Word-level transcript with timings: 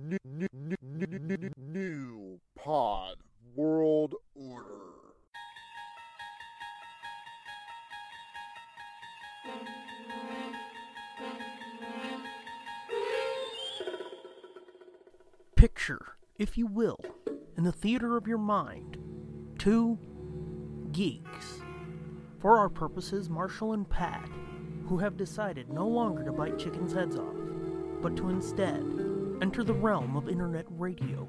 new, 0.00 0.18
new, 0.24 0.48
new, 0.82 1.50
new, 1.56 2.40
pod 2.58 3.16
world 3.54 4.14
order. 4.34 4.66
Picture, 15.54 16.00
if 16.38 16.56
you 16.56 16.66
will, 16.66 16.98
in 17.58 17.64
the 17.64 17.72
theater 17.72 18.16
of 18.16 18.26
your 18.26 18.38
mind, 18.38 18.96
two 19.58 19.98
geeks. 20.92 21.60
For 22.38 22.56
our 22.56 22.70
purposes, 22.70 23.28
Marshall 23.28 23.74
and 23.74 23.88
Pat, 23.88 24.26
who 24.88 24.96
have 24.98 25.18
decided 25.18 25.68
no 25.68 25.86
longer 25.86 26.24
to 26.24 26.32
bite 26.32 26.58
chickens' 26.58 26.94
heads 26.94 27.16
off, 27.16 27.36
but 28.00 28.16
to 28.16 28.30
instead 28.30 29.09
enter 29.42 29.64
the 29.64 29.72
realm 29.72 30.16
of 30.16 30.28
internet 30.28 30.66
radio. 30.68 31.26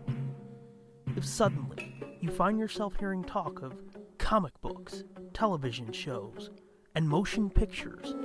If 1.16 1.26
suddenly 1.26 1.96
you 2.20 2.30
find 2.30 2.60
yourself 2.60 2.96
hearing 3.00 3.24
talk 3.24 3.62
of 3.62 3.74
comic 4.18 4.54
books, 4.62 5.04
television 5.34 5.94
shows, 5.94 6.50
and 6.94 7.08
motion 7.08 7.50
pictures, 7.50 8.16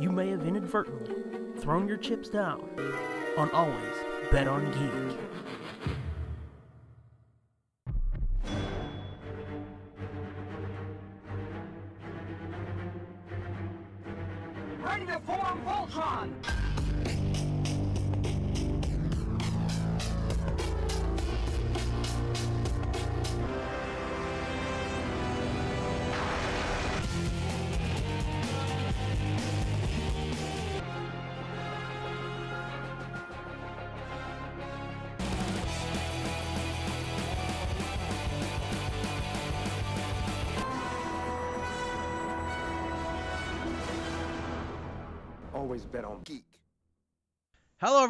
you 0.00 0.10
may 0.10 0.30
have 0.30 0.46
inadvertently 0.46 1.16
thrown 1.58 1.86
your 1.86 1.98
chips 1.98 2.28
down 2.30 2.66
on 3.36 3.50
Always 3.50 3.96
Bet 4.30 4.48
on 4.48 4.64
Geek. 4.72 5.18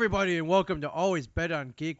Everybody, 0.04 0.36
and 0.36 0.46
welcome 0.46 0.82
to 0.82 0.90
Always 0.90 1.26
Bet 1.26 1.50
on 1.50 1.72
Geek. 1.78 1.96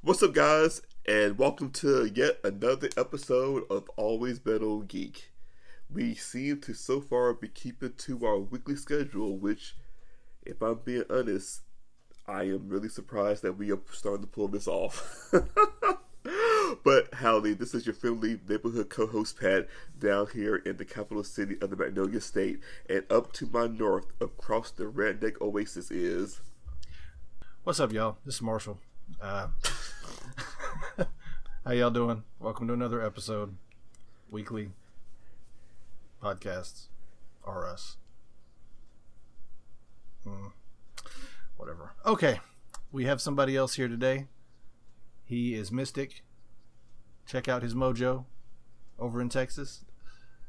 What's 0.00 0.20
up, 0.20 0.34
guys, 0.34 0.82
and 1.06 1.38
welcome 1.38 1.70
to 1.70 2.10
yet 2.12 2.40
another 2.42 2.88
episode 2.96 3.62
of 3.70 3.88
Always 3.90 4.40
Bet 4.40 4.62
on 4.62 4.86
Geek. 4.86 5.30
We 5.88 6.16
seem 6.16 6.60
to 6.62 6.74
so 6.74 7.00
far 7.00 7.32
be 7.34 7.46
keeping 7.46 7.92
to 7.98 8.26
our 8.26 8.40
weekly 8.40 8.74
schedule, 8.74 9.38
which, 9.38 9.76
if 10.44 10.60
I'm 10.62 10.80
being 10.84 11.04
honest, 11.08 11.60
I 12.26 12.42
am 12.46 12.68
really 12.68 12.88
surprised 12.88 13.44
that 13.44 13.56
we 13.58 13.70
are 13.70 13.78
starting 13.92 14.22
to 14.22 14.26
pull 14.26 14.48
this 14.48 14.66
off. 14.66 15.32
but 16.86 17.12
howdy, 17.14 17.52
this 17.52 17.74
is 17.74 17.84
your 17.84 17.96
friendly 17.96 18.38
neighborhood 18.48 18.88
co-host 18.88 19.40
Pat 19.40 19.66
down 19.98 20.28
here 20.32 20.54
in 20.54 20.76
the 20.76 20.84
capital 20.84 21.24
city 21.24 21.56
of 21.60 21.70
the 21.70 21.74
Magnolia 21.74 22.20
State, 22.20 22.60
and 22.88 23.02
up 23.10 23.32
to 23.32 23.46
my 23.46 23.66
north, 23.66 24.06
across 24.20 24.70
the 24.70 24.84
redneck 24.84 25.40
oasis, 25.40 25.90
is 25.90 26.42
What's 27.64 27.80
up, 27.80 27.92
y'all? 27.92 28.18
This 28.24 28.36
is 28.36 28.42
Marshall. 28.42 28.78
Uh, 29.20 29.48
how 31.66 31.72
y'all 31.72 31.90
doing? 31.90 32.22
Welcome 32.38 32.68
to 32.68 32.74
another 32.74 33.02
episode, 33.02 33.56
weekly 34.30 34.70
podcasts, 36.22 36.86
are 37.42 37.66
us. 37.66 37.96
Hmm. 40.22 40.50
whatever. 41.56 41.94
Okay, 42.06 42.38
we 42.92 43.06
have 43.06 43.20
somebody 43.20 43.56
else 43.56 43.74
here 43.74 43.88
today. 43.88 44.28
He 45.24 45.56
is 45.56 45.72
Mystic. 45.72 46.22
Check 47.26 47.48
out 47.48 47.62
his 47.62 47.74
mojo 47.74 48.24
over 48.98 49.20
in 49.20 49.28
Texas. 49.28 49.84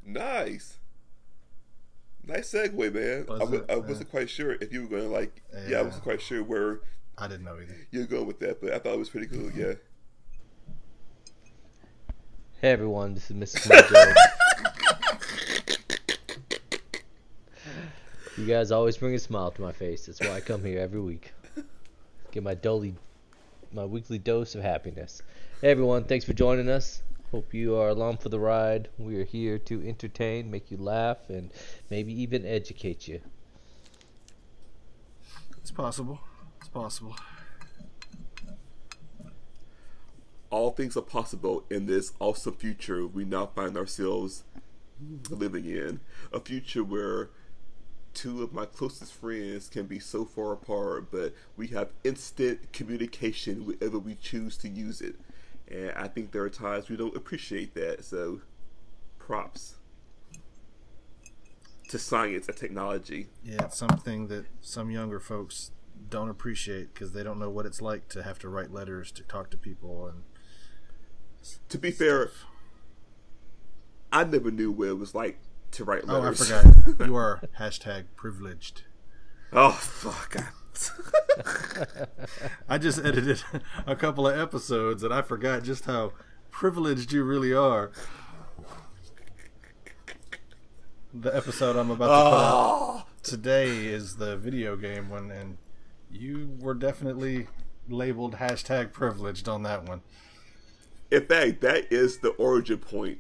Nice. 0.06 0.78
Nice 2.26 2.52
segue, 2.52 2.94
man. 2.94 3.26
Was 3.28 3.54
I, 3.54 3.56
it? 3.56 3.66
I 3.70 3.76
wasn't 3.78 4.10
quite 4.10 4.30
sure 4.30 4.54
if 4.54 4.72
you 4.72 4.84
were 4.84 4.88
going 4.88 5.04
to 5.04 5.10
like. 5.10 5.42
Yeah. 5.68 5.80
I 5.80 5.82
wasn't 5.82 6.04
quite 6.04 6.22
sure 6.22 6.44
where 6.44 6.82
I 7.18 7.28
didn't 7.28 7.46
know 7.46 7.56
either. 7.56 7.76
you're 7.92 8.06
going 8.06 8.28
with 8.28 8.40
that, 8.40 8.62
but 8.62 8.74
I 8.74 8.80
thought 8.80 8.94
it 8.94 9.00
was 9.00 9.10
pretty 9.10 9.28
cool. 9.28 9.52
Yeah. 9.52 9.74
Hey 12.62 12.72
everyone, 12.72 13.14
this 13.14 13.30
is 13.32 13.38
Mr. 13.38 13.70
Mojo. 13.70 14.16
you 18.38 18.46
guys 18.46 18.72
always 18.72 18.98
bring 18.98 19.14
a 19.16 19.20
smile 19.20 19.52
to 19.52 19.62
my 19.62 19.72
face. 19.72 20.08
That's 20.08 20.20
why 20.20 20.32
I 20.32 20.42
come 20.42 20.64
here 20.64 20.80
every 20.80 21.02
week. 21.02 21.34
Get 22.32 22.44
my 22.44 22.56
dolly, 22.56 22.96
my 23.72 23.86
weekly 23.86 24.18
dose 24.18 24.56
of 24.56 24.62
happiness. 24.62 25.22
Hey 25.62 25.72
everyone, 25.72 26.06
thanks 26.06 26.26
for 26.26 26.34
joining 26.34 26.70
us. 26.70 27.02
Hope 27.32 27.54
you 27.54 27.76
are 27.76 27.90
along 27.90 28.18
for 28.18 28.30
the 28.30 28.40
ride. 28.40 28.88
We 28.98 29.20
are 29.20 29.26
here 29.26 29.58
to 29.60 29.88
entertain, 29.88 30.50
make 30.50 30.72
you 30.72 30.78
laugh, 30.78 31.30
and 31.30 31.52
maybe 31.90 32.14
even 32.22 32.46
educate 32.46 33.08
you. 33.08 33.22
It's 35.58 35.72
possible. 35.72 36.20
It's 36.60 36.70
possible. 36.70 37.16
All 40.50 40.72
things 40.72 40.96
are 40.96 41.02
possible 41.02 41.66
in 41.70 41.88
this 41.88 42.14
awesome 42.20 42.54
future 42.54 43.06
we 43.06 43.26
now 43.26 43.48
find 43.48 43.76
ourselves 43.76 44.44
living 45.30 45.66
in. 45.66 46.00
A 46.32 46.40
future 46.40 46.84
where 46.84 47.30
two 48.18 48.42
of 48.42 48.52
my 48.52 48.66
closest 48.66 49.14
friends 49.14 49.70
can 49.70 49.86
be 49.86 50.00
so 50.00 50.26
far 50.26 50.54
apart, 50.54 51.12
but 51.12 51.36
we 51.56 51.68
have 51.68 51.90
instant 52.04 52.74
communication 52.74 53.64
whenever 53.64 54.00
we 54.00 54.16
choose 54.16 54.58
to 54.58 54.68
use 54.68 55.02
it. 55.02 55.16
And 55.68 55.92
I 55.92 56.08
think 56.08 56.32
there 56.32 56.42
are 56.42 56.50
times 56.50 56.90
we 56.90 56.98
don't 56.98 57.16
appreciate 57.16 57.76
that. 57.76 58.04
So, 58.04 58.42
props 59.20 59.76
to 61.90 62.00
science 62.00 62.48
and 62.48 62.58
technology. 62.58 63.28
Yeah, 63.44 63.66
it's 63.66 63.78
something 63.78 64.28
that 64.30 64.46
some 64.62 64.90
younger 64.90 65.20
folks 65.20 65.72
don't 66.10 66.30
appreciate 66.30 66.94
because 66.94 67.14
they 67.14 67.24
don't 67.24 67.40
know 67.40 67.50
what 67.52 67.68
it's 67.68 67.82
like 67.82 68.10
to 68.10 68.24
have 68.24 68.40
to 68.40 68.50
write 68.50 68.72
letters 68.72 69.12
to 69.12 69.24
talk 69.24 69.52
to 69.52 69.58
people 69.58 70.08
and 70.08 70.24
To 71.70 71.78
be 71.78 71.92
fair, 71.92 72.32
I 74.12 74.24
never 74.24 74.52
knew 74.52 74.72
what 74.72 74.88
it 74.90 74.98
was 74.98 75.14
like 75.14 75.40
to 75.72 75.84
write 75.84 76.08
letters. 76.08 76.52
Oh, 76.52 76.58
I 76.58 76.62
forgot. 76.62 77.08
You 77.08 77.16
are 77.16 77.42
hashtag 77.60 78.06
privileged. 78.16 78.84
oh 79.54 79.72
fuck! 79.72 80.36
I 82.70 82.78
just 82.78 83.00
edited 83.00 83.44
a 83.86 83.96
couple 83.96 84.28
of 84.28 84.38
episodes 84.38 85.02
and 85.04 85.14
I 85.14 85.22
forgot 85.22 85.64
just 85.64 85.86
how 85.86 86.14
privileged 86.52 87.12
you 87.12 87.24
really 87.24 87.54
are. 87.54 87.92
The 91.14 91.36
episode 91.36 91.76
I'm 91.76 91.90
about 91.90 92.06
to 92.06 92.30
put 92.30 92.38
out 92.38 92.44
ah. 92.44 93.06
today 93.24 93.88
is 93.88 94.18
the 94.18 94.38
video 94.38 94.76
game 94.76 95.10
one, 95.10 95.32
and 95.32 95.58
you 96.12 96.56
were 96.60 96.76
definitely 96.76 97.48
labeled 97.90 98.36
hashtag 98.36 98.92
privileged 98.92 99.48
on 99.48 99.64
that 99.64 99.88
one. 99.88 100.02
In 101.10 101.26
fact, 101.26 101.62
that 101.62 101.92
is 101.92 102.20
the 102.20 102.30
origin 102.32 102.78
point 102.80 103.20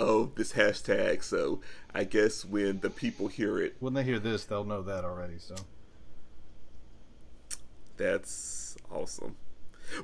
of 0.00 0.34
this 0.34 0.54
hashtag. 0.54 1.22
So 1.22 1.60
I 1.94 2.04
guess 2.04 2.44
when 2.44 2.80
the 2.80 2.90
people 2.90 3.28
hear 3.28 3.58
it, 3.58 3.76
When 3.78 3.94
they 3.94 4.02
hear 4.02 4.18
this, 4.18 4.44
they'll 4.44 4.64
know 4.64 4.82
that 4.82 5.04
already. 5.04 5.38
So 5.38 5.54
that's 7.96 8.76
awesome. 8.90 9.36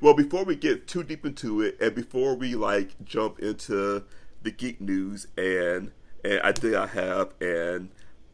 Well, 0.01 0.15
before 0.15 0.45
we 0.45 0.57
get 0.57 0.87
too 0.87 1.03
deep 1.03 1.25
into 1.25 1.63
it, 1.63 1.81
and 1.81 1.95
before 1.95 2.35
we 2.35 2.55
like 2.55 3.03
jump 3.05 3.39
into 3.39 4.05
the 4.43 4.51
geek 4.51 4.81
news 4.81 5.27
and 5.37 5.93
and 6.25 6.59
think 6.59 6.75
I 6.75 6.87
have 6.87 7.35
and 7.41 7.91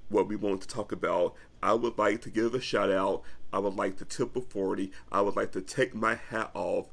what 0.09 0.29
we 0.29 0.37
want 0.37 0.63
to 0.63 0.69
talk 0.69 0.93
about, 0.93 1.35
I 1.63 1.75
would 1.75 1.97
like 1.97 2.23
to 2.23 2.31
give 2.31 2.55
a 2.55 2.61
shout 2.61 2.91
out. 2.91 3.23
I 3.53 3.59
would 3.59 3.77
like 3.77 3.99
to 3.99 4.05
tip 4.05 4.35
a 4.35 4.41
forty. 4.41 4.91
I 5.13 5.21
would 5.21 5.37
like 5.37 5.53
to 5.53 5.61
take 5.61 5.95
my 5.95 6.17
hat 6.17 6.51
off 6.55 6.87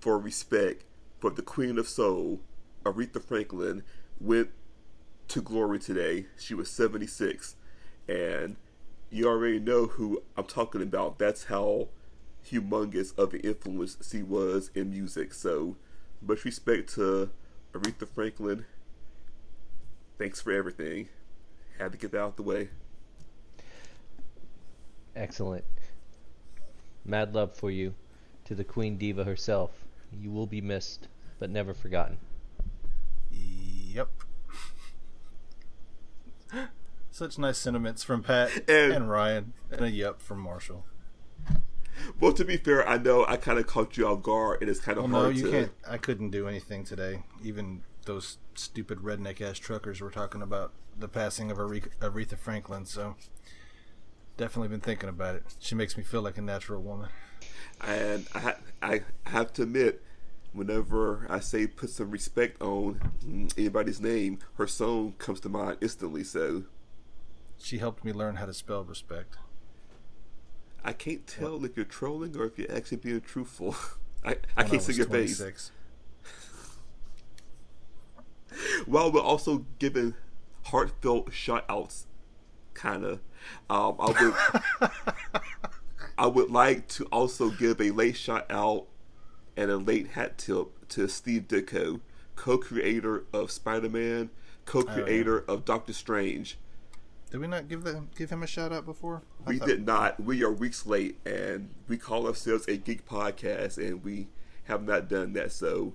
for 0.00 0.18
respect 0.18 0.84
for 1.20 1.30
the 1.30 1.42
Queen 1.42 1.78
of 1.78 1.86
Soul, 1.88 2.40
Aretha 2.84 3.22
Franklin, 3.22 3.82
went 4.20 4.50
to 5.28 5.40
glory 5.40 5.78
today. 5.78 6.26
She 6.38 6.54
was 6.54 6.70
seventy 6.70 7.06
six, 7.06 7.56
and 8.08 8.56
you 9.10 9.28
already 9.28 9.58
know 9.58 9.86
who 9.86 10.22
I'm 10.36 10.44
talking 10.44 10.82
about. 10.82 11.18
That's 11.18 11.44
how 11.44 11.88
humongous 12.50 13.16
of 13.18 13.34
an 13.34 13.40
influence 13.40 13.96
she 14.08 14.22
was 14.22 14.70
in 14.74 14.90
music. 14.90 15.34
So, 15.34 15.76
much 16.22 16.44
respect 16.44 16.94
to 16.94 17.30
Aretha 17.72 18.08
Franklin. 18.08 18.64
Thanks 20.18 20.40
for 20.40 20.52
everything. 20.52 21.08
Had 21.78 21.92
to 21.92 21.98
get 21.98 22.12
that 22.12 22.20
out 22.20 22.36
the 22.36 22.42
way. 22.42 22.70
Excellent. 25.14 25.64
Mad 27.04 27.34
love 27.34 27.54
for 27.54 27.70
you 27.70 27.94
to 28.44 28.54
the 28.54 28.64
Queen 28.64 28.96
Diva 28.96 29.24
herself. 29.24 29.84
You 30.12 30.30
will 30.30 30.46
be 30.46 30.60
missed, 30.60 31.08
but 31.38 31.50
never 31.50 31.74
forgotten. 31.74 32.18
Yep. 33.96 34.08
Such 37.10 37.38
nice 37.38 37.56
sentiments 37.58 38.02
from 38.04 38.22
Pat 38.22 38.50
And- 38.68 38.92
and, 38.92 39.10
Ryan, 39.10 39.54
and 39.70 39.80
a 39.80 39.90
yep 39.90 40.20
from 40.20 40.40
Marshall. 40.40 40.84
Well, 42.20 42.34
to 42.34 42.44
be 42.44 42.58
fair, 42.58 42.86
I 42.86 42.98
know 42.98 43.24
I 43.26 43.36
kind 43.38 43.58
of 43.58 43.66
caught 43.66 43.96
you 43.96 44.06
off 44.06 44.22
guard, 44.22 44.58
and 44.60 44.68
it's 44.68 44.80
kind 44.80 44.98
of 44.98 45.04
Well, 45.04 45.12
no, 45.12 45.20
hard 45.24 45.36
you 45.38 45.44
to. 45.46 45.50
can't. 45.50 45.72
I 45.88 45.96
couldn't 45.96 46.28
do 46.30 46.46
anything 46.46 46.84
today. 46.84 47.22
Even 47.42 47.82
those 48.04 48.36
stupid 48.54 48.98
redneck 48.98 49.40
ass 49.40 49.58
truckers 49.58 50.02
were 50.02 50.10
talking 50.10 50.42
about 50.42 50.72
the 50.98 51.08
passing 51.08 51.50
of 51.50 51.56
Aretha, 51.56 51.88
Aretha 52.00 52.36
Franklin. 52.38 52.84
So, 52.84 53.16
definitely 54.36 54.68
been 54.68 54.80
thinking 54.80 55.08
about 55.08 55.36
it. 55.36 55.44
She 55.58 55.74
makes 55.74 55.96
me 55.96 56.02
feel 56.02 56.20
like 56.20 56.36
a 56.36 56.42
natural 56.42 56.82
woman. 56.82 57.08
And 57.82 58.26
I, 58.34 58.54
I 58.82 59.00
have 59.24 59.54
to 59.54 59.62
admit, 59.62 60.02
whenever 60.56 61.26
I 61.28 61.40
say 61.40 61.66
put 61.66 61.90
some 61.90 62.10
respect 62.10 62.60
on 62.62 63.00
anybody's 63.56 64.00
name, 64.00 64.38
her 64.54 64.66
song 64.66 65.14
comes 65.18 65.40
to 65.40 65.48
mind 65.48 65.78
instantly. 65.80 66.24
So 66.24 66.64
She 67.58 67.78
helped 67.78 68.04
me 68.04 68.12
learn 68.12 68.36
how 68.36 68.46
to 68.46 68.54
spell 68.54 68.82
respect. 68.84 69.36
I 70.84 70.92
can't 70.92 71.26
tell 71.26 71.64
if 71.64 71.76
you're 71.76 71.84
trolling 71.84 72.36
or 72.36 72.44
if 72.46 72.58
you're 72.58 72.70
actually 72.72 72.98
being 72.98 73.20
truthful. 73.20 73.76
I, 74.24 74.36
I 74.56 74.62
when 74.62 74.70
can't 74.70 74.82
see 74.82 74.88
was 74.90 74.98
your 74.98 75.06
face. 75.06 75.38
26. 75.38 75.70
While 78.86 79.12
we're 79.12 79.20
also 79.20 79.66
giving 79.78 80.14
heartfelt 80.64 81.32
shout 81.32 81.64
outs, 81.68 82.06
kind 82.74 83.04
of, 83.04 83.20
um, 83.68 83.96
I 83.98 84.06
would 84.80 84.90
I 86.18 86.26
would 86.26 86.50
like 86.50 86.88
to 86.88 87.04
also 87.06 87.50
give 87.50 87.80
a 87.80 87.90
late 87.90 88.16
shout 88.16 88.50
out 88.50 88.86
and 89.56 89.70
a 89.70 89.76
late 89.76 90.08
hat 90.08 90.38
tip 90.38 90.88
to 90.88 91.08
Steve 91.08 91.48
Ditko, 91.48 92.00
co-creator 92.34 93.24
of 93.32 93.50
Spider-Man, 93.50 94.30
co-creator 94.64 95.44
oh, 95.48 95.54
of 95.54 95.64
Doctor 95.64 95.92
Strange. 95.92 96.58
Did 97.30 97.40
we 97.40 97.46
not 97.46 97.68
give 97.68 97.82
them 97.82 98.08
give 98.16 98.30
him 98.30 98.42
a 98.42 98.46
shout 98.46 98.72
out 98.72 98.84
before? 98.84 99.22
I 99.44 99.50
We 99.50 99.58
thought- 99.58 99.68
did 99.68 99.86
not. 99.86 100.22
We 100.22 100.44
are 100.44 100.52
weeks 100.52 100.86
late, 100.86 101.18
and 101.26 101.70
we 101.88 101.96
call 101.96 102.26
ourselves 102.26 102.66
a 102.68 102.76
geek 102.76 103.06
podcast, 103.06 103.78
and 103.78 104.04
we 104.04 104.28
have 104.64 104.84
not 104.84 105.08
done 105.08 105.32
that. 105.32 105.52
So 105.52 105.94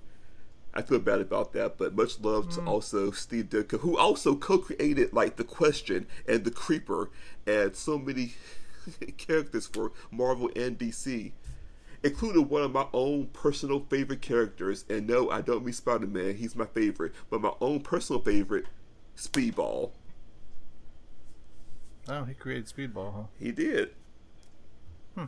I 0.73 0.81
feel 0.81 0.99
bad 0.99 1.21
about 1.21 1.53
that. 1.53 1.77
But 1.77 1.95
much 1.95 2.19
love 2.19 2.49
to 2.55 2.61
hmm. 2.61 2.67
also 2.67 3.11
Steve 3.11 3.45
Ditko, 3.45 3.79
who 3.79 3.97
also 3.97 4.35
co-created 4.35 5.13
like 5.13 5.37
the 5.37 5.43
Question 5.43 6.07
and 6.27 6.43
the 6.43 6.51
Creeper, 6.51 7.09
and 7.47 7.75
so 7.75 7.97
many 7.97 8.33
characters 9.17 9.67
for 9.67 9.91
Marvel 10.11 10.49
and 10.55 10.77
DC, 10.77 11.31
including 12.03 12.49
one 12.49 12.63
of 12.63 12.71
my 12.71 12.87
own 12.93 13.27
personal 13.27 13.85
favorite 13.89 14.21
characters. 14.21 14.85
And 14.89 15.07
no, 15.07 15.29
I 15.29 15.41
don't 15.41 15.65
mean 15.65 15.73
Spider-Man; 15.73 16.35
he's 16.35 16.55
my 16.55 16.65
favorite, 16.65 17.13
but 17.29 17.41
my 17.41 17.53
own 17.61 17.81
personal 17.81 18.21
favorite, 18.21 18.65
Speedball. 19.17 19.91
Oh, 22.07 22.23
he 22.23 22.33
created 22.33 22.65
Speedball, 22.65 23.13
huh? 23.13 23.23
He 23.39 23.51
did. 23.51 23.91
Hmm. 25.15 25.25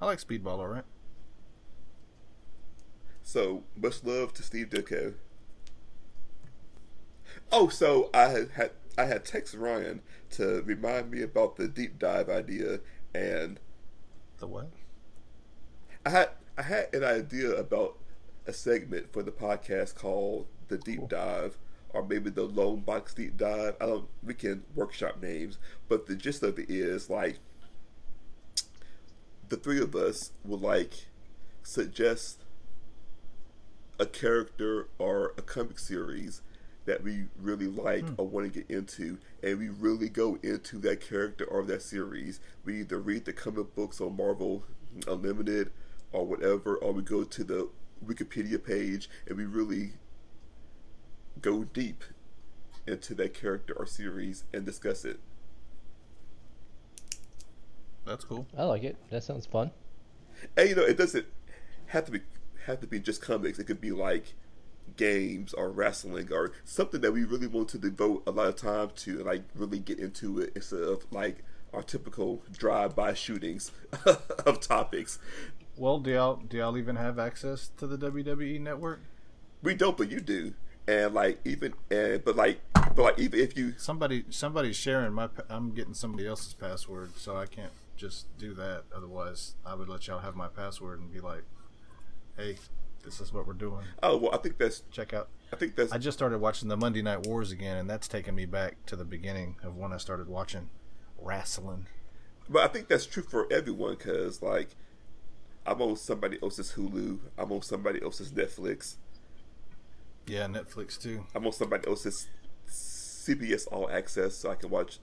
I 0.00 0.06
like 0.06 0.18
Speedball, 0.18 0.58
all 0.58 0.68
right. 0.68 0.84
So 3.22 3.64
much 3.76 4.04
love 4.04 4.32
to 4.34 4.42
Steve 4.44 4.70
Ditko. 4.70 5.14
Oh, 7.50 7.68
so 7.68 8.10
I 8.14 8.28
had, 8.28 8.50
had 8.50 8.70
I 8.96 9.04
had 9.04 9.24
texted 9.24 9.60
Ryan 9.60 10.02
to 10.30 10.62
remind 10.62 11.10
me 11.10 11.22
about 11.22 11.56
the 11.56 11.68
deep 11.68 11.98
dive 11.98 12.28
idea, 12.28 12.80
and 13.14 13.58
The 14.38 14.46
what? 14.46 14.70
I 16.06 16.10
had 16.10 16.28
I 16.56 16.62
had 16.62 16.94
an 16.94 17.02
idea 17.02 17.50
about 17.50 17.98
a 18.46 18.52
segment 18.52 19.12
for 19.12 19.24
the 19.24 19.32
podcast 19.32 19.96
called 19.96 20.46
the 20.68 20.78
deep 20.78 21.08
dive, 21.08 21.58
or 21.90 22.06
maybe 22.06 22.30
the 22.30 22.44
lone 22.44 22.80
box 22.80 23.12
deep 23.12 23.36
dive. 23.36 23.74
I 23.80 23.86
don't. 23.86 24.06
We 24.22 24.34
can 24.34 24.62
workshop 24.76 25.20
names, 25.20 25.58
but 25.88 26.06
the 26.06 26.14
gist 26.14 26.44
of 26.44 26.60
it 26.60 26.70
is 26.70 27.10
like 27.10 27.40
the 29.48 29.56
three 29.56 29.80
of 29.80 29.96
us 29.96 30.30
will 30.44 30.60
like 30.60 31.08
suggest 31.64 32.44
a 33.98 34.06
character 34.06 34.86
or 35.00 35.34
a 35.36 35.42
comic 35.42 35.80
series 35.80 36.40
that 36.84 37.02
we 37.02 37.24
really 37.36 37.66
like 37.66 38.06
hmm. 38.06 38.14
or 38.16 38.28
want 38.28 38.52
to 38.52 38.60
get 38.60 38.70
into, 38.70 39.18
and 39.42 39.58
we 39.58 39.70
really 39.70 40.08
go 40.08 40.38
into 40.44 40.78
that 40.78 41.00
character 41.00 41.44
or 41.44 41.64
that 41.64 41.82
series. 41.82 42.38
We 42.64 42.82
either 42.82 43.00
read 43.00 43.24
the 43.24 43.32
comic 43.32 43.74
books 43.74 44.00
on 44.00 44.16
Marvel 44.16 44.62
Unlimited 45.08 45.72
or 46.12 46.24
whatever, 46.26 46.76
or 46.76 46.92
we 46.92 47.02
go 47.02 47.24
to 47.24 47.44
the 47.44 47.68
Wikipedia 48.04 48.62
page 48.62 49.08
and 49.26 49.36
we 49.36 49.44
really 49.44 49.92
go 51.40 51.64
deep 51.64 52.04
into 52.86 53.14
that 53.14 53.34
character 53.34 53.74
or 53.74 53.86
series 53.86 54.44
and 54.52 54.64
discuss 54.64 55.04
it. 55.04 55.18
That's 58.04 58.24
cool. 58.24 58.46
I 58.56 58.64
like 58.64 58.84
it. 58.84 58.96
That 59.10 59.24
sounds 59.24 59.46
fun. 59.46 59.72
And 60.56 60.68
you 60.68 60.76
know, 60.76 60.84
it 60.84 60.96
doesn't 60.96 61.26
have 61.86 62.04
to 62.06 62.12
be 62.12 62.20
have 62.66 62.80
to 62.80 62.86
be 62.86 63.00
just 63.00 63.20
comics. 63.20 63.58
It 63.58 63.64
could 63.64 63.80
be 63.80 63.90
like 63.90 64.34
games 64.96 65.52
or 65.52 65.70
wrestling 65.70 66.32
or 66.32 66.52
something 66.64 67.00
that 67.00 67.12
we 67.12 67.24
really 67.24 67.46
want 67.46 67.68
to 67.70 67.78
devote 67.78 68.22
a 68.26 68.30
lot 68.30 68.46
of 68.46 68.56
time 68.56 68.90
to 68.94 69.16
and 69.16 69.26
like 69.26 69.42
really 69.54 69.78
get 69.78 69.98
into 69.98 70.38
it 70.38 70.52
instead 70.54 70.82
of 70.82 71.04
like 71.10 71.38
our 71.74 71.82
typical 71.82 72.42
drive-by 72.52 73.12
shootings 73.14 73.72
of 74.46 74.60
topics. 74.60 75.18
Well, 75.78 75.98
do 75.98 76.10
y'all 76.10 76.36
do 76.36 76.56
y'all 76.56 76.78
even 76.78 76.96
have 76.96 77.18
access 77.18 77.70
to 77.76 77.86
the 77.86 77.98
WWE 77.98 78.60
network? 78.60 79.00
We 79.62 79.74
don't, 79.74 79.96
but 79.96 80.10
you 80.10 80.20
do. 80.20 80.54
And 80.88 81.14
like 81.14 81.40
even 81.44 81.74
and 81.90 82.24
but 82.24 82.36
like 82.36 82.60
but 82.72 82.98
like 82.98 83.18
even 83.18 83.40
if 83.40 83.56
you 83.56 83.74
Somebody 83.76 84.24
somebody's 84.30 84.76
sharing 84.76 85.12
my. 85.12 85.28
I'm 85.50 85.72
getting 85.72 85.94
somebody 85.94 86.26
else's 86.26 86.54
password, 86.54 87.16
so 87.16 87.36
I 87.36 87.46
can't 87.46 87.72
just 87.96 88.26
do 88.38 88.54
that. 88.54 88.84
Otherwise, 88.94 89.54
I 89.64 89.74
would 89.74 89.88
let 89.88 90.06
y'all 90.06 90.20
have 90.20 90.34
my 90.36 90.48
password 90.48 91.00
and 91.00 91.12
be 91.12 91.20
like, 91.20 91.42
"Hey, 92.36 92.56
this 93.04 93.20
is 93.20 93.32
what 93.32 93.46
we're 93.46 93.52
doing. 93.52 93.84
oh 94.02 94.16
well, 94.16 94.34
I 94.34 94.38
think 94.38 94.58
that's 94.58 94.82
Check 94.90 95.12
out." 95.12 95.28
I 95.52 95.56
think 95.56 95.76
that's 95.76 95.92
I 95.92 95.98
just 95.98 96.18
started 96.18 96.40
watching 96.40 96.68
the 96.68 96.76
Monday 96.76 97.02
Night 97.02 97.26
Wars 97.26 97.52
again, 97.52 97.76
and 97.76 97.88
that's 97.88 98.08
taken 98.08 98.34
me 98.34 98.46
back 98.46 98.84
to 98.86 98.96
the 98.96 99.04
beginning 99.04 99.56
of 99.62 99.76
when 99.76 99.92
I 99.92 99.96
started 99.98 100.28
watching 100.28 100.70
wrestling. 101.20 101.86
But 102.48 102.62
I 102.62 102.68
think 102.68 102.88
that's 102.88 103.06
true 103.06 103.22
for 103.22 103.46
everyone 103.50 103.94
because, 103.96 104.40
like, 104.40 104.70
I'm 105.66 105.82
on 105.82 105.96
somebody 105.96 106.38
else's 106.42 106.72
Hulu, 106.72 107.18
I'm 107.36 107.52
on 107.52 107.62
somebody 107.62 108.02
else's 108.02 108.30
Netflix, 108.32 108.96
Yeah, 110.26 110.46
Netflix 110.46 111.00
too. 111.00 111.24
I'm 111.34 111.44
on 111.46 111.52
somebody 111.52 111.86
else's 111.88 112.28
CBS 112.68 113.66
All 113.72 113.90
Access, 113.90 114.36
so 114.36 114.50
I 114.50 114.54
can 114.54 114.70
watch 114.70 114.98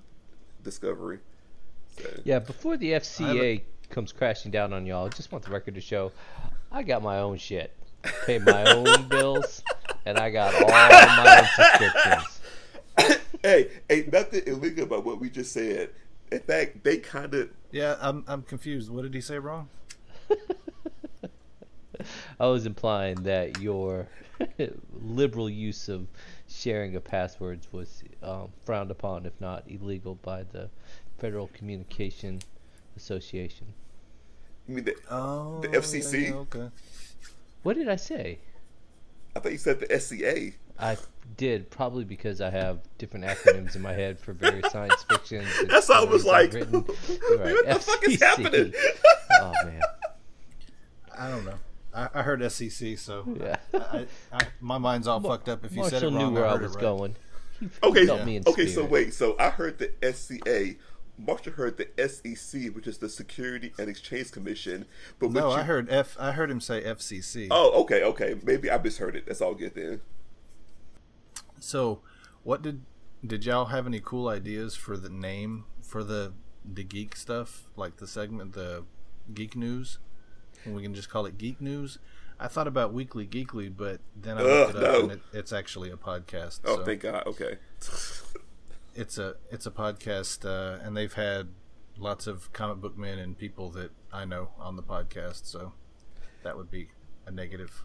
Discovery. 0.63 1.19
So, 1.97 2.09
Yeah, 2.23 2.39
before 2.39 2.77
the 2.77 2.93
FCA 2.93 3.61
comes 3.89 4.11
crashing 4.11 4.51
down 4.51 4.73
on 4.73 4.85
y'all, 4.85 5.05
I 5.05 5.09
just 5.09 5.31
want 5.31 5.43
the 5.43 5.51
record 5.51 5.75
to 5.75 5.81
show 5.81 6.11
I 6.71 6.81
got 6.81 7.03
my 7.03 7.19
own 7.19 7.37
shit. 7.37 7.71
Pay 8.25 8.39
my 8.39 8.63
own 8.73 9.07
bills, 9.09 9.61
and 10.05 10.17
I 10.17 10.29
got 10.31 10.55
all 10.55 10.67
my 10.69 11.39
own 11.39 11.47
subscriptions. 11.55 12.41
hey, 13.43 13.69
ain't 13.89 14.11
nothing 14.11 14.41
illegal 14.47 14.85
about 14.85 15.05
what 15.05 15.19
we 15.19 15.29
just 15.29 15.53
said. 15.53 15.91
In 16.31 16.39
fact, 16.39 16.83
they 16.83 16.97
kind 16.97 17.33
of 17.35 17.49
Yeah, 17.71 17.95
I'm 18.01 18.23
I'm 18.27 18.41
confused. 18.41 18.89
What 18.89 19.03
did 19.03 19.13
he 19.13 19.21
say 19.21 19.37
wrong? 19.37 19.69
I 22.39 22.47
was 22.47 22.65
implying 22.65 23.23
that 23.23 23.59
your 23.61 24.07
liberal 25.01 25.49
use 25.49 25.87
of 25.89 26.07
sharing 26.49 26.95
of 26.95 27.03
passwords 27.03 27.67
was 27.71 28.03
um, 28.21 28.49
frowned 28.65 28.91
upon, 28.91 29.25
if 29.25 29.39
not 29.39 29.63
illegal, 29.67 30.15
by 30.15 30.43
the 30.43 30.69
Federal 31.19 31.47
Communication 31.53 32.39
Association. 32.97 33.67
I 34.67 34.71
mean, 34.71 34.83
the, 34.85 34.95
Oh, 35.09 35.59
The 35.61 35.69
FCC? 35.69 36.29
yeah, 36.29 36.33
okay. 36.35 36.69
What 37.63 37.75
did 37.77 37.87
I 37.87 37.95
say? 37.95 38.39
I 39.35 39.39
thought 39.39 39.51
you 39.51 39.57
said 39.57 39.79
the 39.79 39.99
SCA. 39.99 40.51
I 40.79 40.97
did 41.37 41.69
probably 41.69 42.03
because 42.03 42.41
I 42.41 42.49
have 42.49 42.79
different 42.97 43.25
acronyms 43.25 43.75
in 43.75 43.81
my 43.81 43.93
head 43.93 44.19
for 44.19 44.33
various 44.33 44.71
science 44.71 45.03
fiction. 45.09 45.45
That's 45.67 45.87
how 45.87 46.05
I 46.05 46.09
was 46.09 46.25
like, 46.25 46.53
Right, 46.53 46.73
what 46.73 47.65
the 47.67 47.79
fuck 47.79 48.03
is 48.07 48.21
happening? 48.21 48.73
oh 49.39 49.53
man, 49.65 49.81
I 51.17 51.29
don't 51.29 51.45
know. 51.45 51.59
I, 51.93 52.09
I 52.13 52.21
heard 52.23 52.51
SEC, 52.51 52.97
so 52.97 53.23
yeah. 53.39 53.57
I, 53.73 54.07
I, 54.31 54.47
my 54.59 54.77
mind's 54.77 55.07
all 55.07 55.19
fucked 55.21 55.47
up. 55.47 55.63
If 55.63 55.75
you 55.75 55.83
said 55.83 56.03
it 56.03 56.11
Marshall 56.11 56.11
wrong, 56.11 56.33
knew 56.33 56.39
where 56.39 56.47
I 56.47 56.53
I 56.53 56.55
was 56.55 56.71
it 56.71 56.75
right. 56.75 56.81
going. 56.81 57.15
Okay, 57.83 58.05
felt 58.05 58.25
me 58.25 58.37
in 58.37 58.43
okay. 58.47 58.67
So 58.67 58.83
wait. 58.83 59.13
So 59.13 59.35
I 59.39 59.49
heard 59.49 59.77
the 59.77 59.91
SCA. 60.13 60.75
Marshall 61.17 61.53
heard 61.53 61.77
the 61.77 61.87
SEC, 62.09 62.75
which 62.75 62.87
is 62.87 62.97
the 62.97 63.07
Security 63.07 63.71
and 63.77 63.87
Exchange 63.87 64.31
Commission. 64.31 64.85
But 65.19 65.31
No, 65.31 65.49
you, 65.49 65.53
I 65.55 65.63
heard 65.63 65.89
F. 65.89 66.17
I 66.19 66.31
heard 66.31 66.49
him 66.49 66.59
say 66.59 66.81
FCC. 66.81 67.47
Oh, 67.51 67.83
okay, 67.83 68.03
okay. 68.03 68.35
Maybe 68.43 68.69
I 68.71 68.77
misheard 68.79 69.15
it. 69.15 69.27
That's 69.27 69.39
all 69.39 69.53
good 69.53 69.75
then. 69.75 70.01
So, 71.59 72.01
what 72.43 72.61
did 72.63 72.81
Did 73.25 73.45
y'all 73.45 73.65
have 73.65 73.85
any 73.85 73.99
cool 73.99 74.27
ideas 74.27 74.75
for 74.75 74.97
the 74.97 75.09
name 75.09 75.65
for 75.81 76.03
the 76.03 76.33
the 76.65 76.83
geek 76.83 77.15
stuff, 77.15 77.69
like 77.75 77.97
the 77.97 78.07
segment, 78.07 78.53
the 78.53 78.83
geek 79.33 79.55
news? 79.55 79.99
And 80.65 80.75
we 80.75 80.81
can 80.81 80.93
just 80.93 81.09
call 81.09 81.25
it 81.25 81.37
geek 81.37 81.59
news. 81.61 81.99
I 82.39 82.47
thought 82.47 82.67
about 82.67 82.93
weekly 82.93 83.27
geekly, 83.27 83.71
but 83.75 83.99
then 84.15 84.37
I 84.37 84.41
looked 84.41 84.75
Ugh, 84.75 84.83
it 84.83 84.87
up 84.87 84.93
no. 84.93 85.01
and 85.03 85.11
it, 85.13 85.21
it's 85.33 85.53
actually 85.53 85.91
a 85.91 85.95
podcast. 85.97 86.61
Oh, 86.65 86.77
so 86.77 86.85
thank 86.85 87.01
God. 87.01 87.23
Okay. 87.27 87.57
it's 88.95 89.17
a 89.17 89.35
it's 89.51 89.65
a 89.65 89.71
podcast, 89.71 90.45
uh, 90.45 90.83
and 90.83 90.95
they've 90.97 91.13
had 91.13 91.49
lots 91.97 92.25
of 92.27 92.51
comic 92.53 92.77
book 92.77 92.97
men 92.97 93.19
and 93.19 93.37
people 93.37 93.69
that 93.71 93.91
I 94.11 94.25
know 94.25 94.49
on 94.59 94.75
the 94.75 94.83
podcast. 94.83 95.45
So 95.45 95.73
that 96.43 96.57
would 96.57 96.71
be 96.71 96.89
a 97.25 97.31
negative. 97.31 97.83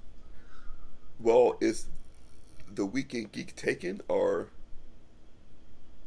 well, 1.21 1.57
is 1.61 1.89
the 2.73 2.85
weekend 2.87 3.33
geek 3.33 3.55
taken 3.57 4.01
or 4.09 4.49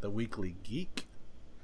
The 0.02 0.10
weekly 0.10 0.56
geek, 0.64 1.08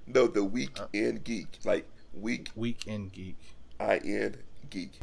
no? 0.05 0.27
The 0.27 0.43
weekend 0.43 1.23
geek, 1.23 1.59
like 1.65 1.87
week 2.13 2.49
weekend 2.55 3.11
geek. 3.13 3.37
I 3.79 3.97
N 3.97 4.37
geek. 4.69 4.99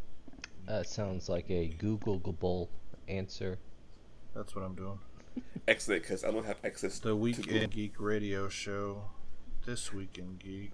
That 0.67 0.87
sounds 0.87 1.29
like 1.29 1.49
a 1.49 1.75
Googleable 1.79 2.69
answer. 3.07 3.59
That's 4.33 4.55
what 4.55 4.63
I'm 4.63 4.75
doing. 4.75 4.99
Excellent, 5.67 6.03
because 6.03 6.23
I 6.23 6.31
don't 6.31 6.45
have 6.45 6.57
access 6.63 6.99
to 6.99 7.09
The 7.09 7.09
to 7.09 7.15
Weekend 7.15 7.47
Google. 7.47 7.67
Geek 7.67 7.93
Radio 7.99 8.49
Show. 8.49 9.03
This 9.65 9.93
Weekend 9.93 10.39
Geek. 10.39 10.73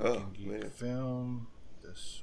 Oh 0.00 0.12
Weekend 0.12 0.36
Geek 0.36 0.48
man. 0.48 0.70
Film. 0.70 1.46
This 1.82 2.22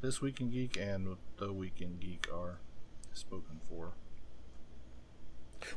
This 0.00 0.20
Weekend 0.20 0.52
Geek 0.52 0.78
and 0.78 1.16
The 1.38 1.52
Weekend 1.52 2.00
Geek 2.00 2.28
are 2.32 2.58
spoken 3.12 3.60
for. 3.68 3.92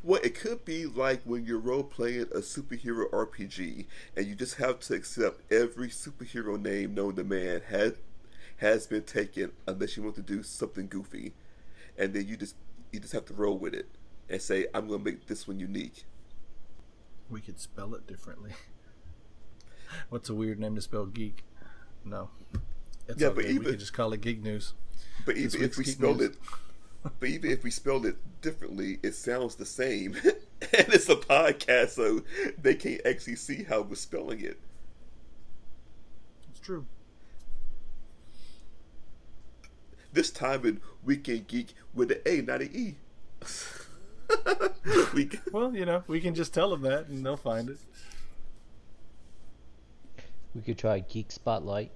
Well, 0.04 0.20
it 0.24 0.36
could 0.36 0.66
be 0.66 0.86
like 0.86 1.22
when 1.24 1.46
you're 1.46 1.60
role 1.60 1.84
playing 1.84 2.28
a 2.34 2.40
superhero 2.40 3.10
RPG, 3.10 3.86
and 4.16 4.26
you 4.26 4.36
just 4.36 4.56
have 4.56 4.82
to 4.82 4.94
accept 4.94 5.50
every 5.52 5.88
superhero 5.88 6.62
name 6.62 6.94
known 6.94 7.16
to 7.16 7.24
man 7.24 7.62
has 7.70 7.94
has 8.58 8.88
been 8.88 9.04
taken, 9.04 9.52
unless 9.68 9.98
you 9.98 10.04
want 10.04 10.16
to 10.16 10.22
do 10.22 10.44
something 10.44 10.88
goofy, 10.88 11.34
and 11.98 12.14
then 12.14 12.28
you 12.28 12.38
just 12.38 12.56
you 12.92 13.00
just 13.00 13.14
have 13.14 13.26
to 13.26 13.34
roll 13.34 13.58
with 13.58 13.74
it 13.74 13.88
and 14.30 14.42
say, 14.42 14.68
"I'm 14.74 14.88
going 14.88 15.00
to 15.04 15.06
make 15.12 15.28
this 15.28 15.48
one 15.48 15.60
unique." 15.60 16.06
We 17.30 17.42
could 17.42 17.60
spell 17.60 17.94
it 17.94 18.08
differently. 18.08 18.52
What's 20.10 20.30
a 20.30 20.34
weird 20.36 20.60
name 20.60 20.76
to 20.76 20.82
spell 20.82 21.06
geek? 21.06 21.44
No. 22.06 22.30
It's 23.08 23.22
Yeah, 23.22 23.30
but 23.30 23.46
good. 23.46 23.60
we 23.60 23.66
could 23.66 23.80
just 23.80 23.94
call 23.94 24.14
it 24.14 24.22
geek 24.22 24.42
news. 24.42 24.74
But 25.26 25.36
This 25.36 25.56
even 25.56 25.66
if 25.70 25.78
we 25.78 25.84
spelled 25.84 26.20
News. 26.20 26.30
it, 26.32 26.38
but 27.20 27.30
even 27.30 27.52
if 27.52 27.64
we 27.64 27.70
spelled 27.72 28.06
it 28.06 28.18
differently, 28.42 29.00
it 29.04 29.14
sounds 29.16 29.56
the 29.56 29.66
same, 29.66 30.16
and 30.24 30.34
it's 30.94 31.10
a 31.10 31.16
podcast, 31.16 31.90
so 31.90 32.22
they 32.62 32.76
can't 32.76 33.02
actually 33.06 33.36
see 33.36 33.64
how 33.64 33.82
we're 33.82 33.96
spelling 33.96 34.40
it. 34.42 34.58
It's 36.50 36.60
true. 36.60 36.86
This 40.18 40.32
time 40.32 40.66
in 40.66 40.82
Weekend 41.04 41.46
Geek 41.46 41.76
with 41.94 42.12
an 42.12 42.18
A, 42.26 42.42
not 42.42 42.64
an 42.64 42.72
E. 42.74 42.96
we, 45.14 45.30
Well, 45.52 45.76
you 45.76 45.86
know, 45.86 46.04
we 46.08 46.20
can 46.20 46.34
just 46.34 46.56
tell 46.56 46.72
them 46.72 46.82
that 46.82 47.06
and 47.06 47.24
they'll 47.24 47.38
find 47.38 47.70
it. 47.70 47.78
We 50.56 50.64
could 50.64 50.80
try 50.80 51.02
Geek 51.02 51.32
Spotlight. 51.32 51.92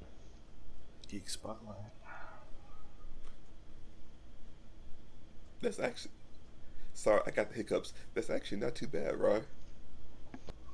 Geek 1.09 1.27
Spotlight. 1.27 1.77
that's 5.63 5.79
actually. 5.79 6.11
Sorry, 6.93 7.21
I 7.25 7.31
got 7.31 7.49
the 7.49 7.55
hiccups. 7.55 7.91
That's 8.13 8.29
actually 8.29 8.59
not 8.59 8.75
too 8.75 8.85
bad, 8.87 9.15
right? 9.19 9.45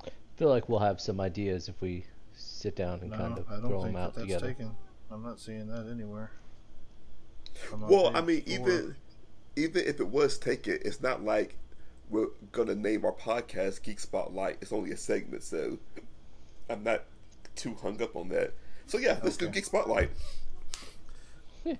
I 0.06 0.10
feel 0.36 0.50
like 0.50 0.68
we'll 0.68 0.80
have 0.80 1.00
some 1.00 1.22
ideas 1.22 1.70
if 1.70 1.80
we 1.80 2.08
sit 2.34 2.76
down 2.76 3.00
and 3.00 3.12
No, 3.12 3.18
kind 3.18 3.38
of 3.38 3.48
throw 3.62 3.84
them 3.86 3.96
out 3.96 4.16
that 4.16 4.28
that's 4.28 4.34
together. 4.34 4.48
taken. 4.48 4.72
I'm 5.10 5.24
not 5.24 5.40
seeing 5.40 5.68
that 5.68 5.88
anywhere. 5.90 6.32
I'm 7.74 7.84
on 7.84 7.90
Well, 7.90 8.16
I 8.16 8.22
mean, 8.22 8.42
four. 8.42 8.54
even 8.54 8.96
even 9.56 9.86
if 9.86 10.00
it 10.00 10.08
was 10.08 10.38
taken, 10.38 10.80
it's 10.86 11.02
not 11.02 11.24
like 11.24 11.56
we're 12.10 12.28
gonna 12.52 12.76
name 12.76 13.06
our 13.06 13.12
podcast 13.12 13.82
Geek 13.84 14.00
Spotlight. 14.00 14.58
It's 14.62 14.72
only 14.72 14.92
a 14.92 14.98
segment, 14.98 15.44
so 15.44 15.78
I'm 16.70 16.84
not 16.84 17.04
too 17.56 17.76
hung 17.76 18.02
up 18.02 18.16
on 18.16 18.30
that. 18.30 18.54
So 18.86 18.98
yeah, 18.98 19.20
let's 19.24 19.38
do 19.38 19.50
Geek 19.50 19.66
Spotlight. 19.66 20.10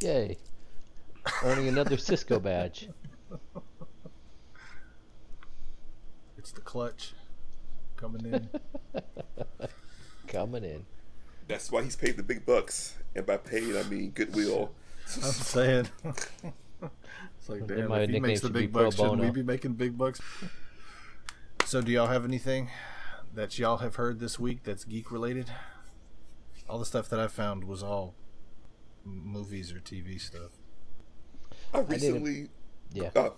Yay! 0.00 0.36
Earning 1.44 1.68
another 1.68 1.96
Cisco 1.98 2.38
badge. 2.38 2.88
It's 6.36 6.52
the 6.52 6.60
clutch 6.60 7.12
coming 7.96 8.24
in. 8.32 8.48
Coming 10.28 10.62
in. 10.64 10.84
That's 11.48 11.72
why 11.72 11.82
he's 11.82 11.96
paid 11.96 12.16
the 12.18 12.22
big 12.22 12.44
bucks, 12.44 12.94
and 13.16 13.24
by 13.24 13.38
paid 13.38 13.74
I 13.76 13.82
mean 13.84 14.10
goodwill. 14.10 14.72
I'm 15.16 15.32
saying. 15.32 15.88
it's 16.04 17.48
like, 17.48 17.66
damn, 17.66 17.88
my 17.88 18.00
if 18.00 18.08
he 18.10 18.12
nickname 18.14 18.22
makes 18.22 18.40
the 18.40 18.46
should 18.48 18.52
be 18.54 18.60
big 18.62 18.72
Pro 18.72 18.84
bucks, 18.84 18.96
shouldn't 18.96 19.20
we 19.20 19.30
be 19.30 19.42
making 19.42 19.74
big 19.74 19.96
bucks? 19.96 20.20
So, 21.64 21.80
do 21.82 21.90
y'all 21.92 22.06
have 22.06 22.24
anything 22.24 22.70
that 23.34 23.58
y'all 23.58 23.78
have 23.78 23.96
heard 23.96 24.20
this 24.20 24.38
week 24.38 24.62
that's 24.64 24.84
geek 24.84 25.10
related? 25.10 25.50
All 26.68 26.78
the 26.78 26.84
stuff 26.86 27.08
that 27.10 27.20
I 27.20 27.26
found 27.28 27.64
was 27.64 27.82
all 27.82 28.14
movies 29.04 29.72
or 29.72 29.80
TV 29.80 30.20
stuff. 30.20 30.52
I 31.72 31.78
did 31.82 31.88
a- 31.88 31.94
recently, 31.94 32.48
Yeah. 32.92 33.10
uh, 33.16 33.30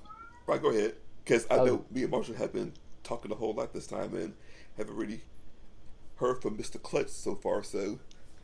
right, 0.47 0.61
go 0.61 0.71
ahead, 0.71 0.95
because 1.25 1.47
I 1.51 1.59
Oh. 1.59 1.65
know 1.65 1.85
me 1.91 2.03
and 2.03 2.11
Marshall 2.11 2.35
have 2.37 2.53
been 2.53 2.73
talking 3.03 3.31
a 3.31 3.35
whole 3.37 3.55
lot 3.55 3.73
this 3.73 3.87
time 3.87 4.15
and 4.15 4.35
haven't 4.77 4.95
really 4.97 5.23
heard 6.17 6.43
from 6.43 6.57
Mister 6.57 6.79
Clutch 6.79 7.09
so 7.09 7.35
far. 7.37 7.63
So 7.63 7.99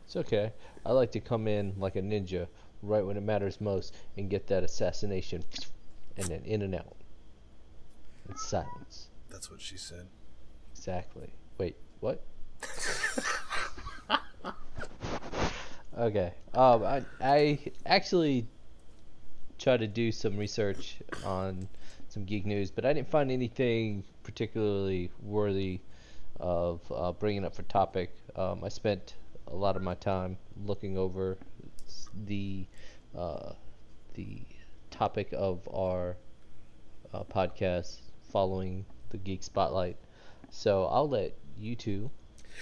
It's 0.05 0.15
okay. 0.15 0.53
I 0.85 0.91
like 0.93 1.11
to 1.11 1.19
come 1.19 1.47
in 1.47 1.73
like 1.77 1.95
a 1.97 2.01
ninja 2.01 2.47
right 2.81 3.05
when 3.05 3.17
it 3.17 3.23
matters 3.23 3.59
most 3.59 3.95
and 4.17 4.29
get 4.29 4.47
that 4.47 4.63
assassination 4.63 5.43
and 6.17 6.27
then 6.27 6.41
in 6.45 6.61
and 6.61 6.75
out. 6.75 6.95
It's 8.29 8.45
silence. 8.47 9.07
That's 9.29 9.49
what 9.49 9.61
she 9.61 9.77
said. 9.77 10.07
Exactly. 10.71 11.29
Wait, 11.57 11.75
what? 11.99 12.21
okay. 15.97 16.33
Um, 16.53 16.83
I, 16.83 17.03
I 17.21 17.59
actually 17.85 18.45
tried 19.57 19.79
to 19.79 19.87
do 19.87 20.11
some 20.11 20.37
research 20.37 20.97
on 21.25 21.67
some 22.09 22.25
geek 22.25 22.45
news, 22.45 22.71
but 22.71 22.85
I 22.85 22.93
didn't 22.93 23.09
find 23.09 23.31
anything 23.31 24.03
particularly 24.23 25.11
worthy 25.21 25.79
of 26.39 26.81
uh, 26.93 27.11
bringing 27.13 27.45
up 27.45 27.55
for 27.55 27.63
topic. 27.63 28.15
Um, 28.35 28.63
I 28.63 28.69
spent 28.69 29.15
a 29.47 29.55
lot 29.55 29.75
of 29.75 29.81
my 29.81 29.95
time 29.95 30.37
looking 30.65 30.97
over 30.97 31.37
the 32.25 32.67
uh, 33.17 33.53
the 34.13 34.41
topic 34.91 35.29
of 35.33 35.67
our 35.73 36.17
uh, 37.13 37.23
podcast 37.23 38.01
following 38.31 38.85
the 39.09 39.17
Geek 39.17 39.43
Spotlight. 39.43 39.97
So 40.49 40.85
I'll 40.85 41.09
let 41.09 41.33
you 41.57 41.75
two. 41.75 42.11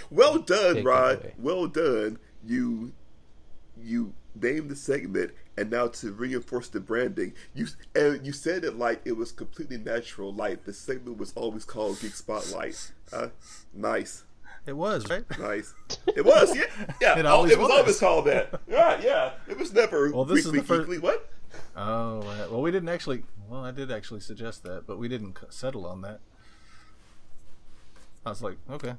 well 0.10 0.40
done, 0.40 0.84
Rod. 0.84 1.34
Well 1.38 1.68
done. 1.68 2.20
You 2.46 2.94
you 3.82 4.14
named 4.40 4.70
the 4.70 4.76
segment, 4.76 5.32
and 5.58 5.70
now 5.70 5.88
to 5.88 6.12
reinforce 6.12 6.68
the 6.68 6.80
branding, 6.80 7.34
you 7.54 7.68
and 7.96 8.26
you 8.26 8.34
said 8.34 8.64
it 8.64 8.78
like 8.78 9.02
it 9.06 9.14
was 9.14 9.32
completely 9.32 9.78
natural. 9.78 10.34
Like 10.34 10.66
the 10.66 10.74
segment 10.74 11.18
was 11.18 11.34
always 11.36 11.66
called 11.66 12.00
Geek 12.00 12.16
Spotlight. 12.16 12.92
Uh, 13.12 13.30
nice. 13.74 14.24
It 14.66 14.74
was, 14.76 15.08
right? 15.10 15.24
Nice. 15.40 15.74
It 16.16 16.26
was, 16.26 16.56
yeah, 16.56 16.64
yeah. 17.02 17.20
It 17.20 17.26
oh, 17.26 17.30
always 17.30 17.52
it 17.52 17.60
was, 17.60 17.70
was. 17.70 17.80
always 17.80 18.00
called 18.00 18.26
that. 18.26 18.62
Right, 18.68 19.04
yeah. 19.04 19.34
It 19.48 19.58
was 19.60 19.72
never 19.74 20.12
Well, 20.12 20.26
this 20.26 20.40
is 20.40 20.52
weekly, 20.52 20.60
the 20.62 20.66
first- 20.66 20.90
geekly. 20.90 21.02
What? 21.02 21.30
Oh, 21.78 22.20
well, 22.50 22.62
we 22.62 22.72
didn't 22.72 22.90
actually. 22.90 23.24
Well, 23.48 23.64
I 23.64 23.72
did 23.72 23.92
actually 23.92 24.22
suggest 24.22 24.64
that, 24.64 24.88
but 24.88 24.98
we 24.98 25.08
didn't 25.08 25.38
settle 25.50 25.86
on 25.86 26.02
that. 26.02 26.20
I 28.26 28.30
was 28.30 28.42
like, 28.42 28.58
okay, 28.72 28.96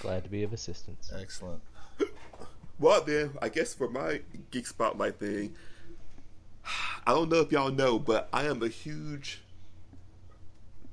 Glad 0.00 0.22
to 0.24 0.30
be 0.30 0.42
of 0.42 0.52
assistance. 0.52 1.12
excellent. 1.16 1.62
Well, 2.78 3.02
then, 3.02 3.30
I 3.40 3.50
guess 3.50 3.72
for 3.72 3.88
my 3.88 4.20
geek 4.50 4.66
spotlight 4.66 5.20
thing, 5.20 5.54
I 7.06 7.12
don't 7.12 7.30
know 7.30 7.38
if 7.40 7.52
y'all 7.52 7.70
know, 7.70 7.98
but 8.00 8.28
I 8.32 8.44
am 8.46 8.62
a 8.64 8.68
huge 8.68 9.43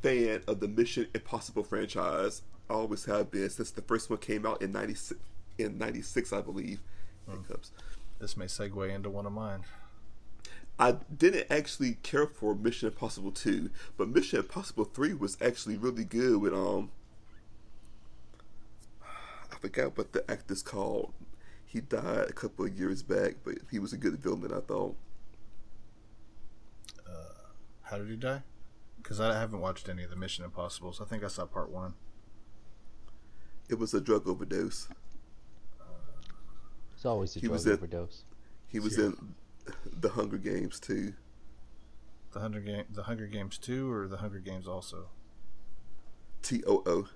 fan 0.01 0.41
of 0.47 0.59
the 0.59 0.67
Mission 0.67 1.07
Impossible 1.13 1.63
franchise. 1.63 2.41
I 2.69 2.73
always 2.73 3.05
have 3.05 3.31
been 3.31 3.49
since 3.49 3.71
the 3.71 3.81
first 3.81 4.09
one 4.09 4.19
came 4.19 4.45
out 4.45 4.61
in 4.61 4.71
'96. 4.71 5.19
In 5.57 5.77
'96, 5.77 6.33
I 6.33 6.41
believe. 6.41 6.79
Hiccups. 7.29 7.71
This 8.19 8.37
may 8.37 8.45
segue 8.45 8.93
into 8.93 9.09
one 9.09 9.25
of 9.25 9.31
mine. 9.31 9.63
I 10.79 10.93
didn't 11.15 11.47
actually 11.51 11.95
care 12.01 12.25
for 12.25 12.55
Mission 12.55 12.87
Impossible 12.87 13.31
2, 13.31 13.69
but 13.97 14.09
Mission 14.09 14.39
Impossible 14.39 14.85
3 14.85 15.13
was 15.13 15.37
actually 15.41 15.77
really 15.77 16.05
good 16.05 16.41
with 16.41 16.53
um 16.53 16.89
I 19.51 19.55
forgot 19.57 19.97
what 19.97 20.13
the 20.13 20.29
actor's 20.31 20.63
called. 20.63 21.13
He 21.65 21.81
died 21.81 22.29
a 22.29 22.33
couple 22.33 22.65
of 22.65 22.77
years 22.77 23.03
back, 23.03 23.35
but 23.43 23.55
he 23.69 23.79
was 23.79 23.93
a 23.93 23.97
good 23.97 24.17
villain, 24.17 24.51
I 24.51 24.61
thought. 24.61 24.95
How 27.83 27.97
did 27.97 28.07
he 28.07 28.15
die? 28.15 28.41
Because 29.01 29.19
I 29.19 29.33
haven't 29.39 29.59
watched 29.61 29.89
any 29.89 30.03
of 30.03 30.09
the 30.09 30.15
Mission 30.15 30.43
Impossibles. 30.45 31.01
I 31.01 31.05
think 31.05 31.23
I 31.23 31.27
saw 31.27 31.45
part 31.45 31.69
one. 31.71 31.93
It 33.69 33.75
was 33.79 33.93
a 33.93 34.01
drug 34.01 34.27
overdose. 34.27 34.87
It's 36.93 37.05
always 37.05 37.35
a 37.35 37.39
He 37.39 37.47
drug 37.47 37.53
was 37.53 37.67
at- 37.67 37.73
overdose. 37.73 38.25
He 38.67 38.79
was 38.79 38.97
Yeah. 38.97 39.05
in 39.05 39.35
the 39.85 40.09
Hunger 40.09 40.37
Games 40.37 40.79
too. 40.79 41.13
The 42.31 42.39
Hunger 42.39 42.61
Game, 42.61 42.85
the 42.89 43.03
Hunger 43.03 43.27
Games 43.27 43.57
two, 43.57 43.91
or 43.91 44.07
the 44.07 44.17
Hunger 44.17 44.39
Games 44.39 44.67
also. 44.67 45.09
T 46.41 46.63
O 46.65 46.81
O. 46.85 47.07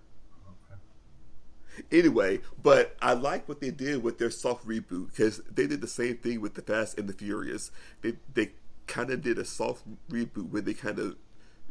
Anyway, 1.92 2.40
but 2.62 2.96
I 3.02 3.14
like 3.14 3.50
what 3.50 3.60
they 3.60 3.70
did 3.72 4.02
with 4.02 4.18
their 4.18 4.30
soft 4.30 4.66
reboot 4.66 5.08
because 5.10 5.42
they 5.52 5.68
did 5.68 5.82
the 5.82 5.88
same 5.88 6.18
thing 6.18 6.40
with 6.40 6.54
the 6.54 6.62
Fast 6.62 6.98
and 6.98 7.08
the 7.10 7.14
Furious. 7.14 7.70
They 8.02 8.18
they 8.34 8.54
kind 8.88 9.10
of 9.12 9.22
did 9.22 9.38
a 9.38 9.44
soft 9.46 9.84
reboot 10.10 10.50
where 10.52 10.62
they 10.62 10.74
kind 10.74 11.00
of 11.00 11.18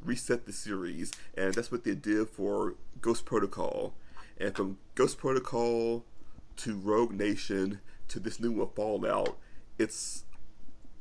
reset 0.04 0.46
the 0.46 0.52
series, 0.52 1.12
and 1.36 1.54
that's 1.54 1.72
what 1.72 1.84
they 1.84 1.94
did 1.94 2.28
for 2.30 2.74
Ghost 3.00 3.24
Protocol. 3.24 3.94
And 4.38 4.54
from 4.54 4.78
Ghost 4.94 5.18
Protocol 5.18 6.04
to 6.56 6.76
Rogue 6.76 7.12
Nation 7.12 7.80
to 8.08 8.20
this 8.20 8.38
new 8.38 8.52
one, 8.52 8.68
Fallout, 8.74 9.36
it's 9.78 10.24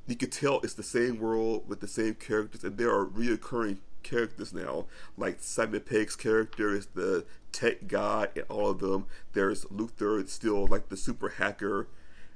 you 0.07 0.15
could 0.15 0.31
tell 0.31 0.59
it's 0.61 0.73
the 0.73 0.83
same 0.83 1.19
world 1.19 1.67
with 1.67 1.79
the 1.79 1.87
same 1.87 2.15
characters, 2.15 2.63
and 2.63 2.77
there 2.77 2.93
are 2.93 3.05
reoccurring 3.05 3.77
characters 4.03 4.53
now. 4.53 4.85
Like 5.17 5.37
Simon 5.39 5.81
Pegg's 5.81 6.15
character 6.15 6.73
is 6.73 6.87
the 6.87 7.25
tech 7.51 7.87
guy 7.87 8.27
in 8.35 8.43
all 8.43 8.69
of 8.69 8.79
them. 8.79 9.05
There's 9.33 9.69
Luther, 9.71 10.19
it's 10.19 10.33
still 10.33 10.67
like 10.67 10.89
the 10.89 10.97
super 10.97 11.29
hacker, 11.29 11.87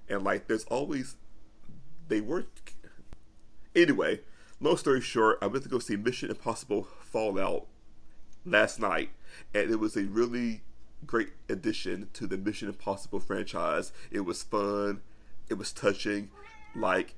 and 0.09 0.23
like 0.23 0.47
there's 0.47 0.65
always 0.65 1.15
they 2.07 2.21
were. 2.21 2.45
Anyway, 3.75 4.21
long 4.59 4.77
story 4.77 5.01
short, 5.01 5.37
I 5.41 5.47
went 5.47 5.63
to 5.63 5.69
go 5.69 5.79
see 5.79 5.95
Mission 5.95 6.29
Impossible 6.29 6.87
Fallout 7.01 7.67
last 8.45 8.79
night, 8.79 9.09
and 9.53 9.69
it 9.69 9.79
was 9.79 9.95
a 9.95 10.03
really 10.03 10.61
great 11.05 11.29
addition 11.49 12.09
to 12.13 12.27
the 12.27 12.37
Mission 12.37 12.67
Impossible 12.67 13.19
franchise. 13.19 13.91
It 14.11 14.21
was 14.21 14.43
fun, 14.43 15.01
it 15.49 15.55
was 15.55 15.71
touching, 15.71 16.29
like 16.75 17.15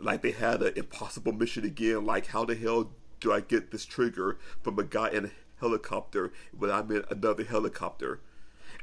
like 0.00 0.22
they 0.22 0.32
had 0.32 0.60
an 0.62 0.72
impossible 0.76 1.32
mission 1.32 1.64
again. 1.64 2.04
Like 2.04 2.26
how 2.26 2.44
the 2.44 2.54
hell 2.54 2.90
do 3.20 3.32
I 3.32 3.40
get 3.40 3.70
this 3.70 3.84
trigger 3.84 4.38
from 4.62 4.78
a 4.78 4.84
guy 4.84 5.08
in 5.10 5.26
a 5.26 5.30
helicopter 5.60 6.32
when 6.56 6.70
I'm 6.70 6.90
in 6.90 7.04
another 7.10 7.44
helicopter? 7.44 8.20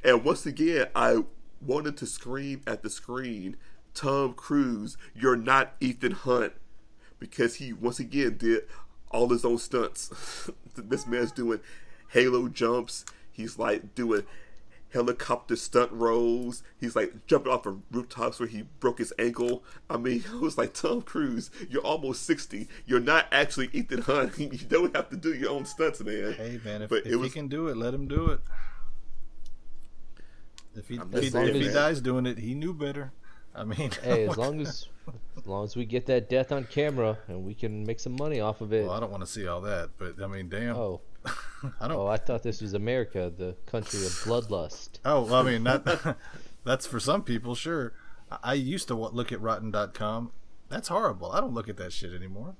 And 0.04 0.24
once 0.24 0.46
again, 0.46 0.88
I 0.96 1.24
wanted 1.62 1.98
to 1.98 2.06
scream 2.08 2.62
at 2.66 2.82
the 2.82 2.90
screen, 2.90 3.58
Tom 3.94 4.34
Cruise, 4.34 4.98
you're 5.14 5.36
not 5.36 5.76
Ethan 5.80 6.14
Hunt. 6.14 6.54
Because 7.22 7.56
he 7.56 7.72
once 7.72 8.00
again 8.00 8.36
did 8.38 8.64
all 9.12 9.30
his 9.30 9.46
own 9.46 9.60
stunts. 9.60 10.50
this 10.76 11.06
man's 11.06 11.32
doing 11.32 11.60
halo 12.10 12.50
jumps. 12.50 13.06
He's 13.32 13.58
like 13.60 13.96
doing 13.96 14.24
helicopter 14.92 15.56
stunt 15.56 15.92
rolls. 15.92 16.64
He's 16.80 16.96
like 16.96 17.28
jumping 17.28 17.52
off 17.52 17.66
of 17.66 17.80
rooftops 17.92 18.40
where 18.40 18.50
he 18.50 18.64
broke 18.80 18.98
his 18.98 19.14
ankle. 19.20 19.64
I 19.90 19.98
mean, 19.98 20.24
it 20.34 20.42
was 20.42 20.58
like 20.58 20.74
Tom 20.74 21.04
Cruise. 21.04 21.52
You're 21.70 21.84
almost 21.84 22.24
sixty. 22.24 22.68
You're 22.88 23.00
not 23.00 23.28
actually 23.32 23.70
Ethan 23.72 24.02
Hunt. 24.02 24.34
You 24.42 24.58
don't 24.68 24.96
have 24.96 25.10
to 25.10 25.16
do 25.16 25.34
your 25.34 25.52
own 25.52 25.66
stunts, 25.66 26.04
man. 26.04 26.34
Hey 26.34 26.60
man, 26.66 26.82
if, 26.82 26.90
But 26.90 27.06
if 27.06 27.14
it 27.14 27.20
he 27.20 27.30
can 27.30 27.48
do 27.48 27.68
it, 27.68 27.78
let 27.78 27.94
him 27.94 28.08
do 28.08 28.32
it. 28.32 28.40
If 30.76 30.88
he 30.88 30.96
if, 30.96 31.34
he, 31.34 31.40
if 31.40 31.56
he 31.56 31.70
dies 31.70 32.02
doing 32.02 32.26
it, 32.26 32.40
he 32.40 32.56
knew 32.56 32.74
better. 32.74 33.12
I 33.54 33.66
mean, 33.66 33.92
Hey, 34.02 34.28
as 34.28 34.38
long 34.38 34.62
as 34.62 34.88
as 35.38 35.46
long 35.48 35.64
as 35.64 35.76
we 35.76 35.86
get 35.86 36.06
that 36.08 36.30
death 36.30 36.52
on 36.52 36.64
camera 36.66 37.18
and 37.28 37.44
we 37.46 37.54
can 37.54 37.84
make 37.86 38.00
some 38.00 38.14
money 38.16 38.40
off 38.40 38.62
of 38.62 38.72
it. 38.74 38.86
well, 38.86 38.94
I 38.94 39.00
don't 39.00 39.12
want 39.12 39.22
to 39.24 39.28
see 39.30 39.48
all 39.48 39.62
that, 39.62 39.90
but 39.98 40.22
I 40.22 40.28
mean, 40.28 40.50
damn, 40.50 40.76
Oh, 40.76 41.02
I 41.80 41.88
don't. 41.88 41.92
oh, 41.98 42.08
I 42.08 42.18
thought 42.18 42.44
this 42.44 42.62
was 42.62 42.74
America, 42.74 43.32
the 43.36 43.56
country 43.66 44.00
of 44.06 44.12
bloodlust. 44.24 45.00
Oh, 45.06 45.22
well, 45.24 45.36
I 45.36 45.44
mean, 45.44 45.64
that 45.64 46.18
that's 46.64 46.86
for 46.86 47.00
some 47.00 47.24
people, 47.24 47.56
sure. 47.56 47.94
I, 48.32 48.38
I 48.44 48.54
used 48.54 48.88
to 48.90 48.96
look 48.96 49.32
at 49.32 49.42
Rotten.com. 49.42 50.32
That's 50.70 50.88
horrible. 50.88 51.32
I 51.32 51.40
don't 51.42 51.54
look 51.54 51.68
at 51.70 51.78
that 51.78 51.92
shit 51.92 52.14
anymore. 52.14 52.56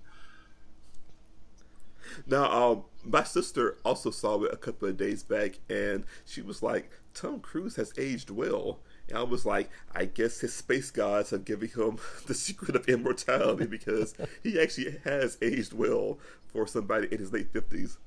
Now, 2.28 2.52
um, 2.72 2.84
my 3.06 3.24
sister 3.24 3.78
also 3.86 4.12
saw 4.12 4.42
it 4.44 4.54
a 4.54 4.58
couple 4.58 4.88
of 4.90 4.98
days 4.98 5.24
back, 5.24 5.60
and 5.70 6.04
she 6.26 6.42
was 6.42 6.62
like, 6.62 6.92
"Tom 7.14 7.40
Cruise 7.40 7.76
has 7.78 7.94
aged 7.98 8.30
well." 8.30 8.80
And 9.12 9.20
I 9.20 9.24
was 9.24 9.46
like, 9.46 9.70
"I 9.94 10.06
guess 10.06 10.40
his 10.40 10.54
space 10.54 10.90
gods 10.92 11.30
have 11.30 11.46
given 11.46 11.70
him 11.70 11.98
the 12.28 12.34
secret 12.34 12.76
of 12.76 12.88
immortality 12.88 13.66
because 13.66 14.14
he 14.44 14.60
actually 14.60 14.98
has 15.04 15.38
aged 15.42 15.74
well 15.74 16.18
for 16.48 16.66
somebody 16.68 17.08
in 17.12 17.20
his 17.20 17.32
late 17.32 17.52
fifties." 17.54 17.98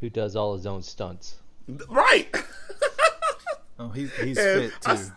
Who 0.00 0.08
does 0.10 0.34
all 0.36 0.54
his 0.54 0.66
own 0.66 0.82
stunts? 0.82 1.36
Right, 1.88 2.34
Oh, 3.78 3.90
he's 3.90 4.12
he's 4.16 4.38
And 4.38 4.70
fit 4.72 4.80
too. 4.82 4.90
s- 4.92 5.10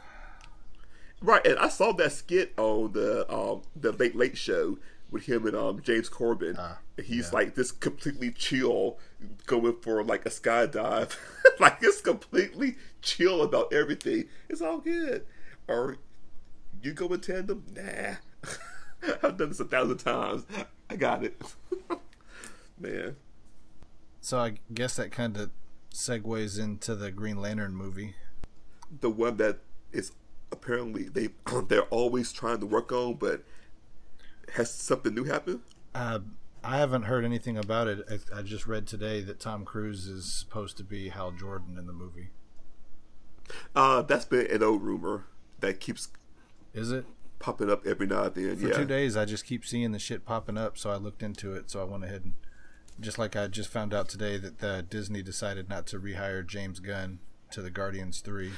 right. 1.22 1.46
And 1.46 1.58
I 1.60 1.68
saw 1.70 1.92
that 1.94 2.12
skit 2.12 2.54
on 2.58 2.94
the 2.94 3.32
um 3.34 3.62
the 3.76 3.92
Late 3.92 4.16
Late 4.16 4.38
Show 4.38 4.78
with 5.14 5.26
him 5.28 5.46
and 5.46 5.56
um 5.56 5.82
James 5.82 6.10
Corden. 6.10 6.58
And 6.98 7.06
he's 7.06 7.28
yeah. 7.30 7.38
like 7.38 7.56
this 7.56 7.72
completely 7.72 8.32
chill, 8.32 8.98
going 9.46 9.78
for 9.82 10.04
like 10.04 10.26
a 10.26 10.30
skydive. 10.30 11.16
like 11.60 11.78
it's 11.82 12.02
completely 12.02 12.76
chill 13.02 13.42
about 13.42 13.72
everything. 13.72 14.26
It's 14.50 14.62
all 14.62 14.80
good. 14.80 15.26
Or 15.68 15.98
you 16.82 16.94
go 16.94 17.08
in 17.14 17.22
tandem? 17.22 17.64
Nah. 17.74 18.16
I've 19.24 19.38
done 19.38 19.50
this 19.50 19.60
a 19.60 19.66
thousand 19.66 19.98
times. 19.98 20.46
I 20.90 20.96
got 20.96 21.24
it. 21.24 21.42
Man. 22.80 23.16
So 24.22 24.40
I 24.40 24.56
guess 24.74 24.96
that 24.96 25.12
kind 25.12 25.38
of 25.38 25.52
segues 25.94 26.60
into 26.60 26.96
the 26.96 27.12
Green 27.12 27.38
Lantern 27.38 27.76
movie. 27.76 28.16
the 29.02 29.10
one 29.10 29.38
that 29.38 29.60
is 29.92 30.12
apparently 30.52 31.04
they 31.04 31.30
they're 31.68 31.84
always 31.84 32.32
trying 32.32 32.60
to 32.60 32.66
work 32.66 32.92
on, 32.92 33.16
but 33.16 33.44
has 34.54 34.74
something 34.74 35.14
new 35.14 35.24
happened? 35.26 35.62
Uh, 35.96 36.20
I 36.64 36.78
haven't 36.78 37.04
heard 37.04 37.26
anything 37.26 37.58
about 37.58 37.88
it. 37.88 38.06
I, 38.10 38.40
I 38.40 38.42
just 38.42 38.68
read 38.68 38.88
today 38.88 39.22
that 39.22 39.40
Tom 39.40 39.66
Cruise 39.66 40.08
is 40.08 40.32
supposed 40.34 40.78
to 40.78 40.84
be 40.84 41.10
Hal 41.10 41.32
Jordan 41.32 41.78
in 41.78 41.88
the 41.88 41.94
movie. 41.94 42.30
Uh, 43.76 44.02
that's 44.02 44.26
been 44.26 44.48
an 44.50 44.64
old 44.64 44.82
rumor 44.82 45.26
that 45.60 45.80
keeps 45.80 46.08
Is 46.74 46.92
it? 46.92 47.06
popping 47.40 47.70
up 47.70 47.86
every 47.86 48.08
now 48.08 48.24
and 48.24 48.36
then. 48.36 48.56
For 48.56 48.68
yeah, 48.70 48.74
two 48.78 48.86
days, 48.86 49.18
I 49.18 49.26
just 49.26 49.46
keep 49.46 49.66
seeing 49.66 49.92
the 49.92 50.00
shit 50.00 50.26
popping 50.26 50.58
up, 50.58 50.78
so 50.78 50.90
I 50.90 50.96
looked 50.96 51.22
into 51.22 51.54
it. 51.54 51.70
So 51.70 51.82
I 51.82 51.84
went 51.84 52.06
ahead 52.06 52.24
and, 52.24 52.34
just 53.00 53.18
like 53.20 53.36
I 53.36 53.48
just 53.48 53.70
found 53.70 53.94
out 53.94 54.08
today, 54.08 54.38
that 54.38 54.64
uh, 54.64 54.82
Disney 54.82 55.22
decided 55.22 55.68
not 55.68 55.86
to 55.88 56.00
rehire 56.00 56.46
James 56.48 56.80
Gunn 56.80 57.20
to 57.52 57.62
the 57.62 57.70
Guardians 57.70 58.22
Three. 58.22 58.52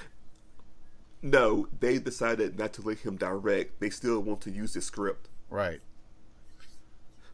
no, 1.22 1.68
they 1.80 1.98
decided 1.98 2.60
not 2.60 2.74
to 2.74 2.82
let 2.84 3.00
him 3.00 3.16
direct. 3.18 3.80
They 3.80 3.90
still 3.90 4.20
want 4.20 4.42
to 4.42 4.52
use 4.52 4.74
the 4.74 4.82
script, 4.82 5.30
Right. 5.50 5.80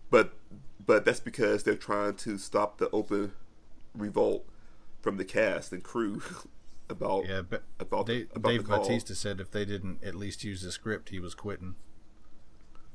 but 0.10 0.34
but 0.86 1.06
that's 1.06 1.19
because 1.19 1.63
they're 1.63 1.76
trying 1.76 2.15
to 2.15 2.38
stop 2.38 2.78
the 2.78 2.89
open 2.91 3.34
revolt 3.95 4.45
from 5.02 5.17
the 5.17 5.26
cast 5.26 5.71
and 5.71 5.84
crew 5.84 6.21
about 6.89 7.28
Yeah, 7.28 7.41
but 7.41 7.63
about 7.80 8.08
Dave, 8.08 8.30
about 8.36 8.50
Dave 8.50 8.63
the 8.63 8.69
call. 8.69 8.80
Bautista 8.80 9.15
said 9.15 9.39
if 9.39 9.52
they 9.52 9.65
didn't 9.65 10.04
at 10.04 10.15
least 10.15 10.43
use 10.43 10.62
the 10.62 10.71
script, 10.71 11.10
he 11.10 11.19
was 11.19 11.34
quitting. 11.36 11.76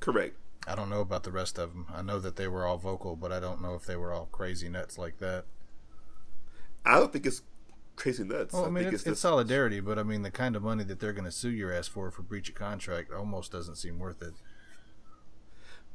Correct. 0.01 0.37
I 0.67 0.75
don't 0.75 0.91
know 0.91 1.01
about 1.01 1.23
the 1.23 1.31
rest 1.31 1.59
of 1.59 1.73
them. 1.73 1.87
I 1.95 2.03
know 2.03 2.19
that 2.19 2.37
they 2.37 2.49
were 2.49 2.67
all 2.67 2.77
vocal, 2.77 3.15
but 3.17 3.31
I 3.33 3.39
don't 3.41 3.63
know 3.63 3.75
if 3.75 3.85
they 3.87 3.97
were 3.97 4.13
all 4.13 4.27
crazy 4.33 4.69
nuts 4.69 4.99
like 4.99 5.19
that. 5.19 5.45
I 6.85 6.99
don't 6.99 7.13
think 7.13 7.25
it's 7.25 7.43
crazy 7.95 8.25
nuts. 8.25 8.53
Well, 8.53 8.65
I 8.65 8.69
mean, 8.71 8.85
think 8.85 8.95
it's, 8.95 9.03
it's 9.03 9.11
just- 9.13 9.23
solidarity, 9.23 9.81
but 9.81 9.99
I 9.99 10.03
mean, 10.03 10.23
the 10.23 10.31
kind 10.31 10.57
of 10.57 10.63
money 10.63 10.83
that 10.85 10.99
they're 11.01 11.13
going 11.13 11.25
to 11.25 11.31
sue 11.31 11.51
your 11.51 11.73
ass 11.73 11.87
for 11.87 12.11
for 12.11 12.23
breach 12.23 12.49
of 12.49 12.57
contract 12.57 13.13
almost 13.13 13.53
doesn't 13.53 13.77
seem 13.77 13.99
worth 13.99 14.23
it. 14.23 14.35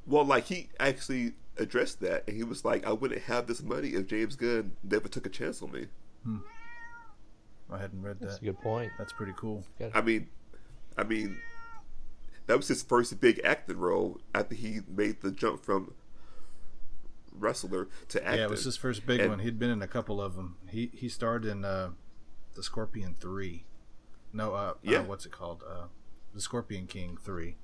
Well, 0.05 0.25
like 0.25 0.45
he 0.45 0.69
actually 0.79 1.33
addressed 1.57 1.99
that, 2.01 2.23
and 2.27 2.35
he 2.35 2.43
was 2.43 2.65
like, 2.65 2.85
"I 2.85 2.91
wouldn't 2.91 3.21
have 3.23 3.47
this 3.47 3.61
money 3.61 3.89
if 3.89 4.07
James 4.07 4.35
Gunn 4.35 4.71
never 4.83 5.07
took 5.07 5.25
a 5.25 5.29
chance 5.29 5.61
on 5.61 5.71
me." 5.71 5.87
I 7.69 7.77
hadn't 7.77 8.01
read 8.01 8.19
that. 8.19 8.25
That's 8.27 8.41
a 8.41 8.45
good 8.45 8.59
point. 8.59 8.91
That's 8.97 9.13
pretty 9.13 9.33
cool. 9.37 9.63
I 9.93 10.01
mean, 10.01 10.27
I 10.97 11.03
mean, 11.03 11.37
that 12.47 12.57
was 12.57 12.67
his 12.67 12.83
first 12.83 13.19
big 13.21 13.39
acting 13.43 13.77
role 13.77 14.19
after 14.35 14.55
he 14.55 14.79
made 14.87 15.21
the 15.21 15.31
jump 15.31 15.63
from 15.63 15.93
wrestler 17.33 17.87
to 18.09 18.23
actor. 18.25 18.37
Yeah, 18.39 18.43
it 18.45 18.49
was 18.49 18.65
his 18.65 18.75
first 18.77 19.05
big 19.05 19.19
And- 19.21 19.29
one. 19.29 19.39
He'd 19.39 19.57
been 19.59 19.69
in 19.69 19.81
a 19.81 19.87
couple 19.87 20.21
of 20.21 20.35
them. 20.35 20.57
He 20.67 20.91
he 20.93 21.07
starred 21.09 21.45
in 21.45 21.63
uh, 21.63 21.91
the 22.55 22.63
Scorpion 22.63 23.15
Three. 23.19 23.65
No, 24.33 24.53
uh, 24.53 24.73
Yeah. 24.81 24.99
uh, 24.99 25.03
what's 25.03 25.25
it 25.25 25.31
called? 25.31 25.63
Uh, 25.67 25.87
the 26.33 26.41
Scorpion 26.41 26.87
King 26.87 27.17
Three. 27.21 27.55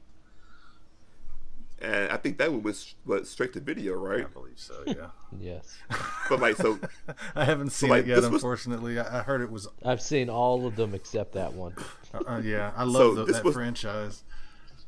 And 1.81 2.11
I 2.11 2.17
think 2.17 2.37
that 2.39 2.51
one 2.51 2.63
was 2.63 2.95
what 3.05 3.27
straight 3.27 3.53
to 3.53 3.59
video, 3.59 3.93
right? 3.93 4.25
I 4.25 4.27
believe 4.27 4.59
so. 4.59 4.83
Yeah. 4.85 5.07
Yes. 5.39 5.77
But 6.29 6.39
like, 6.39 6.55
so 6.55 6.79
I 7.35 7.43
haven't 7.45 7.71
seen 7.71 7.89
like, 7.89 8.05
it 8.05 8.07
yet. 8.07 8.15
this 8.21 8.25
was- 8.29 8.41
Unfortunately, 8.43 8.99
I, 8.99 9.19
I 9.19 9.21
heard 9.23 9.41
it 9.41 9.51
was. 9.51 9.67
I've 9.85 10.01
seen 10.01 10.29
all 10.29 10.65
of 10.65 10.75
them 10.75 10.93
except 10.95 11.33
that 11.33 11.53
one. 11.53 11.73
Uh, 12.13 12.19
uh, 12.27 12.37
yeah, 12.39 12.71
I 12.75 12.83
love 12.83 12.93
So 12.95 13.13
the, 13.15 13.25
this 13.25 13.35
that 13.37 13.45
was- 13.45 13.53
franchise. 13.55 14.23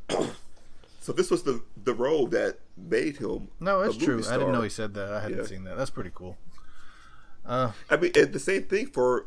So 1.01 1.13
this 1.13 1.31
was 1.31 1.43
the 1.43 1.63
the 1.81 1.93
role 1.93 2.27
that 2.27 2.59
made 2.77 3.17
him. 3.17 3.47
No, 3.59 3.79
a 3.81 3.85
it's 3.85 3.93
movie 3.95 4.05
true. 4.05 4.23
I 4.29 4.37
didn't 4.37 4.51
know 4.51 4.61
he 4.61 4.69
said 4.69 4.93
that. 4.95 5.11
I 5.13 5.21
hadn't 5.21 5.37
Yeah. 5.39 5.45
seen 5.45 5.63
that. 5.63 5.77
That's 5.77 5.89
pretty 5.89 6.11
cool. 6.13 6.37
Uh, 7.45 7.71
I 7.89 7.95
mean, 7.97 8.11
and 8.15 8.31
the 8.33 8.39
same 8.39 8.63
thing 8.63 8.87
for, 8.87 9.25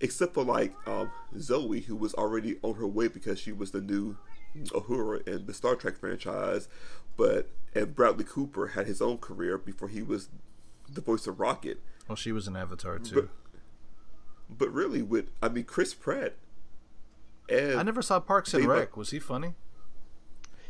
except 0.00 0.34
for 0.34 0.42
like 0.44 0.72
um, 0.88 1.10
Zoe, 1.38 1.80
who 1.82 1.94
was 1.94 2.14
already 2.14 2.56
on 2.62 2.74
her 2.76 2.86
way 2.86 3.06
because 3.06 3.38
she 3.38 3.52
was 3.52 3.70
the 3.70 3.80
new 3.82 4.16
Uhura 4.56 5.26
in 5.26 5.46
the 5.46 5.54
Star 5.54 5.76
Trek 5.76 5.96
franchise, 5.98 6.68
but 7.16 7.48
and 7.74 7.94
Bradley 7.94 8.24
Cooper 8.24 8.68
had 8.68 8.86
his 8.86 9.00
own 9.02 9.18
career 9.18 9.58
before 9.58 9.88
he 9.88 10.02
was 10.02 10.28
the 10.88 11.00
voice 11.00 11.26
of 11.26 11.38
Rocket. 11.38 11.80
well, 12.08 12.16
she 12.16 12.32
was 12.32 12.48
an 12.48 12.56
Avatar 12.56 12.98
too. 12.98 13.28
But 14.48 14.58
but 14.58 14.72
really, 14.72 15.02
with 15.02 15.30
I 15.42 15.48
mean 15.48 15.64
Chris 15.64 15.94
Pratt, 15.94 16.34
and 17.48 17.74
I 17.78 17.82
never 17.82 18.02
saw 18.02 18.20
Parks 18.20 18.54
and 18.54 18.64
they- 18.64 18.68
Rec. 18.68 18.96
Was 18.96 19.10
he 19.10 19.18
funny? 19.18 19.54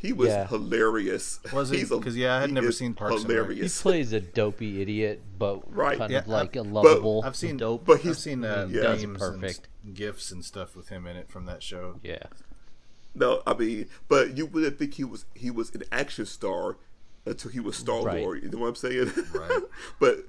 he 0.01 0.13
was 0.13 0.29
Yeah. 0.29 0.47
hilarious. 0.47 1.41
Was 1.53 1.71
he? 1.71 1.85
'Cause, 1.85 2.15
yeah, 2.15 2.37
I 2.37 2.41
had 2.43 2.53
never 2.53 2.71
seen 2.71 2.95
Parks 2.95 3.25
and 3.25 3.33
Rec. 3.33 3.51
He 3.57 3.69
plays 3.69 4.13
a 4.13 4.21
dopey 4.21 4.81
idiot, 4.81 5.23
but 5.37 5.75
Right. 5.75 5.99
kind 5.99 6.13
Yeah, 6.13 6.21
of 6.21 6.29
like 6.29 6.55
a 6.55 6.61
I've- 6.61 6.69
lovable 6.69 7.23
I've 7.25 7.35
seen, 7.35 7.57
dope. 7.57 7.85
but 7.85 7.97
I've 7.97 8.03
he's- 8.03 8.19
seen 8.21 8.45
uh, 8.45 8.69
yeah. 8.71 8.83
Does 8.83 9.05
perfect. 9.05 9.69
and 9.85 9.97
gifs 9.97 10.31
and 10.31 10.45
stuff 10.45 10.77
with 10.77 10.89
him 10.91 11.05
in 11.09 11.17
it 11.17 11.29
from 11.29 11.47
that 11.47 11.65
show. 11.65 11.99
yeah. 12.05 12.23
No, 13.19 13.43
I 13.47 13.55
mean, 13.55 13.87
but 14.09 14.37
you 14.37 14.47
wouldn't 14.47 14.79
think 14.79 14.95
he 14.95 15.05
was 15.05 15.25
he 15.35 15.51
was 15.51 15.75
an 15.75 15.83
action 15.91 16.27
star 16.27 16.77
until 17.27 17.51
he 17.51 17.61
was 17.61 17.77
Star 17.77 18.03
Right. 18.03 18.23
Lord. 18.23 18.43
You 18.43 18.51
know 18.51 18.59
what 18.59 18.69
I'm 18.69 18.75
saying? 18.75 19.13
Right. 19.33 19.63
but 20.01 20.25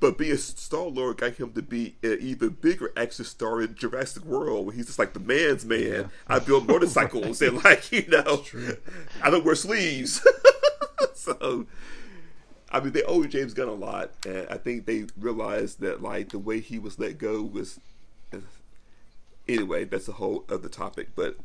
but 0.00 0.18
being 0.18 0.36
Star 0.36 0.82
Lord 0.84 1.18
got 1.18 1.34
him 1.34 1.52
to 1.52 1.62
be 1.62 1.96
an 2.02 2.18
even 2.20 2.50
bigger 2.50 2.92
action 2.96 3.24
star 3.24 3.62
in 3.62 3.74
Jurassic 3.74 4.24
World, 4.24 4.66
where 4.66 4.74
he's 4.74 4.86
just 4.86 4.98
like 4.98 5.12
the 5.12 5.20
man's 5.20 5.64
man. 5.64 6.10
I 6.28 6.40
build 6.40 6.66
motorcycles 6.66 7.40
and 7.42 7.62
like 7.62 7.90
you 7.92 8.06
know, 8.08 8.42
I 9.22 9.30
don't 9.30 9.44
wear 9.44 9.54
sleeves. 9.54 10.26
so. 11.14 11.66
I 12.72 12.80
mean, 12.80 12.92
they 12.92 13.04
owe 13.04 13.22
James 13.24 13.54
Gunn 13.54 13.68
a 13.68 13.72
lot, 13.72 14.10
and 14.26 14.48
I 14.50 14.56
think 14.56 14.84
they 14.86 15.06
realized 15.16 15.78
that 15.80 16.02
like 16.02 16.30
the 16.30 16.40
way 16.40 16.58
he 16.58 16.80
was 16.80 16.98
let 16.98 17.18
go 17.18 17.40
was. 17.40 17.78
Uh, 18.32 18.38
anyway, 19.46 19.84
that's 19.84 20.08
a 20.08 20.12
whole 20.12 20.44
other 20.48 20.68
topic, 20.68 21.10
but 21.14 21.36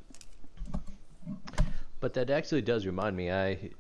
But 2.00 2.14
that 2.14 2.30
actually 2.30 2.62
does 2.62 2.86
remind 2.86 3.16
me. 3.16 3.32
I 3.32 3.72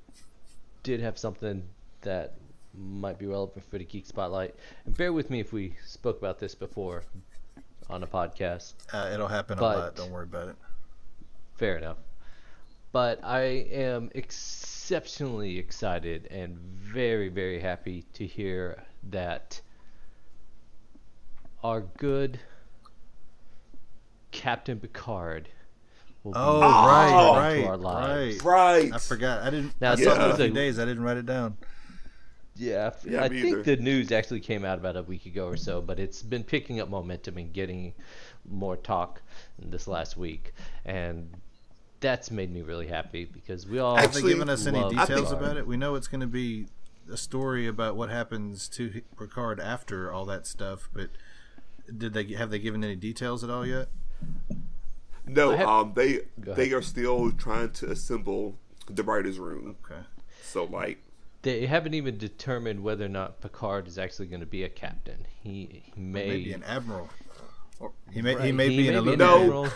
did 0.83 0.99
have 0.99 1.17
something 1.17 1.63
that 2.01 2.35
might 2.73 3.17
be 3.17 3.25
relevant 3.25 3.65
for 3.69 3.77
the 3.77 3.85
Geek 3.85 4.05
Spotlight. 4.05 4.55
And 4.85 4.95
bear 4.95 5.11
with 5.13 5.29
me 5.29 5.39
if 5.39 5.51
we 5.53 5.75
spoke 5.85 6.17
about 6.19 6.39
this 6.39 6.55
before 6.55 7.03
on 7.89 8.03
a 8.03 8.07
podcast. 8.07 8.73
Uh, 8.93 9.09
it'll 9.13 9.27
happen 9.27 9.57
But- 9.57 9.75
a 9.75 9.79
lot. 9.79 9.95
Don't 9.95 10.11
worry 10.11 10.23
about 10.23 10.49
it. 10.49 10.55
Fair 11.55 11.77
enough. 11.77 11.97
But 12.91 13.23
I 13.23 13.41
am 13.71 14.09
exceptionally 14.15 15.59
excited 15.59 16.27
and 16.31 16.57
very, 16.57 17.29
very 17.29 17.59
happy 17.59 18.05
to 18.13 18.25
hear 18.25 18.83
that 19.11 19.61
our 21.63 21.81
good 21.81 22.39
Captain 24.31 24.79
Picard 24.79 25.49
will 26.23 26.33
be 26.33 26.37
Oh, 26.39 26.55
returned 26.59 26.85
right, 26.87 27.53
to 27.55 27.59
right, 27.61 27.67
our 27.67 27.77
lives. 27.77 28.43
right. 28.43 28.83
right. 28.83 28.93
I 28.93 28.97
forgot. 28.97 29.41
I 29.43 29.49
didn't. 29.49 29.73
Now, 29.81 29.93
I 29.93 29.95
saw 29.95 30.01
it 30.01 30.05
some 30.15 30.21
a 30.21 30.25
of 30.31 30.35
few 30.37 30.47
the- 30.47 30.53
days. 30.53 30.79
I 30.79 30.85
didn't 30.85 31.03
write 31.03 31.17
it 31.17 31.25
down. 31.25 31.57
Yeah, 32.55 32.91
Yeah, 33.05 33.23
I 33.23 33.29
think 33.29 33.45
either. 33.45 33.63
the 33.63 33.77
news 33.77 34.11
actually 34.11 34.41
came 34.41 34.65
out 34.65 34.79
about 34.79 34.97
a 34.97 35.03
week 35.03 35.25
ago 35.25 35.47
or 35.47 35.55
so, 35.55 35.81
but 35.81 35.97
it's 35.97 36.21
been 36.21 36.43
picking 36.43 36.81
up 36.81 36.89
momentum 36.89 37.37
and 37.37 37.53
getting 37.53 37.93
more 38.49 38.75
talk 38.75 39.21
this 39.57 39.87
last 39.87 40.17
week, 40.17 40.53
and 40.83 41.29
that's 42.01 42.31
made 42.31 42.51
me 42.53 42.61
really 42.61 42.87
happy 42.87 43.23
because 43.23 43.65
we 43.65 43.79
all 43.79 43.95
Have 43.95 44.13
they 44.13 44.21
given 44.21 44.49
us 44.49 44.65
any 44.65 44.89
details 44.89 45.31
about 45.31 45.55
it? 45.55 45.67
We 45.67 45.77
know 45.77 45.95
it's 45.95 46.09
going 46.09 46.19
to 46.21 46.27
be 46.27 46.65
a 47.09 47.15
story 47.15 47.65
about 47.65 47.95
what 47.95 48.09
happens 48.09 48.67
to 48.69 49.01
Picard 49.17 49.61
after 49.61 50.11
all 50.11 50.25
that 50.25 50.45
stuff, 50.45 50.89
but 50.93 51.11
did 51.97 52.13
they 52.13 52.25
have 52.33 52.49
they 52.51 52.59
given 52.59 52.83
any 52.83 52.95
details 52.97 53.41
at 53.41 53.49
all 53.49 53.65
yet? 53.65 53.87
No, 55.35 55.55
have- 55.55 55.67
um, 55.67 55.93
they 55.95 56.21
they 56.37 56.51
ahead. 56.63 56.73
are 56.73 56.81
still 56.81 57.31
trying 57.31 57.71
to 57.71 57.91
assemble 57.91 58.57
the 58.89 59.03
writers' 59.03 59.39
room. 59.39 59.75
Okay. 59.85 60.01
So 60.43 60.63
like, 60.65 60.99
They 61.43 61.65
haven't 61.67 61.93
even 61.93 62.17
determined 62.17 62.81
whether 62.83 63.05
or 63.05 63.09
not 63.09 63.39
Picard 63.41 63.87
is 63.87 63.97
actually 63.97 64.27
going 64.27 64.39
to 64.41 64.45
be 64.47 64.63
a 64.63 64.69
captain. 64.69 65.25
He, 65.43 65.83
he 65.95 66.01
may 66.01 66.27
Maybe 66.27 66.53
an 66.53 66.63
admiral. 66.63 67.09
Or 67.79 67.91
he 68.11 68.21
may 68.21 68.31
he 68.31 68.35
Right, 68.37 68.53
may 68.55 68.69
be 68.69 68.89
an 68.89 68.95
an. 69.07 69.17
No. 69.17 69.41
admiral. 69.41 69.67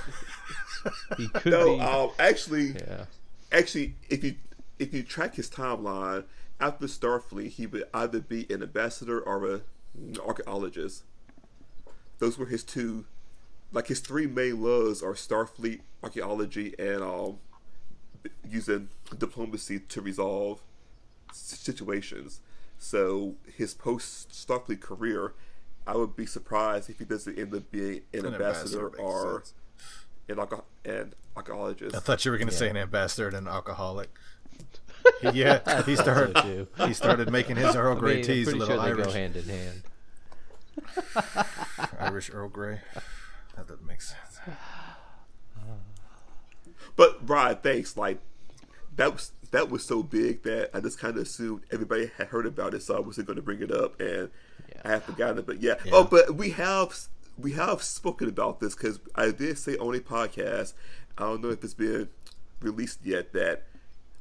he 1.17 1.27
could 1.29 1.51
no, 1.51 1.75
be. 1.77 1.81
um, 1.81 2.09
actually, 2.19 2.73
yeah. 2.73 3.05
actually, 3.51 3.95
if 4.09 4.23
you 4.23 4.35
if 4.79 4.93
you 4.93 5.03
track 5.03 5.35
his 5.35 5.49
timeline 5.49 6.25
after 6.59 6.85
Starfleet, 6.87 7.49
he 7.49 7.67
would 7.67 7.83
either 7.93 8.19
be 8.19 8.45
an 8.49 8.61
ambassador 8.63 9.19
or 9.21 9.45
a 9.53 9.61
archaeologist. 10.19 11.03
Those 12.19 12.37
were 12.37 12.47
his 12.47 12.63
two, 12.63 13.05
like 13.73 13.87
his 13.87 13.99
three 13.99 14.27
main 14.27 14.61
loves 14.61 15.01
are 15.03 15.13
Starfleet, 15.13 15.81
archaeology, 16.01 16.73
and 16.79 17.01
um, 17.01 17.39
using 18.49 18.89
diplomacy 19.17 19.79
to 19.79 20.01
resolve 20.01 20.61
situations. 21.31 22.39
So 22.77 23.35
his 23.55 23.73
post 23.73 24.29
Starfleet 24.31 24.79
career, 24.81 25.33
I 25.87 25.95
would 25.95 26.15
be 26.15 26.25
surprised 26.25 26.89
if 26.89 26.99
he 26.99 27.05
doesn't 27.05 27.37
end 27.37 27.53
up 27.55 27.69
being 27.71 28.01
an, 28.13 28.25
An 28.25 28.33
ambassador, 28.33 28.89
makes 28.89 28.99
or 28.99 29.43
sense. 29.43 29.53
an, 30.29 30.35
archa- 30.37 30.63
an 30.85 31.13
archaeologist. 31.35 31.95
I 31.95 31.99
thought 31.99 32.23
you 32.25 32.31
were 32.31 32.37
going 32.37 32.49
to 32.49 32.53
say 32.53 32.69
an 32.69 32.77
ambassador 32.77 33.27
and 33.27 33.35
an 33.37 33.47
alcoholic. 33.47 34.09
yeah, 35.33 35.81
he 35.83 35.95
started. 35.95 36.67
He 36.85 36.93
started 36.93 37.29
making 37.31 37.55
his 37.57 37.75
Earl 37.75 37.97
I 37.97 37.99
Grey 37.99 38.11
mean, 38.15 38.19
I'm 38.19 38.27
teas 38.27 38.47
a 38.47 38.51
pretty 38.51 38.59
little 38.59 38.75
sure 38.75 38.83
they 38.85 38.91
Irish, 38.91 39.05
go 39.07 39.11
hand 39.11 39.35
in 39.35 39.43
hand. 39.45 39.83
Irish 41.99 42.29
Earl 42.33 42.49
Grey. 42.49 42.79
That 43.55 43.67
doesn't 43.67 43.87
make 43.87 44.01
sense. 44.01 44.39
But 46.95 47.27
Ryan, 47.27 47.57
thanks. 47.57 47.97
Like 47.97 48.19
that 48.95 49.13
was 49.13 49.31
that 49.51 49.69
was 49.69 49.85
so 49.85 50.03
big 50.03 50.43
that 50.43 50.69
I 50.73 50.79
just 50.79 50.99
kind 50.99 51.15
of 51.15 51.23
assumed 51.23 51.61
everybody 51.71 52.11
had 52.17 52.27
heard 52.27 52.45
about 52.45 52.73
it, 52.73 52.83
so 52.83 52.95
I 52.95 52.99
wasn't 52.99 53.27
going 53.27 53.37
to 53.37 53.43
bring 53.43 53.61
it 53.61 53.71
up, 53.71 53.99
and 53.99 54.29
I 54.83 54.89
had 54.89 55.03
forgotten 55.03 55.39
it. 55.39 55.45
But 55.45 55.61
yeah. 55.61 55.75
oh, 55.91 56.03
but 56.03 56.35
we 56.35 56.51
have 56.51 56.95
we 57.37 57.53
have 57.53 57.81
spoken 57.81 58.29
about 58.29 58.59
this 58.59 58.75
because 58.75 58.99
I 59.15 59.31
did 59.31 59.57
say 59.57 59.77
on 59.77 59.95
a 59.95 59.99
podcast. 59.99 60.73
I 61.17 61.23
don't 61.23 61.41
know 61.41 61.49
if 61.49 61.63
it's 61.63 61.73
been 61.73 62.09
released 62.61 62.99
yet 63.03 63.33
that. 63.33 63.63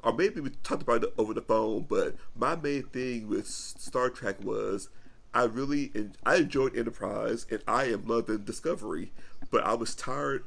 Or 0.04 0.12
maybe 0.12 0.40
we 0.40 0.50
talked 0.64 0.82
about 0.82 1.04
it 1.04 1.14
over 1.16 1.32
the 1.32 1.40
phone, 1.40 1.86
but 1.88 2.16
my 2.34 2.56
main 2.56 2.82
thing 2.82 3.28
with 3.28 3.46
Star 3.46 4.10
Trek 4.10 4.42
was 4.42 4.88
I 5.34 5.44
really 5.44 5.90
en- 5.94 6.14
I 6.24 6.36
enjoyed 6.36 6.76
Enterprise 6.76 7.46
and 7.50 7.62
I 7.66 7.84
am 7.84 8.06
loving 8.06 8.38
Discovery, 8.44 9.12
but 9.50 9.64
I 9.64 9.74
was 9.74 9.94
tired 9.94 10.44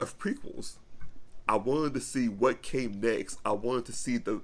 of 0.00 0.18
prequels. 0.18 0.74
I 1.48 1.56
wanted 1.56 1.94
to 1.94 2.00
see 2.00 2.28
what 2.28 2.62
came 2.62 3.00
next. 3.00 3.38
I 3.44 3.52
wanted 3.52 3.86
to 3.86 3.92
see 3.92 4.18
the 4.18 4.42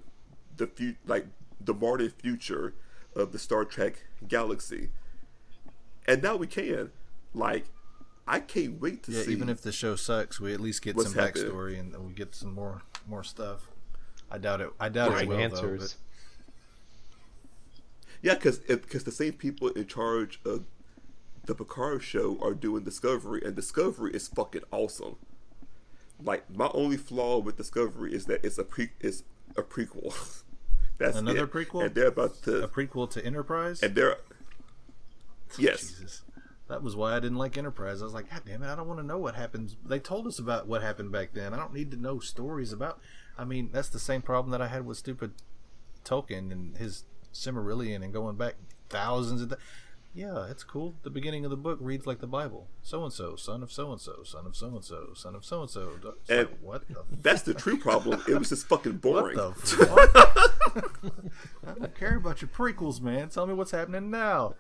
the 0.57 0.67
fu- 0.67 0.97
like 1.07 1.27
the 1.61 1.75
modern 1.75 2.11
future 2.11 2.75
of 3.15 3.33
the 3.33 3.39
Star 3.39 3.65
Trek 3.65 4.05
galaxy. 4.27 4.91
And 6.07 6.23
now 6.23 6.37
we 6.37 6.47
can. 6.47 6.91
Like 7.35 7.67
I 8.27 8.41
can't 8.41 8.81
wait 8.81 9.05
to 9.05 9.13
Yeah, 9.13 9.23
see 9.23 9.33
even 9.33 9.49
if 9.49 9.63
the 9.63 9.71
show 9.73 9.95
sucks, 9.95 10.41
we 10.41 10.53
at 10.53 10.61
least 10.61 10.83
get 10.83 10.99
some 11.01 11.15
happening. 11.15 11.45
backstory 11.47 11.79
and 11.79 11.97
we 12.07 12.13
get 12.13 12.35
some 12.35 12.53
more 12.55 12.83
more 13.07 13.23
stuff. 13.23 13.69
I 14.31 14.39
doubt 14.39 14.61
it. 14.61 14.71
I 14.81 14.89
doubt 14.89 15.13
it 15.13 15.19
Some 15.21 15.29
will 15.29 15.37
answers. 15.39 15.93
though. 15.93 16.01
Yeah, 18.27 18.35
because 18.35 18.59
because 18.59 19.05
the 19.05 19.13
same 19.13 19.35
people 19.35 19.69
in 19.69 19.87
charge 19.87 20.41
of 20.45 20.65
the 21.45 21.55
Picard 21.55 22.03
show 22.03 22.37
are 22.43 22.55
doing 22.55 22.83
Discovery, 22.83 23.41
and 23.45 23.55
Discovery 23.55 24.11
is 24.15 24.27
fucking 24.27 24.63
awesome. 24.73 25.15
Like 26.21 26.51
my 26.51 26.69
only 26.75 26.97
flaw 26.97 27.39
with 27.39 27.57
Discovery 27.57 28.13
is 28.13 28.27
that 28.27 28.45
it's 28.45 28.59
a 28.59 28.65
pre 28.65 28.91
it's 28.99 29.23
a 29.57 29.63
prequel. 29.63 30.43
That's 30.99 31.19
Another 31.19 31.45
it. 31.45 31.53
prequel? 31.53 31.85
and 31.85 31.95
they're 31.95 32.09
about 32.09 32.43
to 32.43 32.65
a 32.65 32.69
prequel 32.69 33.09
to 33.11 33.25
Enterprise. 33.25 33.81
and 33.81 33.95
they're 33.95 34.17
yes. 35.57 35.83
Jesus. 35.83 36.23
That 36.67 36.83
was 36.83 36.97
why 36.97 37.15
I 37.15 37.21
didn't 37.21 37.39
like 37.39 37.57
Enterprise. 37.57 38.03
I 38.03 38.07
was 38.07 38.15
like, 38.15 38.29
God 38.29 38.43
damn 38.45 38.65
it, 38.65 38.67
I 38.73 38.75
don't 38.75 38.89
want 38.89 38.99
to 38.99 39.07
know 39.07 39.19
what 39.19 39.37
happens. 39.37 39.77
They 39.85 40.01
told 40.01 40.27
us 40.27 40.41
about 40.41 40.67
what 40.67 40.83
happened 40.83 41.13
back 41.13 41.29
then. 41.33 41.55
I 41.55 41.59
don't 41.59 41.73
need 41.73 41.93
to 41.93 41.97
know 41.97 42.19
stories 42.19 42.73
about. 42.73 42.99
I 43.39 43.45
mean, 43.45 43.71
that's 43.73 43.89
the 43.89 44.01
same 44.01 44.21
problem 44.21 44.51
that 44.51 44.61
I 44.61 44.67
had 44.67 44.85
with 44.85 44.97
stupid 44.99 45.35
Tolkien 46.05 46.51
and 46.51 46.77
his 46.77 47.05
Silmarillion 47.37 48.03
and 48.03 48.13
going 48.13 48.37
back 48.37 48.55
thousands 48.89 49.43
of. 49.43 49.51
Th- 49.51 49.61
yeah, 50.15 50.47
it's 50.51 50.65
cool. 50.65 50.95
The 51.03 51.11
beginning 51.11 51.45
of 51.45 51.51
the 51.51 51.59
book 51.59 51.77
reads 51.79 52.07
like 52.07 52.21
the 52.21 52.27
Bible. 52.27 52.69
So 52.83 53.05
and 53.05 53.13
so, 53.13 53.37
son 53.37 53.63
of 53.63 53.71
so 53.71 53.93
and 53.93 54.01
so, 54.01 54.23
son 54.25 54.47
of 54.47 54.57
so 54.57 54.69
and 54.69 54.83
so, 54.83 55.09
son 55.15 55.35
of 55.35 55.45
so 55.45 55.61
and 55.61 55.71
so. 55.71 55.93
And- 56.31 56.49
What 56.63 56.89
the 56.89 56.97
That's 57.21 57.43
the 57.43 57.53
true 57.53 57.77
problem. 57.77 58.23
It 58.27 58.39
was 58.39 58.49
just 58.49 58.67
fucking 58.67 59.01
what 59.03 59.03
boring. 59.03 59.37
the 59.37 59.53
fuck? 59.55 60.97
I 61.67 61.79
don't 61.79 61.95
care 61.95 62.17
about 62.17 62.41
your 62.41 62.49
prequels, 62.49 63.01
man. 63.03 63.29
Tell 63.29 63.47
me 63.47 63.53
what's 63.53 63.73
happening 63.73 64.11
now. 64.11 64.55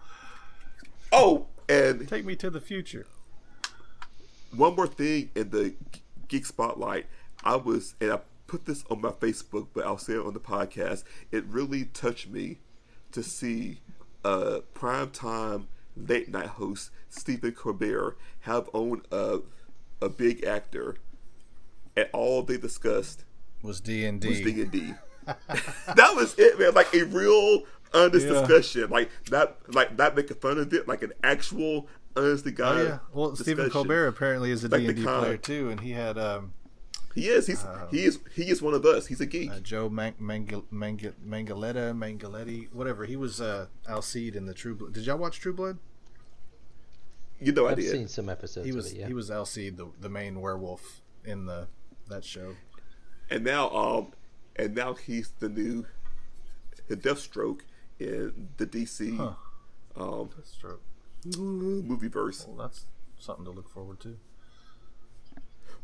Oh, 1.11 1.47
and 1.71 2.07
Take 2.07 2.27
me 2.27 2.37
to 2.37 2.51
the 2.51 2.61
future. 2.61 3.07
one 4.55 4.77
more 4.77 4.87
thing 4.87 5.31
in 5.35 5.51
the 5.51 5.75
geek 6.29 6.45
spotlight. 6.45 7.07
I 7.43 7.57
was 7.57 7.95
and 8.01 8.13
I 8.13 8.21
put 8.47 8.67
this 8.67 8.85
on 8.91 9.01
my 9.01 9.11
Facebook, 9.11 9.69
but 9.73 9.87
I'll 9.87 9.97
say 9.99 10.15
it 10.15 10.27
on 10.27 10.35
the 10.35 10.41
podcast. 10.41 11.05
It 11.33 11.45
really 11.47 11.85
touched 11.87 12.29
me 12.29 12.59
to 13.17 13.23
see 13.23 13.81
a 14.25 14.61
primetime 14.75 15.65
late 15.97 16.29
night 16.29 16.47
host 16.49 16.91
Stephen 17.09 17.53
Colbert 17.53 18.17
have 18.41 18.69
on 18.73 19.03
a 19.11 19.39
a 20.03 20.09
big 20.11 20.45
actor, 20.45 20.97
and 21.97 22.09
all 22.13 22.43
they 22.43 22.59
discussed 22.59 23.25
Was 23.63 23.81
D 23.81 24.05
and 24.05 24.23
was 24.23 24.39
D 24.41 24.53
D. 24.53 24.61
and 24.63 24.71
D. 24.71 24.95
That 25.97 26.15
was 26.15 26.35
it, 26.39 26.59
man. 26.59 26.75
Like 26.75 26.93
a 26.95 27.05
real 27.05 27.63
honest 27.95 28.27
Yeah. 28.27 28.33
discussion, 28.47 28.91
like 28.91 29.11
not 29.31 29.57
like 29.75 29.97
not 29.97 30.15
making 30.15 30.37
fun 30.37 30.59
of 30.59 30.73
it, 30.75 30.87
like 30.87 31.03
an 31.03 31.13
actual 31.25 31.89
honest 32.15 32.45
to 32.45 32.51
Oh 32.51 32.55
God. 32.55 32.85
yeah. 32.85 32.99
Well, 33.13 33.35
Stephen. 33.37 33.71
Colbert 33.71 34.09
apparently 34.09 34.51
is 34.51 34.63
a 34.65 34.69
Like 34.69 34.83
d&d 34.87 35.03
player 35.03 35.37
too, 35.39 35.71
and 35.71 35.81
he 35.81 35.93
had 35.93 36.19
um, 36.19 36.53
He 37.17 37.27
is. 37.29 37.47
He's 37.49 37.65
he 37.91 38.05
is 38.05 38.21
he 38.35 38.51
is 38.51 38.61
one 38.63 38.75
of 38.75 38.85
us. 38.85 39.07
He's 39.09 39.21
a 39.21 39.27
geek. 39.27 39.51
uh, 39.51 39.59
Joe 39.61 39.89
Mang- 39.89 40.15
Mangal- 40.21 40.67
Mangal- 40.71 41.15
Mangaletta, 41.27 41.93
Mangaletti, 41.97 42.73
whatever. 42.73 43.05
He 43.07 43.17
was 43.17 43.41
uh, 43.41 43.67
Alcide 43.89 44.37
in 44.37 44.45
the 44.47 44.55
True 44.55 44.75
Blood. 44.77 44.93
Did 44.93 45.07
y'all 45.07 45.17
watch 45.19 45.41
True 45.41 45.53
Blood? 45.55 45.79
you 47.41 47.53
know 47.53 47.67
I 47.67 47.71
I've 47.73 47.77
did. 47.77 47.91
seen 47.91 48.09
some 48.09 48.29
episodes 48.29 48.67
He 48.67 48.73
was 48.73 48.87
of 48.87 48.93
it. 48.93 49.01
Yeah. 49.01 49.07
he 49.09 49.15
was 49.15 49.31
Alcide, 49.31 49.77
the 49.77 49.89
the 50.01 50.09
main 50.09 50.41
werewolf 50.41 51.01
in 51.25 51.47
the 51.47 51.69
that 52.09 52.25
show. 52.25 52.55
and 53.31 53.45
now 53.45 53.71
um 53.71 54.13
and 54.55 54.75
now 54.75 54.95
he's 54.95 55.33
the 55.39 55.49
new 55.49 55.87
the 56.89 56.97
Deathstroke 56.97 57.61
in 57.99 58.49
the 58.59 58.67
DC 58.67 59.17
Huh. 59.17 59.35
um 60.03 60.31
Stroke. 60.45 60.83
movie 61.37 62.09
verse. 62.09 62.47
Well, 62.47 62.57
that's 62.69 62.87
something 63.19 63.45
to 63.47 63.51
look 63.51 63.69
forward 63.71 64.01
to. 64.01 64.19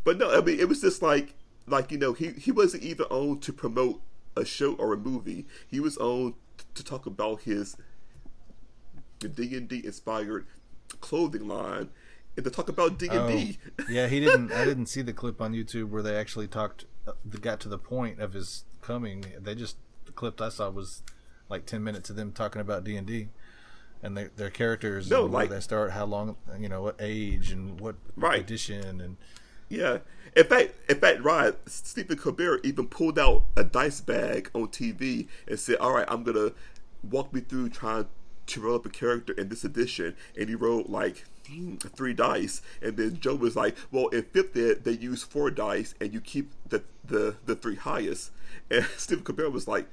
But 0.04 0.18
no, 0.18 0.36
I 0.36 0.40
mean 0.40 0.58
it 0.58 0.68
was 0.68 0.80
just 0.80 1.02
like 1.02 1.34
like 1.66 1.92
you 1.92 1.98
know 1.98 2.12
he 2.12 2.30
he 2.30 2.50
wasn't 2.52 2.82
even 2.82 3.06
on 3.06 3.38
to 3.40 3.52
promote 3.52 4.00
a 4.36 4.44
show 4.44 4.74
or 4.74 4.92
a 4.92 4.96
movie. 4.96 5.46
He 5.68 5.80
was 5.80 5.96
on 5.98 6.34
to 6.74 6.84
talk 6.84 7.06
about 7.06 7.42
his 7.42 7.76
D 9.20 9.56
and 9.56 9.68
D 9.68 9.82
inspired 9.84 10.46
clothing 11.00 11.46
line 11.48 11.90
and 12.36 12.44
to 12.44 12.50
talk 12.50 12.68
about 12.68 12.98
D 12.98 13.08
and 13.08 13.28
D. 13.28 13.58
Oh, 13.78 13.84
yeah, 13.88 14.08
he 14.08 14.20
didn't. 14.20 14.52
I 14.52 14.64
didn't 14.64 14.86
see 14.86 15.02
the 15.02 15.12
clip 15.12 15.40
on 15.40 15.52
YouTube 15.52 15.90
where 15.90 16.02
they 16.02 16.16
actually 16.16 16.48
talked. 16.48 16.86
Uh, 17.06 17.12
got 17.40 17.60
to 17.60 17.68
the 17.68 17.78
point 17.78 18.20
of 18.20 18.32
his 18.32 18.64
coming. 18.80 19.24
They 19.40 19.54
just 19.54 19.76
the 20.06 20.12
clip 20.12 20.40
I 20.40 20.48
saw 20.48 20.70
was 20.70 21.02
like 21.48 21.66
ten 21.66 21.84
minutes 21.84 22.10
of 22.10 22.16
them 22.16 22.32
talking 22.32 22.60
about 22.60 22.84
D 22.84 22.96
and 22.96 23.06
D 23.06 23.28
and 24.02 24.16
their 24.16 24.30
their 24.36 24.50
characters. 24.50 25.10
No, 25.10 25.24
and 25.24 25.32
where 25.32 25.42
like- 25.42 25.50
they 25.50 25.60
start, 25.60 25.92
how 25.92 26.04
long, 26.06 26.36
you 26.58 26.68
know, 26.68 26.82
what 26.82 26.96
age 26.98 27.50
and 27.52 27.78
what 27.80 27.96
Right. 28.16 28.40
edition, 28.40 29.00
and 29.00 29.16
Yeah. 29.72 29.98
In 30.36 30.44
fact, 30.44 30.74
in 30.88 30.98
fact, 30.98 31.22
Ryan, 31.22 31.54
Stephen 31.66 32.18
Colbert 32.18 32.60
even 32.62 32.88
pulled 32.88 33.18
out 33.18 33.44
a 33.56 33.64
dice 33.64 34.02
bag 34.02 34.50
on 34.54 34.68
TV 34.68 35.28
and 35.48 35.58
said, 35.58 35.76
"All 35.76 35.94
right, 35.94 36.04
I'm 36.08 36.24
gonna 36.24 36.52
walk 37.02 37.32
me 37.32 37.40
through 37.40 37.70
trying 37.70 38.06
to 38.46 38.60
roll 38.60 38.76
up 38.76 38.84
a 38.84 38.90
character 38.90 39.32
in 39.32 39.48
this 39.48 39.64
edition." 39.64 40.14
And 40.36 40.50
he 40.50 40.54
rolled 40.54 40.90
like 40.90 41.24
three 41.96 42.12
dice, 42.12 42.60
and 42.82 42.98
then 42.98 43.18
Joe 43.18 43.34
was 43.34 43.56
like, 43.56 43.74
"Well, 43.90 44.08
in 44.08 44.24
fifth 44.24 44.56
ed, 44.56 44.84
they 44.84 44.92
use 44.92 45.22
four 45.22 45.50
dice, 45.50 45.94
and 46.00 46.12
you 46.12 46.20
keep 46.20 46.52
the 46.68 46.82
the 47.02 47.36
the 47.46 47.56
three 47.56 47.76
highest." 47.76 48.30
And 48.70 48.84
Stephen 48.98 49.24
Colbert 49.24 49.50
was 49.50 49.66
like, 49.66 49.86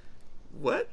"What?" 0.52 0.90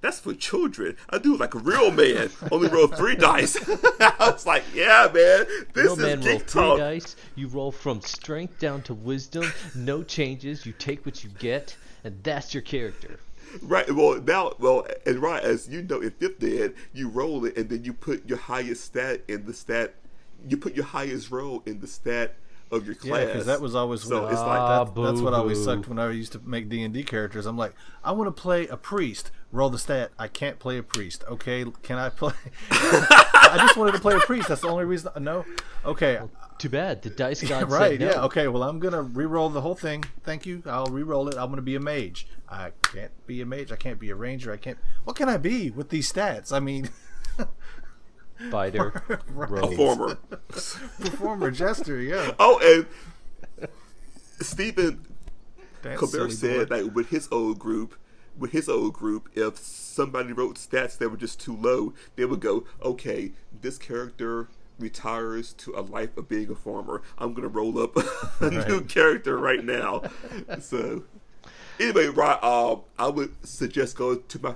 That's 0.00 0.20
for 0.20 0.32
children. 0.34 0.96
I 1.10 1.18
do 1.18 1.36
like 1.36 1.54
a 1.54 1.58
real 1.58 1.90
man. 1.90 2.30
Only 2.52 2.68
roll 2.68 2.86
three 2.86 3.16
dice. 3.28 3.56
I 4.00 4.30
was 4.32 4.46
like, 4.46 4.64
yeah, 4.74 5.08
man. 5.12 5.46
This 5.74 5.84
Real 5.84 5.92
is 5.94 5.98
man 5.98 6.20
roll 6.20 6.38
geek 6.38 6.48
three 6.48 6.62
talk. 6.62 6.78
dice. 6.78 7.16
You 7.34 7.48
roll 7.48 7.72
from 7.72 8.00
strength 8.02 8.58
down 8.60 8.82
to 8.82 8.94
wisdom. 8.94 9.50
No 9.74 10.02
changes. 10.02 10.64
You 10.64 10.72
take 10.72 11.04
what 11.04 11.24
you 11.24 11.30
get, 11.38 11.76
and 12.04 12.22
that's 12.22 12.54
your 12.54 12.62
character. 12.62 13.18
Right. 13.62 13.90
Well, 13.90 14.20
now, 14.20 14.52
well, 14.58 14.86
and 15.06 15.18
right 15.20 15.42
as 15.42 15.68
you 15.68 15.82
know, 15.82 16.00
in 16.00 16.10
fifth 16.12 16.42
ed, 16.44 16.74
you 16.92 17.08
roll 17.08 17.44
it, 17.44 17.56
and 17.56 17.68
then 17.68 17.82
you 17.82 17.92
put 17.92 18.28
your 18.28 18.38
highest 18.38 18.84
stat 18.84 19.22
in 19.26 19.46
the 19.46 19.54
stat. 19.54 19.94
You 20.48 20.56
put 20.56 20.76
your 20.76 20.84
highest 20.84 21.30
roll 21.32 21.62
in 21.66 21.80
the 21.80 21.86
stat 21.88 22.36
of 22.70 22.86
your 22.86 22.94
class. 22.94 23.20
yeah, 23.20 23.26
because 23.26 23.46
that 23.46 23.60
was 23.60 23.74
always 23.74 24.02
so. 24.02 24.22
what, 24.22 24.32
It's 24.32 24.40
Ah, 24.40 24.46
like 24.84 24.94
that, 24.94 25.02
that's 25.02 25.20
what 25.20 25.34
always 25.34 25.62
sucked 25.62 25.88
when 25.88 25.98
I 25.98 26.10
used 26.10 26.32
to 26.32 26.40
make 26.44 26.68
D 26.68 26.82
and 26.82 26.92
D 26.92 27.02
characters. 27.04 27.46
I'm 27.46 27.56
like, 27.56 27.74
I 28.04 28.12
want 28.12 28.34
to 28.34 28.40
play 28.42 28.66
a 28.68 28.76
priest. 28.76 29.30
Roll 29.50 29.70
the 29.70 29.78
stat. 29.78 30.10
I 30.18 30.28
can't 30.28 30.58
play 30.58 30.76
a 30.76 30.82
priest. 30.82 31.24
Okay, 31.28 31.64
can 31.82 31.96
I 31.98 32.10
play? 32.10 32.34
I 32.70 33.54
just 33.58 33.76
wanted 33.76 33.92
to 33.92 33.98
play 34.00 34.14
a 34.14 34.20
priest. 34.20 34.48
That's 34.48 34.60
the 34.60 34.68
only 34.68 34.84
reason. 34.84 35.10
No, 35.20 35.46
okay, 35.86 36.20
Too 36.58 36.68
bad. 36.68 37.00
The 37.02 37.08
dice 37.10 37.42
god 37.48 37.70
right. 37.70 37.92
said 37.92 38.00
no. 38.00 38.06
Yeah. 38.10 38.22
Okay. 38.24 38.48
Well, 38.48 38.62
I'm 38.62 38.78
gonna 38.78 39.00
re-roll 39.02 39.48
the 39.48 39.62
whole 39.62 39.74
thing. 39.74 40.04
Thank 40.22 40.44
you. 40.44 40.62
I'll 40.66 40.86
re-roll 40.86 41.28
it. 41.28 41.36
I'm 41.38 41.48
gonna 41.48 41.62
be 41.62 41.76
a 41.76 41.80
mage. 41.80 42.28
I 42.48 42.72
can't 42.82 43.12
be 43.26 43.40
a 43.40 43.46
mage. 43.46 43.72
I 43.72 43.76
can't 43.76 43.98
be 43.98 44.10
a 44.10 44.14
ranger. 44.14 44.52
I 44.52 44.56
can't. 44.58 44.78
What 45.04 45.16
can 45.16 45.28
I 45.30 45.38
be 45.38 45.70
with 45.70 45.88
these 45.88 46.12
stats? 46.12 46.52
I 46.52 46.60
mean, 46.60 46.90
Fighter, 48.50 49.02
a 49.08 49.18
rogue. 49.32 49.74
former. 49.74 50.18
performer, 50.48 51.50
jester. 51.50 52.00
Yeah. 52.00 52.32
oh, 52.38 52.86
and 53.60 53.68
Stephen 54.40 55.06
Dance 55.82 55.98
Colbert 55.98 56.30
silly 56.30 56.30
said 56.30 56.68
boy. 56.68 56.76
that 56.76 56.94
with 56.94 57.08
his 57.10 57.28
old 57.32 57.58
group, 57.58 57.94
with 58.38 58.52
his 58.52 58.68
old 58.68 58.94
group, 58.94 59.28
if 59.34 59.58
somebody 59.58 60.32
wrote 60.32 60.56
stats 60.56 60.96
that 60.98 61.08
were 61.10 61.16
just 61.16 61.40
too 61.40 61.56
low, 61.56 61.92
they 62.16 62.24
would 62.24 62.40
go, 62.40 62.64
okay, 62.82 63.32
this 63.60 63.78
character 63.78 64.48
retires 64.78 65.52
to 65.54 65.74
a 65.74 65.80
life 65.82 66.16
of 66.16 66.28
being 66.28 66.50
a 66.50 66.54
farmer. 66.54 67.02
I'm 67.18 67.34
gonna 67.34 67.48
roll 67.48 67.80
up 67.82 67.96
a 68.40 68.50
new 68.68 68.82
character 68.82 69.36
right 69.36 69.64
now. 69.64 70.02
so, 70.60 71.02
anyway, 71.80 72.06
right, 72.06 72.42
um, 72.42 72.82
I 72.98 73.08
would 73.08 73.44
suggest 73.46 73.96
going 73.96 74.22
to 74.28 74.40
my 74.40 74.54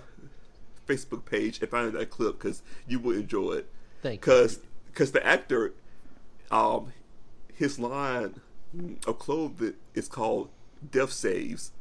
Facebook 0.86 1.24
page 1.24 1.60
and 1.60 1.70
find 1.70 1.92
that 1.92 2.10
clip 2.10 2.38
because 2.38 2.62
you 2.86 2.98
will 2.98 3.16
enjoy 3.16 3.52
it. 3.52 3.68
Thank 4.02 4.26
you. 4.26 4.48
Because 4.86 5.12
the 5.12 5.24
actor, 5.26 5.74
um, 6.50 6.92
his 7.54 7.78
line 7.78 8.40
of 9.06 9.18
clothing 9.18 9.74
is 9.94 10.08
called 10.08 10.50
"Death 10.90 11.12
Saves," 11.12 11.72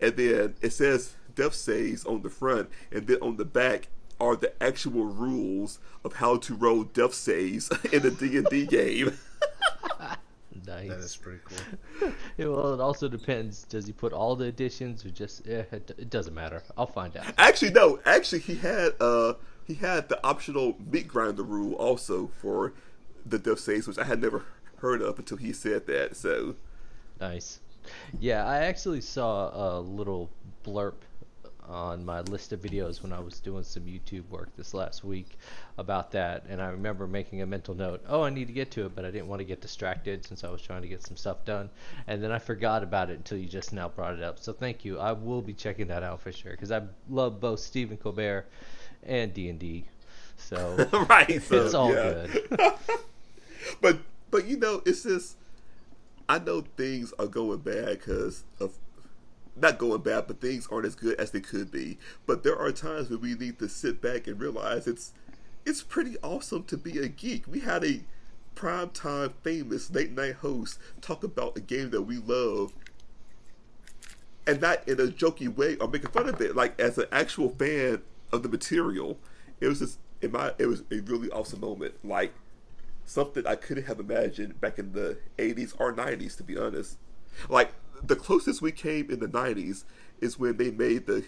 and 0.00 0.16
then 0.16 0.54
it 0.60 0.72
says 0.72 1.14
"Death 1.34 1.54
Saves" 1.54 2.04
on 2.04 2.22
the 2.22 2.30
front, 2.30 2.70
and 2.92 3.06
then 3.06 3.18
on 3.20 3.36
the 3.36 3.44
back 3.44 3.88
are 4.20 4.36
the 4.36 4.62
actual 4.62 5.04
rules 5.04 5.78
of 6.04 6.14
how 6.14 6.36
to 6.36 6.54
roll 6.54 6.84
death 6.84 7.14
saves 7.14 7.70
in 7.92 8.06
a 8.06 8.10
D 8.10 8.36
and 8.36 8.46
D 8.46 8.66
game. 8.66 9.18
Nice. 10.66 10.88
That 10.88 10.98
is 10.98 11.16
pretty 11.16 11.40
cool. 11.44 12.12
Yeah, 12.36 12.46
well, 12.46 12.74
it 12.74 12.80
also 12.80 13.08
depends. 13.08 13.64
Does 13.64 13.86
he 13.86 13.92
put 13.92 14.12
all 14.12 14.34
the 14.36 14.46
additions 14.46 15.04
or 15.04 15.10
just? 15.10 15.46
Eh, 15.46 15.64
it, 15.70 15.90
it 15.96 16.10
doesn't 16.10 16.34
matter. 16.34 16.62
I'll 16.76 16.86
find 16.86 17.16
out. 17.16 17.26
Actually, 17.38 17.70
no. 17.70 18.00
Actually, 18.04 18.40
he 18.40 18.56
had 18.56 18.92
uh 19.00 19.34
he 19.66 19.74
had 19.74 20.08
the 20.08 20.24
optional 20.26 20.76
meat 20.90 21.08
grinder 21.08 21.42
rule 21.42 21.74
also 21.74 22.30
for 22.40 22.72
the 23.24 23.38
death 23.38 23.60
saves, 23.60 23.86
which 23.86 23.98
I 23.98 24.04
had 24.04 24.20
never 24.20 24.44
heard 24.78 25.00
of 25.00 25.18
until 25.18 25.36
he 25.38 25.52
said 25.52 25.86
that. 25.86 26.16
So 26.16 26.56
Nice. 27.20 27.60
Yeah, 28.18 28.44
I 28.44 28.58
actually 28.64 29.00
saw 29.00 29.78
a 29.78 29.80
little 29.80 30.30
blurb 30.64 30.94
on 31.68 32.04
my 32.04 32.20
list 32.22 32.52
of 32.52 32.60
videos 32.60 33.02
when 33.02 33.12
I 33.12 33.20
was 33.20 33.40
doing 33.40 33.64
some 33.64 33.84
YouTube 33.84 34.28
work 34.28 34.54
this 34.56 34.74
last 34.74 35.04
week 35.04 35.38
about 35.78 36.10
that, 36.12 36.44
and 36.48 36.60
I 36.60 36.68
remember 36.68 37.06
making 37.06 37.42
a 37.42 37.46
mental 37.46 37.74
note. 37.74 38.02
Oh, 38.08 38.22
I 38.22 38.30
need 38.30 38.46
to 38.46 38.52
get 38.52 38.70
to 38.72 38.86
it, 38.86 38.94
but 38.94 39.04
I 39.04 39.10
didn't 39.10 39.28
want 39.28 39.40
to 39.40 39.44
get 39.44 39.60
distracted 39.60 40.24
since 40.24 40.44
I 40.44 40.50
was 40.50 40.62
trying 40.62 40.82
to 40.82 40.88
get 40.88 41.02
some 41.02 41.16
stuff 41.16 41.44
done, 41.44 41.70
and 42.06 42.22
then 42.22 42.32
I 42.32 42.38
forgot 42.38 42.82
about 42.82 43.10
it 43.10 43.16
until 43.16 43.38
you 43.38 43.46
just 43.46 43.72
now 43.72 43.88
brought 43.88 44.14
it 44.14 44.22
up. 44.22 44.38
So 44.38 44.52
thank 44.52 44.84
you. 44.84 44.98
I 44.98 45.12
will 45.12 45.42
be 45.42 45.52
checking 45.52 45.88
that 45.88 46.02
out 46.02 46.20
for 46.20 46.32
sure 46.32 46.52
because 46.52 46.72
I 46.72 46.82
love 47.08 47.40
both 47.40 47.60
Stephen 47.60 47.96
Colbert 47.96 48.46
and 49.02 49.32
D 49.32 49.48
and 49.48 49.58
D. 49.58 49.84
So 50.36 50.88
right, 51.08 51.42
so, 51.42 51.64
it's 51.64 51.74
all 51.74 51.92
yeah. 51.92 52.26
good. 52.26 52.74
But 53.80 53.98
but 54.30 54.46
you 54.46 54.56
know, 54.56 54.82
it's 54.84 55.02
just 55.04 55.36
I 56.28 56.38
know 56.38 56.64
things 56.76 57.12
are 57.18 57.26
going 57.26 57.58
bad 57.58 57.98
because 57.98 58.44
of 58.60 58.72
not 59.56 59.78
going 59.78 60.02
bad, 60.02 60.26
but 60.26 60.40
things 60.40 60.68
aren't 60.70 60.86
as 60.86 60.94
good 60.94 61.18
as 61.18 61.30
they 61.30 61.40
could 61.40 61.70
be. 61.70 61.98
But 62.26 62.42
there 62.42 62.58
are 62.58 62.72
times 62.72 63.10
when 63.10 63.20
we 63.20 63.34
need 63.34 63.58
to 63.60 63.68
sit 63.68 64.00
back 64.00 64.26
and 64.26 64.40
realize 64.40 64.86
it's 64.86 65.12
it's 65.64 65.82
pretty 65.82 66.16
awesome 66.22 66.64
to 66.64 66.76
be 66.76 66.98
a 66.98 67.08
geek. 67.08 67.46
We 67.46 67.60
had 67.60 67.84
a 67.84 68.00
primetime 68.54 69.32
famous 69.42 69.90
late 69.90 70.12
night 70.12 70.36
host 70.36 70.78
talk 71.00 71.24
about 71.24 71.56
a 71.56 71.60
game 71.60 71.90
that 71.90 72.02
we 72.02 72.18
love 72.18 72.72
and 74.46 74.60
not 74.60 74.86
in 74.86 75.00
a 75.00 75.04
jokey 75.04 75.54
way 75.54 75.76
or 75.76 75.88
making 75.88 76.10
fun 76.10 76.28
of 76.28 76.40
it. 76.40 76.54
Like 76.54 76.78
as 76.80 76.98
an 76.98 77.06
actual 77.10 77.50
fan 77.50 78.02
of 78.32 78.42
the 78.42 78.48
material, 78.48 79.18
it 79.60 79.68
was 79.68 79.78
just 79.78 79.98
in 80.20 80.32
my 80.32 80.52
it 80.58 80.66
was 80.66 80.82
a 80.90 81.00
really 81.00 81.30
awesome 81.30 81.60
moment. 81.60 81.94
Like 82.04 82.34
something 83.04 83.46
I 83.46 83.54
couldn't 83.54 83.84
have 83.84 84.00
imagined 84.00 84.60
back 84.60 84.78
in 84.78 84.92
the 84.92 85.18
'80s 85.38 85.74
or 85.78 85.92
'90s, 85.92 86.36
to 86.38 86.42
be 86.42 86.56
honest. 86.56 86.98
Like 87.48 87.72
the 88.06 88.16
closest 88.16 88.62
we 88.62 88.72
came 88.72 89.10
in 89.10 89.20
the 89.20 89.28
'90s 89.28 89.84
is 90.20 90.38
when 90.38 90.56
they 90.56 90.70
made 90.70 91.06
the 91.06 91.24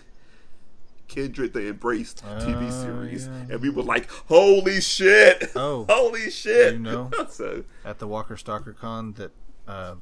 Kindred 1.08 1.52
the 1.52 1.68
Embraced 1.68 2.24
TV 2.24 2.68
Oh, 2.68 2.82
series, 2.82 3.26
yeah. 3.26 3.54
and 3.54 3.60
we 3.60 3.70
were 3.70 3.82
like, 3.82 4.10
"Holy 4.28 4.80
shit! 4.80 5.50
Oh. 5.54 5.86
holy 5.88 6.30
shit!" 6.30 6.74
You 6.74 6.80
know? 6.80 7.10
so 7.30 7.64
at 7.84 7.98
the 7.98 8.06
Walker 8.06 8.36
Stalker 8.36 8.72
Con 8.72 9.12
that 9.14 9.30
uh, 9.68 9.94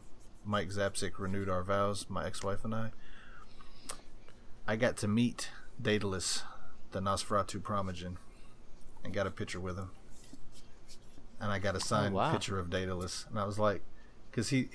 Mike 0.44 0.68
Zapsik 0.70 1.18
renewed 1.18 1.48
our 1.48 1.62
vows, 1.62 2.06
my 2.08 2.26
ex-wife 2.26 2.64
and 2.64 2.74
I, 2.74 2.90
I 4.66 4.76
got 4.76 4.96
to 4.98 5.08
meet 5.08 5.50
Daedalus, 5.80 6.42
the 6.92 7.00
Nosferatu 7.00 7.60
Primogen, 7.60 8.16
and 9.02 9.12
got 9.12 9.26
a 9.26 9.30
picture 9.30 9.60
with 9.60 9.76
him. 9.76 9.90
And 11.40 11.50
I 11.52 11.58
got 11.58 11.76
a 11.76 11.80
signed 11.80 12.14
wow. 12.14 12.32
picture 12.32 12.58
of 12.58 12.70
Daedalus, 12.70 13.26
and 13.28 13.38
I 13.38 13.44
was 13.44 13.58
like, 13.58 13.82
because 14.30 14.48
he, 14.48 14.68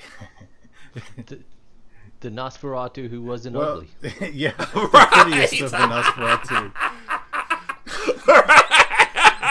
The, 2.19 2.29
the 2.29 2.35
Nosferatu 2.35 3.09
who 3.09 3.21
wasn't 3.21 3.55
well, 3.55 3.83
ugly. 4.03 4.31
yeah, 4.33 4.51
the 4.57 5.09
prettiest 5.11 5.61
of 5.61 5.71
the 5.71 5.77
Nosferatu. 5.77 6.73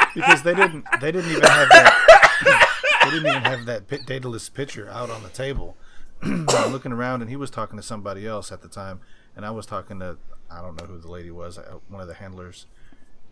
because 0.15 0.43
they 0.43 0.55
didn't, 0.55 0.85
they 1.01 1.13
didn't 1.13 1.31
even 1.31 1.43
have 1.43 1.69
that, 1.69 2.69
they 3.05 3.11
didn't 3.11 3.27
even 3.27 3.43
have 3.43 3.67
that 3.67 3.89
pi- 3.89 4.01
Daedalus 4.07 4.49
picture 4.49 4.89
out 4.91 5.11
on 5.11 5.23
the 5.23 5.29
table. 5.29 5.77
I'm 6.23 6.73
looking 6.73 6.93
around, 6.93 7.21
and 7.23 7.31
he 7.31 7.37
was 7.37 7.51
talking 7.51 7.77
to 7.77 7.83
somebody 7.83 8.27
else 8.27 8.51
at 8.51 8.63
the 8.63 8.69
time, 8.69 9.01
and 9.37 9.47
I 9.47 9.51
was 9.51 9.67
talking 9.67 10.01
to, 10.01 10.19
I 10.51 10.61
don't 10.61 10.81
know 10.81 10.87
who 10.87 10.99
the 10.99 11.11
lady 11.11 11.31
was, 11.31 11.59
uh, 11.59 11.79
one 11.89 12.01
of 12.01 12.09
the 12.09 12.15
handlers, 12.15 12.67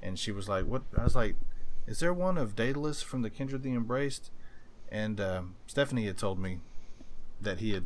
and 0.02 0.18
she 0.18 0.30
was 0.30 0.48
like, 0.48 0.66
"What?" 0.66 0.82
I 0.96 1.02
was 1.02 1.16
like, 1.16 1.34
"Is 1.86 1.98
there 1.98 2.14
one 2.14 2.38
of 2.38 2.54
Daedalus 2.54 3.02
from 3.02 3.22
the 3.22 3.30
Kindred 3.30 3.62
the 3.62 3.74
Embraced?" 3.74 4.30
And 4.90 5.20
um, 5.20 5.56
Stephanie 5.66 6.06
had 6.06 6.16
told 6.16 6.38
me 6.38 6.60
that 7.40 7.58
he 7.58 7.72
had 7.72 7.84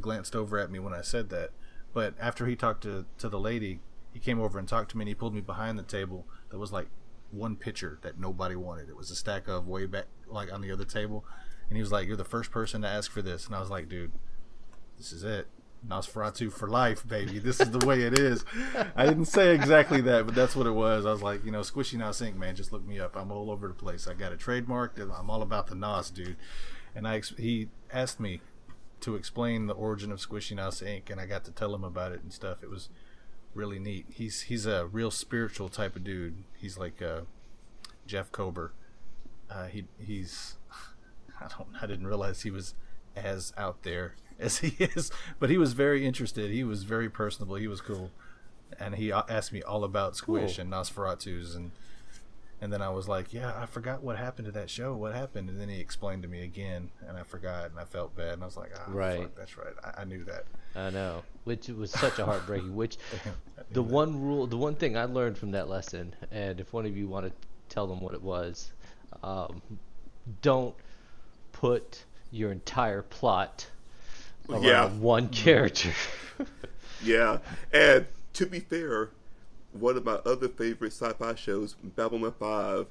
glanced 0.00 0.36
over 0.36 0.58
at 0.58 0.70
me 0.70 0.78
when 0.78 0.92
I 0.92 1.00
said 1.00 1.30
that. 1.30 1.50
But 1.92 2.14
after 2.20 2.46
he 2.46 2.56
talked 2.56 2.82
to, 2.82 3.06
to 3.18 3.28
the 3.28 3.40
lady, 3.40 3.80
he 4.12 4.18
came 4.18 4.40
over 4.40 4.58
and 4.58 4.68
talked 4.68 4.90
to 4.92 4.98
me 4.98 5.02
and 5.02 5.08
he 5.08 5.14
pulled 5.14 5.34
me 5.34 5.40
behind 5.40 5.78
the 5.78 5.82
table. 5.82 6.26
that 6.50 6.58
was 6.58 6.72
like 6.72 6.88
one 7.30 7.56
pitcher 7.56 7.98
that 8.02 8.18
nobody 8.18 8.54
wanted. 8.56 8.88
It 8.88 8.96
was 8.96 9.10
a 9.10 9.16
stack 9.16 9.48
of 9.48 9.66
way 9.66 9.86
back, 9.86 10.06
like 10.26 10.52
on 10.52 10.60
the 10.60 10.70
other 10.70 10.84
table. 10.84 11.24
And 11.68 11.76
he 11.76 11.82
was 11.82 11.92
like, 11.92 12.06
You're 12.06 12.16
the 12.16 12.24
first 12.24 12.50
person 12.50 12.82
to 12.82 12.88
ask 12.88 13.10
for 13.10 13.22
this. 13.22 13.46
And 13.46 13.54
I 13.54 13.60
was 13.60 13.70
like, 13.70 13.88
Dude, 13.88 14.12
this 14.96 15.12
is 15.12 15.24
it. 15.24 15.48
Nosferatu 15.86 16.52
for 16.52 16.68
life, 16.68 17.06
baby. 17.06 17.38
This 17.38 17.60
is 17.60 17.70
the 17.70 17.84
way 17.86 18.02
it 18.02 18.18
is. 18.18 18.44
I 18.96 19.06
didn't 19.06 19.26
say 19.26 19.54
exactly 19.54 20.00
that, 20.02 20.26
but 20.26 20.34
that's 20.34 20.56
what 20.56 20.66
it 20.66 20.72
was. 20.72 21.06
I 21.06 21.12
was 21.12 21.22
like, 21.22 21.44
you 21.44 21.50
know, 21.50 21.60
Squishy 21.60 21.98
Nos 21.98 22.20
Inc., 22.20 22.36
man, 22.36 22.56
just 22.56 22.72
look 22.72 22.84
me 22.86 22.98
up. 22.98 23.16
I'm 23.16 23.30
all 23.30 23.50
over 23.50 23.68
the 23.68 23.74
place. 23.74 24.08
I 24.08 24.14
got 24.14 24.32
a 24.32 24.36
trademark. 24.36 24.98
I'm 24.98 25.30
all 25.30 25.42
about 25.42 25.68
the 25.68 25.74
Nos, 25.74 26.10
dude. 26.10 26.36
And 26.94 27.06
I, 27.06 27.20
he 27.36 27.68
asked 27.92 28.18
me 28.18 28.40
to 29.00 29.14
explain 29.14 29.66
the 29.66 29.74
origin 29.74 30.10
of 30.10 30.18
Squishy 30.18 30.56
Nos 30.56 30.80
Inc. 30.80 31.10
and 31.10 31.20
I 31.20 31.26
got 31.26 31.44
to 31.44 31.50
tell 31.52 31.74
him 31.74 31.84
about 31.84 32.12
it 32.12 32.22
and 32.22 32.32
stuff. 32.32 32.62
It 32.62 32.70
was 32.70 32.88
really 33.54 33.78
neat. 33.78 34.06
He's 34.10 34.42
he's 34.42 34.66
a 34.66 34.86
real 34.86 35.10
spiritual 35.10 35.68
type 35.68 35.96
of 35.96 36.04
dude. 36.04 36.44
He's 36.56 36.78
like 36.78 37.00
uh, 37.02 37.22
Jeff 38.06 38.32
Kober. 38.32 38.72
Uh, 39.50 39.66
he 39.66 39.84
he's 39.98 40.56
I 41.40 41.48
don't 41.48 41.68
I 41.80 41.86
didn't 41.86 42.06
realize 42.06 42.42
he 42.42 42.50
was 42.50 42.74
as 43.14 43.52
out 43.56 43.82
there 43.82 44.14
as 44.38 44.58
he 44.58 44.76
is, 44.84 45.10
but 45.38 45.50
he 45.50 45.58
was 45.58 45.72
very 45.72 46.06
interested. 46.06 46.50
He 46.50 46.64
was 46.64 46.82
very 46.82 47.08
personable. 47.08 47.56
He 47.56 47.68
was 47.68 47.80
cool, 47.80 48.10
and 48.78 48.94
he 48.96 49.12
asked 49.12 49.52
me 49.52 49.62
all 49.62 49.84
about 49.84 50.16
Squish 50.16 50.56
Cool. 50.56 50.62
and 50.62 50.72
Nosferatus 50.72 51.54
and. 51.56 51.72
And 52.60 52.72
then 52.72 52.80
I 52.80 52.88
was 52.88 53.06
like, 53.06 53.32
"Yeah, 53.34 53.52
I 53.54 53.66
forgot 53.66 54.02
what 54.02 54.16
happened 54.16 54.46
to 54.46 54.52
that 54.52 54.70
show. 54.70 54.94
What 54.94 55.14
happened?" 55.14 55.50
And 55.50 55.60
then 55.60 55.68
he 55.68 55.78
explained 55.78 56.22
to 56.22 56.28
me 56.28 56.42
again, 56.42 56.90
and 57.06 57.16
I 57.18 57.22
forgot, 57.22 57.70
and 57.70 57.78
I 57.78 57.84
felt 57.84 58.16
bad. 58.16 58.32
And 58.34 58.42
I 58.42 58.46
was 58.46 58.56
like, 58.56 58.72
"Ah, 58.74 58.84
Right. 58.88 59.20
fuck, 59.22 59.34
that's 59.36 59.56
right. 59.58 59.74
I, 59.84 60.02
I 60.02 60.04
knew 60.04 60.24
that." 60.24 60.44
I 60.74 60.90
know, 60.90 61.22
which 61.44 61.68
was 61.68 61.90
such 61.90 62.18
a 62.18 62.24
heartbreaking. 62.24 62.74
Which 62.74 62.96
I 63.26 63.30
the 63.72 63.82
that. 63.82 63.82
one 63.82 64.22
rule, 64.22 64.46
the 64.46 64.56
one 64.56 64.74
thing 64.74 64.96
I 64.96 65.04
learned 65.04 65.36
from 65.36 65.50
that 65.50 65.68
lesson, 65.68 66.14
and 66.30 66.58
if 66.60 66.72
one 66.72 66.86
of 66.86 66.96
you 66.96 67.08
want 67.08 67.26
to 67.26 67.32
tell 67.68 67.86
them 67.86 68.00
what 68.00 68.14
it 68.14 68.22
was, 68.22 68.72
um, 69.22 69.60
don't 70.40 70.74
put 71.52 72.04
your 72.30 72.52
entire 72.52 73.02
plot 73.02 73.66
around 74.48 74.62
Yeah. 74.64 74.88
one 74.88 75.28
character. 75.28 75.90
Yeah, 77.04 77.38
and 77.74 78.06
to 78.32 78.46
be 78.46 78.58
fair, 78.60 79.10
one 79.80 79.96
of 79.96 80.04
my 80.04 80.14
other 80.26 80.48
favorite 80.48 80.92
sci-fi 80.92 81.34
shows, 81.34 81.74
Babylon 81.82 82.34
Five, 82.38 82.86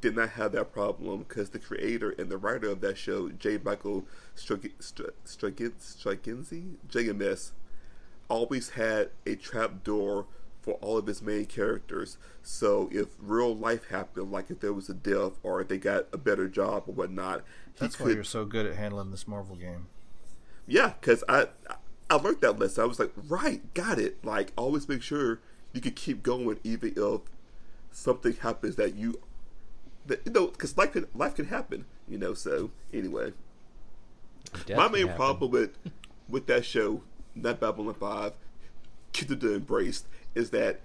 did 0.00 0.16
not 0.16 0.30
have 0.30 0.52
that 0.52 0.72
problem 0.72 1.20
because 1.20 1.50
the 1.50 1.58
creator 1.58 2.10
and 2.18 2.28
the 2.30 2.36
writer 2.36 2.68
of 2.68 2.80
that 2.80 2.98
show, 2.98 3.28
J. 3.30 3.58
Michael 3.62 4.04
Strag- 4.36 4.72
Stra- 4.80 5.12
Stragin- 5.24 5.74
Straczynski, 5.80 6.74
JMS, 6.88 7.52
always 8.28 8.70
had 8.70 9.10
a 9.24 9.36
trap 9.36 9.84
door 9.84 10.26
for 10.60 10.74
all 10.74 10.98
of 10.98 11.06
his 11.06 11.22
main 11.22 11.44
characters. 11.46 12.18
So 12.42 12.88
if 12.92 13.06
real 13.20 13.54
life 13.54 13.88
happened, 13.90 14.32
like 14.32 14.50
if 14.50 14.58
there 14.58 14.72
was 14.72 14.88
a 14.88 14.94
death 14.94 15.32
or 15.44 15.60
if 15.60 15.68
they 15.68 15.78
got 15.78 16.06
a 16.12 16.18
better 16.18 16.48
job 16.48 16.84
or 16.88 16.94
whatnot, 16.94 17.44
That's 17.78 18.00
why 18.00 18.10
you're 18.10 18.24
so 18.24 18.44
good 18.44 18.66
at 18.66 18.74
handling 18.74 19.12
this 19.12 19.28
Marvel 19.28 19.54
game. 19.54 19.86
yeah, 20.66 20.94
because 21.00 21.22
I 21.28 21.46
I 22.10 22.16
learned 22.16 22.40
that 22.40 22.58
lesson. 22.58 22.82
I 22.82 22.86
was 22.86 22.98
like, 22.98 23.12
right, 23.28 23.72
got 23.74 23.98
it. 24.00 24.24
Like, 24.24 24.52
always 24.56 24.88
make 24.88 25.02
sure 25.02 25.40
you 25.76 25.82
can 25.82 25.92
keep 25.92 26.22
going, 26.22 26.58
even 26.64 26.94
if 26.96 27.20
something 27.92 28.32
happens 28.36 28.76
that 28.76 28.94
you 28.94 29.20
that 30.06 30.22
you 30.24 30.32
know, 30.32 30.46
because 30.48 30.76
life 30.78 30.92
can 30.92 31.06
life 31.14 31.34
can 31.34 31.44
happen. 31.46 31.84
You 32.08 32.16
know. 32.18 32.32
So 32.34 32.70
anyway, 32.94 33.32
my 34.74 34.88
main 34.88 35.02
happen. 35.06 35.16
problem 35.16 35.50
with 35.50 35.76
with 36.28 36.46
that 36.46 36.64
show, 36.64 37.02
not 37.34 37.60
Babylon 37.60 37.94
Five, 37.94 38.32
Kindred 39.12 39.40
the 39.40 39.54
Embraced, 39.54 40.06
is 40.34 40.50
that 40.50 40.80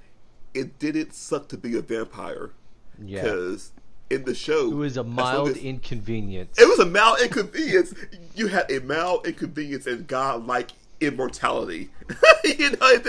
it 0.54 0.78
didn't 0.78 1.14
suck 1.14 1.48
to 1.50 1.58
be 1.58 1.78
a 1.78 1.82
vampire. 1.82 2.52
Yeah. 3.04 3.24
Because 3.24 3.72
in 4.10 4.26
the 4.26 4.36
show, 4.36 4.70
It 4.72 4.76
was 4.76 4.98
a 4.98 5.00
as 5.02 5.06
mild 5.06 5.50
as- 5.52 5.58
inconvenience. 5.58 6.60
it 6.60 6.68
was 6.68 6.80
a 6.80 6.86
mild 6.86 7.22
inconvenience. 7.22 7.94
You 8.36 8.48
had 8.48 8.70
a 8.70 8.80
mild 8.82 9.26
inconvenience 9.26 9.88
and 9.88 10.06
godlike 10.06 10.72
immortality. 11.02 11.90
you 12.44 12.70
know, 12.72 13.00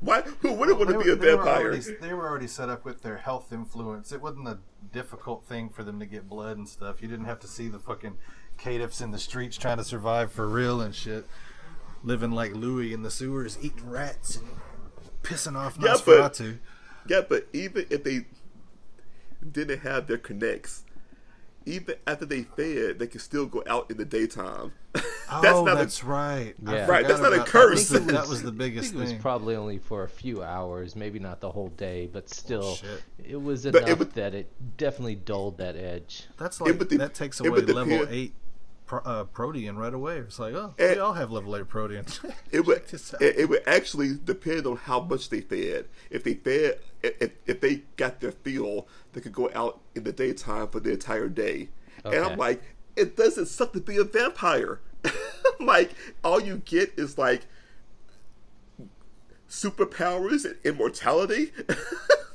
why? 0.00 0.22
Who 0.40 0.52
wouldn't 0.52 0.78
want 0.78 0.90
to 0.90 0.98
be 0.98 1.10
a 1.10 1.16
they 1.16 1.34
were 1.34 1.44
vampire? 1.44 1.66
already- 1.68 1.96
they 2.00 2.12
were 2.12 2.26
already 2.28 2.46
set 2.48 2.68
up 2.68 2.84
with 2.84 3.02
their 3.02 3.18
health 3.18 3.52
influence. 3.52 4.10
It 4.12 4.20
wasn't 4.22 4.48
a 4.48 4.58
difficult 4.92 5.44
thing 5.44 5.68
for 5.68 5.84
them 5.84 6.00
to 6.00 6.06
get 6.06 6.28
blood 6.28 6.56
and 6.56 6.68
stuff. 6.68 7.02
You 7.02 7.08
didn't 7.08 7.26
have 7.26 7.40
to 7.40 7.46
see 7.46 7.68
the 7.68 7.78
fucking 7.78 8.16
caitiffs 8.58 9.02
in 9.02 9.10
the 9.10 9.18
streets 9.18 9.56
trying 9.56 9.76
to 9.76 9.84
survive 9.84 10.32
for 10.32 10.48
real 10.48 10.80
and 10.80 10.94
shit. 10.94 11.26
Living 12.02 12.30
like 12.30 12.54
Louis 12.54 12.92
in 12.92 13.02
the 13.02 13.10
sewers, 13.10 13.58
eating 13.60 13.88
rats 13.90 14.36
and 14.36 14.46
pissing 15.22 15.56
off 15.56 15.76
Yeah, 15.80 15.96
but- 16.04 16.32
Nosferatu. 16.32 16.58
Yeah, 17.08 17.20
but 17.28 17.46
even 17.52 17.86
if 17.90 18.02
they 18.02 18.26
didn't 19.52 19.80
have 19.80 20.06
their 20.08 20.18
connects, 20.18 20.84
even 21.66 21.96
after 22.06 22.24
they 22.24 22.42
fed, 22.44 22.98
they 22.98 23.06
could 23.06 23.20
still 23.20 23.46
go 23.46 23.62
out 23.68 23.90
in 23.90 23.96
the 23.96 24.04
daytime. 24.04 24.72
oh, 25.30 25.64
not 25.64 25.72
a- 25.74 25.74
that's 25.76 26.02
right. 26.04 26.54
Yeah. 26.64 26.86
Right, 26.86 27.06
that's 27.06 27.18
forgot 27.20 27.36
not 27.36 27.46
a 27.46 27.50
curse. 27.50 27.88
That 27.88 27.98
was, 28.00 28.06
the, 28.06 28.08
It 28.10 28.12
that 28.14 28.28
was 28.28 28.42
the 28.42 28.48
I 28.48 28.52
biggest 28.52 28.92
think 28.92 29.04
it 29.08 29.12
was 29.14 29.20
probably 29.20 29.56
only 29.56 29.78
for 29.78 30.04
a 30.04 30.08
few 30.08 30.42
hours, 30.42 30.96
maybe 30.96 31.18
not 31.18 31.40
the 31.40 31.50
whole 31.50 31.68
day, 31.70 32.08
but 32.10 32.30
still, 32.30 32.76
shit. 32.76 33.02
it 33.22 33.36
was 33.42 33.64
But 33.64 33.74
it 33.74 33.82
enough 33.88 33.98
would- 33.98 34.12
that 34.12 34.34
it 34.34 34.50
definitely 34.76 35.16
dulled 35.16 35.58
that 35.58 35.76
edge. 35.76 36.24
That's 36.38 36.60
It 36.60 36.64
like 36.64 36.78
would 36.78 36.88
de- 36.88 36.98
that 36.98 37.14
takes 37.14 37.40
it 37.40 37.46
away 37.46 37.56
would 37.60 37.68
level 37.68 37.98
depend- 37.98 38.14
eight 38.16 38.34
pro, 38.86 39.00
uh, 39.00 39.24
protean 39.24 39.76
right 39.76 39.92
away. 39.92 40.18
It's 40.18 40.38
like, 40.38 40.54
oh, 40.54 40.74
Eh, 40.78 40.94
we 40.94 41.00
all 41.00 41.12
have 41.12 41.30
level 41.30 41.56
eight 41.56 41.68
protean. 41.68 42.04
It 42.50 42.66
would 42.66 42.78
Check 42.78 42.86
this 42.88 43.14
out. 43.14 43.22
it, 43.22 43.36
it 43.38 43.48
would 43.48 43.62
actually 43.66 44.14
depend 44.24 44.66
on 44.66 44.76
how 44.76 45.00
much 45.00 45.28
they 45.28 45.40
fed. 45.40 45.86
If 46.10 46.24
they 46.24 46.34
fed, 46.34 46.78
if, 47.02 47.32
if 47.46 47.60
they 47.60 47.82
got 47.96 48.20
their 48.20 48.32
fuel, 48.32 48.88
they 49.12 49.20
could 49.20 49.32
go 49.32 49.50
out 49.54 49.80
in 49.94 50.04
the 50.04 50.12
daytime 50.12 50.68
for 50.68 50.80
the 50.80 50.92
entire 50.92 51.28
day. 51.28 51.68
And 52.04 52.14
I'm 52.14 52.38
like, 52.38 52.62
it 52.94 53.16
doesn't 53.16 53.46
suck 53.46 53.72
to 53.72 53.80
be 53.80 53.96
a 53.96 54.04
vampire. 54.04 54.80
like 55.60 55.92
all 56.22 56.40
you 56.40 56.62
get 56.64 56.92
is 56.96 57.18
like 57.18 57.42
superpowers 59.48 60.44
and 60.44 60.56
immortality. 60.64 61.52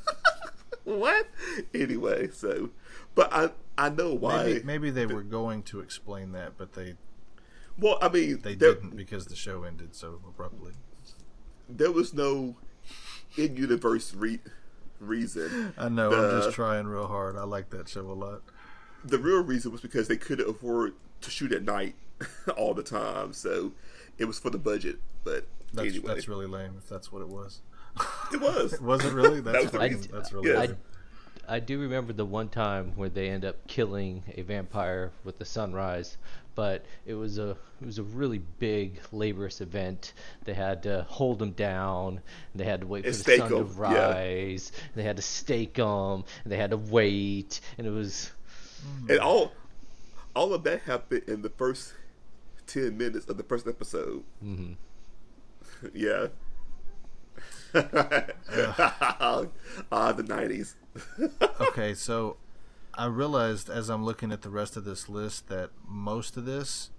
what? 0.83 1.27
Anyway, 1.73 2.29
so, 2.31 2.69
but 3.15 3.31
I 3.31 3.51
I 3.77 3.89
know 3.89 4.13
why. 4.13 4.43
maybe, 4.43 4.63
maybe 4.63 4.89
they 4.91 5.05
were 5.05 5.23
going 5.23 5.63
to 5.63 5.79
explain 5.79 6.31
that, 6.33 6.57
but 6.57 6.73
they 6.73 6.95
well, 7.79 7.97
I 8.01 8.09
mean, 8.09 8.41
they 8.41 8.53
there, 8.55 8.73
didn't 8.75 8.95
because 8.95 9.25
the 9.27 9.35
show 9.35 9.63
ended 9.63 9.95
so 9.95 10.19
abruptly. 10.27 10.73
there 11.69 11.91
was 11.91 12.13
no 12.13 12.55
in-universe 13.37 14.13
re- 14.13 14.39
reason. 14.99 15.73
I 15.77 15.89
know. 15.89 16.11
I'm 16.11 16.41
just 16.41 16.53
trying 16.55 16.87
real 16.87 17.07
hard. 17.07 17.37
I 17.37 17.43
like 17.43 17.69
that 17.71 17.87
show 17.89 18.01
a 18.01 18.13
lot. 18.13 18.41
the 19.03 19.17
real 19.17 19.41
reason 19.43 19.71
was 19.71 19.81
because 19.81 20.07
they 20.07 20.17
couldn't 20.17 20.49
afford 20.49 20.93
to 21.21 21.31
shoot 21.31 21.51
at 21.51 21.63
night 21.63 21.95
all 22.57 22.73
the 22.73 22.83
time, 22.83 23.33
so 23.33 23.71
it 24.17 24.25
was 24.25 24.37
for 24.37 24.49
the 24.49 24.59
budget. 24.59 24.97
But 25.23 25.45
That's 25.73 25.89
anyway, 25.89 26.13
that's 26.13 26.27
really 26.27 26.45
lame. 26.47 26.75
If 26.77 26.89
that's 26.89 27.11
what 27.11 27.21
it 27.21 27.29
was. 27.29 27.61
it 28.33 28.41
was. 28.41 28.79
Was 28.81 29.03
it 29.05 29.13
really? 29.13 29.39
That's 29.41 29.63
was 29.63 29.71
the 29.71 29.77
fucking- 29.79 29.97
reason. 29.97 30.11
that's 30.13 30.33
really 30.33 30.49
Yeah. 30.49 30.67
Lame. 31.51 31.55
I 31.55 31.59
do 31.59 31.79
remember 31.79 32.13
the 32.13 32.25
one 32.25 32.49
time 32.49 32.93
where 32.95 33.09
they 33.09 33.29
end 33.29 33.45
up 33.45 33.67
killing 33.67 34.23
a 34.35 34.41
vampire 34.41 35.11
with 35.23 35.37
the 35.37 35.45
sunrise, 35.45 36.17
but 36.55 36.85
it 37.05 37.13
was 37.13 37.37
a 37.37 37.57
it 37.81 37.85
was 37.85 37.97
a 37.99 38.03
really 38.03 38.39
big 38.59 38.99
laborious 39.11 39.61
event. 39.61 40.13
They 40.43 40.53
had 40.53 40.83
to 40.83 41.05
hold 41.09 41.41
him 41.41 41.51
down, 41.51 42.21
and 42.53 42.59
they 42.61 42.65
had 42.65 42.81
to 42.81 42.87
wait 42.87 43.05
for 43.05 43.11
the 43.11 43.37
sun 43.37 43.49
to 43.49 43.59
'em, 43.59 43.67
yeah. 43.91 44.11
rise. 44.11 44.71
And 44.75 44.95
they 44.95 45.03
had 45.03 45.17
to 45.17 45.23
stake 45.23 45.77
him, 45.77 46.23
and 46.43 46.51
they 46.51 46.57
had 46.57 46.71
to 46.71 46.77
wait, 46.77 47.61
and 47.77 47.87
it 47.87 47.91
was 47.91 48.31
and 49.09 49.19
all 49.19 49.51
all 50.35 50.53
of 50.53 50.63
that 50.63 50.81
happened 50.81 51.23
in 51.27 51.41
the 51.41 51.49
first 51.49 51.93
ten 52.67 52.97
minutes 52.97 53.27
of 53.27 53.37
the 53.37 53.43
first 53.43 53.67
episode. 53.67 54.23
hmm 54.41 54.73
Yeah. 55.93 56.27
ah, 59.91 60.11
the 60.11 60.23
nineties. 60.23 60.75
okay, 61.61 61.93
so 61.93 62.37
I 62.93 63.05
realized 63.05 63.69
as 63.69 63.89
I'm 63.89 64.03
looking 64.03 64.31
at 64.31 64.41
the 64.41 64.49
rest 64.49 64.75
of 64.75 64.83
this 64.83 65.07
list 65.07 65.47
that 65.47 65.69
most 65.87 66.37
of 66.37 66.45
this 66.45 66.89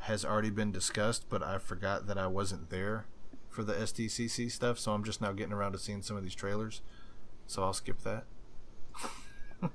has 0.00 0.24
already 0.24 0.50
been 0.50 0.72
discussed, 0.72 1.26
but 1.28 1.42
I 1.42 1.58
forgot 1.58 2.06
that 2.06 2.18
I 2.18 2.26
wasn't 2.26 2.70
there 2.70 3.06
for 3.48 3.62
the 3.62 3.74
SDCC 3.74 4.50
stuff, 4.50 4.78
so 4.78 4.92
I'm 4.92 5.04
just 5.04 5.20
now 5.20 5.32
getting 5.32 5.52
around 5.52 5.72
to 5.72 5.78
seeing 5.78 6.02
some 6.02 6.16
of 6.16 6.22
these 6.22 6.34
trailers. 6.34 6.82
So 7.46 7.62
I'll 7.62 7.72
skip 7.72 8.02
that. 8.02 8.24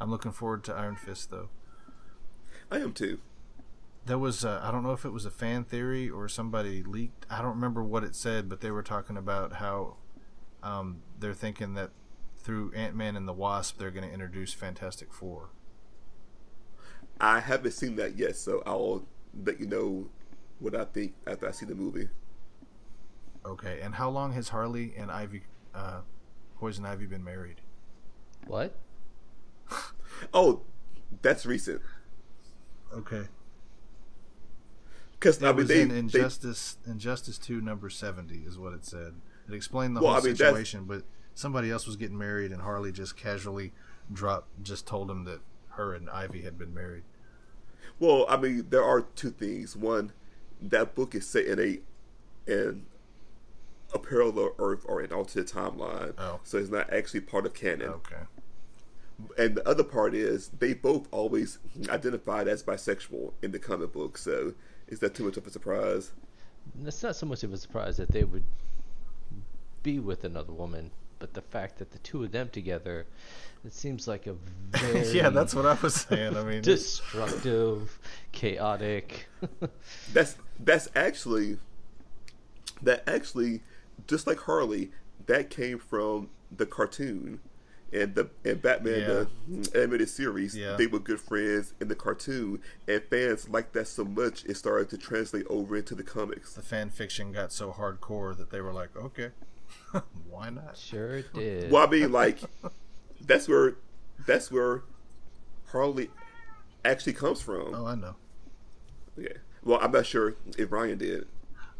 I'm 0.00 0.10
looking 0.10 0.32
forward 0.32 0.64
to 0.64 0.74
Iron 0.74 0.96
Fist 0.96 1.30
though. 1.30 1.48
I 2.70 2.78
am 2.78 2.92
too. 2.92 3.18
There 4.04 4.18
was 4.18 4.44
I 4.44 4.68
I 4.68 4.70
don't 4.70 4.82
know 4.82 4.92
if 4.92 5.04
it 5.04 5.12
was 5.12 5.24
a 5.24 5.30
fan 5.30 5.64
theory 5.64 6.08
or 6.08 6.28
somebody 6.28 6.82
leaked. 6.82 7.26
I 7.30 7.38
don't 7.38 7.54
remember 7.54 7.82
what 7.82 8.04
it 8.04 8.14
said, 8.14 8.48
but 8.48 8.60
they 8.60 8.70
were 8.70 8.82
talking 8.82 9.16
about 9.16 9.54
how 9.54 9.96
um, 10.62 11.02
they're 11.18 11.34
thinking 11.34 11.74
that 11.74 11.90
through 12.38 12.72
Ant 12.74 12.94
Man 12.94 13.16
and 13.16 13.26
the 13.26 13.32
Wasp, 13.32 13.78
they're 13.78 13.90
going 13.90 14.06
to 14.06 14.12
introduce 14.12 14.52
Fantastic 14.52 15.12
Four. 15.12 15.50
I 17.20 17.40
haven't 17.40 17.72
seen 17.72 17.96
that 17.96 18.18
yet, 18.18 18.36
so 18.36 18.62
I'll 18.66 19.04
let 19.44 19.60
you 19.60 19.66
know 19.66 20.08
what 20.58 20.74
I 20.74 20.84
think 20.84 21.14
after 21.26 21.48
I 21.48 21.52
see 21.52 21.66
the 21.66 21.74
movie. 21.74 22.08
Okay, 23.44 23.80
and 23.80 23.94
how 23.94 24.08
long 24.10 24.32
has 24.32 24.48
Harley 24.48 24.92
and 24.96 25.10
Ivy, 25.10 25.42
uh, 25.74 26.00
Poison 26.58 26.84
Ivy, 26.84 27.06
been 27.06 27.24
married? 27.24 27.60
What? 28.46 28.74
Oh, 30.32 30.60
that's 31.20 31.44
recent. 31.44 31.80
Okay, 32.94 33.24
Because 35.22 35.40
I 35.42 35.48
mean, 35.48 35.56
was 35.56 35.68
they, 35.68 35.82
in 35.82 35.88
they 35.88 35.98
Injustice 35.98 36.78
Injustice 36.86 37.38
Two, 37.38 37.60
number 37.60 37.88
seventy, 37.88 38.38
is 38.46 38.58
what 38.58 38.72
it 38.72 38.84
said. 38.84 39.14
It 39.48 39.54
explained 39.54 39.96
the 39.96 40.00
Well, 40.00 40.12
whole 40.12 40.20
I 40.20 40.24
mean, 40.24 40.34
situation, 40.34 40.84
but 40.84 41.04
somebody 41.34 41.70
else 41.70 41.86
was 41.86 41.96
getting 41.96 42.18
married, 42.18 42.50
and 42.50 42.62
Harley 42.62 42.90
just 42.90 43.16
casually 43.16 43.72
dropped, 44.12 44.62
just 44.64 44.86
told 44.86 45.08
him 45.10 45.24
that 45.24 45.40
her 45.70 45.94
and 45.94 46.10
Ivy 46.10 46.42
had 46.42 46.58
been 46.58 46.74
married. 46.74 47.04
Well, 48.00 48.26
I 48.28 48.36
mean, 48.36 48.66
there 48.70 48.82
are 48.82 49.02
two 49.02 49.30
things. 49.30 49.76
One, 49.76 50.12
that 50.60 50.94
book 50.96 51.14
is 51.14 51.26
set 51.26 51.44
in 51.46 51.60
a 51.60 51.78
in 52.50 52.86
a 53.94 53.98
parallel 54.00 54.54
Earth 54.58 54.84
or 54.86 55.00
an 55.00 55.12
alternate 55.12 55.46
timeline, 55.46 56.14
Oh. 56.18 56.40
so 56.42 56.58
it's 56.58 56.70
not 56.70 56.92
actually 56.92 57.20
part 57.20 57.46
of 57.46 57.54
canon. 57.54 57.90
Okay. 57.90 58.22
And 59.38 59.54
the 59.54 59.68
other 59.68 59.84
part 59.84 60.14
is 60.16 60.48
they 60.58 60.74
both 60.74 61.06
always 61.12 61.60
identified 61.88 62.48
as 62.48 62.64
bisexual 62.64 63.34
in 63.40 63.52
the 63.52 63.60
comic 63.60 63.92
book. 63.92 64.18
So 64.18 64.54
is 64.92 64.98
that 65.00 65.14
too 65.14 65.24
much 65.24 65.38
of 65.38 65.46
a 65.46 65.50
surprise? 65.50 66.12
It's 66.84 67.02
not 67.02 67.16
so 67.16 67.24
much 67.24 67.42
of 67.42 67.52
a 67.52 67.56
surprise 67.56 67.96
that 67.96 68.10
they 68.10 68.24
would 68.24 68.44
be 69.82 69.98
with 69.98 70.22
another 70.22 70.52
woman, 70.52 70.90
but 71.18 71.32
the 71.32 71.40
fact 71.40 71.78
that 71.78 71.92
the 71.92 71.98
two 72.00 72.22
of 72.24 72.30
them 72.30 72.50
together, 72.50 73.06
it 73.64 73.72
seems 73.72 74.06
like 74.06 74.26
a 74.26 74.34
very 74.76 75.08
yeah, 75.08 75.30
that's 75.30 75.54
what 75.54 75.64
I 75.64 75.78
was 75.80 75.94
saying. 75.94 76.36
I 76.36 76.44
mean, 76.44 76.60
destructive, 76.60 77.98
chaotic. 78.32 79.28
That's 80.12 80.36
that's 80.60 80.88
actually 80.94 81.56
that 82.82 83.02
actually 83.08 83.62
just 84.06 84.26
like 84.26 84.40
Harley, 84.40 84.92
that 85.26 85.48
came 85.48 85.78
from 85.78 86.28
the 86.54 86.66
cartoon. 86.66 87.40
And 87.92 88.14
the 88.14 88.30
and 88.44 88.62
Batman 88.62 89.28
the 89.46 89.70
animated 89.78 90.08
series, 90.08 90.56
Yeah. 90.56 90.76
they 90.76 90.86
were 90.86 90.98
good 90.98 91.20
friends 91.20 91.74
in 91.80 91.88
the 91.88 91.94
cartoon, 91.94 92.60
and 92.88 93.02
fans 93.04 93.48
liked 93.50 93.74
that 93.74 93.86
so 93.86 94.04
much 94.04 94.44
it 94.46 94.56
started 94.56 94.88
to 94.90 94.98
translate 94.98 95.46
over 95.50 95.76
into 95.76 95.94
the 95.94 96.02
comics. 96.02 96.54
the 96.54 96.62
fan 96.62 96.88
fiction 96.88 97.32
got 97.32 97.52
so 97.52 97.70
hardcore 97.70 98.34
that 98.36 98.50
they 98.50 98.62
were 98.62 98.72
like, 98.72 98.96
okay, 98.96 99.30
why 100.30 100.48
not? 100.48 100.76
Sure 100.78 101.16
it 101.18 101.32
did. 101.34 101.70
Well, 101.70 101.86
I 101.86 101.90
mean, 101.90 102.12
like 102.12 102.38
that's 103.20 103.46
where 103.46 103.74
that's 104.26 104.50
where 104.50 104.84
Harley 105.66 106.10
actually 106.84 107.12
comes 107.12 107.42
from. 107.42 107.74
Oh, 107.74 107.86
I 107.86 107.94
know. 107.94 108.16
Yeah. 109.18 109.28
Well, 109.62 109.78
I'm 109.82 109.92
not 109.92 110.06
sure 110.06 110.34
if 110.56 110.72
Ryan 110.72 110.96
did. 110.98 111.26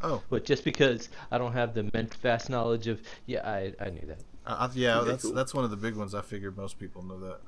Oh, 0.03 0.23
But 0.29 0.45
just 0.45 0.65
because 0.65 1.09
I 1.31 1.39
don't 1.39 1.53
have 1.53 1.75
the 1.75 1.89
ment 1.95 2.13
vast 2.15 2.51
knowledge 2.51 2.87
of, 2.89 3.01
yeah, 3.27 3.49
I, 3.49 3.73
I 3.81 3.91
knew 3.91 4.05
that. 4.07 4.19
I, 4.47 4.53
I, 4.67 4.71
yeah, 4.75 4.99
Okay, 5.01 5.11
that's 5.11 5.23
cool. 5.25 5.33
that's 5.33 5.55
one 5.55 5.65
of 5.65 5.71
the 5.71 5.77
big 5.77 5.95
ones. 5.95 6.15
I 6.15 6.21
figured 6.23 6.57
most 6.57 6.79
people 6.79 7.03
know 7.03 7.19
that. 7.21 7.41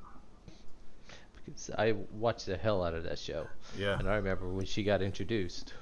Because 1.45 1.69
I 1.77 1.93
watched 2.13 2.47
the 2.47 2.57
hell 2.57 2.83
out 2.83 2.93
of 2.95 3.03
that 3.03 3.19
show. 3.19 3.47
Yeah. 3.77 3.99
And 3.99 4.09
I 4.09 4.15
remember 4.15 4.47
when 4.47 4.65
she 4.65 4.83
got 4.83 5.01
introduced. 5.03 5.73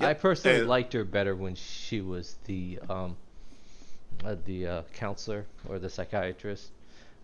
Yep, 0.00 0.08
I 0.08 0.14
personally 0.14 0.58
and- 0.60 0.68
liked 0.68 0.92
her 0.92 1.04
better 1.04 1.34
when 1.34 1.54
she 1.54 2.00
was 2.00 2.36
the 2.44 2.78
um, 2.90 3.16
uh, 4.24 4.36
the 4.44 4.66
uh, 4.66 4.82
counselor 4.94 5.46
or 5.68 5.78
the 5.78 5.88
psychiatrist. 5.88 6.70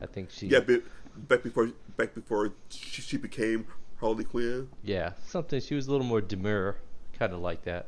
I 0.00 0.06
think 0.06 0.30
she. 0.30 0.46
Yeah, 0.48 0.60
but 0.60 0.82
back 1.28 1.42
before 1.42 1.70
back 1.96 2.14
before 2.14 2.52
she, 2.70 3.02
she 3.02 3.16
became 3.16 3.66
Harley 4.00 4.24
Quinn. 4.24 4.68
Yeah, 4.82 5.12
something. 5.26 5.60
She 5.60 5.74
was 5.74 5.86
a 5.88 5.90
little 5.92 6.06
more 6.06 6.20
demure, 6.20 6.76
kind 7.18 7.32
of 7.32 7.40
like 7.40 7.62
that. 7.64 7.86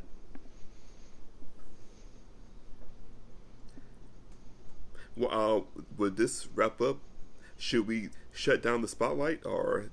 Well, 5.17 5.31
uh, 5.59 5.81
would 5.97 6.17
this 6.17 6.49
wrap 6.55 6.81
up? 6.81 6.99
Should 7.59 7.87
we 7.87 8.11
shut 8.33 8.63
down 8.63 8.83
the 8.83 8.89
spotlight, 8.89 9.47
or 9.47 9.91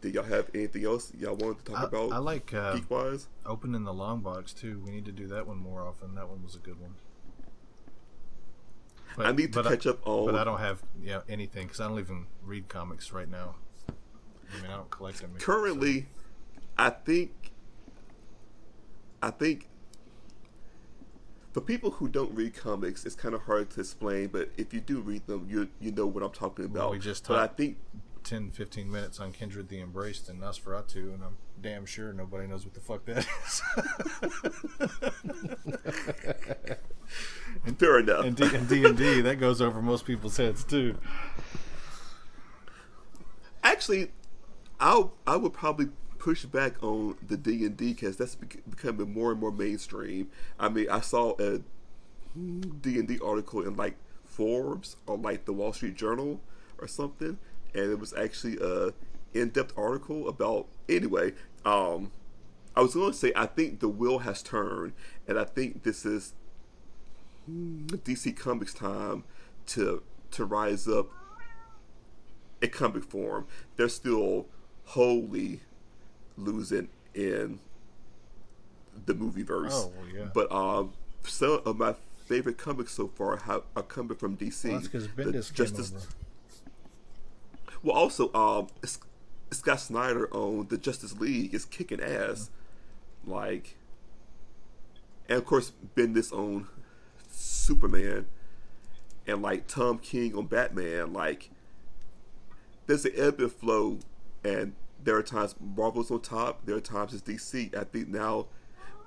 do 0.00 0.10
y'all 0.10 0.24
have 0.24 0.50
anything 0.54 0.84
else 0.84 1.12
y'all 1.18 1.36
wanted 1.36 1.64
to 1.64 1.72
talk 1.72 1.80
I, 1.80 1.84
about? 1.84 2.12
I 2.12 2.18
like 2.18 2.52
uh, 2.52 2.74
geek 2.74 2.90
wise. 2.90 3.28
opening 3.46 3.84
the 3.84 3.94
long 3.94 4.20
box 4.20 4.52
too. 4.52 4.82
We 4.84 4.90
need 4.90 5.06
to 5.06 5.12
do 5.12 5.26
that 5.28 5.46
one 5.46 5.58
more 5.58 5.82
often. 5.82 6.14
That 6.14 6.28
one 6.28 6.42
was 6.42 6.54
a 6.54 6.58
good 6.58 6.80
one. 6.80 6.94
But, 9.16 9.26
I 9.26 9.32
need 9.32 9.52
to 9.54 9.62
catch 9.62 9.86
up 9.86 10.06
on. 10.06 10.26
But 10.26 10.34
I 10.36 10.44
don't 10.44 10.60
have 10.60 10.82
you 11.00 11.08
know, 11.08 11.22
anything 11.28 11.66
because 11.66 11.80
I 11.80 11.88
don't 11.88 11.98
even 11.98 12.26
read 12.44 12.68
comics 12.68 13.10
right 13.10 13.28
now. 13.28 13.56
I 14.52 14.56
mean, 14.62 14.70
I 14.70 14.76
don't 14.76 14.90
collect 14.90 15.20
them. 15.20 15.32
currently 15.38 16.06
i 16.78 16.90
think 16.90 17.52
i 19.22 19.30
think 19.30 19.68
for 21.52 21.60
people 21.60 21.92
who 21.92 22.08
don't 22.08 22.34
read 22.34 22.54
comics 22.54 23.04
it's 23.06 23.14
kind 23.14 23.34
of 23.34 23.42
hard 23.42 23.70
to 23.70 23.80
explain 23.80 24.28
but 24.28 24.50
if 24.56 24.72
you 24.74 24.80
do 24.80 25.00
read 25.00 25.26
them 25.26 25.46
you 25.48 25.68
you 25.80 25.90
know 25.90 26.06
what 26.06 26.22
i'm 26.22 26.30
talking 26.30 26.64
about 26.64 26.82
Well, 26.84 26.90
we 26.90 26.98
just 26.98 27.26
but 27.26 27.38
i 27.38 27.46
think 27.46 27.78
10, 28.24 28.50
15 28.50 28.90
minutes 28.90 29.20
on 29.20 29.32
Kindred 29.32 29.68
the 29.70 29.80
Embraced 29.80 30.28
and 30.28 30.38
Nosferatu, 30.42 31.14
and 31.14 31.22
I'm 31.24 31.38
damn 31.62 31.86
sure 31.86 32.12
nobody 32.12 32.46
knows 32.46 32.62
what 32.66 32.74
the 32.74 32.80
fuck 32.80 33.06
that 33.06 33.26
is. 33.46 33.62
And, 37.64 37.78
Fair 37.78 38.00
enough 38.00 38.26
and 38.26 38.36
D 38.36 38.44
and 38.54 38.68
D 38.68 38.84
and 38.84 38.96
D 38.98 39.20
that 39.22 39.36
goes 39.40 39.62
over 39.62 39.80
most 39.80 40.04
people's 40.04 40.36
heads 40.36 40.62
too. 40.62 40.98
actually 43.62 44.10
i 44.78 45.04
i 45.26 45.36
would 45.36 45.54
probably 45.54 45.88
push 46.18 46.44
back 46.44 46.82
on 46.82 47.16
the 47.26 47.36
d&d 47.36 47.68
because 47.92 48.16
that's 48.16 48.34
becoming 48.34 49.12
more 49.12 49.30
and 49.32 49.40
more 49.40 49.52
mainstream. 49.52 50.28
I 50.58 50.68
mean 50.68 50.88
i 50.90 51.00
saw 51.00 51.34
a 51.38 51.60
d&d 52.34 53.18
article 53.24 53.62
in 53.62 53.76
like 53.76 53.96
forbes 54.24 54.96
or 55.06 55.16
like 55.16 55.44
the 55.44 55.52
wall 55.52 55.72
street 55.72 55.96
journal 55.96 56.40
or 56.78 56.86
something 56.86 57.38
and 57.74 57.90
it 57.90 57.98
was 57.98 58.12
actually 58.14 58.58
a 58.60 58.92
in-depth 59.34 59.72
article 59.76 60.28
about 60.28 60.66
anyway 60.88 61.32
um 61.64 62.12
i 62.76 62.80
was 62.80 62.94
going 62.94 63.10
to 63.10 63.16
say 63.16 63.32
i 63.34 63.46
think 63.46 63.80
the 63.80 63.88
wheel 63.88 64.20
has 64.20 64.42
turned 64.42 64.92
and 65.26 65.38
i 65.38 65.44
think 65.44 65.82
this 65.82 66.06
is 66.06 66.34
dc 67.50 68.36
comics 68.36 68.72
time 68.72 69.24
to 69.66 70.02
to 70.30 70.44
rise 70.44 70.86
up 70.86 71.08
in 72.60 72.70
comic 72.70 73.04
form, 73.04 73.46
they're 73.76 73.88
still 73.88 74.46
wholly 74.86 75.60
losing 76.38 76.88
in 77.14 77.60
the 79.06 79.14
movie 79.14 79.42
verse. 79.42 79.72
Oh, 79.74 79.92
well, 79.96 80.08
yeah. 80.08 80.28
But 80.32 80.50
um, 80.52 80.92
some 81.24 81.60
of 81.64 81.78
my 81.78 81.94
favorite 82.26 82.58
comics 82.58 82.92
so 82.92 83.08
far 83.08 83.36
have, 83.36 83.62
are 83.74 83.82
coming 83.82 84.16
from 84.16 84.36
DC. 84.36 84.64
Well, 84.64 84.74
that's 84.74 84.88
because 84.88 85.06
The 85.06 85.22
Bendis 85.22 85.92
over. 85.92 86.06
Well, 87.82 87.96
also, 87.96 88.32
um, 88.34 88.68
Scott 89.50 89.80
Snyder 89.80 90.28
on 90.34 90.66
the 90.68 90.78
Justice 90.78 91.18
League 91.18 91.54
is 91.54 91.64
kicking 91.64 92.00
ass. 92.00 92.50
Like, 93.24 93.76
and 95.28 95.38
of 95.38 95.44
course, 95.44 95.72
Bendis 95.96 96.32
on 96.32 96.68
Superman, 97.30 98.26
and 99.26 99.42
like 99.42 99.66
Tom 99.66 99.98
King 99.98 100.34
on 100.34 100.46
Batman. 100.46 101.12
Like, 101.12 101.50
there's 102.86 103.04
an 103.04 103.12
ebb 103.16 103.40
and 103.40 103.52
flow, 103.52 103.98
and 104.44 104.74
there 105.02 105.16
are 105.16 105.22
times 105.22 105.54
Marvel's 105.60 106.10
on 106.10 106.20
top. 106.20 106.64
There 106.66 106.76
are 106.76 106.80
times 106.80 107.14
it's 107.14 107.22
DC. 107.22 107.76
I 107.76 107.84
think 107.84 108.08
now, 108.08 108.46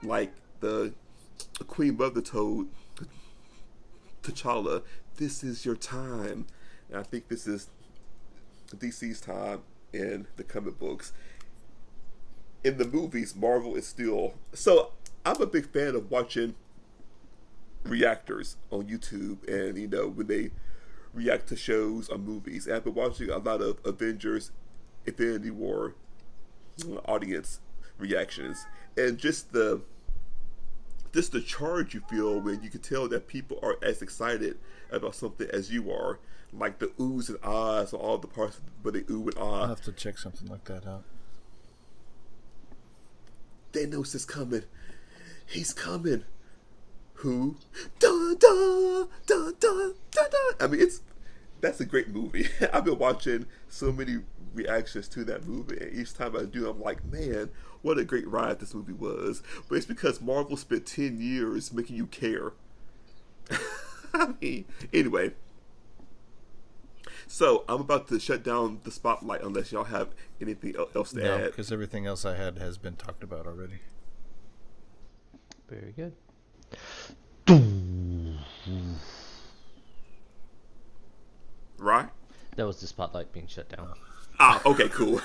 like 0.04 0.34
the 0.60 0.94
Queen 1.68 1.98
Mother 1.98 2.22
told 2.22 2.68
T'Challa, 4.24 4.84
"This 5.18 5.44
is 5.44 5.66
your 5.66 5.76
time," 5.76 6.48
and 6.90 6.98
I 7.00 7.04
think 7.04 7.28
this 7.28 7.48
is 7.48 7.70
DC's 8.76 9.20
time 9.22 9.62
in 9.94 10.28
the 10.38 10.44
comic 10.44 10.80
books. 10.80 11.14
in 12.64 12.78
the 12.78 12.86
movies, 12.86 13.36
Marvel 13.36 13.76
is 13.76 13.88
still 13.88 14.36
so. 14.54 14.92
I'm 15.26 15.42
a 15.42 15.46
big 15.46 15.68
fan 15.72 15.96
of 15.96 16.10
watching 16.10 16.56
reactors 17.84 18.58
on 18.72 18.84
YouTube, 18.88 19.48
and 19.48 19.78
you 19.78 19.88
know 19.88 20.08
when 20.08 20.28
they 20.28 20.52
react 21.14 21.48
to 21.50 21.56
shows 21.56 22.10
or 22.10 22.18
movies. 22.18 22.68
And 22.68 22.76
I've 22.76 22.84
been 22.84 22.94
watching 22.94 23.30
a 23.30 23.38
lot 23.38 23.62
of 23.62 23.80
Avengers, 23.86 24.52
Infinity 25.06 25.52
War 25.52 25.96
audience 27.06 27.60
reactions, 27.98 28.66
and 28.98 29.18
just 29.18 29.54
the 29.54 29.82
just 31.14 31.32
the 31.32 31.42
charge 31.42 31.94
you 31.94 32.02
feel 32.10 32.40
when 32.40 32.64
you 32.64 32.70
can 32.70 32.80
tell 32.80 33.08
that 33.10 33.28
people 33.28 33.60
are 33.62 33.78
as 33.82 34.02
excited 34.02 34.58
about 34.92 35.14
something 35.14 35.48
as 35.52 35.72
you 35.72 35.92
are, 35.92 36.20
like 36.54 36.80
the 36.80 36.88
oohs 37.00 37.30
and 37.30 37.38
ahs, 37.44 37.94
all 37.94 38.18
the 38.18 38.28
parts 38.28 38.62
where 38.82 38.94
they 38.94 39.04
ooh 39.10 39.28
and 39.28 39.38
I'll 39.38 39.48
ah. 39.48 39.68
have 39.68 39.82
to 39.82 39.92
check 39.92 40.18
something 40.18 40.48
like 40.48 40.66
that 40.66 40.88
out. 40.88 41.04
Thanos 43.74 44.16
is 44.16 44.26
coming. 44.26 44.64
He's 45.46 45.74
coming. 45.74 46.24
Who? 47.16 47.56
Dun 48.00 48.38
dun 48.38 49.08
dun 49.28 49.54
dun 49.60 49.96
dun 50.12 50.30
dun. 50.30 50.54
I 50.60 50.68
mean, 50.68 50.82
it's 50.82 51.02
that's 51.62 51.80
a 51.80 51.86
great 51.86 52.10
movie. 52.10 52.48
I've 52.74 52.86
been 52.86 52.98
watching 52.98 53.46
so 53.70 53.92
many 53.92 54.20
reactions 54.54 55.08
to 55.10 55.24
that 55.26 55.46
movie, 55.48 55.78
and 55.80 55.96
each 55.96 56.14
time 56.14 56.36
I 56.36 56.44
do, 56.44 56.70
I'm 56.70 56.82
like, 56.82 57.04
man, 57.06 57.50
what 57.82 57.98
a 57.98 58.04
great 58.04 58.28
ride 58.28 58.60
this 58.60 58.74
movie 58.74 58.94
was. 58.94 59.42
But 59.70 59.76
it's 59.78 59.86
because 59.86 60.22
Marvel 60.22 60.58
spent 60.58 60.86
ten 60.86 61.20
years 61.22 61.72
making 61.74 61.96
you 61.96 62.08
care. 62.08 62.54
I 64.14 64.34
mean, 64.42 64.66
anyway. 64.94 65.34
So 67.28 67.64
I'm 67.70 67.80
about 67.80 68.10
to 68.10 68.20
shut 68.20 68.44
down 68.44 68.82
the 68.84 68.92
spotlight 68.92 69.42
unless 69.42 69.72
y'all 69.72 69.86
have 69.86 70.10
anything 70.42 70.76
else 70.94 71.12
to 71.12 71.20
No, 71.24 71.38
add. 71.38 71.46
because 71.46 71.72
everything 71.72 72.06
else 72.06 72.26
I 72.26 72.36
had 72.36 72.58
has 72.58 72.78
been 72.78 72.98
talked 72.98 73.24
about 73.24 73.48
already. 73.48 73.80
Very 75.70 75.94
good. 75.94 76.14
Right? 81.78 82.10
That 82.56 82.66
was 82.68 82.80
the 82.82 82.88
spotlight 82.88 83.32
being 83.32 83.48
shut 83.48 83.70
down. 83.70 83.94
Ah, 84.44 84.60
okay, 84.66 84.90
cool. 84.90 85.20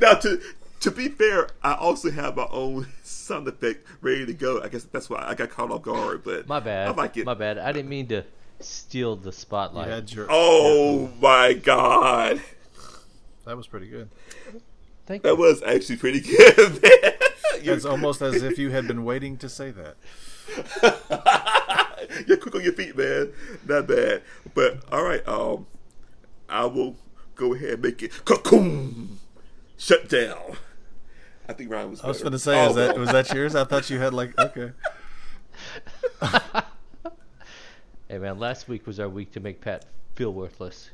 now 0.00 0.14
to 0.14 0.40
to 0.80 0.90
be 0.92 1.08
fair, 1.08 1.48
I 1.64 1.74
also 1.74 2.10
have 2.12 2.36
my 2.36 2.46
own 2.50 2.86
sound 3.02 3.48
effect 3.48 3.84
ready 4.00 4.24
to 4.26 4.32
go. 4.32 4.62
I 4.62 4.68
guess 4.68 4.84
that's 4.84 5.10
why 5.10 5.24
I 5.26 5.34
got 5.34 5.50
caught 5.50 5.72
off 5.72 5.82
guard. 5.82 6.22
But 6.24 6.46
My 6.46 6.60
bad. 6.60 6.86
I 6.88 6.90
like 6.92 7.16
it. 7.16 7.26
My 7.26 7.34
bad. 7.34 7.58
I 7.58 7.72
didn't 7.72 7.88
mean 7.88 8.06
to 8.08 8.24
steal 8.60 9.16
the 9.16 9.26
You 9.26 9.32
spotlight. 9.32 9.88
had 9.88 10.12
your. 10.12 10.28
Oh 10.30 11.10
my 11.20 11.54
god, 11.54 12.40
That 13.46 13.56
was 13.56 13.66
pretty 13.66 13.88
good. 13.88 14.08
Thank 15.06 15.24
you. 15.24 15.30
that 15.30 15.36
you. 15.36 15.42
was 15.42 15.62
actually 15.64 15.96
pretty 15.96 16.20
good, 16.20 16.56
man. 16.82 17.12
It's 17.62 17.84
almost 17.84 18.22
as 18.22 18.42
if 18.44 18.58
you 18.58 18.70
had 18.70 18.86
been 18.86 19.04
waiting 19.04 19.36
to 19.38 19.48
say 19.48 19.72
that. 19.72 19.96
you're 22.28 22.36
quick 22.36 22.54
on 22.54 22.62
your 22.62 22.72
feet, 22.74 22.96
man. 22.96 23.32
Not 23.66 23.88
bad. 23.88 24.22
But 24.54 24.84
all 24.92 25.02
right, 25.02 25.26
um, 25.26 25.66
I 26.50 26.66
will 26.66 26.96
go 27.34 27.54
ahead 27.54 27.70
and 27.74 27.82
make 27.82 28.02
it 28.02 28.24
cocoon 28.24 29.18
shut 29.78 30.08
down. 30.08 30.56
I 31.48 31.52
think 31.52 31.70
Ryan 31.70 31.90
was. 31.90 32.02
I 32.02 32.08
was 32.08 32.20
going 32.20 32.32
to 32.32 32.38
say, 32.38 32.64
Oh, 32.64 32.70
is 32.70 32.74
that 32.76 32.98
was 32.98 33.10
that 33.10 33.32
yours? 33.32 33.54
I 33.54 33.64
thought 33.64 33.90
you 33.90 33.98
had 33.98 34.14
like 34.14 34.38
okay. 34.38 34.72
Hey 38.08 38.18
man, 38.18 38.38
last 38.38 38.68
week 38.68 38.86
was 38.86 38.98
our 38.98 39.08
week 39.08 39.32
to 39.32 39.40
make 39.40 39.60
Pat 39.60 39.84
feel 40.16 40.32
worthless. 40.32 40.90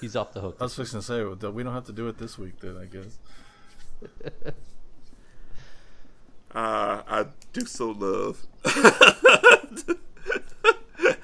He's 0.00 0.14
off 0.14 0.32
the 0.32 0.40
hook. 0.40 0.56
I 0.60 0.64
was 0.64 0.74
fixing 0.74 1.00
to 1.00 1.04
say 1.04 1.24
we 1.24 1.62
don't 1.62 1.72
have 1.72 1.86
to 1.86 1.92
do 1.92 2.06
it 2.08 2.18
this 2.18 2.38
week 2.38 2.60
then. 2.60 2.76
I 2.76 2.84
guess. 2.84 3.18
Uh, 6.54 7.02
I 7.08 7.26
do 7.52 7.66
so 7.66 7.90
love 7.90 8.46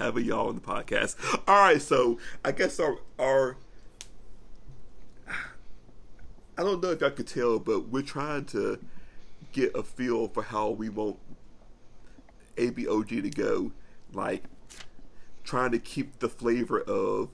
having 0.01 0.25
y'all 0.25 0.49
on 0.49 0.55
the 0.55 0.61
podcast. 0.61 1.15
All 1.47 1.55
right, 1.61 1.81
so 1.81 2.17
I 2.43 2.51
guess 2.51 2.79
our 2.79 2.97
our 3.19 3.57
I 5.27 6.63
don't 6.63 6.81
know 6.83 6.91
if 6.91 7.01
y'all 7.01 7.11
could 7.11 7.27
tell, 7.27 7.59
but 7.59 7.87
we're 7.89 8.01
trying 8.01 8.45
to 8.45 8.79
get 9.51 9.75
a 9.75 9.83
feel 9.83 10.27
for 10.27 10.43
how 10.43 10.69
we 10.69 10.89
want 10.89 11.17
ABOG 12.57 13.21
to 13.23 13.29
go. 13.29 13.71
Like 14.13 14.43
trying 15.43 15.71
to 15.71 15.79
keep 15.79 16.19
the 16.19 16.29
flavor 16.29 16.81
of 16.81 17.29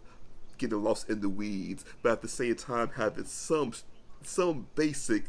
getting 0.58 0.82
lost 0.84 1.10
in 1.10 1.22
the 1.22 1.30
weeds, 1.30 1.84
but 2.02 2.12
at 2.14 2.22
the 2.22 2.28
same 2.28 2.56
time 2.56 2.92
having 2.96 3.26
some 3.26 3.74
some 4.24 4.68
basic 4.76 5.26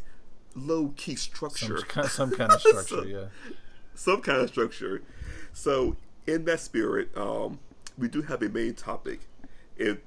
low 0.55 0.93
key 0.97 1.15
structure 1.15 1.79
Some, 1.93 2.07
some 2.09 2.31
kind 2.33 2.53
of 2.53 2.61
structure, 2.61 2.83
So- 2.97 3.03
yeah. 3.05 3.25
some 3.95 4.21
kind 4.23 4.41
of 4.43 4.49
structure. 4.49 5.03
So, 5.53 5.97
in 6.29 6.45
that 6.45 6.61
spirit, 6.61 7.17
um, 7.17 7.59
we 7.97 8.07
do 8.09 8.23
have 8.23 8.43
a 8.43 8.49
main 8.49 8.75
topic. 8.75 9.21
It 9.77 10.05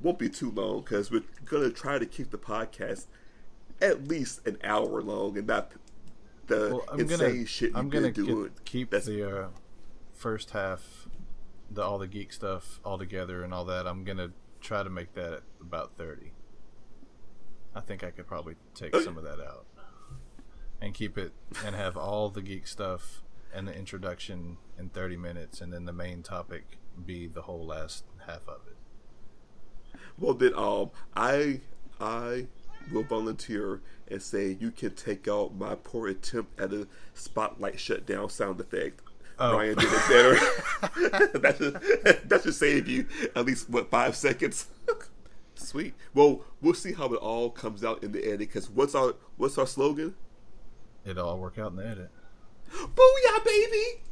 won't 0.00 0.18
be 0.18 0.28
too 0.28 0.50
long 0.50 0.80
because 0.80 1.10
we're 1.10 1.22
gonna 1.44 1.70
try 1.70 1.98
to 1.98 2.06
keep 2.06 2.30
the 2.30 2.38
podcast 2.38 3.06
at 3.80 4.08
least 4.08 4.46
an 4.46 4.58
hour 4.64 5.00
long 5.02 5.38
and 5.38 5.46
not 5.46 5.72
the 6.46 6.70
Well, 6.72 6.84
I'm 6.90 7.00
insane 7.00 7.18
gonna 7.18 7.46
shit 7.46 7.72
I'm 7.74 7.88
gonna 7.88 8.10
doing. 8.12 8.50
keep 8.64 8.90
That's- 8.90 9.06
the 9.06 9.22
uh, 9.44 9.48
first 10.12 10.50
half, 10.50 11.08
the 11.70 11.82
all 11.82 11.98
the 11.98 12.06
geek 12.08 12.32
stuff 12.32 12.80
all 12.84 12.98
together 12.98 13.42
and 13.42 13.54
all 13.54 13.64
that. 13.66 13.86
I'm 13.86 14.04
gonna 14.04 14.32
try 14.60 14.82
to 14.82 14.90
make 14.90 15.14
that 15.14 15.32
at 15.32 15.42
about 15.60 15.96
thirty. 15.96 16.32
I 17.74 17.80
think 17.80 18.04
I 18.04 18.10
could 18.10 18.26
probably 18.26 18.54
take 18.74 18.94
some 18.96 19.16
of 19.18 19.24
that 19.24 19.40
out 19.40 19.66
and 20.80 20.94
keep 20.94 21.16
it 21.18 21.32
and 21.64 21.74
have 21.74 21.96
all 21.96 22.28
the 22.28 22.42
geek 22.42 22.66
stuff 22.68 23.22
and 23.54 23.68
the 23.68 23.74
introduction 23.74 24.56
in 24.78 24.88
30 24.88 25.16
minutes, 25.16 25.60
and 25.60 25.72
then 25.72 25.84
the 25.84 25.92
main 25.92 26.22
topic 26.22 26.78
be 27.06 27.26
the 27.26 27.42
whole 27.42 27.64
last 27.64 28.04
half 28.26 28.48
of 28.48 28.60
it. 28.66 28.76
Well, 30.18 30.34
then, 30.34 30.54
um, 30.54 30.90
I 31.16 31.60
I 32.00 32.46
will 32.92 33.02
volunteer 33.02 33.80
and 34.08 34.22
say 34.22 34.56
you 34.60 34.70
can 34.70 34.94
take 34.94 35.26
out 35.26 35.54
my 35.54 35.74
poor 35.74 36.08
attempt 36.08 36.58
at 36.60 36.72
a 36.72 36.86
spotlight 37.14 37.80
shutdown 37.80 38.28
sound 38.30 38.60
effect. 38.60 39.00
Oh. 39.38 39.56
Ryan 39.56 39.76
did 39.76 39.88
it 39.90 40.08
better. 40.08 41.38
that 41.38 41.56
should 41.56 42.28
that 42.28 42.42
should 42.42 42.54
save 42.54 42.88
you 42.88 43.06
at 43.34 43.44
least 43.46 43.68
what 43.68 43.90
five 43.90 44.14
seconds. 44.16 44.68
Sweet. 45.56 45.94
Well, 46.12 46.44
we'll 46.60 46.74
see 46.74 46.92
how 46.92 47.06
it 47.12 47.16
all 47.16 47.50
comes 47.50 47.84
out 47.84 48.02
in 48.02 48.12
the 48.12 48.24
edit. 48.24 48.38
Because 48.40 48.68
what's 48.68 48.94
our 48.94 49.14
what's 49.36 49.58
our 49.58 49.66
slogan? 49.66 50.14
It'll 51.04 51.28
all 51.28 51.38
work 51.38 51.58
out 51.58 51.72
in 51.72 51.76
the 51.76 51.86
edit. 51.86 52.10
Booyah, 52.72 53.44
baby! 53.44 54.02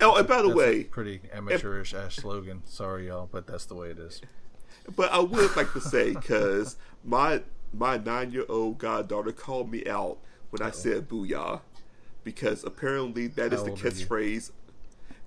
Oh, 0.00 0.16
and 0.16 0.26
by 0.26 0.42
the 0.42 0.48
That's 0.48 0.56
way, 0.56 0.84
pretty 0.84 1.20
amateurish 1.32 1.94
ass 1.94 2.14
slogan. 2.16 2.62
Sorry, 2.66 3.08
y'all, 3.08 3.28
but 3.30 3.46
that's 3.46 3.66
the 3.66 3.74
way 3.74 3.90
it 3.90 3.98
is. 3.98 4.20
But 4.96 5.12
I 5.12 5.20
would 5.20 5.56
like 5.56 5.72
to 5.74 5.80
say 5.80 6.14
because 6.14 6.76
my 7.04 7.42
my 7.72 7.98
nine 7.98 8.32
year 8.32 8.44
old 8.48 8.78
goddaughter 8.78 9.32
called 9.32 9.70
me 9.70 9.86
out 9.86 10.18
when 10.50 10.62
I 10.62 10.70
said 10.70 11.06
oh. 11.10 11.14
"booyah" 11.14 11.60
because 12.24 12.64
apparently 12.64 13.26
that 13.28 13.52
is 13.52 13.62
the 13.64 13.70
catchphrase. 13.70 14.50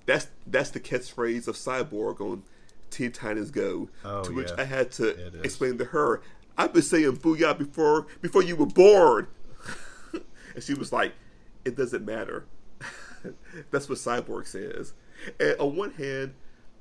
That's 0.04 0.28
that's 0.46 0.70
the 0.70 0.80
catchphrase 0.80 1.48
of 1.48 1.56
Cyborg 1.56 2.20
on 2.20 2.42
Teen 2.90 3.12
Titans 3.12 3.50
Go. 3.50 3.88
Oh, 4.04 4.22
to 4.24 4.32
which 4.32 4.48
yeah. 4.50 4.62
I 4.62 4.64
had 4.64 4.90
to 4.92 5.40
explain 5.42 5.78
to 5.78 5.86
her, 5.86 6.22
I've 6.56 6.72
been 6.72 6.82
saying 6.82 7.16
"booyah" 7.18 7.56
before 7.56 8.06
before 8.20 8.42
you 8.42 8.56
were 8.56 8.66
born, 8.66 9.26
and 10.12 10.62
she 10.62 10.74
was 10.74 10.92
like, 10.92 11.12
"It 11.66 11.76
doesn't 11.76 12.04
matter." 12.04 12.46
That's 13.70 13.88
what 13.88 13.98
Cyborg 13.98 14.46
says. 14.46 14.94
And 15.40 15.58
on 15.58 15.76
one 15.76 15.92
hand, 15.92 16.34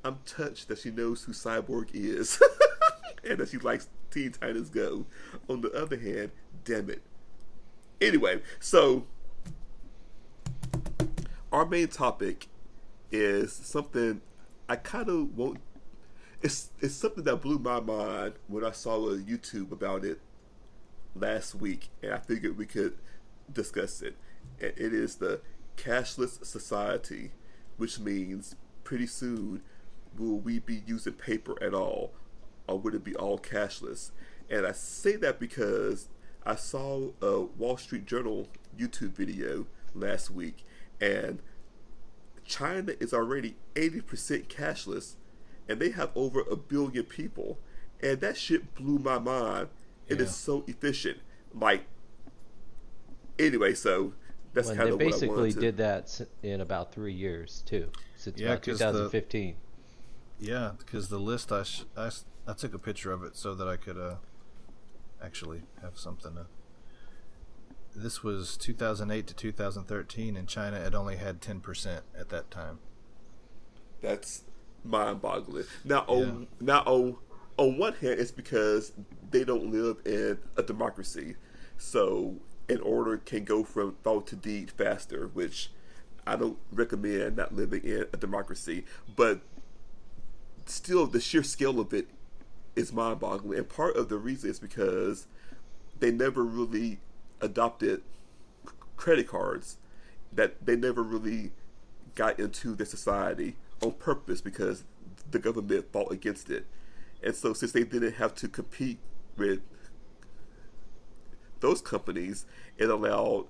I'm 0.03 0.19
touched 0.25 0.67
that 0.67 0.77
she 0.77 0.91
knows 0.91 1.23
who 1.23 1.31
Cyborg 1.31 1.89
is 1.93 2.41
and 3.23 3.39
that 3.39 3.49
she 3.49 3.57
likes 3.57 3.89
Teen 4.11 4.31
Titans 4.31 4.69
Go. 4.69 5.05
On 5.49 5.61
the 5.61 5.71
other 5.71 5.97
hand, 5.97 6.31
damn 6.63 6.89
it. 6.89 7.01
Anyway, 7.99 8.41
so 8.59 9.05
our 11.51 11.65
main 11.65 11.87
topic 11.87 12.47
is 13.11 13.53
something 13.53 14.21
I 14.67 14.75
kind 14.75 15.09
of 15.09 15.37
won't. 15.37 15.59
It's 16.41 16.69
it's 16.79 16.93
something 16.93 17.23
that 17.23 17.37
blew 17.37 17.57
my 17.57 17.79
mind 17.79 18.33
when 18.47 18.63
I 18.63 18.71
saw 18.71 19.09
a 19.09 19.17
YouTube 19.17 19.71
about 19.71 20.05
it 20.05 20.19
last 21.15 21.55
week, 21.55 21.89
and 22.03 22.13
I 22.13 22.17
figured 22.17 22.57
we 22.57 22.65
could 22.65 22.97
discuss 23.51 24.01
it. 24.01 24.17
And 24.61 24.73
it 24.75 24.93
is 24.93 25.15
the 25.15 25.41
cashless 25.77 26.43
society, 26.45 27.31
which 27.77 27.99
means 27.99 28.55
pretty 28.83 29.07
soon 29.07 29.61
will 30.17 30.39
we 30.39 30.59
be 30.59 30.81
using 30.85 31.13
paper 31.13 31.61
at 31.61 31.73
all, 31.73 32.13
or 32.67 32.79
would 32.79 32.95
it 32.95 33.03
be 33.03 33.15
all 33.15 33.37
cashless? 33.37 34.11
And 34.49 34.65
I 34.65 34.71
say 34.71 35.15
that 35.17 35.39
because 35.39 36.07
I 36.45 36.55
saw 36.55 37.09
a 37.21 37.41
Wall 37.41 37.77
Street 37.77 38.05
Journal 38.05 38.47
YouTube 38.77 39.11
video 39.13 39.65
last 39.93 40.29
week, 40.31 40.65
and 41.01 41.41
China 42.45 42.93
is 42.99 43.13
already 43.13 43.55
80% 43.73 44.47
cashless, 44.47 45.15
and 45.67 45.79
they 45.79 45.89
have 45.89 46.11
over 46.15 46.41
a 46.41 46.55
billion 46.55 47.03
people. 47.05 47.57
And 48.01 48.21
that 48.21 48.37
shit 48.37 48.75
blew 48.75 48.99
my 48.99 49.17
mind. 49.19 49.69
It 50.07 50.21
is 50.21 50.27
Yeah. 50.27 50.33
so 50.33 50.63
efficient. 50.67 51.19
Like 51.53 51.85
anyway, 53.39 53.73
so 53.73 54.13
that's 54.55 54.67
When 54.69 54.77
kind 54.77 54.87
they 54.87 54.93
of 54.93 54.99
what 54.99 55.05
I 55.05 55.09
basically 55.11 55.53
did 55.53 55.77
that 55.77 56.21
in 56.41 56.61
about 56.61 56.91
three 56.91 57.13
years 57.13 57.61
too, 57.67 57.91
since 58.15 58.39
Yeah, 58.39 58.53
about 58.53 58.63
'cause 58.63 58.79
the- 58.79 58.85
2015. 58.85 59.57
Yeah, 60.39 60.71
because 60.79 61.09
the 61.09 61.19
list 61.19 61.51
I, 61.51 61.61
sh- 61.63 61.85
I 61.95 62.07
s- 62.07 62.25
I 62.47 62.53
took 62.53 62.73
a 62.73 62.79
picture 62.79 63.11
of 63.11 63.23
it 63.23 63.35
so 63.37 63.53
that 63.53 63.67
I 63.67 63.77
could 63.77 63.97
uh 63.97 64.15
actually 65.21 65.63
have 65.81 65.97
something 65.97 66.33
to. 66.35 66.47
This 67.95 68.23
was 68.23 68.57
2008 68.57 69.25
to 69.27 69.33
2013, 69.33 70.35
and 70.35 70.47
China 70.47 70.77
had 70.79 70.93
only 70.93 71.15
had 71.15 71.39
10% 71.41 72.01
at 72.17 72.27
that 72.29 72.51
time. 72.51 72.79
That's 74.01 74.43
mind-boggling. 74.83 75.65
Now, 75.85 76.01
on 76.07 76.47
now 76.59 76.81
on 76.81 77.17
on 77.57 77.77
one 77.77 77.93
hand, 77.93 78.19
it's 78.19 78.31
because 78.31 78.91
they 79.31 79.43
don't 79.45 79.71
live 79.71 79.97
in 80.05 80.37
a 80.57 80.63
democracy, 80.63 81.35
so 81.77 82.35
an 82.67 82.79
order 82.81 83.17
can 83.17 83.43
go 83.43 83.63
from 83.63 83.95
thought 84.03 84.27
to 84.27 84.35
deed 84.35 84.71
faster, 84.71 85.27
which 85.33 85.71
I 86.25 86.35
don't 86.35 86.57
recommend 86.71 87.37
not 87.37 87.53
living 87.53 87.83
in 87.83 88.07
a 88.11 88.17
democracy. 88.17 88.85
But 89.15 89.41
still, 90.65 91.05
the 91.05 91.19
sheer 91.19 91.43
scale 91.43 91.79
of 91.79 91.93
it 91.93 92.07
is 92.75 92.91
mind-boggling, 92.91 93.57
and 93.57 93.69
part 93.69 93.95
of 93.95 94.09
the 94.09 94.17
reason 94.17 94.49
is 94.49 94.59
because 94.59 95.27
they 95.99 96.11
never 96.11 96.43
really 96.43 96.99
adopted 97.39 98.01
credit 98.97 99.27
cards. 99.27 99.77
That 100.33 100.65
they 100.65 100.75
never 100.75 101.01
really 101.01 101.51
got 102.15 102.39
into 102.39 102.75
their 102.75 102.85
society 102.85 103.55
on 103.81 103.93
purpose 103.93 104.41
because 104.41 104.83
the 105.31 105.39
government 105.39 105.93
fought 105.93 106.11
against 106.11 106.49
it. 106.49 106.65
And 107.23 107.33
so, 107.33 107.53
since 107.53 107.71
they 107.71 107.83
didn't 107.83 108.15
have 108.15 108.35
to 108.35 108.49
compete 108.49 108.99
with 109.37 109.61
those 111.65 111.81
companies, 111.81 112.45
it 112.77 112.89
allowed 112.89 113.47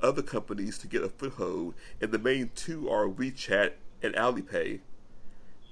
other 0.00 0.22
companies 0.22 0.78
to 0.78 0.86
get 0.86 1.02
a 1.02 1.08
foothold. 1.10 1.74
And 2.00 2.10
the 2.10 2.18
main 2.18 2.50
two 2.54 2.88
are 2.88 3.06
WeChat 3.06 3.72
and 4.02 4.14
Alipay. 4.14 4.80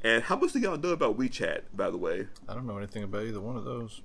And 0.05 0.25
how 0.25 0.37
much 0.37 0.53
do 0.53 0.59
y'all 0.59 0.77
know 0.77 0.91
about 0.91 1.19
WeChat, 1.19 1.63
by 1.75 1.89
the 1.91 1.97
way? 1.97 2.27
I 2.49 2.55
don't 2.55 2.67
know 2.67 2.77
anything 2.77 3.05
about 3.05 3.25
either 3.25 3.41
one 3.41 3.57
of 3.57 3.65
those. 3.65 4.03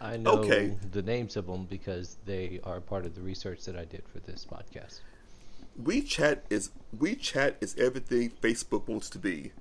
I 0.00 0.18
know 0.18 0.38
Okay. 0.40 0.76
the 0.90 1.00
names 1.02 1.36
of 1.36 1.46
them 1.46 1.64
because 1.64 2.18
they 2.26 2.60
are 2.64 2.80
part 2.80 3.06
of 3.06 3.14
the 3.14 3.22
research 3.22 3.64
that 3.64 3.76
I 3.76 3.84
did 3.86 4.02
for 4.06 4.18
this 4.20 4.46
podcast. 4.50 5.00
WeChat 5.82 6.40
is 6.50 6.70
WeChat 6.96 7.54
is 7.60 7.74
everything 7.78 8.30
Facebook 8.42 8.86
wants 8.86 9.08
to 9.10 9.18
be. 9.18 9.52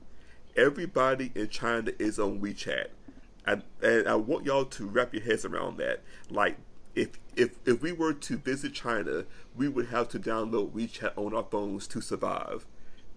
Everybody 0.57 1.31
in 1.33 1.47
China 1.47 1.91
is 1.99 2.19
on 2.19 2.41
WeChat, 2.41 2.87
and 3.45 3.63
and 3.81 4.07
I 4.07 4.15
want 4.15 4.45
y'all 4.45 4.65
to 4.65 4.85
wrap 4.85 5.13
your 5.13 5.23
heads 5.23 5.45
around 5.45 5.77
that. 5.77 6.01
Like, 6.29 6.57
if 6.95 7.19
if 7.35 7.57
if 7.65 7.81
we 7.81 7.91
were 7.91 8.13
to 8.13 8.37
visit 8.37 8.73
China, 8.73 9.25
we 9.55 9.67
would 9.67 9.87
have 9.87 10.09
to 10.09 10.19
download 10.19 10.71
WeChat 10.71 11.13
on 11.17 11.33
our 11.33 11.45
phones 11.49 11.87
to 11.87 12.01
survive. 12.01 12.65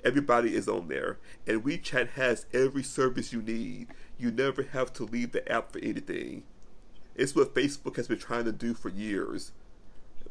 Everybody 0.04 0.54
is 0.54 0.68
on 0.68 0.88
there, 0.88 1.18
and 1.46 1.62
WeChat 1.64 2.10
has 2.10 2.46
every 2.52 2.82
service 2.82 3.32
you 3.32 3.40
need. 3.40 3.88
You 4.18 4.30
never 4.30 4.62
have 4.62 4.92
to 4.94 5.04
leave 5.04 5.32
the 5.32 5.50
app 5.50 5.72
for 5.72 5.78
anything. 5.78 6.42
It's 7.14 7.34
what 7.34 7.54
Facebook 7.54 7.96
has 7.96 8.08
been 8.08 8.18
trying 8.18 8.44
to 8.44 8.52
do 8.52 8.74
for 8.74 8.88
years, 8.88 9.52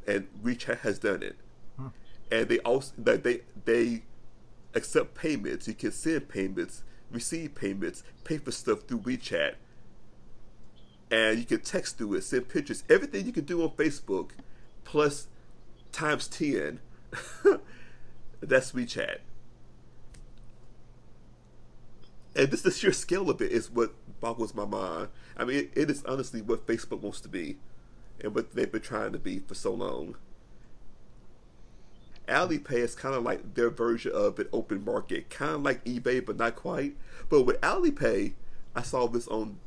and 0.08 0.28
WeChat 0.44 0.80
has 0.80 1.00
done 1.00 1.24
it 1.24 1.38
hmm. 1.78 1.88
and 2.32 2.48
they 2.48 2.60
also 2.60 2.94
that 2.98 3.24
they 3.24 3.42
they 3.66 4.04
accept 4.74 5.16
payments. 5.16 5.68
You 5.68 5.74
can 5.74 5.92
send 5.92 6.30
payments, 6.30 6.84
receive 7.12 7.56
payments, 7.56 8.04
pay 8.24 8.38
for 8.38 8.52
stuff 8.52 8.82
through 8.88 9.00
WeChat, 9.00 9.56
and 11.12 11.38
you 11.38 11.46
can 11.46 11.60
text 11.60 11.98
through 11.98 12.16
it, 12.16 12.24
send 12.24 12.48
pictures, 12.48 12.84
everything 12.90 13.26
you 13.26 13.34
can 13.34 13.44
do 13.44 13.62
on 13.62 13.70
Facebook, 13.72 14.30
plus 14.86 15.28
times 15.92 16.28
ten. 16.28 16.80
That's 18.42 18.72
WeChat, 18.72 19.18
and 22.36 22.50
this 22.50 22.62
the 22.62 22.72
sheer 22.72 22.94
scale 22.94 23.30
of 23.30 23.42
it 23.42 23.52
is 23.52 23.70
what 23.70 23.94
boggles 24.22 24.56
my 24.56 24.66
mind. 24.66 25.10
I 25.38 25.46
mean, 25.46 25.58
it, 25.58 25.72
it 25.76 25.90
is 25.92 26.04
honestly 26.06 26.42
what 26.42 26.66
Facebook 26.66 27.02
wants 27.02 27.22
to 27.22 27.30
be, 27.30 27.58
and 28.22 28.34
what 28.34 28.54
they've 28.54 28.72
been 28.72 28.82
trying 28.82 29.12
to 29.12 29.20
be 29.20 29.40
for 29.40 29.54
so 29.54 29.74
long. 29.74 30.16
Alipay 32.28 32.78
is 32.78 32.96
kind 32.96 33.14
of 33.14 33.24
like 33.24 33.56
their 33.56 33.70
version 33.70 34.12
of 34.14 34.40
an 34.40 34.48
open 34.54 34.86
market, 34.86 35.30
kind 35.30 35.56
of 35.56 35.64
like 35.64 35.84
eBay, 35.84 36.26
but 36.26 36.38
not 36.38 36.56
quite. 36.56 36.96
But 37.30 37.44
with 37.44 37.60
Alipay, 37.62 38.34
I 38.74 38.82
saw 38.84 39.08
this 39.08 39.28
on 39.28 39.58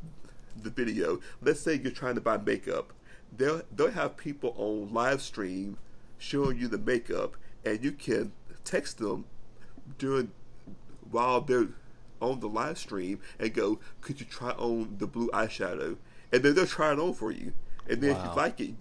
the 0.62 0.70
video. 0.70 1.20
Let's 1.40 1.60
say 1.60 1.74
you're 1.74 1.92
trying 1.92 2.14
to 2.16 2.20
buy 2.20 2.36
makeup, 2.38 2.92
they'll 3.36 3.62
they'll 3.74 3.90
have 3.90 4.16
people 4.16 4.54
on 4.56 4.92
live 4.92 5.22
stream 5.22 5.78
showing 6.18 6.58
you 6.58 6.68
the 6.68 6.78
makeup, 6.78 7.36
and 7.64 7.82
you 7.82 7.92
can 7.92 8.32
text 8.64 8.98
them 8.98 9.24
during 9.98 10.30
while 11.10 11.40
they're 11.40 11.68
on 12.20 12.40
the 12.40 12.48
live 12.48 12.78
stream 12.78 13.20
and 13.38 13.52
go, 13.52 13.78
"Could 14.00 14.20
you 14.20 14.26
try 14.26 14.50
on 14.52 14.96
the 14.98 15.06
blue 15.06 15.28
eyeshadow?" 15.32 15.96
And 16.32 16.42
then 16.42 16.54
they'll 16.54 16.66
try 16.66 16.92
it 16.92 16.98
on 16.98 17.14
for 17.14 17.30
you, 17.30 17.52
and 17.88 18.00
then 18.00 18.16
if 18.16 18.22
you 18.22 18.30
like 18.34 18.60
it, 18.60 18.74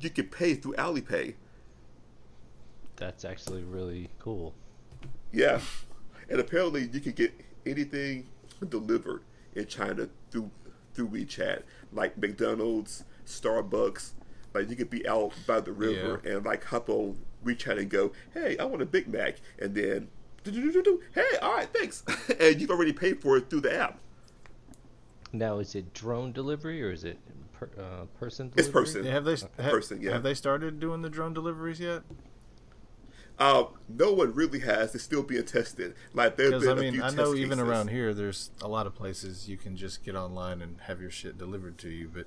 you 0.00 0.10
can 0.10 0.26
pay 0.26 0.54
through 0.54 0.74
Alipay. 0.74 1.34
That's 2.96 3.24
actually 3.24 3.62
really 3.62 4.10
cool. 4.18 4.54
Yeah, 5.32 5.60
and 6.30 6.40
apparently 6.40 6.88
you 6.92 7.00
can 7.00 7.12
get 7.12 7.32
anything 7.66 8.26
delivered 8.68 9.22
in 9.54 9.66
China 9.66 10.08
through 10.30 10.50
through 10.96 11.08
WeChat, 11.08 11.62
like 11.92 12.18
McDonald's, 12.18 13.04
Starbucks. 13.26 14.12
Like 14.54 14.70
you 14.70 14.76
could 14.76 14.90
be 14.90 15.06
out 15.06 15.32
by 15.46 15.60
the 15.60 15.72
river 15.72 16.22
and 16.24 16.44
like 16.44 16.64
hop 16.64 16.88
on 16.88 17.18
WeChat 17.44 17.78
and 17.78 17.90
go, 17.90 18.12
"Hey, 18.32 18.56
I 18.56 18.64
want 18.64 18.80
a 18.80 18.86
Big 18.86 19.06
Mac," 19.06 19.36
and 19.58 19.74
then, 19.74 20.08
"Hey, 20.44 21.36
all 21.42 21.52
right, 21.52 21.68
thanks," 21.72 22.02
and 22.40 22.58
you've 22.60 22.70
already 22.70 22.94
paid 22.94 23.20
for 23.20 23.36
it 23.36 23.50
through 23.50 23.60
the 23.60 23.78
app. 23.78 24.00
Now, 25.32 25.58
is 25.58 25.74
it 25.74 25.92
drone 25.92 26.32
delivery 26.32 26.82
or 26.82 26.90
is 26.90 27.04
it 27.04 27.18
per, 27.52 27.68
uh, 27.78 28.06
person 28.18 28.48
delivery? 28.48 28.64
It's 28.64 28.68
person. 28.72 29.04
Yeah, 29.04 29.12
have 29.12 29.24
they 29.24 29.36
ha- 29.36 29.70
person, 29.70 30.00
yeah. 30.00 30.12
have 30.12 30.22
they 30.22 30.34
started 30.34 30.80
doing 30.80 31.02
the 31.02 31.10
drone 31.10 31.34
deliveries 31.34 31.80
yet? 31.80 32.02
Uh, 33.38 33.64
no 33.88 34.12
one 34.12 34.32
really 34.34 34.60
has. 34.60 34.94
It's 34.94 35.04
still 35.04 35.22
being 35.22 35.44
tested. 35.44 35.94
Like 36.14 36.36
there's 36.36 36.66
I 36.66 36.72
a 36.72 36.74
mean, 36.76 36.94
few 36.94 37.02
I 37.02 37.10
know 37.10 37.34
even 37.34 37.58
cases. 37.58 37.68
around 37.68 37.88
here, 37.90 38.14
there's 38.14 38.50
a 38.62 38.68
lot 38.68 38.86
of 38.86 38.94
places 38.94 39.46
you 39.48 39.58
can 39.58 39.76
just 39.76 40.02
get 40.04 40.16
online 40.16 40.62
and 40.62 40.80
have 40.82 41.00
your 41.02 41.10
shit 41.10 41.36
delivered 41.36 41.76
to 41.78 41.90
you, 41.90 42.10
but 42.12 42.26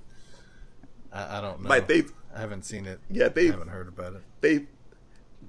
I, 1.12 1.39
I 1.39 1.41
don't 1.41 1.64
know. 1.64 1.70
Like 1.70 1.88
they've 1.88 2.12
I 2.36 2.39
haven't 2.41 2.64
seen 2.64 2.86
it. 2.86 2.99
Yeah, 3.10 3.26
I 3.26 3.30
they- 3.30 3.47
haven't 3.47 3.70
heard 3.70 3.88
about 3.88 4.14
it. 4.14 4.22
they 4.41 4.68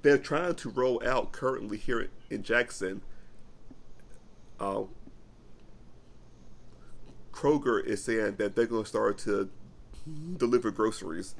they're 0.01 0.17
trying 0.17 0.55
to 0.55 0.69
roll 0.69 0.99
out 1.05 1.31
currently 1.31 1.77
here 1.77 2.09
in 2.31 2.41
Jackson. 2.41 3.01
Uh, 4.59 4.83
Kroger 7.31 7.83
is 7.83 8.03
saying 8.03 8.35
that 8.37 8.55
they're 8.55 8.65
going 8.65 8.83
to 8.83 8.89
start 8.89 9.17
to 9.19 9.49
deliver 10.37 10.71
groceries, 10.71 11.35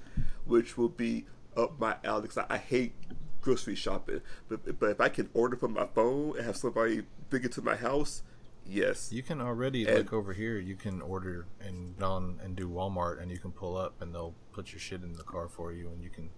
which 0.46 0.78
will 0.78 0.90
be 0.90 1.26
up 1.58 1.80
my 1.80 1.96
alley. 2.04 2.30
I, 2.38 2.46
I 2.56 2.58
hate 2.58 2.94
grocery 3.42 3.76
shopping, 3.76 4.22
but 4.48 4.80
but 4.80 4.90
if 4.92 5.02
I 5.02 5.10
can 5.10 5.30
order 5.34 5.56
from 5.58 5.74
my 5.74 5.86
phone 5.88 6.38
and 6.38 6.46
have 6.46 6.58
somebody 6.58 7.04
bring 7.30 7.44
it 7.44 7.52
to 7.54 7.62
my 7.62 7.76
house, 7.76 8.24
yes. 8.66 9.12
You 9.12 9.24
can 9.24 9.42
already 9.42 9.86
And- 9.86 9.98
like 9.98 10.14
over 10.14 10.34
here. 10.34 10.58
You 10.60 10.76
can 10.76 11.02
order 11.02 11.46
and 11.60 12.02
on 12.02 12.40
and 12.44 12.56
do 12.56 12.70
Walmart, 12.70 13.22
and 13.22 13.32
you 13.32 13.38
can 13.40 13.52
pull 13.52 13.76
up, 13.78 14.00
and 14.02 14.14
they'll 14.14 14.36
put 14.54 14.72
your 14.72 14.80
shit 14.80 15.02
in 15.04 15.14
the 15.14 15.24
car 15.24 15.48
for 15.48 15.72
you, 15.72 15.90
and 15.90 16.02
you 16.04 16.10
can. 16.10 16.30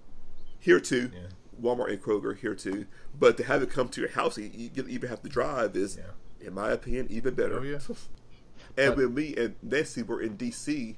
Here 0.59 0.79
too, 0.79 1.11
Yeah. 1.13 1.27
Walmart 1.61 1.91
and 1.91 2.01
Kroger 2.01 2.37
here 2.37 2.55
too. 2.55 2.85
But 3.19 3.35
to 3.37 3.43
have 3.43 3.61
it 3.61 3.69
come 3.69 3.89
to 3.89 3.99
your 4.01 4.11
house, 4.11 4.37
you, 4.37 4.49
you 4.53 4.87
even 4.87 5.09
have 5.09 5.21
to 5.23 5.29
drive 5.29 5.75
is, 5.75 5.97
Yeah. 5.97 6.47
in 6.47 6.53
my 6.53 6.71
opinion, 6.71 7.07
even 7.09 7.33
better. 7.35 7.59
Oh 7.59 7.63
yeah. 7.63 7.79
And 8.77 8.95
But- 8.95 8.97
when 8.97 9.13
me 9.13 9.35
and 9.35 9.55
Nancy 9.61 10.03
were 10.03 10.21
in 10.21 10.37
DC, 10.37 10.95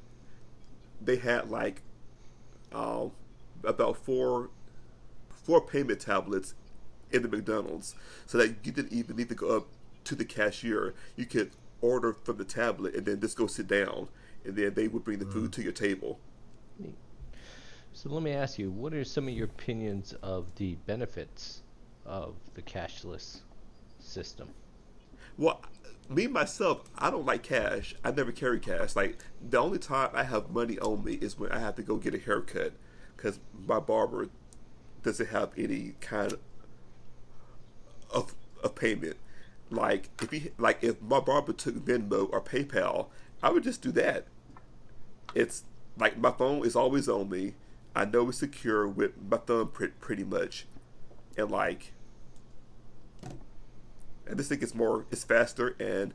they 1.01 1.15
had 1.17 1.49
like 1.49 1.81
um, 2.71 3.11
about 3.63 3.97
four 3.97 4.49
four 5.45 5.61
payment 5.61 5.99
tablets 5.99 6.55
in 7.11 7.21
the 7.21 7.27
McDonald's, 7.27 7.95
so 8.25 8.37
that 8.39 8.55
you 8.63 8.71
didn't 8.71 8.91
even 8.91 9.15
need 9.15 9.29
to 9.29 9.35
go 9.35 9.55
up 9.55 9.67
to 10.03 10.15
the 10.15 10.25
cashier. 10.25 10.93
You 11.15 11.25
could 11.25 11.51
order 11.81 12.13
from 12.13 12.37
the 12.37 12.43
tablet 12.43 12.95
and 12.95 13.05
then 13.05 13.21
just 13.21 13.37
go 13.37 13.47
sit 13.47 13.67
down, 13.67 14.09
and 14.43 14.55
then 14.55 14.73
they 14.73 14.87
would 14.87 15.03
bring 15.03 15.19
the 15.19 15.25
food 15.25 15.53
to 15.53 15.61
your 15.61 15.71
table. 15.71 16.19
So 17.93 18.09
let 18.09 18.23
me 18.23 18.31
ask 18.31 18.59
you, 18.59 18.71
what 18.71 18.93
are 18.93 19.05
some 19.05 19.27
of 19.27 19.33
your 19.33 19.45
opinions 19.45 20.13
of 20.21 20.53
the 20.55 20.75
benefits 20.85 21.61
of 22.05 22.35
the 22.55 22.61
cashless 22.61 23.41
system? 23.99 24.49
Well, 25.37 25.61
me 26.09 26.27
myself, 26.27 26.89
I 26.97 27.09
don't 27.09 27.25
like 27.25 27.43
cash. 27.43 27.95
I 28.03 28.11
never 28.11 28.31
carry 28.31 28.59
cash. 28.59 28.95
Like 28.95 29.23
the 29.41 29.59
only 29.59 29.79
time 29.79 30.09
I 30.13 30.23
have 30.23 30.49
money 30.49 30.77
on 30.79 31.03
me 31.05 31.13
is 31.13 31.39
when 31.39 31.51
I 31.51 31.59
have 31.59 31.75
to 31.75 31.83
go 31.83 31.95
get 31.95 32.13
a 32.13 32.19
haircut, 32.19 32.73
because 33.15 33.39
my 33.65 33.79
barber 33.79 34.27
doesn't 35.05 35.29
have 35.29 35.51
any 35.57 35.93
kind 36.01 36.33
of 38.11 38.35
of 38.63 38.75
payment. 38.75 39.15
Like 39.69 40.09
if 40.21 40.31
he 40.31 40.49
like 40.57 40.79
if 40.83 41.01
my 41.01 41.19
barber 41.19 41.53
took 41.53 41.75
Venmo 41.75 42.29
or 42.31 42.41
PayPal, 42.41 43.07
I 43.41 43.51
would 43.51 43.63
just 43.63 43.81
do 43.81 43.91
that. 43.93 44.25
It's 45.33 45.63
like 45.97 46.17
my 46.17 46.31
phone 46.31 46.65
is 46.65 46.75
always 46.75 47.07
on 47.07 47.29
me. 47.29 47.53
I 47.95 48.03
know 48.05 48.27
it's 48.29 48.39
secure 48.39 48.87
with 48.87 49.11
my 49.29 49.37
thumbprint 49.37 50.01
pretty, 50.01 50.25
much, 50.25 50.65
and 51.37 51.49
like, 51.49 51.93
and 54.27 54.37
this 54.37 54.49
thing 54.49 54.61
it's 54.61 54.75
more, 54.75 55.05
it's 55.11 55.23
faster 55.23 55.77
and 55.79 56.13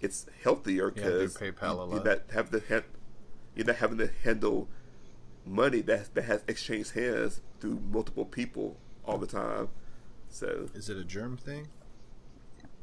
it's 0.00 0.26
healthier 0.42 0.92
Yeah, 0.96 1.04
because 1.04 1.36
PayPal 1.36 1.62
a 1.62 1.66
you, 1.66 1.76
lot. 1.76 2.00
are 2.00 2.04
not 2.10 2.20
have 2.32 2.50
to 2.50 2.60
ha- 2.68 2.88
you're 3.54 3.66
not 3.66 3.76
having 3.76 3.98
to 3.98 4.10
handle 4.24 4.66
money 5.46 5.80
that 5.82 6.14
that 6.14 6.24
has 6.24 6.42
exchanged 6.48 6.92
hands 6.92 7.40
through 7.60 7.80
multiple 7.90 8.24
people 8.24 8.76
all 9.04 9.18
the 9.18 9.26
time. 9.26 9.68
So 10.28 10.68
Is 10.74 10.88
it 10.88 10.96
a 10.96 11.04
germ 11.04 11.36
thing? 11.36 11.68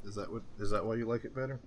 Is 0.03 0.15
that 0.15 0.31
what? 0.31 0.43
Is 0.59 0.71
that 0.71 0.85
why 0.85 0.95
you 0.95 1.05
like 1.05 1.25
it 1.25 1.35
better? 1.35 1.59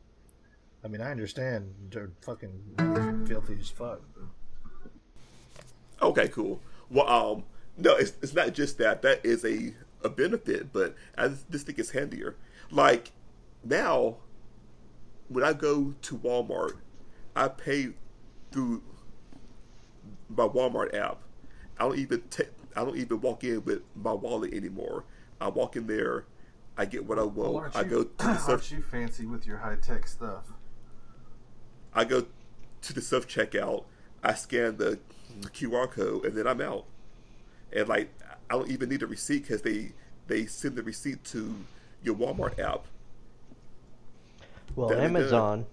I 0.84 0.88
mean, 0.88 1.00
I 1.00 1.10
understand 1.10 1.74
they're 1.90 2.10
fucking 2.22 3.24
filthy 3.26 3.56
as 3.60 3.70
fuck. 3.70 4.02
Okay, 6.02 6.28
cool. 6.28 6.60
Well, 6.90 7.08
um, 7.08 7.44
no, 7.78 7.94
it's 7.96 8.12
it's 8.22 8.34
not 8.34 8.52
just 8.52 8.78
that. 8.78 9.02
That 9.02 9.24
is 9.24 9.44
a 9.44 9.74
a 10.02 10.08
benefit, 10.08 10.72
but 10.72 10.94
I 11.16 11.28
just 11.50 11.66
think 11.66 11.78
it's 11.78 11.90
handier. 11.90 12.36
Like 12.70 13.12
now, 13.64 14.16
when 15.28 15.44
I 15.44 15.52
go 15.52 15.94
to 16.02 16.18
Walmart, 16.18 16.76
I 17.34 17.48
pay 17.48 17.90
through 18.52 18.82
my 20.28 20.46
Walmart 20.46 20.94
app. 20.94 21.18
I 21.78 21.84
don't 21.84 21.98
even 21.98 22.22
ta- 22.30 22.44
I 22.76 22.84
don't 22.84 22.96
even 22.96 23.20
walk 23.20 23.44
in 23.44 23.64
with 23.64 23.82
my 23.94 24.12
wallet 24.12 24.52
anymore. 24.52 25.04
I 25.40 25.48
walk 25.48 25.76
in 25.76 25.86
there, 25.86 26.24
I 26.76 26.84
get 26.84 27.04
what 27.04 27.18
I 27.18 27.24
want. 27.24 27.74
I 27.74 27.84
go 27.84 28.04
to 28.04 28.10
the 28.18 28.38
self 28.38 28.70
you 28.70 28.82
fancy 28.82 29.26
with 29.26 29.46
your 29.46 29.58
high 29.58 29.76
tech 29.76 30.06
stuff? 30.06 30.52
I 31.92 32.04
go 32.04 32.26
to 32.82 32.92
the 32.92 33.00
self 33.00 33.26
checkout, 33.28 33.84
I 34.22 34.34
scan 34.34 34.76
the 34.76 34.98
QR 35.46 35.90
code, 35.90 36.24
and 36.24 36.36
then 36.36 36.46
I'm 36.46 36.60
out. 36.60 36.84
And 37.72 37.88
like, 37.88 38.10
I 38.50 38.54
don't 38.54 38.70
even 38.70 38.88
need 38.88 39.02
a 39.02 39.06
receipt 39.06 39.42
because 39.42 39.62
they 39.62 39.92
they 40.26 40.46
send 40.46 40.76
the 40.76 40.82
receipt 40.82 41.22
to 41.24 41.54
your 42.02 42.14
Walmart 42.14 42.58
app. 42.58 42.84
Well, 44.74 44.88
Very 44.88 45.00
good. 45.00 45.16
Amazon 45.16 45.66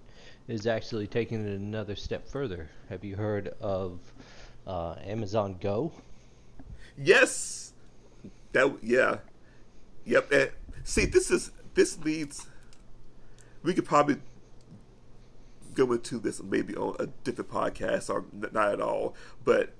is 0.48 0.66
actually 0.66 1.06
taking 1.06 1.46
it 1.46 1.58
another 1.58 1.96
step 1.96 2.28
further. 2.28 2.68
Have 2.88 3.04
you 3.04 3.16
heard 3.16 3.48
of 3.60 3.98
uh, 4.66 4.96
Amazon 5.04 5.56
Go? 5.60 5.92
Yes, 6.96 7.72
that 8.52 8.76
yeah, 8.82 9.18
yep. 10.04 10.30
And 10.30 10.50
see, 10.84 11.06
this 11.06 11.30
is 11.30 11.50
this 11.74 11.98
leads. 11.98 12.46
We 13.62 13.74
could 13.74 13.84
probably 13.84 14.16
go 15.74 15.92
into 15.92 16.18
this 16.18 16.42
maybe 16.42 16.74
on 16.76 16.96
a 16.98 17.06
different 17.24 17.50
podcast 17.50 18.10
or 18.10 18.24
not 18.52 18.72
at 18.72 18.80
all, 18.80 19.14
but 19.44 19.72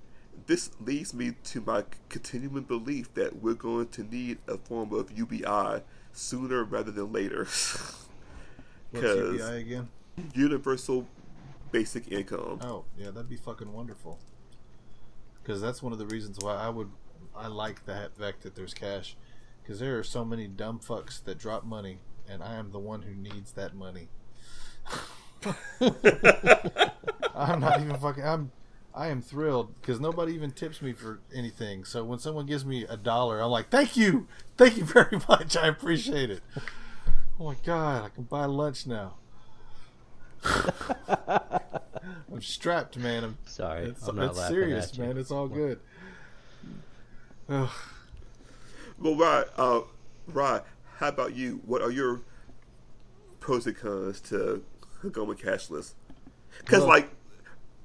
this 0.47 0.71
leads 0.81 1.13
me 1.13 1.35
to 1.45 1.61
my 1.61 1.85
continuing 2.09 2.65
belief 2.65 3.13
that 3.15 3.43
we're 3.43 3.55
going 3.55 3.89
to 3.89 4.03
need 4.03 4.39
a 4.49 4.57
form 4.57 4.93
of 4.93 5.17
UBI 5.17 5.83
sooner 6.13 6.65
rather 6.65 6.91
than 6.91 7.13
later. 7.13 7.45
What's 8.91 9.05
UBI 9.05 9.61
again? 9.61 9.89
universal 10.35 11.07
basic 11.71 12.11
income. 12.13 12.59
Oh, 12.63 12.85
yeah, 12.99 13.11
that'd 13.11 13.29
be 13.29 13.37
fucking 13.37 13.73
wonderful. 13.73 14.19
Because 15.43 15.61
that's 15.61 15.83
one 15.83 15.93
of 15.93 15.99
the 15.99 16.07
reasons 16.07 16.39
why 16.41 16.55
I 16.55 16.69
would, 16.69 16.91
I 17.37 17.49
like 17.49 17.85
the 17.85 18.11
fact 18.19 18.43
that 18.43 18.55
there's 18.55 18.75
cash. 18.75 19.17
Because 19.63 19.81
there 19.81 19.99
are 19.99 20.05
so 20.05 20.25
many 20.25 20.47
dumb 20.47 20.81
fucks 20.81 21.23
that 21.25 21.39
drop 21.39 21.65
money, 21.65 21.99
and 22.29 22.43
I 22.43 22.55
am 22.55 22.73
the 22.73 22.79
one 22.79 23.03
who 23.03 23.15
needs 23.15 23.53
that 23.53 23.75
money. 23.75 24.09
I'm 27.35 27.61
not 27.61 27.81
even 27.81 27.97
fucking. 27.97 28.25
I'm. 28.25 28.53
I 28.95 29.09
am 29.09 29.23
thrilled 29.23 29.81
because 29.81 30.01
nobody 30.01 30.35
even 30.35 30.51
tips 30.51 30.83
me 30.83 30.93
for 30.93 31.21
anything. 31.35 31.85
So 31.85 32.05
when 32.05 32.19
someone 32.19 32.45
gives 32.45 32.67
me 32.67 32.85
a 32.85 32.97
dollar, 32.97 33.41
I'm 33.41 33.51
like, 33.51 33.71
"Thank 33.71 33.97
you, 33.97 34.27
thank 34.59 34.77
you 34.77 34.85
very 34.85 35.19
much. 35.29 35.57
I 35.57 35.69
appreciate 35.69 36.31
it." 36.31 36.43
Oh 37.41 37.47
my 37.47 37.57
god, 37.65 38.05
I 38.05 38.09
can 38.11 38.25
buy 38.25 38.45
lunch 38.45 38.87
now. 38.87 39.15
I'm 40.45 42.41
strapped, 42.41 42.97
man. 42.99 43.25
I'm 43.25 43.39
Sorry, 43.47 43.85
it's, 43.87 44.07
I'm 44.07 44.17
not 44.17 44.31
it's 44.31 44.49
serious, 44.49 44.89
at 44.91 44.99
you. 44.99 45.05
man. 45.05 45.17
It's 45.19 45.31
all 45.31 45.49
good. 45.49 45.81
Ugh. 47.49 47.69
Well, 48.99 49.17
Rod, 49.17 49.45
uh, 49.57 49.81
Rod, 50.29 50.63
how 50.99 51.09
about 51.09 51.35
you? 51.35 51.61
What 51.67 51.83
are 51.83 51.91
your 51.91 52.21
pros 53.41 53.67
and 53.67 53.77
cons 53.77 54.21
to 54.23 54.63
going 55.11 55.37
cashless? 55.39 55.95
Because, 56.59 56.81
Well- 56.81 56.89
like, 56.89 57.11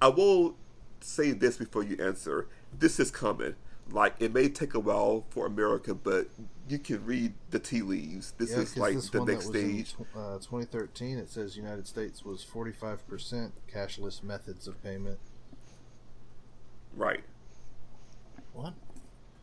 I 0.01 0.10
will 0.10 0.55
say 1.01 1.32
this 1.32 1.58
before 1.58 1.84
you 1.84 1.97
answer. 2.03 2.47
This 2.78 2.99
is 2.99 3.10
coming. 3.12 3.55
Like, 3.91 4.15
it 4.19 4.33
may 4.33 4.49
take 4.49 4.73
a 4.73 4.79
while 4.79 5.25
for 5.29 5.45
America, 5.45 5.93
but 5.95 6.27
you 6.67 6.77
can 6.77 7.05
read 7.05 7.33
the 7.51 7.59
tea 7.59 7.81
leaves. 7.81 8.33
This 8.38 8.51
Yeah, 8.51 8.57
is 8.59 8.69
'cause 8.73 8.81
like 8.81 8.93
this 8.95 9.09
the 9.09 9.21
next 9.23 9.45
stage. 9.47 9.93
tw- 9.93 10.15
uh, 10.15 10.39
2013, 10.39 11.17
it 11.17 11.29
says 11.29 11.55
United 11.55 11.88
States 11.88 12.25
was 12.25 12.43
45% 12.43 13.53
cashless 13.67 14.21
methods 14.21 14.67
of 14.67 14.81
payment. 14.83 15.19
Right. 16.95 17.23
What? 18.53 18.73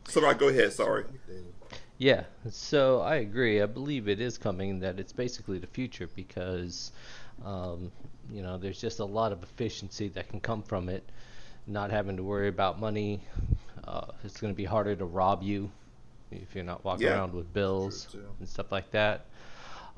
So, 0.09 0.21
Rod, 0.21 0.39
go 0.39 0.49
ahead. 0.49 0.73
Sorry. 0.73 1.05
Yeah, 1.97 2.25
so 2.51 3.01
I 3.01 3.17
agree. 3.17 3.63
I 3.63 3.67
believe 3.67 4.09
it 4.09 4.21
is 4.21 4.37
coming. 4.37 4.81
That 4.81 4.99
it's 4.99 5.13
basically 5.13 5.59
the 5.59 5.69
future 5.69 6.09
because, 6.15 6.93
um, 7.45 7.93
you 8.31 8.43
know, 8.43 8.59
there's 8.59 8.81
just 8.81 8.99
a 8.99 9.05
lot 9.05 9.33
of 9.33 9.43
efficiency 9.43 10.09
that 10.09 10.29
can 10.29 10.41
come 10.41 10.63
from 10.63 10.89
it. 10.89 11.05
Not 11.67 11.91
having 11.91 12.17
to 12.19 12.23
worry 12.23 12.49
about 12.49 12.79
money. 12.81 13.23
Uh, 13.87 14.07
it's 14.25 14.41
going 14.41 14.53
to 14.53 14.57
be 14.57 14.65
harder 14.65 14.97
to 14.97 15.05
rob 15.05 15.43
you 15.43 15.71
if 16.31 16.55
you're 16.55 16.65
not 16.65 16.85
walking 16.85 17.07
Yeah. 17.07 17.15
around 17.15 17.33
with 17.35 17.53
bills 17.53 18.17
and 18.39 18.49
stuff 18.49 18.73
like 18.73 18.91
that. 18.93 19.27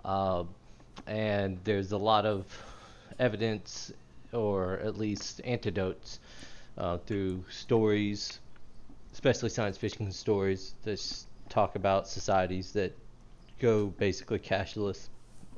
Um 0.05 0.49
and 1.07 1.59
there's 1.65 1.93
a 1.93 1.99
lot 1.99 2.27
of 2.27 2.45
evidence, 3.19 3.93
or 4.33 4.79
at 4.81 4.97
least 4.99 5.41
antidotes, 5.45 6.19
uh, 6.79 6.99
through 6.99 7.45
stories 7.51 8.41
especially 9.13 9.49
science 9.49 9.79
fiction 9.79 10.13
stories 10.13 10.75
that 10.83 11.01
talk 11.49 11.75
about 11.77 12.07
societies 12.07 12.73
that 12.73 12.93
go 13.61 13.87
basically 13.87 14.39
cashless, 14.39 15.09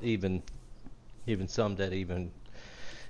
even 0.01 0.41
even 1.27 1.47
some 1.47 1.75
that 1.75 1.93
even 1.93 2.31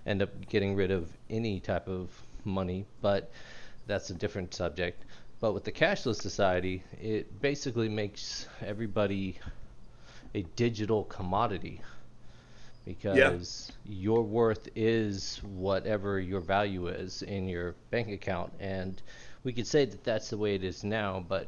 end 0.05 0.21
up 0.21 0.29
getting 0.49 0.75
rid 0.75 0.91
of 0.91 1.11
any 1.29 1.59
type 1.59 1.87
of 1.87 2.09
money, 2.45 2.85
but 3.01 3.31
that's 3.89 4.11
a 4.11 4.13
different 4.13 4.53
subject. 4.53 5.03
But 5.41 5.53
with 5.53 5.63
the 5.63 5.71
cashless 5.71 6.21
society, 6.21 6.83
it 7.01 7.41
basically 7.41 7.89
makes 7.89 8.47
everybody 8.61 9.39
a 10.35 10.43
digital 10.55 11.05
commodity 11.05 11.81
because 12.85 13.71
your 13.85 14.21
worth 14.21 14.69
is 14.75 15.41
whatever 15.43 16.19
your 16.19 16.39
value 16.39 16.87
is 16.87 17.23
in 17.23 17.49
your 17.49 17.75
bank 17.89 18.09
account. 18.09 18.53
And 18.59 19.01
we 19.43 19.53
could 19.53 19.67
say 19.67 19.85
that 19.85 20.03
that's 20.03 20.29
the 20.29 20.37
way 20.37 20.55
it 20.55 20.63
is 20.63 20.83
now 20.83 21.25
but 21.27 21.47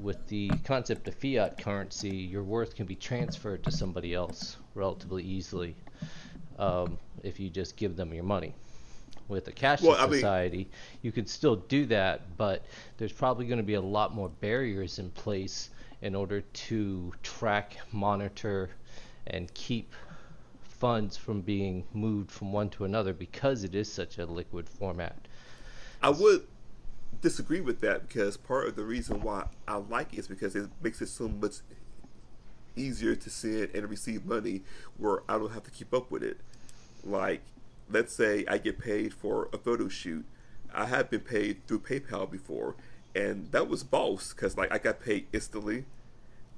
with 0.00 0.26
the 0.28 0.48
concept 0.64 1.08
of 1.08 1.14
fiat 1.14 1.58
currency 1.58 2.08
your 2.08 2.44
worth 2.44 2.76
can 2.76 2.86
be 2.86 2.94
transferred 2.94 3.62
to 3.64 3.72
somebody 3.72 4.14
else 4.14 4.56
relatively 4.74 5.24
easily 5.24 5.74
um, 6.58 6.96
if 7.22 7.40
you 7.40 7.50
just 7.50 7.76
give 7.76 7.96
them 7.96 8.14
your 8.14 8.24
money 8.24 8.54
with 9.28 9.48
a 9.48 9.52
cashless 9.52 9.82
Well, 9.82 9.96
I 9.98 10.06
mean- 10.06 10.14
society 10.14 10.68
you 11.02 11.12
could 11.12 11.28
still 11.28 11.56
do 11.56 11.86
that 11.86 12.36
but 12.36 12.64
there's 12.98 13.12
probably 13.12 13.46
going 13.46 13.58
to 13.58 13.64
be 13.64 13.74
a 13.74 13.80
lot 13.80 14.14
more 14.14 14.28
barriers 14.28 14.98
in 14.98 15.10
place 15.10 15.70
in 16.02 16.14
order 16.14 16.42
to 16.42 17.12
track 17.22 17.78
monitor 17.92 18.70
and 19.26 19.52
keep 19.54 19.94
funds 20.60 21.16
from 21.16 21.40
being 21.40 21.84
moved 21.94 22.30
from 22.30 22.52
one 22.52 22.68
to 22.68 22.84
another 22.84 23.14
because 23.14 23.64
it 23.64 23.74
is 23.74 23.90
such 23.90 24.18
a 24.18 24.26
liquid 24.26 24.68
format. 24.68 25.16
I 26.02 26.10
would 26.10 26.46
disagree 27.22 27.62
with 27.62 27.80
that 27.80 28.06
because 28.06 28.36
part 28.36 28.68
of 28.68 28.76
the 28.76 28.84
reason 28.84 29.22
why 29.22 29.46
I 29.66 29.76
like 29.76 30.12
it 30.12 30.18
is 30.18 30.28
because 30.28 30.54
it 30.54 30.68
makes 30.82 31.00
it 31.00 31.08
so 31.08 31.26
much 31.28 31.56
easier 32.76 33.14
to 33.14 33.30
send 33.30 33.70
and 33.74 33.88
receive 33.88 34.26
money 34.26 34.62
where 34.98 35.22
I 35.26 35.38
don't 35.38 35.52
have 35.52 35.62
to 35.62 35.70
keep 35.70 35.94
up 35.94 36.10
with 36.10 36.22
it. 36.22 36.38
Like, 37.02 37.40
let's 37.90 38.12
say 38.14 38.44
I 38.48 38.58
get 38.58 38.78
paid 38.78 39.14
for 39.14 39.48
a 39.52 39.58
photo 39.58 39.88
shoot. 39.88 40.24
I 40.72 40.86
have 40.86 41.10
been 41.10 41.20
paid 41.20 41.66
through 41.66 41.80
PayPal 41.80 42.30
before, 42.30 42.74
and 43.14 43.50
that 43.52 43.68
was 43.68 43.84
boss 43.84 44.32
because 44.32 44.56
like 44.56 44.72
I 44.72 44.78
got 44.78 45.00
paid 45.00 45.26
instantly. 45.32 45.84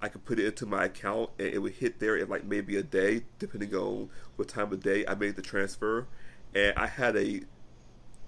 I 0.01 0.09
could 0.09 0.25
put 0.25 0.39
it 0.39 0.47
into 0.47 0.67
my 0.67 0.85
account 0.85 1.31
and 1.39 1.49
it 1.49 1.59
would 1.59 1.73
hit 1.75 2.01
there 2.01 2.17
in 2.17 2.29
like 2.29 2.45
maybe 2.45 2.77
a 2.77 2.83
day, 2.83 3.23
depending 3.39 3.75
on 3.75 4.11
what 4.37 4.49
time 4.49 4.73
of 4.73 4.83
day 4.83 5.07
I 5.07 5.15
made 5.15 5.37
the 5.37 5.43
transfer. 5.43 6.07
And 6.55 6.75
I 6.77 6.87
had 6.87 7.17
a 7.17 7.43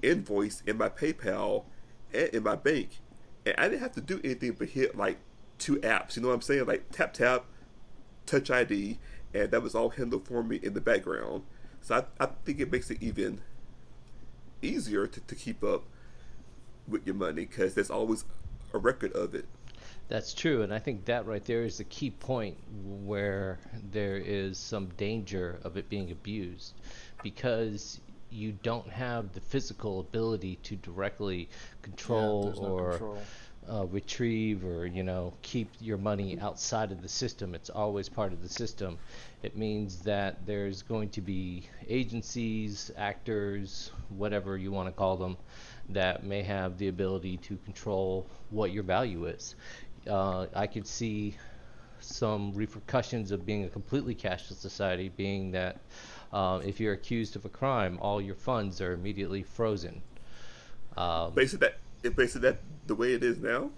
invoice 0.03 0.63
in 0.67 0.79
my 0.79 0.89
PayPal 0.89 1.65
and 2.13 2.29
in 2.29 2.43
my 2.43 2.57
bank, 2.57 3.01
and 3.45 3.55
I 3.59 3.69
didn't 3.69 3.81
have 3.81 3.93
to 3.93 4.01
do 4.01 4.21
anything 4.25 4.53
but 4.59 4.69
hit 4.71 4.97
like 4.97 5.19
two 5.59 5.77
apps. 5.77 6.17
You 6.17 6.23
know 6.23 6.29
what 6.29 6.35
I'm 6.35 6.43
saying? 6.43 6.67
Like 6.67 6.91
tap 6.91 7.13
tap, 7.13 7.45
Touch 8.27 8.51
ID, 8.51 8.99
and 9.35 9.51
that 9.51 9.63
was 9.63 9.75
all 9.75 9.91
handled 9.91 10.27
for 10.27 10.43
me 10.43 10.61
in 10.63 10.75
the 10.75 10.81
background. 10.81 11.45
So 11.89 11.97
I, 12.21 12.25
I 12.25 12.29
think 12.45 12.61
it 12.61 12.71
makes 12.71 12.91
it 12.91 12.99
even 13.01 13.41
easier 14.61 15.07
to, 15.07 15.21
to 15.21 15.35
keep 15.35 15.65
up. 15.65 15.85
with 16.87 17.07
your 17.07 17.15
money 17.15 17.47
because 17.47 17.75
there's 17.75 17.91
always 17.91 18.25
a 18.75 18.79
record 18.79 19.13
of 19.13 19.35
it. 19.35 19.47
That's 20.09 20.35
true, 20.35 20.63
and 20.63 20.73
I 20.73 20.79
think 20.79 21.05
that 21.07 21.27
right 21.27 21.45
there 21.45 21.65
is 21.65 21.79
the 21.79 21.85
key 21.85 22.11
point 22.11 22.57
where 23.05 23.59
there 23.93 24.17
is 24.17 24.59
some 24.59 24.89
danger 24.97 25.59
of 25.65 25.77
it 25.79 25.89
being 25.89 26.11
abused 26.11 26.75
because 27.23 28.01
you 28.31 28.53
don't 28.63 28.89
have 28.91 29.33
the 29.33 29.41
physical 29.41 30.01
ability 30.01 30.57
to 30.65 30.77
directly 30.77 31.49
control 31.83 32.45
there's 32.45 32.61
no 32.61 32.69
or 32.69 32.91
control. 32.91 33.23
Uh, 33.71 33.85
retrieve 33.87 34.65
or 34.65 34.87
you 34.87 35.03
know 35.03 35.35
keep 35.43 35.69
your 35.81 35.99
money 35.99 36.39
outside 36.41 36.91
of 36.91 37.03
the 37.03 37.09
system. 37.09 37.55
It's 37.55 37.71
always 37.71 38.09
part 38.09 38.33
of 38.33 38.43
the 38.43 38.49
system. 38.49 38.99
It 39.43 39.57
means 39.57 40.01
that 40.03 40.45
there's 40.47 40.83
going 40.83 41.11
to 41.11 41.21
be 41.21 41.65
agencies, 41.89 42.91
actors, 42.97 43.93
whatever 44.09 44.57
you 44.57 44.73
want 44.73 44.89
to 44.89 44.93
call 44.93 45.17
them, 45.17 45.37
that 45.91 46.25
may 46.25 46.43
have 46.43 46.77
the 46.77 46.89
ability 46.89 47.37
to 47.39 47.57
control 47.59 48.27
what 48.51 48.73
your 48.73 48.83
value 48.83 49.27
is. 49.27 49.55
Uh, 50.09 50.47
I 50.55 50.67
could 50.67 50.87
see 50.87 51.37
some 52.01 52.53
repercussions 52.53 53.31
of 53.31 53.47
being 53.47 53.65
a 53.65 53.69
completely 53.69 54.15
cashless 54.15 54.57
society, 54.57 55.09
being 55.17 55.53
that 55.53 55.81
uh, 56.33 56.61
if 56.65 56.81
you're 56.81 56.95
accused 56.95 57.37
of 57.37 57.45
a 57.45 57.49
crime, 57.49 57.99
all 58.01 58.21
your 58.21 58.35
funds 58.35 58.81
are 58.81 58.93
immediately 58.93 59.43
frozen. 59.43 60.03
Um, 60.97 61.33
Basically, 61.35 61.69
that 62.03 62.17
basically 62.17 62.51
that 62.51 62.61
the 62.87 62.95
way 62.95 63.15
it 63.15 63.23
is 63.23 63.39
now. 63.39 63.71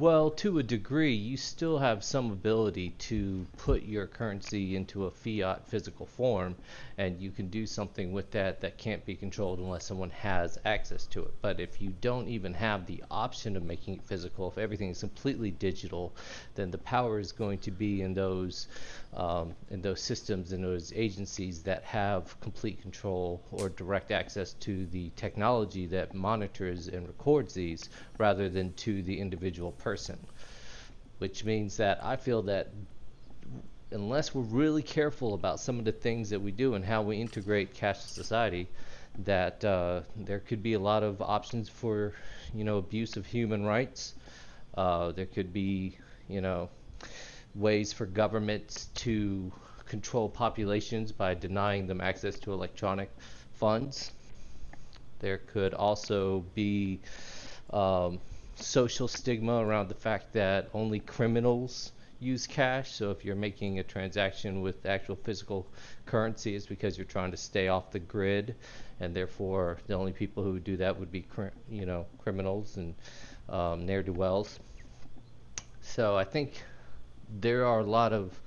Well, 0.00 0.30
to 0.30 0.60
a 0.60 0.62
degree, 0.62 1.12
you 1.12 1.36
still 1.36 1.78
have 1.78 2.04
some 2.04 2.30
ability 2.30 2.90
to 2.90 3.46
put 3.56 3.82
your 3.82 4.06
currency 4.06 4.76
into 4.76 5.04
a 5.04 5.10
fiat 5.10 5.66
physical 5.66 6.06
form, 6.06 6.54
and 6.98 7.20
you 7.20 7.30
can 7.30 7.46
do 7.48 7.64
something 7.64 8.10
with 8.12 8.28
that 8.32 8.60
that 8.60 8.76
can't 8.76 9.06
be 9.06 9.14
controlled 9.14 9.60
unless 9.60 9.86
someone 9.86 10.10
has 10.10 10.58
access 10.64 11.06
to 11.06 11.22
it. 11.22 11.32
But 11.40 11.60
if 11.60 11.80
you 11.80 11.94
don't 12.00 12.26
even 12.26 12.52
have 12.54 12.86
the 12.86 13.04
option 13.08 13.56
of 13.56 13.62
making 13.62 13.94
it 13.94 14.02
physical, 14.02 14.48
if 14.48 14.58
everything 14.58 14.90
is 14.90 14.98
completely 14.98 15.52
digital, 15.52 16.12
then 16.56 16.72
the 16.72 16.78
power 16.78 17.20
is 17.20 17.30
going 17.30 17.58
to 17.60 17.70
be 17.70 18.02
in 18.02 18.14
those 18.14 18.66
um, 19.14 19.54
in 19.70 19.80
those 19.80 20.02
systems 20.02 20.50
and 20.50 20.64
those 20.64 20.92
agencies 20.92 21.62
that 21.62 21.84
have 21.84 22.38
complete 22.40 22.82
control 22.82 23.40
or 23.52 23.68
direct 23.68 24.10
access 24.10 24.54
to 24.54 24.84
the 24.86 25.10
technology 25.14 25.86
that 25.86 26.14
monitors 26.14 26.88
and 26.88 27.06
records 27.06 27.54
these, 27.54 27.88
rather 28.18 28.48
than 28.48 28.72
to 28.74 29.02
the 29.04 29.20
individual 29.20 29.70
person 29.72 30.18
which 31.18 31.44
means 31.44 31.76
that 31.76 31.98
I 32.02 32.16
feel 32.16 32.42
that 32.42 32.68
unless 33.90 34.34
we're 34.34 34.42
really 34.42 34.82
careful 34.82 35.34
about 35.34 35.60
some 35.60 35.78
of 35.78 35.84
the 35.84 35.92
things 35.92 36.30
that 36.30 36.40
we 36.40 36.50
do 36.50 36.74
and 36.74 36.84
how 36.84 37.02
we 37.02 37.16
integrate 37.16 37.74
cashless 37.74 38.08
society, 38.08 38.68
that 39.24 39.64
uh, 39.64 40.00
there 40.16 40.40
could 40.40 40.62
be 40.62 40.74
a 40.74 40.78
lot 40.78 41.02
of 41.02 41.20
options 41.22 41.68
for, 41.68 42.12
you 42.54 42.64
know, 42.64 42.76
abuse 42.78 43.16
of 43.16 43.26
human 43.26 43.64
rights. 43.64 44.14
Uh, 44.76 45.12
there 45.12 45.26
could 45.26 45.52
be, 45.52 45.96
you 46.28 46.40
know, 46.40 46.68
ways 47.54 47.92
for 47.92 48.06
governments 48.06 48.88
to 48.94 49.50
control 49.86 50.28
populations 50.28 51.10
by 51.10 51.34
denying 51.34 51.86
them 51.86 52.00
access 52.00 52.38
to 52.38 52.52
electronic 52.52 53.10
funds. 53.54 54.12
There 55.20 55.38
could 55.38 55.74
also 55.74 56.44
be 56.54 57.00
um, 57.70 58.20
social 58.54 59.08
stigma 59.08 59.64
around 59.64 59.88
the 59.88 59.94
fact 59.94 60.34
that 60.34 60.68
only 60.74 61.00
criminals 61.00 61.92
use 62.20 62.46
cash. 62.46 62.92
So 62.92 63.10
if 63.10 63.24
you're 63.24 63.36
making 63.36 63.78
a 63.78 63.82
transaction 63.82 64.60
with 64.60 64.86
actual 64.86 65.16
physical 65.16 65.66
currency, 66.06 66.54
it's 66.54 66.66
because 66.66 66.98
you're 66.98 67.04
trying 67.04 67.30
to 67.30 67.36
stay 67.36 67.68
off 67.68 67.90
the 67.90 67.98
grid, 67.98 68.54
and 69.00 69.14
therefore 69.14 69.78
the 69.86 69.94
only 69.94 70.12
people 70.12 70.42
who 70.42 70.52
would 70.52 70.64
do 70.64 70.76
that 70.78 70.98
would 70.98 71.12
be, 71.12 71.22
cri- 71.22 71.50
you 71.70 71.86
know, 71.86 72.06
criminals 72.18 72.76
and 72.76 72.94
um, 73.48 73.86
ne'er 73.86 74.02
do 74.02 74.12
wells. 74.12 74.58
So 75.80 76.16
I 76.16 76.24
think 76.24 76.62
there 77.40 77.64
are 77.64 77.80
a 77.80 77.84
lot 77.84 78.12
of 78.12 78.38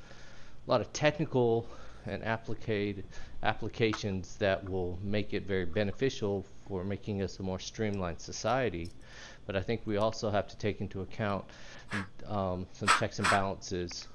a 0.67 0.71
lot 0.71 0.81
of 0.81 0.91
technical 0.93 1.67
and 2.05 2.23
applied 2.23 3.03
applications 3.43 4.35
that 4.37 4.67
will 4.69 4.97
make 5.01 5.33
it 5.33 5.47
very 5.47 5.65
beneficial 5.65 6.45
for 6.67 6.83
making 6.83 7.21
us 7.21 7.39
a 7.39 7.43
more 7.43 7.59
streamlined 7.59 8.19
society. 8.19 8.89
But 9.45 9.55
I 9.55 9.61
think 9.61 9.81
we 9.85 9.97
also 9.97 10.29
have 10.29 10.47
to 10.47 10.57
take 10.57 10.81
into 10.81 11.01
account 11.01 11.45
um, 12.27 12.67
some 12.73 12.87
checks 12.99 13.19
and 13.19 13.27
balances 13.29 14.07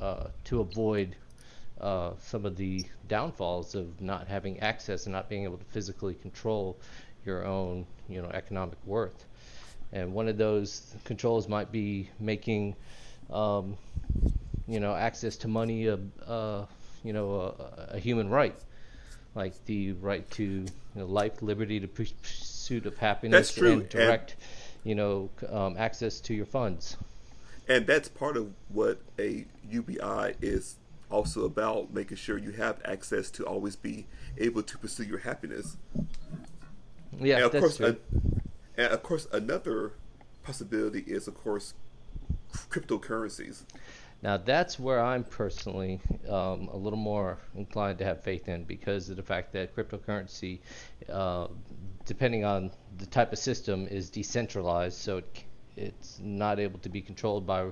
uh, 0.00 0.28
to 0.44 0.60
avoid 0.60 1.16
uh, 1.80 2.12
some 2.20 2.44
of 2.44 2.56
the 2.56 2.84
downfalls 3.08 3.74
of 3.74 4.00
not 4.00 4.26
having 4.26 4.60
access 4.60 5.06
and 5.06 5.12
not 5.12 5.28
being 5.28 5.44
able 5.44 5.56
to 5.56 5.64
physically 5.66 6.14
control 6.14 6.76
your 7.24 7.44
own, 7.44 7.86
you 8.08 8.20
know, 8.20 8.28
economic 8.30 8.78
worth. 8.84 9.24
And 9.92 10.12
one 10.12 10.28
of 10.28 10.36
those 10.36 10.94
controls 11.04 11.48
might 11.48 11.72
be 11.72 12.10
making, 12.20 12.76
um, 13.30 13.76
you 14.66 14.80
know, 14.80 14.94
access 14.94 15.36
to 15.38 15.48
money 15.48 15.86
a, 15.86 15.98
a 16.26 16.68
you 17.04 17.12
know, 17.12 17.54
a, 17.58 17.94
a 17.94 17.98
human 17.98 18.28
right, 18.28 18.54
like 19.34 19.54
the 19.64 19.92
right 19.92 20.28
to 20.32 20.42
you 20.42 20.66
know, 20.94 21.06
life, 21.06 21.42
liberty, 21.42 21.80
to 21.80 21.88
pur- 21.88 22.04
pursuit 22.68 22.86
of 22.86 22.98
happiness, 22.98 23.54
true, 23.54 23.72
and 23.72 23.80
and- 23.80 23.88
direct, 23.90 24.36
you 24.84 24.94
know, 24.94 25.30
um, 25.48 25.74
access 25.78 26.20
to 26.20 26.34
your 26.34 26.46
funds. 26.46 26.96
And 27.66 27.86
that's 27.86 28.08
part 28.08 28.36
of 28.36 28.52
what 28.68 29.00
a 29.18 29.44
UBI 29.70 30.34
is 30.40 30.76
also 31.10 31.44
about, 31.44 31.92
making 31.92 32.16
sure 32.16 32.38
you 32.38 32.52
have 32.52 32.80
access 32.84 33.30
to 33.32 33.44
always 33.46 33.76
be 33.76 34.06
able 34.38 34.62
to 34.62 34.78
pursue 34.78 35.04
your 35.04 35.18
happiness. 35.18 35.76
Yeah, 37.18 37.36
and 37.36 37.44
of 37.46 37.52
that's 37.52 37.62
course, 37.62 37.76
true. 37.78 37.96
a- 38.76 38.80
and 38.80 38.92
of 38.92 39.02
course, 39.02 39.26
another 39.32 39.92
possibility 40.42 41.00
is, 41.00 41.26
of 41.28 41.34
course, 41.34 41.74
cryptocurrencies. 42.70 43.62
Now 44.22 44.36
that's 44.36 44.80
where 44.80 45.00
I'm 45.00 45.22
personally 45.22 46.00
um, 46.28 46.68
a 46.72 46.76
little 46.76 46.98
more 46.98 47.38
inclined 47.54 47.98
to 47.98 48.04
have 48.04 48.22
faith 48.22 48.48
in 48.48 48.64
because 48.64 49.08
of 49.10 49.16
the 49.16 49.22
fact 49.22 49.52
that 49.52 49.76
cryptocurrency, 49.76 50.58
uh, 51.08 51.46
depending 52.08 52.44
on 52.44 52.70
the 52.96 53.06
type 53.06 53.32
of 53.32 53.38
system, 53.38 53.86
is 53.86 54.10
decentralized, 54.10 54.98
so 54.98 55.18
it, 55.18 55.44
it's 55.76 56.18
not 56.20 56.58
able 56.58 56.78
to 56.80 56.88
be 56.88 57.00
controlled 57.00 57.46
by, 57.46 57.62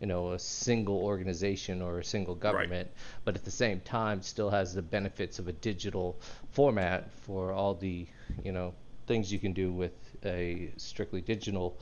you 0.00 0.06
know, 0.06 0.32
a 0.32 0.38
single 0.38 0.96
organization 0.96 1.82
or 1.82 1.98
a 1.98 2.04
single 2.04 2.34
government. 2.34 2.90
But 3.24 3.36
at 3.36 3.44
the 3.44 3.50
same 3.50 3.80
time, 3.80 4.22
still 4.22 4.50
has 4.50 4.74
the 4.74 4.82
benefits 4.82 5.38
of 5.38 5.46
a 5.46 5.52
digital 5.52 6.18
format 6.50 7.12
for 7.12 7.52
all 7.52 7.74
the, 7.74 8.06
you 8.42 8.50
know, 8.50 8.74
things 9.06 9.30
you 9.30 9.38
can 9.38 9.52
do 9.52 9.70
with 9.70 9.92
a 10.24 10.72
strictly 10.78 11.20
digital 11.20 11.78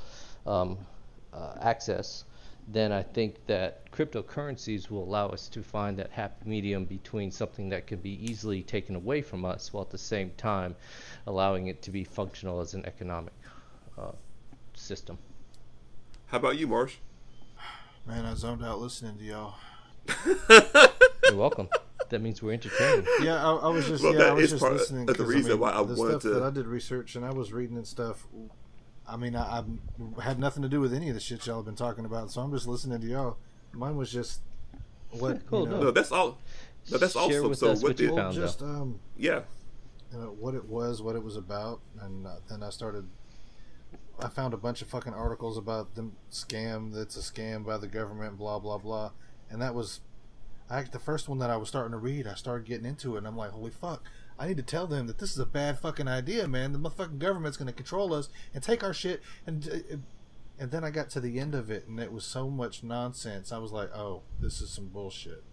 um, 0.46 0.78
uh, 1.32 1.54
access 1.60 2.24
then 2.72 2.92
I 2.92 3.02
think 3.02 3.44
that 3.46 3.90
cryptocurrencies 3.92 4.90
will 4.90 5.02
allow 5.04 5.28
us 5.28 5.48
to 5.48 5.62
find 5.62 5.98
that 5.98 6.10
happy 6.10 6.48
medium 6.48 6.84
between 6.84 7.30
something 7.30 7.68
that 7.70 7.86
can 7.86 7.98
be 7.98 8.22
easily 8.24 8.62
taken 8.62 8.94
away 8.96 9.22
from 9.22 9.44
us 9.44 9.72
while 9.72 9.82
at 9.82 9.90
the 9.90 9.98
same 9.98 10.30
time 10.36 10.76
allowing 11.26 11.66
it 11.68 11.82
to 11.82 11.90
be 11.90 12.04
functional 12.04 12.60
as 12.60 12.74
an 12.74 12.84
economic 12.86 13.32
uh, 13.98 14.12
system. 14.74 15.18
How 16.26 16.38
about 16.38 16.58
you, 16.58 16.66
Marsh? 16.66 16.96
Man, 18.06 18.24
I 18.24 18.34
zoned 18.34 18.64
out 18.64 18.78
listening 18.80 19.18
to 19.18 19.24
y'all. 19.24 19.54
You're 21.28 21.36
welcome. 21.36 21.68
that 22.08 22.20
means 22.20 22.42
we're 22.42 22.52
entertaining. 22.52 23.06
Yeah, 23.22 23.44
I, 23.44 23.54
I 23.56 23.68
was 23.68 23.86
just 23.86 24.02
Well, 24.02 24.14
yeah, 24.14 24.24
I 24.26 24.32
was 24.32 24.50
just 24.50 24.60
part 24.62 24.74
of 24.74 24.88
the 24.88 25.04
the 25.06 25.14
'cause, 25.14 25.26
reason 25.26 25.52
mean, 25.52 25.60
why 25.60 25.70
I 25.72 25.82
the 25.82 25.94
wanted 25.94 26.10
stuff 26.12 26.22
to- 26.22 26.30
that 26.30 26.42
I 26.42 26.50
did 26.50 26.66
research 26.66 27.14
and 27.16 27.24
I 27.24 27.30
was 27.32 27.52
reading 27.52 27.76
and 27.76 27.86
stuff. 27.86 28.26
I 29.10 29.16
mean, 29.16 29.34
I, 29.36 29.62
I 30.18 30.22
had 30.22 30.38
nothing 30.38 30.62
to 30.62 30.68
do 30.68 30.80
with 30.80 30.92
any 30.94 31.08
of 31.08 31.14
the 31.14 31.20
shit 31.20 31.46
y'all 31.46 31.56
have 31.56 31.64
been 31.64 31.74
talking 31.74 32.04
about, 32.04 32.30
so 32.30 32.40
I'm 32.40 32.52
just 32.52 32.66
listening 32.66 33.00
to 33.00 33.06
y'all. 33.06 33.36
Mine 33.72 33.96
was 33.96 34.10
just 34.10 34.40
what 35.10 35.44
Cool, 35.46 35.64
you 35.64 35.68
know, 35.70 35.76
no. 35.76 35.82
No, 35.84 35.90
that's 35.90 36.12
all. 36.12 36.38
No, 36.90 36.98
that's 36.98 37.12
Share 37.14 37.22
awesome. 37.22 37.48
with 37.50 37.58
So 37.58 37.70
us 37.70 37.82
what 37.82 37.90
what 37.90 38.00
you 38.00 38.06
did? 38.08 38.16
found. 38.16 38.36
well, 38.36 38.46
just 38.46 38.62
um, 38.62 39.00
Yeah. 39.16 39.40
you 40.12 40.18
know, 40.18 40.36
what 40.38 40.54
it 40.54 40.64
was, 40.66 41.02
what 41.02 41.16
it 41.16 41.22
was 41.22 41.36
about, 41.36 41.80
and 42.00 42.26
uh, 42.26 42.36
then 42.48 42.62
I 42.62 42.70
started. 42.70 43.06
I 44.22 44.28
found 44.28 44.52
a 44.52 44.58
bunch 44.58 44.82
of 44.82 44.88
fucking 44.88 45.14
articles 45.14 45.56
about 45.56 45.94
the 45.94 46.10
scam. 46.30 46.92
That's 46.92 47.16
a 47.16 47.20
scam 47.20 47.64
by 47.64 47.78
the 47.78 47.86
government. 47.86 48.36
Blah 48.38 48.58
blah 48.58 48.78
blah. 48.78 49.10
And 49.50 49.60
that 49.62 49.74
was, 49.74 50.00
I 50.68 50.82
the 50.82 50.98
first 50.98 51.28
one 51.28 51.38
that 51.38 51.48
I 51.50 51.56
was 51.56 51.68
starting 51.68 51.92
to 51.92 51.98
read. 51.98 52.26
I 52.26 52.34
started 52.34 52.66
getting 52.66 52.84
into 52.86 53.14
it, 53.14 53.18
and 53.18 53.26
I'm 53.26 53.36
like, 53.36 53.50
holy 53.50 53.70
fuck! 53.70 54.02
I 54.40 54.48
need 54.48 54.56
to 54.56 54.62
tell 54.62 54.86
them 54.86 55.06
that 55.06 55.18
this 55.18 55.32
is 55.32 55.38
a 55.38 55.44
bad 55.44 55.78
fucking 55.78 56.08
idea, 56.08 56.48
man. 56.48 56.72
The 56.72 56.78
motherfucking 56.78 57.18
government's 57.18 57.58
going 57.58 57.66
to 57.66 57.74
control 57.74 58.14
us 58.14 58.30
and 58.54 58.62
take 58.62 58.82
our 58.82 58.94
shit. 58.94 59.22
And 59.46 59.68
uh, 59.68 59.96
and 60.58 60.70
then 60.70 60.82
I 60.82 60.90
got 60.90 61.10
to 61.10 61.20
the 61.20 61.38
end 61.38 61.54
of 61.54 61.70
it, 61.70 61.86
and 61.86 62.00
it 62.00 62.10
was 62.10 62.24
so 62.24 62.48
much 62.48 62.82
nonsense. 62.82 63.52
I 63.52 63.58
was 63.58 63.70
like, 63.70 63.94
oh, 63.94 64.22
this 64.40 64.60
is 64.62 64.70
some 64.70 64.88
bullshit. 64.88 65.44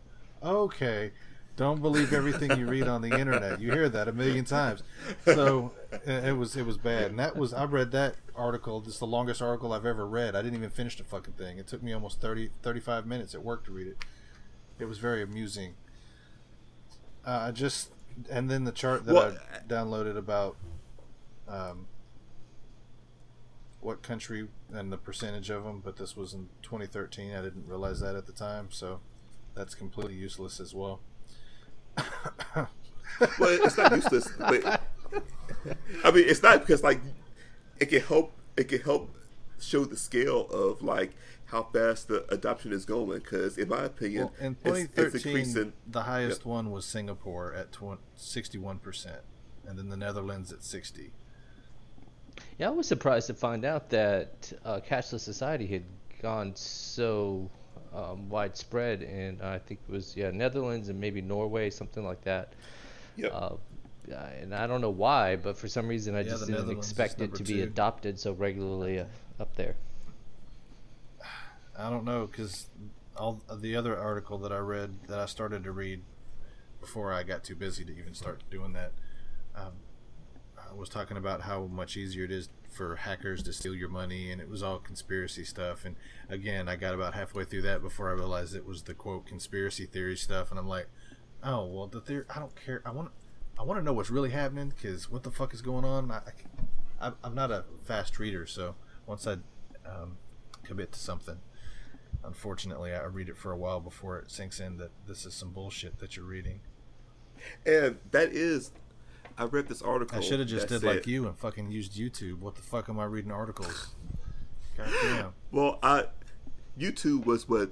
Okay. 0.42 1.12
Don't 1.58 1.82
believe 1.82 2.14
everything 2.14 2.58
you 2.58 2.68
read 2.68 2.88
on 2.88 3.02
the 3.02 3.10
internet. 3.20 3.60
You 3.60 3.72
hear 3.72 3.90
that 3.90 4.08
a 4.08 4.14
million 4.14 4.46
times. 4.46 4.84
So 5.26 5.72
it 5.92 6.26
it 6.26 6.38
was 6.38 6.56
it 6.56 6.66
was 6.66 6.78
bad. 6.78 7.12
And 7.12 7.20
that 7.20 7.36
was 7.36 7.54
I 7.54 7.66
read 7.66 7.92
that 7.92 8.16
article. 8.36 8.80
This 8.80 8.94
is 8.94 9.00
the 9.00 9.08
longest 9.08 9.42
article 9.42 9.74
I've 9.74 9.86
ever 9.86 10.08
read. 10.08 10.34
I 10.34 10.42
didn't 10.42 10.56
even 10.58 10.70
finish 10.70 10.96
the 10.96 11.04
fucking 11.04 11.34
thing. 11.34 11.58
It 11.58 11.68
took 11.68 11.84
me 11.84 11.92
almost 11.92 12.22
30 12.22 12.52
35 12.62 13.06
minutes 13.06 13.36
at 13.36 13.44
work 13.44 13.66
to 13.66 13.72
read 13.72 13.88
it. 13.88 14.06
It 14.80 14.86
was 14.86 15.00
very 15.00 15.22
amusing. 15.22 15.74
Uh, 17.26 17.48
I 17.48 17.52
just 17.52 17.90
and 18.30 18.50
then 18.50 18.64
the 18.64 18.72
chart 18.72 19.06
that 19.06 19.14
Well, 19.14 19.38
I 19.54 19.68
downloaded 19.68 20.18
about 20.18 20.58
um, 21.48 21.88
what 23.82 24.02
country 24.02 24.48
and 24.72 24.92
the 24.92 24.98
percentage 24.98 25.50
of 25.50 25.64
them, 25.64 25.82
but 25.84 25.98
this 25.98 26.16
was 26.16 26.34
in 26.34 26.50
2013. 26.62 27.34
I 27.34 27.42
didn't 27.42 27.68
realize 27.68 28.00
that 28.02 28.16
at 28.16 28.26
the 28.26 28.34
time, 28.34 28.68
so 28.70 29.00
that's 29.56 29.76
completely 29.76 30.16
useless 30.16 30.60
as 30.60 30.74
well. 30.74 31.00
well, 32.56 32.68
it's 33.42 33.78
not 33.78 33.92
useless, 33.92 34.30
but 34.38 34.82
I 36.04 36.12
mean, 36.12 36.26
it's 36.28 36.44
not 36.44 36.60
because 36.60 36.84
like 36.84 37.02
it 37.80 37.88
can 37.88 38.02
help. 38.02 38.34
It 38.56 38.70
can 38.70 38.82
help 38.82 39.16
show 39.60 39.86
the 39.86 39.98
scale 39.98 40.48
of 40.50 40.82
like 40.82 41.12
how 41.48 41.64
fast 41.64 42.08
the 42.08 42.26
adoption 42.34 42.72
is 42.72 42.86
going. 42.86 43.20
Because 43.20 43.58
in 43.58 43.70
my 43.70 43.84
opinion, 43.84 44.26
Well, 44.26 44.34
in 44.40 44.58
it's, 44.64 44.80
it's 45.16 45.24
2013, 45.24 45.74
the 45.88 46.04
highest 46.04 46.46
one 46.46 46.72
was 46.72 46.86
Singapore 46.86 47.54
at 47.54 47.72
20, 47.72 48.02
61%, 48.18 49.08
and 49.68 49.78
then 49.78 49.90
the 49.90 49.98
Netherlands 49.98 50.52
at 50.52 50.64
60. 50.64 51.12
Yeah, 52.58 52.68
I 52.68 52.72
was 52.72 52.88
surprised 52.88 53.28
to 53.28 53.34
find 53.34 53.66
out 53.66 53.90
that 53.90 54.54
uh, 54.64 54.80
cashless 54.88 55.22
society 55.22 55.66
had 55.68 55.84
gone 56.22 56.56
so 56.56 57.50
um, 57.94 58.30
widespread, 58.30 59.02
and 59.02 59.42
I 59.42 59.58
think 59.60 59.80
it 59.88 59.92
was 59.92 60.16
yeah 60.16 60.32
Netherlands 60.32 60.90
and 60.90 61.00
maybe 61.00 61.22
Norway, 61.22 61.70
something 61.70 62.04
like 62.06 62.22
that. 62.24 62.54
Yep. 63.16 63.32
Uh, 63.34 63.50
yeah, 64.08 64.26
and 64.42 64.54
I 64.56 64.68
don't 64.68 64.82
know 64.82 64.90
why, 64.90 65.36
but 65.36 65.58
for 65.58 65.68
some 65.68 65.88
reason 65.88 66.16
I 66.16 66.22
Yeah, 66.22 66.30
just 66.32 66.48
didn't 66.48 66.70
expect 66.70 67.16
it 67.16 67.20
number 67.22 67.38
to 67.38 67.44
be 67.44 67.62
adopted 67.62 68.20
so 68.20 68.34
regularly 68.34 69.00
uh, 69.00 69.06
up 69.40 69.56
there. 69.56 69.76
I 71.78 71.90
don't 71.90 72.06
know 72.06 72.28
because 72.28 72.68
all 73.16 73.42
the 73.52 73.76
other 73.76 73.98
article 73.98 74.38
that 74.40 74.52
I 74.52 74.58
read 74.58 75.08
that 75.08 75.20
I 75.20 75.26
started 75.26 75.64
to 75.64 75.72
read 75.72 76.02
before 76.80 77.12
I 77.12 77.24
got 77.24 77.44
too 77.44 77.56
busy 77.56 77.84
to 77.86 77.98
even 77.98 78.14
start 78.14 78.44
doing 78.50 78.74
that 78.74 78.92
um, 79.58 79.74
I 80.70 80.74
was 80.74 80.90
talking 80.90 81.18
about 81.18 81.42
how 81.42 81.66
much 81.66 81.98
easier 81.98 82.26
it 82.26 82.32
is 82.32 82.50
for 82.70 82.98
hackers 82.98 83.42
to 83.44 83.54
steal 83.54 83.74
your 83.74 83.90
money, 83.90 84.32
and 84.32 84.42
it 84.42 84.50
was 84.50 84.62
all 84.62 84.80
conspiracy 84.80 85.44
stuff. 85.44 85.86
And 85.86 85.96
again, 86.30 86.68
I 86.68 86.76
got 86.76 86.94
about 86.94 87.14
halfway 87.14 87.46
through 87.46 87.64
that 87.64 87.82
before 87.82 88.10
I 88.10 88.14
realized 88.14 88.56
it 88.56 88.66
was 88.66 88.84
the 88.84 88.94
quote 88.94 89.26
conspiracy 89.26 89.86
theory 89.86 90.18
stuff, 90.18 90.52
and 90.52 90.60
I'm 90.60 90.68
like, 90.68 90.88
oh 91.44 91.66
well, 91.66 91.88
the 91.88 92.02
theory. 92.02 92.26
I 92.34 92.40
don't 92.40 92.56
care. 92.56 92.82
I 92.86 92.92
want 92.92 93.12
I 93.60 93.64
want 93.64 93.80
to 93.80 93.84
know 93.84 93.94
what's 93.94 94.10
really 94.10 94.32
happening 94.32 94.74
because 94.76 95.10
what 95.10 95.24
the 95.24 95.32
fuck 95.32 95.54
is 95.54 95.62
going 95.62 95.86
on? 95.86 96.12
I, 96.12 96.22
I, 97.02 97.12
I'm 97.24 97.34
not 97.34 97.52
a 97.52 97.64
fast 97.86 98.20
reader, 98.20 98.46
so 98.46 98.76
once 99.06 99.26
I 99.26 99.34
um, 99.86 100.18
commit 100.64 100.92
to 100.92 101.00
something, 101.00 101.38
unfortunately, 102.24 102.94
I 102.94 103.04
read 103.06 103.30
it 103.30 103.38
for 103.38 103.52
a 103.52 103.58
while 103.58 103.80
before 103.80 104.18
it 104.20 104.32
sinks 104.32 104.60
in 104.60 104.78
that 104.78 104.92
this 105.08 105.26
is 105.26 105.34
some 105.34 105.52
bullshit 105.52 106.00
that 106.00 106.16
you're 106.16 106.26
reading. 106.26 106.62
And 107.66 107.98
that 108.12 108.34
is, 108.34 108.72
I 109.38 109.46
read 109.46 109.68
this 109.68 109.82
article. 109.82 110.18
I 110.18 110.22
should 110.22 110.40
have 110.40 110.48
just 110.48 110.68
did 110.68 110.84
like 110.84 111.08
you 111.08 111.28
and 111.28 111.38
fucking 111.38 111.72
used 111.72 111.94
YouTube. 111.94 112.40
What 112.40 112.56
the 112.56 112.62
fuck 112.62 112.90
am 112.90 113.00
I 113.00 113.06
reading 113.06 113.32
articles? 113.32 113.96
Well, 115.52 115.80
I 115.82 116.06
YouTube 116.78 117.26
was 117.26 117.48
what 117.48 117.72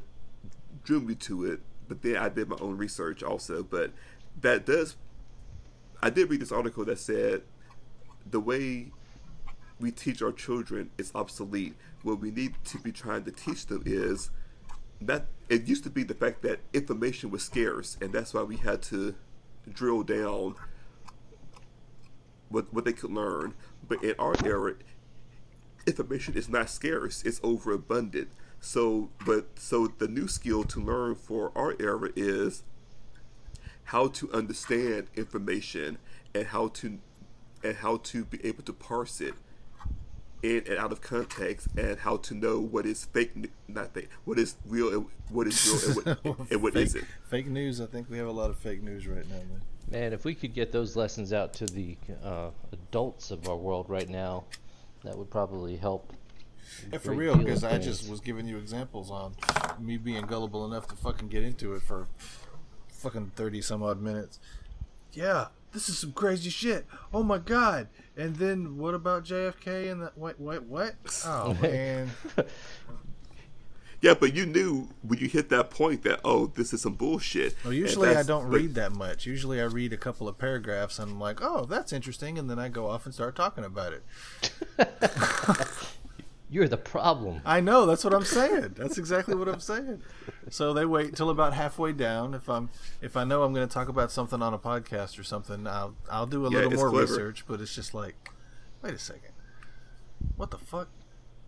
drew 0.83 0.99
me 0.99 1.15
to 1.15 1.45
it, 1.45 1.61
but 1.87 2.01
then 2.01 2.17
I 2.17 2.29
did 2.29 2.49
my 2.49 2.57
own 2.59 2.77
research 2.77 3.23
also. 3.23 3.63
But 3.63 3.91
that 4.41 4.65
does, 4.65 4.95
I 6.01 6.09
did 6.09 6.29
read 6.29 6.41
this 6.41 6.51
article 6.51 6.85
that 6.85 6.99
said 6.99 7.43
the 8.29 8.39
way 8.39 8.91
we 9.79 9.91
teach 9.91 10.21
our 10.21 10.31
children 10.31 10.89
is 10.97 11.11
obsolete. 11.13 11.75
What 12.03 12.19
we 12.19 12.31
need 12.31 12.55
to 12.65 12.79
be 12.79 12.91
trying 12.91 13.23
to 13.25 13.31
teach 13.31 13.65
them 13.65 13.83
is 13.85 14.29
that 15.01 15.25
it 15.49 15.65
used 15.65 15.83
to 15.83 15.89
be 15.89 16.03
the 16.03 16.13
fact 16.13 16.41
that 16.43 16.59
information 16.73 17.29
was 17.29 17.43
scarce, 17.43 17.97
and 18.01 18.13
that's 18.13 18.33
why 18.33 18.43
we 18.43 18.57
had 18.57 18.81
to 18.83 19.15
drill 19.71 20.03
down 20.03 20.55
what 22.49 22.73
what 22.73 22.85
they 22.85 22.93
could 22.93 23.11
learn. 23.11 23.53
But 23.87 24.03
in 24.03 24.15
our 24.17 24.35
era, 24.45 24.75
information 25.85 26.35
is 26.35 26.47
not 26.47 26.69
scarce; 26.69 27.23
it's 27.23 27.41
overabundant. 27.43 28.29
So, 28.61 29.09
but 29.25 29.59
so 29.59 29.87
the 29.87 30.07
new 30.07 30.27
skill 30.27 30.63
to 30.63 30.79
learn 30.79 31.15
for 31.15 31.51
our 31.55 31.75
era 31.79 32.09
is 32.15 32.63
how 33.89 34.07
to 34.07 34.31
understand 34.31 35.07
information 35.15 35.97
and 36.33 36.47
how 36.47 36.69
to 36.69 36.97
and 37.63 37.75
how 37.77 37.97
to 37.97 38.25
be 38.25 38.43
able 38.45 38.63
to 38.63 38.73
parse 38.73 39.21
it 39.21 39.33
in 40.43 40.63
and 40.67 40.77
out 40.77 40.91
of 40.91 41.01
context 41.01 41.67
and 41.77 41.99
how 41.99 42.17
to 42.17 42.33
know 42.33 42.59
what 42.59 42.85
is 42.85 43.05
fake 43.05 43.31
not 43.67 43.93
fake 43.93 44.09
what 44.25 44.37
is 44.37 44.55
real 44.67 44.93
and 44.93 45.05
what 45.29 45.47
is 45.47 45.93
real 45.95 46.03
and 46.05 46.17
what, 46.23 46.39
and 46.51 46.61
what 46.61 46.73
fake, 46.73 46.85
isn't 46.85 47.05
Fake 47.29 47.47
news. 47.47 47.81
I 47.81 47.85
think 47.87 48.09
we 48.09 48.17
have 48.17 48.27
a 48.27 48.31
lot 48.31 48.49
of 48.49 48.57
fake 48.57 48.83
news 48.83 49.07
right 49.07 49.27
now, 49.27 49.35
man. 49.35 49.61
Man, 49.89 50.13
if 50.13 50.25
we 50.25 50.33
could 50.33 50.53
get 50.53 50.71
those 50.71 50.95
lessons 50.95 51.33
out 51.33 51.53
to 51.55 51.65
the 51.65 51.97
uh, 52.23 52.49
adults 52.71 53.31
of 53.31 53.47
our 53.49 53.55
world 53.55 53.89
right 53.89 54.09
now, 54.09 54.45
that 55.03 55.17
would 55.17 55.29
probably 55.29 55.75
help. 55.75 56.13
Yeah, 56.91 56.99
for 56.99 57.13
real, 57.13 57.35
because 57.37 57.63
I 57.63 57.77
just 57.77 58.09
was 58.09 58.19
giving 58.19 58.47
you 58.47 58.57
examples 58.57 59.11
on 59.11 59.35
me 59.79 59.97
being 59.97 60.25
gullible 60.25 60.65
enough 60.65 60.87
to 60.87 60.95
fucking 60.95 61.27
get 61.27 61.43
into 61.43 61.73
it 61.73 61.83
for 61.83 62.07
fucking 62.89 63.31
30 63.35 63.61
some 63.61 63.83
odd 63.83 64.01
minutes. 64.01 64.39
Yeah, 65.13 65.47
this 65.75 65.87
is 65.89 65.99
some 65.99 66.13
crazy 66.13 66.49
shit. 66.49 66.87
Oh 67.13 67.21
my 67.21 67.37
god. 67.37 67.89
And 68.17 68.37
then 68.37 68.77
what 68.77 68.95
about 68.95 69.25
JFK 69.25 69.91
and 69.91 70.01
that? 70.01 70.17
Wait, 70.17 70.39
wait, 70.39 70.63
what? 70.63 70.95
Oh, 71.25 71.53
man. 71.61 72.09
yeah 74.01 74.13
but 74.13 74.33
you 74.35 74.45
knew 74.45 74.87
when 75.01 75.19
you 75.19 75.27
hit 75.27 75.49
that 75.49 75.69
point 75.71 76.03
that 76.03 76.19
oh 76.23 76.45
this 76.47 76.73
is 76.73 76.81
some 76.81 76.93
bullshit 76.93 77.55
Well, 77.63 77.73
usually 77.73 78.09
I 78.15 78.23
don't 78.23 78.49
but- 78.49 78.57
read 78.57 78.75
that 78.75 78.93
much. 78.93 79.25
Usually 79.25 79.59
I 79.61 79.65
read 79.65 79.91
a 79.93 79.97
couple 79.97 80.27
of 80.27 80.37
paragraphs 80.37 80.97
and 80.97 81.11
I'm 81.11 81.19
like, 81.19 81.39
oh, 81.41 81.65
that's 81.65 81.91
interesting. 81.93 82.37
And 82.39 82.49
then 82.49 82.57
I 82.57 82.69
go 82.69 82.87
off 82.87 83.05
and 83.05 83.13
start 83.13 83.35
talking 83.35 83.63
about 83.65 83.93
it. 83.93 84.03
You're 86.55 86.69
the 86.69 86.77
problem. 86.77 87.41
I 87.45 87.59
know 87.59 87.85
that's 87.85 88.05
what 88.05 88.13
I'm 88.13 88.23
saying. 88.23 88.75
That's 88.77 88.97
exactly 88.97 89.35
what 89.35 89.49
I'm 89.49 89.59
saying. 89.59 90.01
So 90.49 90.73
they 90.73 90.85
wait 90.85 91.13
till 91.13 91.29
about 91.29 91.53
halfway 91.53 91.91
down. 91.91 92.33
If 92.33 92.47
I'm 92.47 92.69
if 93.01 93.17
I 93.17 93.25
know 93.25 93.43
I'm 93.43 93.53
going 93.53 93.67
to 93.67 93.73
talk 93.73 93.89
about 93.89 94.09
something 94.09 94.41
on 94.41 94.53
a 94.53 94.57
podcast 94.57 95.19
or 95.19 95.23
something, 95.23 95.67
I'll 95.67 95.95
I'll 96.09 96.25
do 96.25 96.45
a 96.45 96.49
Yeah, 96.49 96.59
little 96.59 96.71
more 96.71 96.89
clever. 96.91 97.11
research. 97.11 97.43
But 97.45 97.59
it's 97.59 97.75
just 97.75 97.93
like, 97.93 98.29
wait 98.81 98.93
a 98.93 98.97
second, 98.97 99.33
what 100.37 100.51
the 100.51 100.57
fuck? 100.57 100.87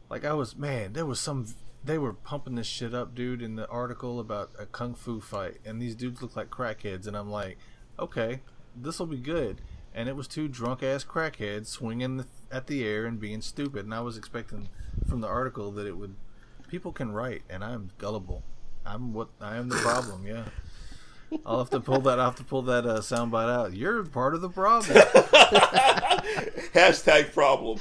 Like 0.10 0.26
I 0.26 0.34
was 0.34 0.58
man, 0.58 0.92
there 0.92 1.06
was 1.06 1.22
some. 1.22 1.46
They 1.86 1.98
were 1.98 2.12
pumping 2.12 2.56
this 2.56 2.68
shit 2.68 2.94
up, 2.94 3.16
dude, 3.16 3.42
in 3.42 3.56
the 3.56 3.66
article 3.70 4.20
about 4.20 4.52
a 4.60 4.66
kung 4.66 4.94
fu 4.94 5.22
fight, 5.22 5.60
and 5.66 5.82
these 5.82 5.96
dudes 5.96 6.22
look 6.22 6.36
like 6.36 6.50
crackheads, 6.50 7.08
and 7.08 7.16
I'm 7.16 7.30
like, 7.30 7.58
okay, 7.98 8.42
this 8.76 9.00
will 9.00 9.06
be 9.08 9.22
good. 9.22 9.62
And 9.98 10.08
it 10.08 10.16
was 10.16 10.28
two 10.28 10.48
drunk 10.48 10.84
ass 10.84 11.04
crackheads 11.04 11.66
swinging 11.66 12.18
the, 12.18 12.28
at 12.52 12.68
the 12.68 12.86
air 12.86 13.08
and 13.08 13.20
being 13.20 13.42
stupid, 13.42 13.84
and 13.84 13.94
I 13.94 14.02
was 14.02 14.16
expecting 14.16 14.70
from 15.10 15.22
the 15.22 15.28
article 15.28 15.72
that 15.72 15.88
it 15.88 15.98
would. 15.98 16.16
People 16.68 16.92
can 16.92 17.12
write, 17.12 17.42
and 17.50 17.64
I'm 17.64 17.90
gullible. 17.98 18.44
I'm 18.86 19.14
what 19.14 19.30
I 19.42 19.58
am 19.58 19.70
the 19.70 19.78
problem. 19.78 20.28
Yeah. 20.28 20.44
I'll 21.46 21.58
have 21.58 21.72
to 21.72 21.80
pull 21.80 22.00
that. 22.02 22.20
I'll 22.20 22.26
have 22.26 22.36
to 22.36 22.44
pull 22.44 22.62
that 22.64 22.86
uh, 22.86 23.00
soundbite 23.00 23.50
out. 23.50 23.74
You're 23.74 24.04
part 24.04 24.36
of 24.36 24.42
the 24.42 24.50
problem, 24.50 24.96
hashtag 26.74 27.34
problem 27.34 27.80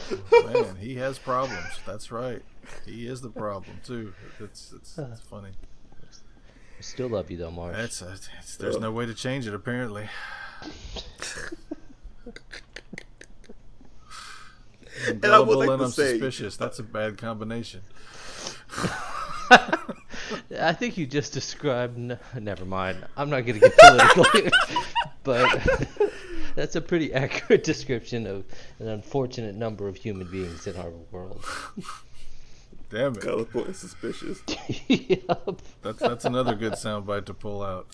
man. 0.64 0.76
He 0.76 0.96
has 0.96 1.18
problems. 1.18 1.80
That's 1.86 2.10
right. 2.10 2.42
He 2.84 3.06
is 3.06 3.20
the 3.20 3.30
problem 3.30 3.80
too. 3.84 4.12
It's 4.40 4.72
it's, 4.74 4.98
it's 4.98 5.20
funny. 5.20 5.50
I 6.78 6.82
still 6.82 7.08
love 7.08 7.30
you 7.30 7.36
though, 7.36 7.50
Mark. 7.50 7.74
That's 7.74 8.02
uh, 8.02 8.16
it's, 8.38 8.56
there's 8.56 8.78
no 8.78 8.92
way 8.92 9.06
to 9.06 9.14
change 9.14 9.46
it 9.46 9.54
apparently. 9.54 10.08
I'm 12.26 12.32
And 15.08 15.24
I 15.26 15.38
would 15.38 15.46
gullible 15.46 15.58
like 15.58 15.68
and 15.70 15.78
to 15.80 15.84
I'm 15.84 15.90
say- 15.90 16.10
suspicious. 16.12 16.56
That's 16.56 16.78
a 16.78 16.82
bad 16.82 17.18
combination. 17.18 17.82
I 20.58 20.72
think 20.72 20.96
you 20.96 21.06
just 21.06 21.32
described. 21.32 21.96
N- 21.98 22.18
never 22.40 22.64
mind. 22.64 23.04
I'm 23.16 23.30
not 23.30 23.42
going 23.46 23.60
to 23.60 23.68
get 23.68 23.76
political 23.78 24.24
here, 24.32 24.50
but 25.22 25.88
that's 26.56 26.74
a 26.76 26.80
pretty 26.80 27.12
accurate 27.12 27.62
description 27.62 28.26
of 28.26 28.44
an 28.80 28.88
unfortunate 28.88 29.54
number 29.54 29.86
of 29.88 29.96
human 29.96 30.26
beings 30.28 30.66
in 30.66 30.76
our 30.76 30.90
world. 31.12 31.44
Damn 32.90 33.12
it. 33.14 33.20
gullible 33.20 33.64
and 33.64 33.74
suspicious 33.76 34.40
Yup. 34.88 35.60
That's 35.82 35.98
that's 35.98 36.24
another 36.24 36.54
good 36.54 36.74
soundbite 36.74 37.24
to 37.26 37.34
pull 37.34 37.62
out. 37.62 37.88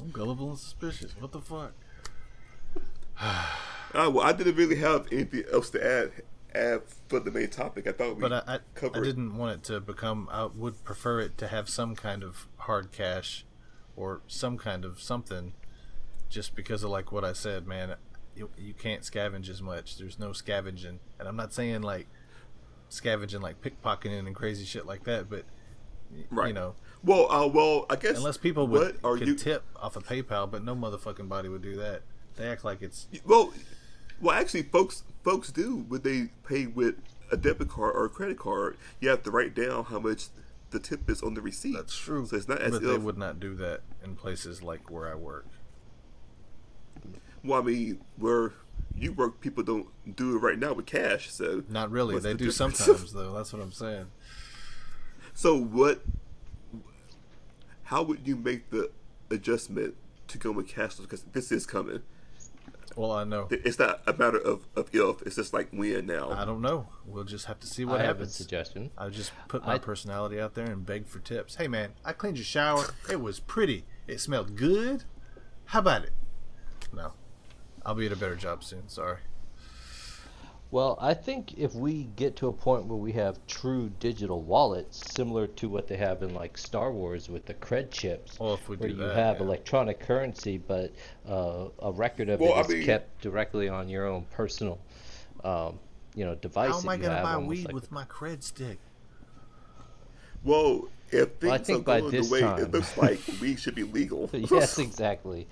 I'm 0.00 0.10
gullible 0.10 0.50
and 0.50 0.58
suspicious. 0.58 1.12
What 1.18 1.32
the 1.32 1.40
fuck? 1.40 1.72
Uh, 3.94 4.10
well, 4.10 4.26
I 4.26 4.32
didn't 4.32 4.56
really 4.56 4.74
have 4.74 5.06
anything 5.12 5.44
else 5.52 5.70
to 5.70 5.80
add 5.86 6.10
add 6.52 6.82
for 7.08 7.20
the 7.20 7.30
main 7.30 7.48
topic. 7.48 7.86
I 7.86 7.92
thought 7.92 8.16
we 8.16 8.22
But 8.22 8.32
I, 8.32 8.54
I, 8.54 8.86
I 8.92 9.00
didn't 9.00 9.36
want 9.36 9.52
it 9.52 9.62
to 9.72 9.78
become. 9.80 10.28
I 10.32 10.46
would 10.46 10.82
prefer 10.82 11.20
it 11.20 11.38
to 11.38 11.46
have 11.46 11.68
some 11.68 11.94
kind 11.94 12.24
of 12.24 12.48
hard 12.56 12.90
cash, 12.90 13.44
or 13.94 14.22
some 14.26 14.58
kind 14.58 14.84
of 14.84 15.00
something, 15.00 15.52
just 16.28 16.56
because 16.56 16.82
of 16.82 16.90
like 16.90 17.12
what 17.12 17.24
I 17.24 17.34
said, 17.34 17.68
man. 17.68 17.94
You, 18.34 18.50
you 18.58 18.74
can't 18.74 19.02
scavenge 19.02 19.48
as 19.48 19.62
much. 19.62 19.96
There's 19.96 20.18
no 20.18 20.32
scavenging, 20.32 20.98
and 21.20 21.28
I'm 21.28 21.36
not 21.36 21.52
saying 21.54 21.82
like 21.82 22.08
scavenging 22.88 23.42
like 23.42 23.60
pickpocketing 23.62 24.26
and 24.26 24.34
crazy 24.34 24.64
shit 24.64 24.86
like 24.86 25.04
that, 25.04 25.30
but 25.30 25.44
Right. 26.30 26.48
you 26.48 26.52
know, 26.54 26.74
Well, 27.04 27.30
uh, 27.30 27.46
well, 27.46 27.86
I 27.88 27.94
guess 27.94 28.16
unless 28.16 28.38
people 28.38 28.66
would 28.68 29.00
could 29.02 29.26
you? 29.28 29.34
tip 29.36 29.62
off 29.76 29.94
of 29.94 30.04
PayPal, 30.04 30.50
but 30.50 30.64
no 30.64 30.74
motherfucking 30.74 31.28
body 31.28 31.48
would 31.48 31.62
do 31.62 31.76
that. 31.76 32.02
They 32.36 32.48
act 32.48 32.64
like 32.64 32.82
it's 32.82 33.06
Well, 33.24 33.52
Well, 34.20 34.36
actually, 34.38 34.62
folks 34.62 35.04
folks 35.22 35.50
do 35.50 35.84
when 35.88 36.02
they 36.02 36.28
pay 36.46 36.66
with 36.66 36.96
a 37.32 37.36
debit 37.36 37.68
card 37.68 37.94
or 37.96 38.04
a 38.04 38.08
credit 38.08 38.38
card. 38.38 38.76
You 39.00 39.08
have 39.08 39.22
to 39.24 39.30
write 39.30 39.54
down 39.54 39.84
how 39.84 39.98
much 39.98 40.26
the 40.70 40.78
tip 40.78 41.08
is 41.08 41.22
on 41.22 41.34
the 41.34 41.40
receipt. 41.40 41.74
That's 41.74 41.96
true. 41.96 42.26
So 42.26 42.36
it's 42.36 42.48
not 42.48 42.60
as 42.60 42.72
but 42.72 42.82
if. 42.82 42.88
they 42.90 42.98
would 42.98 43.18
not 43.18 43.40
do 43.40 43.54
that 43.56 43.80
in 44.02 44.16
places 44.16 44.62
like 44.62 44.90
where 44.90 45.08
I 45.10 45.14
work. 45.14 45.46
Well, 47.42 47.60
I 47.60 47.64
mean, 47.64 48.00
where 48.16 48.52
you 48.96 49.12
work, 49.12 49.40
people 49.40 49.62
don't 49.62 49.86
do 50.16 50.36
it 50.36 50.38
right 50.40 50.58
now 50.58 50.72
with 50.72 50.86
cash. 50.86 51.30
So 51.30 51.62
Not 51.68 51.90
really. 51.90 52.14
They 52.18 52.32
the 52.32 52.38
do 52.38 52.50
difference? 52.50 52.78
sometimes 52.78 53.12
though. 53.12 53.32
That's 53.32 53.52
what 53.52 53.62
I'm 53.62 53.72
saying. 53.72 54.06
So 55.36 55.58
what? 55.58 56.00
How 57.84 58.04
would 58.04 58.20
you 58.24 58.36
make 58.36 58.70
the 58.70 58.90
adjustment 59.30 59.96
to 60.28 60.38
go 60.38 60.52
with 60.52 60.68
cashless? 60.68 61.02
Because 61.02 61.24
this 61.32 61.50
is 61.50 61.66
coming. 61.66 62.02
Well, 62.96 63.12
I 63.12 63.24
know. 63.24 63.48
It's 63.50 63.78
not 63.78 64.02
a 64.06 64.12
matter 64.12 64.38
of, 64.38 64.66
of 64.76 64.92
if. 64.94 65.22
It's 65.26 65.36
just 65.36 65.52
like 65.52 65.72
when 65.72 66.06
now. 66.06 66.30
I 66.30 66.44
don't 66.44 66.60
know. 66.62 66.86
We'll 67.06 67.24
just 67.24 67.46
have 67.46 67.58
to 67.60 67.66
see 67.66 67.84
what 67.84 68.00
I 68.00 68.04
have 68.04 68.16
a 68.16 68.18
happens. 68.20 68.34
suggestion. 68.36 68.90
I 68.96 69.08
just 69.08 69.32
put 69.48 69.66
my 69.66 69.74
I- 69.74 69.78
personality 69.78 70.40
out 70.40 70.54
there 70.54 70.66
and 70.66 70.86
beg 70.86 71.06
for 71.06 71.18
tips. 71.18 71.56
Hey 71.56 71.66
man, 71.68 71.92
I 72.04 72.12
cleaned 72.12 72.36
your 72.36 72.44
shower. 72.44 72.86
It 73.10 73.20
was 73.20 73.40
pretty. 73.40 73.84
It 74.06 74.20
smelled 74.20 74.56
good. 74.56 75.04
How 75.66 75.80
about 75.80 76.04
it? 76.04 76.12
No. 76.92 77.12
I'll 77.84 77.94
be 77.94 78.06
at 78.06 78.12
a 78.12 78.16
better 78.16 78.36
job 78.36 78.62
soon. 78.64 78.88
Sorry. 78.88 79.18
Well, 80.74 80.98
I 81.00 81.14
think 81.14 81.56
if 81.56 81.72
we 81.76 82.08
get 82.16 82.34
to 82.38 82.48
a 82.48 82.52
point 82.52 82.86
where 82.86 82.98
we 82.98 83.12
have 83.12 83.38
true 83.46 83.92
digital 84.00 84.42
wallets, 84.42 85.00
similar 85.14 85.46
to 85.46 85.68
what 85.68 85.86
they 85.86 85.96
have 85.98 86.20
in 86.24 86.34
like 86.34 86.58
Star 86.58 86.90
Wars 86.90 87.28
with 87.28 87.46
the 87.46 87.54
cred 87.54 87.92
chips, 87.92 88.40
Well, 88.40 88.54
if 88.54 88.68
we 88.68 88.74
where 88.74 88.88
do 88.88 88.94
you 88.96 89.00
that, 89.02 89.14
have 89.14 89.36
yeah. 89.36 89.44
electronic 89.44 90.00
currency, 90.00 90.58
but 90.58 90.92
uh, 91.28 91.66
a 91.80 91.92
record 91.92 92.28
of 92.28 92.40
Well, 92.40 92.54
I 92.54 92.60
it 92.62 92.66
is 92.66 92.68
mean- 92.72 92.86
kept 92.86 93.20
directly 93.20 93.68
on 93.68 93.88
your 93.88 94.08
own 94.08 94.24
personal, 94.32 94.80
um, 95.44 95.78
you 96.16 96.24
know, 96.24 96.34
device. 96.34 96.72
How 96.72 96.80
am 96.80 96.88
I 96.88 96.96
gonna 96.96 97.22
buy 97.22 97.38
weed 97.38 97.66
like 97.66 97.74
with 97.76 97.92
my 97.92 98.04
cred 98.06 98.42
stick? 98.42 98.78
well, 100.42 100.88
if 101.12 101.28
things 101.34 101.42
Well, 101.44 101.52
I 101.52 101.58
think 101.58 101.78
are 101.78 101.82
by 101.84 102.00
going 102.00 102.10
the 102.10 102.16
this 102.18 102.30
way 102.32 102.40
time- 102.40 102.58
it 102.58 102.72
looks 102.72 102.96
like, 102.98 103.20
we 103.40 103.54
should 103.54 103.76
be 103.76 103.84
legal. 103.84 104.28
yes, 104.50 104.78
exactly. 104.80 105.46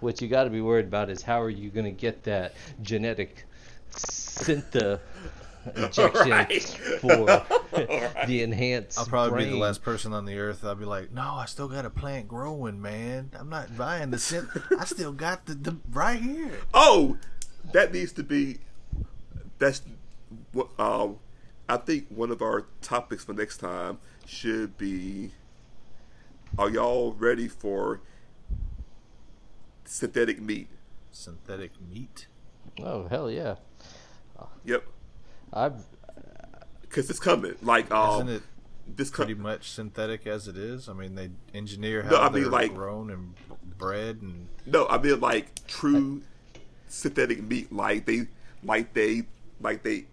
What 0.00 0.20
you 0.20 0.26
got 0.26 0.44
to 0.44 0.50
be 0.50 0.60
worried 0.60 0.86
about 0.86 1.10
is 1.10 1.22
how 1.22 1.40
are 1.40 1.48
you 1.48 1.70
going 1.70 1.86
to 1.86 1.92
get 1.92 2.24
that 2.24 2.54
genetic 2.82 3.44
syntha 3.90 5.00
injection 5.76 6.30
Right. 6.30 6.62
for 7.00 7.26
the 8.26 8.42
enhanced 8.42 8.98
I'll 8.98 9.06
probably 9.06 9.44
be 9.44 9.50
the 9.50 9.56
last 9.58 9.82
person 9.82 10.12
on 10.12 10.24
the 10.24 10.38
earth. 10.38 10.64
I'll 10.64 10.74
be 10.74 10.84
like, 10.86 11.12
no, 11.12 11.22
I 11.34 11.44
still 11.46 11.68
got 11.68 11.84
a 11.84 11.90
plant 11.90 12.26
growing, 12.28 12.80
man. 12.80 13.30
I'm 13.38 13.48
not 13.50 13.76
buying 13.76 14.10
the 14.10 14.18
scent. 14.18 14.48
I 14.78 14.84
still 14.84 15.12
got 15.12 15.46
the, 15.46 15.54
the 15.54 15.76
right 15.90 16.18
here. 16.20 16.52
Oh, 16.72 17.18
that 17.72 17.92
needs 17.92 18.12
to 18.12 18.22
be. 18.22 18.58
That's 19.58 19.82
what. 20.52 20.68
Um, 20.78 21.18
I 21.68 21.76
think 21.76 22.06
one 22.08 22.30
of 22.30 22.40
our 22.40 22.64
topics 22.80 23.24
for 23.24 23.34
next 23.34 23.58
time 23.58 23.98
should 24.26 24.78
be. 24.78 25.32
Are 26.58 26.70
y'all 26.70 27.12
ready 27.12 27.46
for 27.48 28.00
synthetic 29.84 30.40
meat? 30.40 30.68
Synthetic 31.12 31.72
meat. 31.90 32.26
Oh 32.80 33.06
hell 33.08 33.30
yeah! 33.30 33.56
Yep, 34.64 34.84
I've 35.52 35.84
because 36.82 37.10
it's 37.10 37.20
coming. 37.20 37.54
Like, 37.62 37.90
um, 37.90 38.22
Isn't 38.28 38.36
it 38.36 38.42
this 38.96 39.10
com- 39.10 39.26
pretty 39.26 39.40
much 39.40 39.70
synthetic 39.70 40.26
as 40.26 40.48
it 40.48 40.56
is? 40.56 40.88
I 40.88 40.92
mean, 40.94 41.14
they 41.14 41.30
engineer 41.54 42.02
how 42.02 42.10
No, 42.10 42.16
I 42.22 42.30
mean, 42.30 42.42
they're 42.44 42.52
like- 42.52 42.74
grown 42.74 43.10
and 43.10 43.34
bred 43.78 44.20
and 44.22 44.48
No, 44.66 44.86
I 44.88 44.98
mean 44.98 45.20
like 45.20 45.66
true 45.66 46.22
synthetic 46.88 47.42
meat. 47.42 47.72
Like 47.72 48.06
they, 48.06 48.28
like 48.64 48.94
they, 48.94 49.22
like 49.60 49.82
they, 49.82 50.06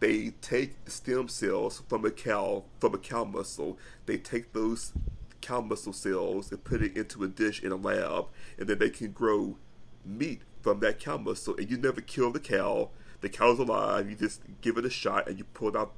they 0.00 0.30
take 0.40 0.76
stem 0.86 1.28
cells 1.28 1.82
from 1.88 2.04
a 2.04 2.10
cow 2.10 2.64
from 2.80 2.94
a 2.94 2.98
cow 2.98 3.24
muscle. 3.24 3.78
They 4.06 4.16
take 4.18 4.52
those 4.52 4.92
cow 5.40 5.60
muscle 5.60 5.92
cells 5.92 6.50
and 6.50 6.62
put 6.64 6.82
it 6.82 6.96
into 6.96 7.22
a 7.24 7.28
dish 7.28 7.62
in 7.62 7.72
a 7.72 7.76
lab, 7.76 8.26
and 8.58 8.68
then 8.68 8.78
they 8.78 8.90
can 8.90 9.12
grow 9.12 9.56
meat 10.04 10.42
from 10.62 10.80
that 10.80 10.98
cow 10.98 11.16
muscle. 11.18 11.54
And 11.56 11.70
you 11.70 11.76
never 11.76 12.00
kill 12.00 12.32
the 12.32 12.40
cow. 12.40 12.90
The 13.20 13.28
cow's 13.28 13.58
alive. 13.58 14.08
You 14.08 14.16
just 14.16 14.42
give 14.60 14.76
it 14.78 14.84
a 14.84 14.90
shot, 14.90 15.28
and 15.28 15.38
you 15.38 15.44
pull 15.44 15.76
out 15.76 15.92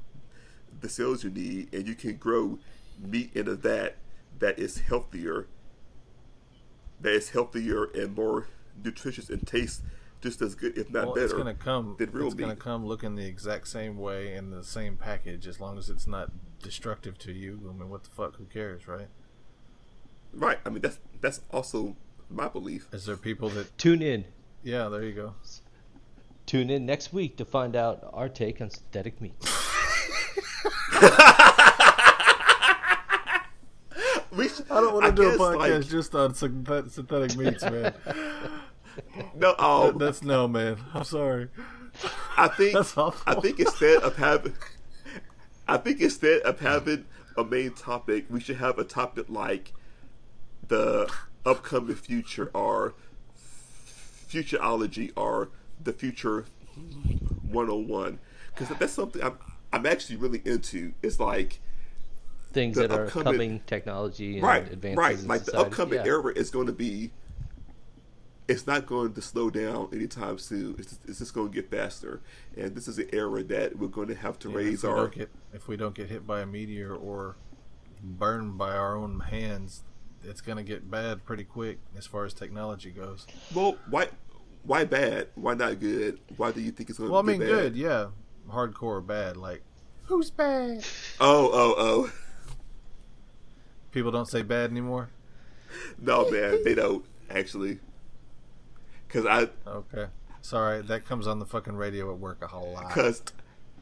the 0.80 0.88
cells 0.88 1.24
you 1.24 1.30
need, 1.30 1.72
and 1.74 1.86
you 1.86 1.94
can 1.94 2.16
grow 2.16 2.58
meat 2.98 3.30
into 3.34 3.56
that 3.56 3.96
that 4.38 4.58
is 4.58 4.78
healthier 4.80 5.46
that 7.00 7.12
is 7.12 7.30
healthier 7.30 7.84
and 7.84 8.14
more 8.14 8.46
nutritious 8.82 9.30
and 9.30 9.46
tastes 9.46 9.82
just 10.20 10.42
as 10.42 10.54
good, 10.54 10.76
if 10.76 10.90
not 10.90 11.06
well, 11.06 11.14
better. 11.14 11.24
it's 11.24 11.34
gonna 11.34 11.54
come. 11.54 11.96
than 11.98 12.10
real 12.10 12.26
It's 12.26 12.34
gonna 12.34 12.54
come 12.54 12.84
looking 12.84 13.14
the 13.14 13.24
exact 13.24 13.68
same 13.68 13.96
way 13.96 14.34
in 14.34 14.50
the 14.50 14.62
same 14.62 14.96
package, 14.98 15.46
as 15.46 15.60
long 15.60 15.78
as 15.78 15.88
it's 15.88 16.06
not 16.06 16.30
destructive 16.62 17.16
to 17.18 17.32
you. 17.32 17.58
I 17.68 17.72
mean, 17.72 17.88
what 17.88 18.04
the 18.04 18.10
fuck? 18.10 18.36
Who 18.36 18.44
cares, 18.44 18.86
right? 18.86 19.08
Right. 20.34 20.58
I 20.66 20.68
mean, 20.68 20.82
that's 20.82 20.98
that's 21.22 21.40
also 21.50 21.96
my 22.28 22.48
belief. 22.48 22.86
Is 22.92 23.06
there 23.06 23.16
people 23.16 23.48
that? 23.50 23.76
tune 23.78 24.02
in, 24.02 24.26
Yeah, 24.62 24.88
there 24.88 25.02
you 25.02 25.12
go. 25.12 25.34
Tune 26.50 26.68
in 26.68 26.84
next 26.84 27.12
week 27.12 27.36
to 27.36 27.44
find 27.44 27.76
out 27.76 28.10
our 28.12 28.28
take 28.28 28.60
on 28.60 28.68
synthetic 28.70 29.20
meat. 29.20 29.34
We 34.32 34.48
sh- 34.48 34.60
I 34.70 34.80
don't 34.80 34.94
want 34.94 35.06
to 35.06 35.12
do 35.22 35.28
a 35.28 35.36
podcast 35.36 35.56
like- 35.58 35.88
just 35.88 36.14
on 36.14 36.34
synthetic 36.34 37.36
meats, 37.36 37.62
man. 37.64 37.92
no, 39.34 39.56
um, 39.56 39.98
That's 39.98 40.22
no, 40.22 40.46
man. 40.46 40.76
I'm 40.94 41.02
sorry. 41.02 41.48
I 42.36 42.46
think 42.46 42.74
that's 42.74 42.96
awful. 42.96 43.20
I 43.26 43.40
think 43.40 43.58
instead 43.58 44.02
of 44.02 44.16
having, 44.16 44.54
I 45.66 45.78
think 45.78 46.00
instead 46.00 46.42
of 46.42 46.60
having 46.60 47.06
a 47.36 47.42
main 47.44 47.72
topic, 47.72 48.26
we 48.30 48.38
should 48.38 48.58
have 48.58 48.78
a 48.78 48.84
topic 48.84 49.26
like 49.28 49.72
the 50.68 51.12
upcoming 51.44 51.96
future 51.96 52.52
or 52.54 52.94
futurology 54.28 55.10
or 55.16 55.50
the 55.82 55.92
future 55.92 56.44
101 57.48 58.18
because 58.54 58.76
that's 58.78 58.92
something 58.92 59.22
I'm 59.22 59.38
I'm 59.72 59.86
actually 59.86 60.16
really 60.16 60.42
into. 60.44 60.92
It's 61.02 61.20
like 61.20 61.60
Things 62.52 62.76
that 62.76 62.90
are 62.90 63.04
upcoming- 63.04 63.24
coming 63.32 63.60
technology 63.66 64.34
and 64.34 64.42
right, 64.42 64.72
advances 64.72 64.98
right. 64.98 65.18
in 65.20 65.28
Like 65.28 65.44
the 65.44 65.56
upcoming 65.56 66.00
yeah. 66.00 66.06
era 66.06 66.32
is 66.34 66.50
going 66.50 66.66
to 66.66 66.72
be. 66.72 67.12
It's 68.48 68.66
not 68.66 68.84
going 68.86 69.12
to 69.12 69.22
slow 69.22 69.48
down 69.48 69.90
anytime 69.92 70.36
soon. 70.38 70.74
It's 70.76 70.88
just, 70.88 71.08
it's 71.08 71.18
just 71.20 71.32
going 71.34 71.50
to 71.50 71.54
get 71.54 71.70
faster, 71.70 72.20
and 72.56 72.74
this 72.74 72.88
is 72.88 72.98
an 72.98 73.08
era 73.12 73.44
that 73.44 73.78
we're 73.78 73.86
going 73.86 74.08
to 74.08 74.16
have 74.16 74.40
to 74.40 74.50
Yeah, 74.50 74.56
raise 74.56 74.82
if 74.82 74.90
our. 74.90 75.06
get 75.06 75.30
if 75.54 75.68
we 75.68 75.76
don't 75.76 75.94
get 75.94 76.08
hit 76.08 76.26
by 76.26 76.40
a 76.40 76.46
meteor 76.46 76.92
or 76.92 77.36
burned 78.02 78.58
by 78.58 78.72
our 78.72 78.96
own 78.96 79.20
hands, 79.20 79.84
it's 80.24 80.40
gonna 80.40 80.64
get 80.64 80.90
bad 80.90 81.24
pretty 81.24 81.44
quick 81.44 81.78
as 81.96 82.08
far 82.08 82.24
as 82.24 82.34
technology 82.34 82.90
goes. 82.90 83.24
Well, 83.54 83.76
why, 83.88 84.08
why 84.64 84.84
bad? 84.84 85.28
Why 85.34 85.54
not 85.54 85.80
good? 85.80 86.20
Why 86.36 86.52
do 86.52 86.60
you 86.60 86.70
think 86.70 86.90
it's 86.90 86.98
going 86.98 87.08
to 87.08 87.12
Well, 87.12 87.22
I 87.22 87.24
mean, 87.24 87.40
be 87.40 87.46
good, 87.46 87.76
yeah. 87.76 88.08
Hardcore 88.48 89.04
bad, 89.06 89.36
like 89.36 89.62
who's 90.04 90.30
bad? 90.30 90.84
Oh, 91.20 91.50
oh, 91.52 91.74
oh. 91.78 92.12
People 93.92 94.10
don't 94.10 94.28
say 94.30 94.42
bad 94.42 94.70
anymore. 94.70 95.10
No, 96.00 96.28
man, 96.30 96.64
they 96.64 96.74
don't 96.74 97.04
actually. 97.30 97.78
Because 99.06 99.24
I, 99.24 99.48
Okay, 99.68 100.06
sorry, 100.40 100.82
that 100.82 101.04
comes 101.04 101.28
on 101.28 101.38
the 101.38 101.46
fucking 101.46 101.74
radio 101.76 102.10
at 102.12 102.18
work 102.18 102.38
a 102.42 102.48
whole 102.48 102.72
lot. 102.72 102.88
because 102.88 103.22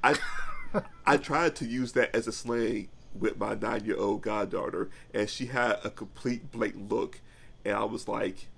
I, 0.05 0.17
I 1.07 1.17
tried 1.17 1.57
to 1.57 1.65
use 1.67 1.93
that 1.93 2.15
as 2.15 2.27
a 2.27 2.33
slang 2.33 2.89
with 3.15 3.39
my 3.39 3.55
nine-year-old 3.55 4.21
goddaughter, 4.21 4.91
and 5.15 5.31
she 5.31 5.47
had 5.47 5.79
a 5.83 5.89
complete 5.89 6.51
blank 6.53 6.75
look, 6.77 7.21
and 7.65 7.75
I 7.75 7.85
was 7.85 8.07
like, 8.07 8.49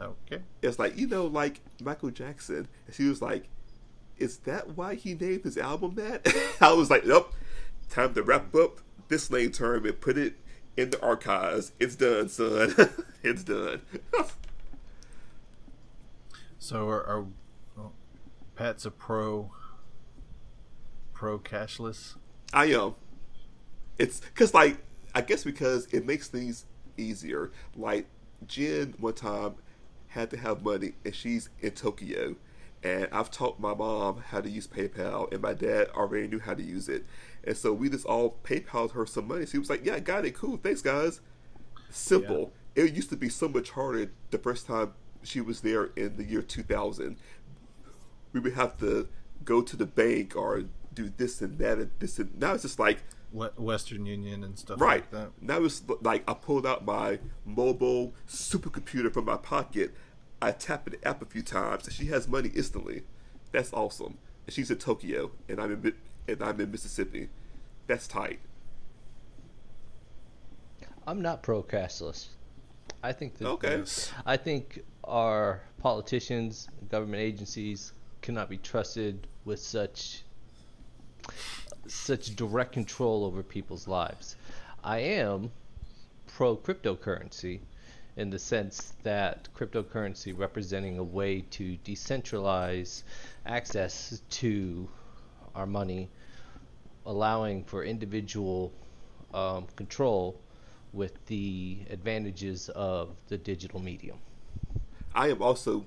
Okay, 0.00 0.42
it's 0.62 0.78
like 0.78 0.96
you 0.96 1.06
know, 1.06 1.26
like 1.26 1.60
Michael 1.82 2.10
Jackson, 2.10 2.68
and 2.86 2.94
she 2.94 3.04
was 3.04 3.20
like, 3.20 3.48
"Is 4.16 4.38
that 4.38 4.76
why 4.76 4.94
he 4.94 5.14
named 5.14 5.44
his 5.44 5.58
album 5.58 5.94
that?" 5.96 6.26
I 6.60 6.72
was 6.72 6.90
like, 6.90 7.04
"Nope, 7.04 7.34
time 7.90 8.14
to 8.14 8.22
wrap 8.22 8.54
up 8.54 8.80
this 9.08 9.30
lame 9.30 9.52
term 9.52 9.84
and 9.84 10.00
put 10.00 10.16
it 10.16 10.36
in 10.76 10.90
the 10.90 11.02
archives. 11.02 11.72
It's 11.78 11.96
done, 11.96 12.28
son. 12.28 12.74
it's 13.22 13.44
done." 13.44 13.82
so 16.58 16.88
are, 16.88 17.04
are 17.04 17.26
well, 17.76 17.92
Pat's 18.56 18.86
a 18.86 18.90
pro 18.90 19.50
pro 21.12 21.38
cashless. 21.38 22.16
I 22.54 22.66
am. 22.66 22.94
It's 23.98 24.20
because, 24.20 24.54
like, 24.54 24.78
I 25.14 25.20
guess 25.20 25.44
because 25.44 25.86
it 25.92 26.06
makes 26.06 26.28
things 26.28 26.64
easier. 26.96 27.50
Like, 27.76 28.06
Jen 28.46 28.94
one 28.98 29.12
time 29.12 29.56
had 30.10 30.30
to 30.30 30.36
have 30.36 30.62
money, 30.62 30.92
and 31.04 31.14
she's 31.14 31.48
in 31.60 31.72
Tokyo, 31.72 32.36
and 32.82 33.08
I've 33.12 33.30
taught 33.30 33.58
my 33.58 33.74
mom 33.74 34.22
how 34.28 34.40
to 34.40 34.50
use 34.50 34.66
PayPal, 34.66 35.32
and 35.32 35.42
my 35.42 35.54
dad 35.54 35.88
already 35.94 36.28
knew 36.28 36.40
how 36.40 36.54
to 36.54 36.62
use 36.62 36.88
it, 36.88 37.04
and 37.44 37.56
so 37.56 37.72
we 37.72 37.88
just 37.88 38.06
all 38.06 38.36
PayPal'd 38.44 38.92
her 38.92 39.06
some 39.06 39.28
money. 39.28 39.46
She 39.46 39.58
was 39.58 39.70
like, 39.70 39.84
"Yeah, 39.84 39.94
I 39.94 40.00
got 40.00 40.24
it. 40.24 40.34
Cool. 40.34 40.58
Thanks, 40.58 40.82
guys." 40.82 41.20
Simple. 41.90 42.52
It 42.76 42.94
used 42.94 43.10
to 43.10 43.16
be 43.16 43.28
so 43.28 43.48
much 43.48 43.70
harder 43.70 44.12
the 44.30 44.38
first 44.38 44.66
time 44.66 44.94
she 45.22 45.40
was 45.40 45.60
there 45.60 45.90
in 45.96 46.16
the 46.16 46.24
year 46.24 46.42
2000 46.42 47.16
we 48.32 48.40
would 48.40 48.54
have 48.54 48.78
to 48.78 49.08
go 49.44 49.62
to 49.62 49.76
the 49.76 49.86
bank 49.86 50.36
or 50.36 50.64
do 50.92 51.12
this 51.16 51.40
and 51.40 51.58
that 51.58 51.78
and 51.78 51.90
this 51.98 52.18
and 52.18 52.38
now 52.38 52.54
it's 52.54 52.62
just 52.62 52.78
like 52.78 52.98
Western 53.32 54.06
Union 54.06 54.42
and 54.42 54.58
stuff 54.58 54.80
right 54.80 55.00
like 55.02 55.10
that. 55.12 55.30
now 55.40 55.62
it's 55.62 55.82
like 56.02 56.28
I 56.28 56.34
pulled 56.34 56.66
out 56.66 56.84
my 56.84 57.18
mobile 57.44 58.12
supercomputer 58.28 59.12
from 59.12 59.24
my 59.26 59.36
pocket. 59.36 59.94
I 60.42 60.52
tap 60.52 60.88
the 60.90 61.06
app 61.06 61.22
a 61.22 61.26
few 61.26 61.42
times 61.42 61.86
and 61.86 61.94
she 61.94 62.06
has 62.06 62.26
money 62.26 62.50
instantly. 62.54 63.02
That's 63.52 63.72
awesome. 63.72 64.18
And 64.46 64.54
she's 64.54 64.70
in 64.70 64.78
Tokyo 64.78 65.30
and 65.48 65.60
I'm 65.60 65.72
in 65.72 65.94
and 66.26 66.42
I'm 66.42 66.60
in 66.60 66.70
Mississippi. 66.70 67.28
That's 67.86 68.06
tight. 68.08 68.40
I'm 71.06 71.22
not 71.22 71.42
pro 71.42 71.62
cashless. 71.62 72.28
I 73.02 73.12
think 73.12 73.36
that 73.38 73.48
Okay. 73.48 73.82
I 74.26 74.36
think 74.36 74.82
our 75.04 75.62
politicians, 75.78 76.68
government 76.90 77.22
agencies 77.22 77.92
cannot 78.22 78.48
be 78.50 78.58
trusted 78.58 79.26
with 79.44 79.58
such 79.58 80.22
such 81.90 82.36
direct 82.36 82.72
control 82.72 83.24
over 83.24 83.42
people's 83.42 83.88
lives. 83.88 84.36
I 84.82 84.98
am 84.98 85.50
pro 86.26 86.56
cryptocurrency 86.56 87.60
in 88.16 88.30
the 88.30 88.38
sense 88.38 88.94
that 89.02 89.48
cryptocurrency 89.54 90.36
representing 90.36 90.98
a 90.98 91.02
way 91.02 91.42
to 91.50 91.76
decentralize 91.84 93.02
access 93.46 94.22
to 94.30 94.88
our 95.54 95.66
money, 95.66 96.08
allowing 97.06 97.64
for 97.64 97.84
individual 97.84 98.72
um, 99.34 99.66
control 99.76 100.40
with 100.92 101.24
the 101.26 101.78
advantages 101.90 102.68
of 102.70 103.10
the 103.28 103.38
digital 103.38 103.80
medium. 103.80 104.18
I 105.14 105.28
am 105.28 105.42
also 105.42 105.86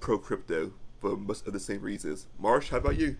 pro 0.00 0.18
crypto 0.18 0.72
for 1.00 1.16
most 1.16 1.46
of 1.46 1.52
the 1.52 1.60
same 1.60 1.82
reasons. 1.82 2.26
Marsh, 2.38 2.70
how 2.70 2.78
about 2.78 2.98
you? 2.98 3.16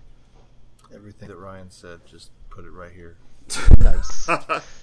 Everything 0.95 1.29
that 1.29 1.37
Ryan 1.37 1.71
said, 1.71 2.01
just 2.07 2.31
put 2.51 2.65
it 2.65 2.71
right 2.71 2.93
here. 2.93 3.17
Nice. 3.79 4.29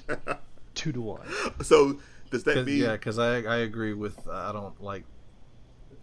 Two 0.76 0.92
to 0.92 1.02
one. 1.02 1.26
So 1.64 2.00
does 2.30 2.44
that 2.44 2.56
'Cause- 2.56 2.66
mean 2.66 2.84
yeah, 2.84 2.94
because 2.94 3.18
I 3.20 3.42
I 3.42 3.58
agree 3.58 3.94
with 3.94 4.28
uh, 4.28 4.32
I 4.32 4.52
don't 4.52 4.82
like 4.82 5.04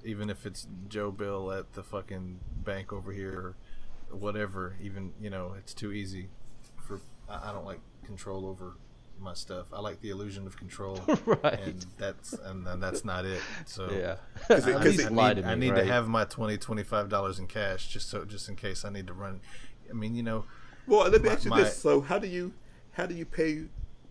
even 0.05 0.29
if 0.31 0.45
it's 0.47 0.67
Joe 0.89 1.11
Bill 1.11 1.51
at 1.53 1.73
the 1.75 1.83
fucking 1.83 2.41
bank 2.65 2.93
over 2.93 3.13
here 3.13 3.55
or 4.11 4.17
whatever. 4.17 4.77
Even 4.83 5.13
you 5.21 5.31
know 5.31 5.55
it's 5.59 5.75
too 5.75 5.93
easy 5.93 6.29
for 6.87 7.01
I, 7.29 7.51
I 7.51 7.53
don't 7.53 7.65
like 7.65 7.81
control 8.05 8.47
over 8.47 8.75
my 9.21 9.33
stuff. 9.35 9.67
I 9.73 9.81
like 9.81 10.01
the 10.01 10.11
illusion 10.11 10.45
of 10.47 10.57
control, 10.57 11.01
Right. 11.25 11.61
and 11.61 11.87
that's 11.99 12.33
and, 12.33 12.67
then 12.67 12.81
that's 12.81 13.05
not 13.05 13.25
it. 13.25 13.41
So 13.67 13.89
Yeah. 13.91 14.17
Cause 14.49 14.67
it- 14.67 14.77
I, 14.77 14.83
cause 14.83 14.99
need, 15.11 15.19
I 15.19 15.29
need, 15.35 15.43
to 15.43 15.49
I 15.49 15.55
need 15.55 15.71
right? 15.71 15.79
to 15.85 15.93
have 15.93 16.09
my 16.09 16.25
20 16.25 16.59
25 16.59 17.09
dollars 17.09 17.39
in 17.39 17.47
cash 17.47 17.87
just 17.89 18.11
so 18.11 18.25
just 18.25 18.49
in 18.49 18.57
case 18.57 18.85
I 18.85 18.91
need 18.91 19.07
to 19.07 19.13
run. 19.15 19.41
I 19.91 19.93
mean, 19.93 20.15
you 20.15 20.23
know, 20.23 20.45
Well, 20.87 21.09
let 21.09 21.23
me 21.23 21.29
My- 21.29 21.35
ask 21.35 21.45
you 21.45 21.51
my- 21.51 21.63
this: 21.63 21.77
So, 21.79 22.01
how 22.01 22.19
do 22.19 22.27
you 22.27 22.53
how 22.93 23.07
do 23.07 23.15
you 23.15 23.25
pay 23.25 23.65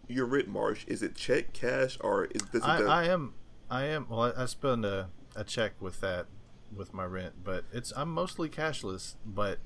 your 0.07 0.25
rent, 0.25 0.47
Marsh? 0.47 0.85
Is 0.87 1.01
it 1.01 1.15
check, 1.15 1.53
cash, 1.53 1.97
or 2.01 2.25
is 2.25 2.41
this? 2.51 2.63
I, 2.63 2.81
I 2.81 3.03
am 3.05 3.33
I 3.69 3.85
am 3.85 4.07
well 4.09 4.21
I, 4.21 4.43
I 4.43 4.45
spend 4.45 4.85
a, 4.85 5.09
a 5.35 5.43
check 5.43 5.73
with 5.81 6.01
that 6.01 6.27
with 6.75 6.93
my 6.93 7.05
rent 7.05 7.35
but 7.43 7.65
it's 7.71 7.93
I'm 7.95 8.09
mostly 8.11 8.49
cashless 8.49 9.15
but 9.25 9.59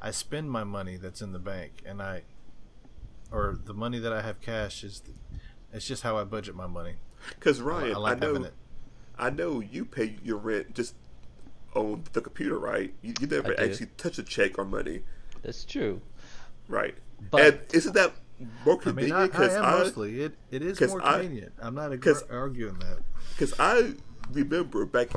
I 0.00 0.10
spend 0.10 0.50
my 0.50 0.64
money 0.64 0.96
that's 0.96 1.20
in 1.20 1.32
the 1.32 1.38
bank 1.38 1.82
and 1.84 2.02
I 2.02 2.22
or 3.30 3.58
the 3.62 3.74
money 3.74 3.98
that 3.98 4.12
I 4.12 4.22
have 4.22 4.40
cash 4.40 4.82
is 4.82 5.02
it's 5.72 5.86
just 5.86 6.02
how 6.02 6.16
I 6.16 6.24
budget 6.24 6.54
my 6.54 6.66
money 6.66 6.94
Because 7.30 7.60
Ryan, 7.60 7.90
I 7.90 7.92
I, 7.92 7.98
like 7.98 8.22
having 8.22 8.42
know 8.42 8.48
it 8.48 8.54
I 9.18 9.30
know 9.30 9.60
you 9.60 9.84
pay 9.84 10.16
your 10.22 10.38
rent 10.38 10.74
just 10.74 10.94
on 11.74 12.04
the 12.12 12.20
computer, 12.20 12.58
right? 12.58 12.94
You, 13.02 13.14
you 13.20 13.26
never 13.26 13.58
actually 13.58 13.88
touch 13.96 14.18
a 14.18 14.22
check 14.22 14.58
or 14.58 14.64
money, 14.64 15.02
That's 15.44 15.64
true. 15.64 16.00
right? 16.68 16.94
But- 17.30 17.40
and 17.40 17.60
isn't 17.72 17.92
that 17.94 18.12
more 18.66 18.80
I 18.84 18.92
mean 18.92 19.12
I, 19.12 19.28
convenient? 19.28 19.34
I 19.38 19.58
am 19.58 19.64
I, 19.64 19.70
mostly 19.78 20.20
it, 20.22 20.34
it 20.50 20.62
is 20.62 20.78
'cause 20.78 20.88
more 20.90 21.02
I- 21.06 21.20
convenient 21.20 21.52
I'm 21.62 21.74
not 21.74 21.92
ag- 21.92 22.00
'cause- 22.02 22.24
arguing 22.30 22.78
that 22.80 22.98
Because 23.32 23.54
I 23.58 23.94
remember 24.32 24.84
back 24.86 25.10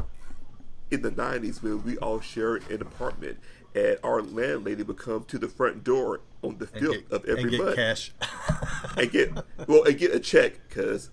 in 0.91 1.01
the 1.01 1.11
90s 1.11 1.61
when 1.63 1.83
we 1.83 1.97
all 1.97 2.19
shared 2.21 2.69
an 2.69 2.81
apartment 2.81 3.37
and 3.75 3.97
our 4.03 4.21
landlady 4.21 4.83
would 4.83 4.97
come 4.97 5.23
to 5.25 5.37
the 5.37 5.47
front 5.47 5.83
door 5.83 6.21
on 6.43 6.57
the 6.59 6.67
5th 6.67 7.11
of 7.11 7.25
every 7.25 7.41
and 7.43 7.51
get 7.51 7.61
month 7.63 7.75
cash 7.75 8.11
and 8.97 9.11
get, 9.11 9.33
well, 9.67 9.83
and 9.83 9.97
get 9.97 10.13
a 10.15 10.19
check 10.19 10.59
because, 10.67 11.09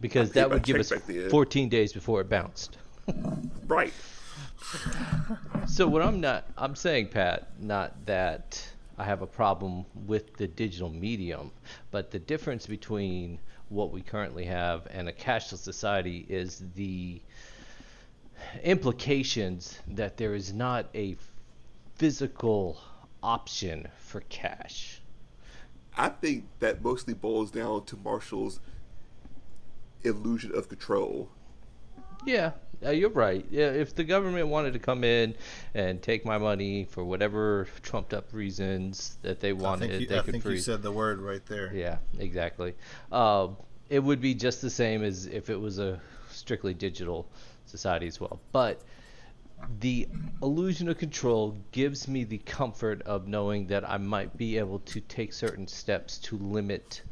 Because 0.00 0.32
that 0.32 0.50
would 0.50 0.62
give 0.62 0.76
us 0.76 0.92
14 1.30 1.68
days 1.68 1.92
before 1.92 2.20
it 2.20 2.28
bounced. 2.28 2.76
right. 3.66 3.92
So 5.66 5.86
what 5.86 6.02
I'm 6.02 6.20
not 6.20 6.44
I'm 6.56 6.74
saying 6.74 7.08
Pat, 7.08 7.48
not 7.60 8.06
that 8.06 8.66
I 8.98 9.04
have 9.04 9.22
a 9.22 9.26
problem 9.26 9.84
with 10.06 10.36
the 10.36 10.46
digital 10.46 10.90
medium, 10.90 11.50
but 11.90 12.10
the 12.10 12.18
difference 12.18 12.66
between 12.66 13.38
what 13.68 13.90
we 13.90 14.00
currently 14.00 14.44
have 14.44 14.86
and 14.90 15.08
a 15.08 15.12
cashless 15.12 15.58
society 15.58 16.24
is 16.28 16.62
the 16.74 17.20
implications 18.62 19.78
that 19.88 20.16
there 20.16 20.34
is 20.34 20.52
not 20.52 20.86
a 20.94 21.16
physical 21.96 22.78
option 23.22 23.88
for 23.98 24.20
cash. 24.28 25.00
I 25.96 26.10
think 26.10 26.44
that 26.60 26.82
mostly 26.82 27.14
boils 27.14 27.50
down 27.50 27.84
to 27.86 27.96
Marshall's 27.96 28.60
illusion 30.02 30.52
of 30.54 30.68
control. 30.68 31.28
Yeah, 32.24 32.52
you're 32.82 33.10
right. 33.10 33.44
Yeah, 33.50 33.70
if 33.70 33.94
the 33.94 34.04
government 34.04 34.48
wanted 34.48 34.72
to 34.74 34.78
come 34.78 35.04
in 35.04 35.34
and 35.74 36.00
take 36.02 36.24
my 36.24 36.38
money 36.38 36.84
for 36.84 37.04
whatever 37.04 37.68
trumped 37.82 38.14
up 38.14 38.32
reasons 38.32 39.18
that 39.22 39.40
they 39.40 39.50
I 39.50 39.52
wanted, 39.52 39.90
think, 39.90 40.00
you, 40.02 40.06
they 40.08 40.18
I 40.18 40.22
could 40.22 40.32
think 40.32 40.44
you 40.44 40.58
said 40.58 40.82
the 40.82 40.92
word 40.92 41.20
right 41.20 41.44
there 41.46 41.72
Yeah, 41.74 41.98
exactly. 42.18 42.74
Uh, 43.10 43.48
it 43.88 44.00
would 44.00 44.20
be 44.20 44.34
just 44.34 44.60
the 44.60 44.70
same 44.70 45.02
as 45.02 45.26
if 45.26 45.48
it 45.48 45.60
was 45.60 45.78
a 45.78 46.00
strictly 46.30 46.74
digital 46.74 47.26
society 47.66 48.06
as 48.06 48.20
well. 48.20 48.40
But 48.52 48.82
the 49.80 50.08
illusion 50.42 50.88
of 50.88 50.98
control 50.98 51.56
gives 51.72 52.08
me 52.08 52.24
the 52.24 52.38
comfort 52.38 53.02
of 53.02 53.26
knowing 53.26 53.66
that 53.68 53.88
I 53.88 53.96
might 53.96 54.36
be 54.36 54.58
able 54.58 54.80
to 54.80 55.00
take 55.00 55.32
certain 55.32 55.66
steps 55.66 56.18
to 56.18 56.36
limit 56.36 57.02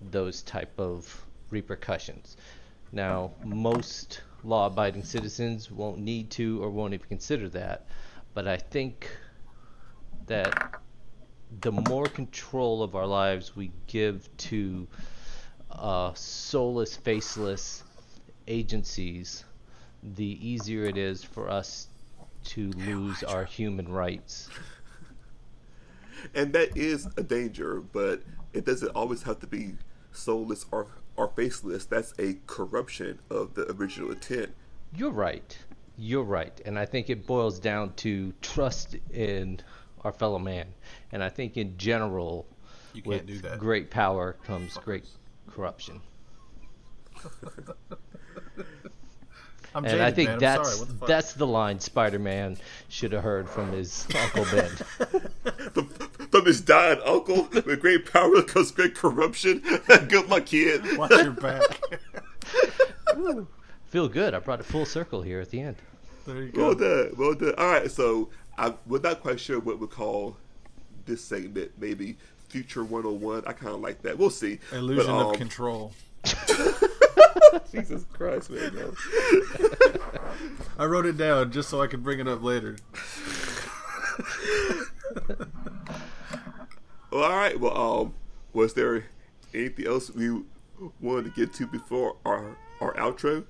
those 0.00 0.42
type 0.42 0.78
of 0.78 1.24
repercussions. 1.50 2.36
Now, 2.92 3.32
most 3.44 4.20
law-abiding 4.44 5.02
citizens 5.02 5.70
won't 5.70 5.98
need 5.98 6.30
to 6.30 6.62
or 6.62 6.70
won't 6.70 6.94
even 6.94 7.06
consider 7.08 7.48
that, 7.48 7.86
but 8.34 8.46
I 8.46 8.56
think 8.56 9.08
that 10.26 10.80
the 11.60 11.72
more 11.72 12.06
control 12.06 12.82
of 12.82 12.94
our 12.94 13.06
lives 13.06 13.56
we 13.56 13.70
give 13.86 14.28
to 14.36 14.86
uh, 15.70 16.12
soulless, 16.14 16.96
faceless 16.96 17.84
agencies, 18.46 19.44
the 20.02 20.38
easier 20.46 20.84
it 20.84 20.96
is 20.96 21.24
for 21.24 21.48
us 21.50 21.88
to 22.44 22.70
lose 22.72 23.22
our 23.22 23.44
human 23.44 23.88
rights. 23.88 24.50
And 26.34 26.52
that 26.52 26.76
is 26.76 27.06
a 27.16 27.22
danger, 27.22 27.80
but 27.80 28.22
it 28.52 28.64
doesn't 28.64 28.90
always 28.90 29.22
have 29.22 29.40
to 29.40 29.46
be 29.46 29.74
soulless 30.12 30.66
or, 30.70 30.86
or 31.16 31.28
faceless. 31.28 31.84
That's 31.84 32.14
a 32.18 32.36
corruption 32.46 33.18
of 33.30 33.54
the 33.54 33.70
original 33.72 34.12
intent. 34.12 34.54
You're 34.96 35.10
right. 35.10 35.58
You're 35.96 36.24
right. 36.24 36.60
And 36.64 36.78
I 36.78 36.86
think 36.86 37.10
it 37.10 37.26
boils 37.26 37.58
down 37.58 37.94
to 37.94 38.32
trust 38.42 38.96
in 39.12 39.60
our 40.02 40.12
fellow 40.12 40.38
man. 40.38 40.66
And 41.12 41.22
I 41.22 41.28
think 41.28 41.56
in 41.56 41.76
general, 41.78 42.46
you 42.92 43.02
can't 43.02 43.26
do 43.26 43.38
that 43.40 43.58
great 43.58 43.90
power 43.90 44.36
comes 44.44 44.76
great 44.78 45.06
corruption. 45.50 46.00
I'm 49.74 49.84
And 49.84 49.92
jaded, 49.92 50.06
I 50.06 50.10
think 50.12 50.28
man. 50.30 50.38
That's 50.38 50.76
sorry. 50.76 50.88
The 51.00 51.06
that's 51.06 51.32
the 51.32 51.46
line 51.46 51.80
Spider-Man 51.80 52.56
should 52.88 53.12
have 53.12 53.22
heard 53.24 53.48
from 53.48 53.72
his 53.72 54.06
Uncle 54.14 54.44
Ben. 54.52 54.70
From, 55.74 55.88
from 55.88 56.46
his 56.46 56.60
dying 56.60 57.00
uncle, 57.04 57.48
with 57.52 57.80
great 57.80 58.10
power 58.12 58.42
comes 58.42 58.70
great 58.70 58.94
corruption. 58.94 59.60
Good 60.08 60.28
luck, 60.28 60.46
kid. 60.46 60.96
Watch 60.96 61.10
your 61.10 61.32
back. 61.32 61.80
Feel 63.86 64.08
good. 64.08 64.34
I 64.34 64.38
brought 64.38 64.60
it 64.60 64.66
full 64.66 64.84
circle 64.84 65.22
here 65.22 65.40
at 65.40 65.50
the 65.50 65.60
end. 65.60 65.76
there 66.26 66.42
you 66.42 66.52
Well 66.54 66.74
done, 66.74 67.12
well 67.16 67.34
done. 67.34 67.54
All 67.58 67.66
right, 67.66 67.90
so 67.90 68.30
I, 68.56 68.74
we're 68.86 69.00
not 69.00 69.20
quite 69.20 69.40
sure 69.40 69.58
what 69.58 69.78
we 69.80 69.86
call 69.86 70.36
this 71.06 71.24
segment. 71.24 71.72
Maybe 71.78 72.16
Future 72.48 72.84
101. 72.84 73.44
I 73.46 73.52
kind 73.52 73.74
of 73.74 73.80
like 73.80 74.02
that. 74.02 74.16
We'll 74.18 74.30
see. 74.30 74.58
Illusion 74.72 75.06
But, 75.06 75.20
of 75.20 75.26
um, 75.28 75.34
control. 75.34 75.92
Jesus 77.72 78.04
Christ, 78.12 78.50
man. 78.50 78.74
no. 78.74 78.94
I 80.78 80.84
wrote 80.86 81.06
it 81.06 81.16
down 81.16 81.52
just 81.52 81.68
so 81.68 81.80
I 81.80 81.86
could 81.86 82.02
bring 82.02 82.20
it 82.20 82.28
up 82.28 82.42
later. 82.42 82.76
Well, 87.10 87.22
all 87.24 87.36
right. 87.36 87.58
Well, 87.58 88.00
um, 88.00 88.14
was 88.52 88.74
there 88.74 89.04
anything 89.52 89.86
else 89.86 90.10
we 90.10 90.42
wanted 91.00 91.24
to 91.24 91.30
get 91.30 91.52
to 91.54 91.66
before 91.66 92.16
our 92.24 92.56
our 92.80 92.94
outro? 92.94 93.44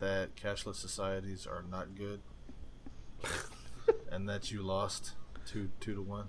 That 0.00 0.36
cashless 0.36 0.76
societies 0.76 1.46
are 1.46 1.64
not 1.68 1.94
good. 1.96 2.20
And 4.10 4.28
that 4.28 4.50
you 4.50 4.62
lost 4.62 5.12
two 5.46 5.70
two 5.80 5.94
to 5.94 6.02
one. 6.02 6.28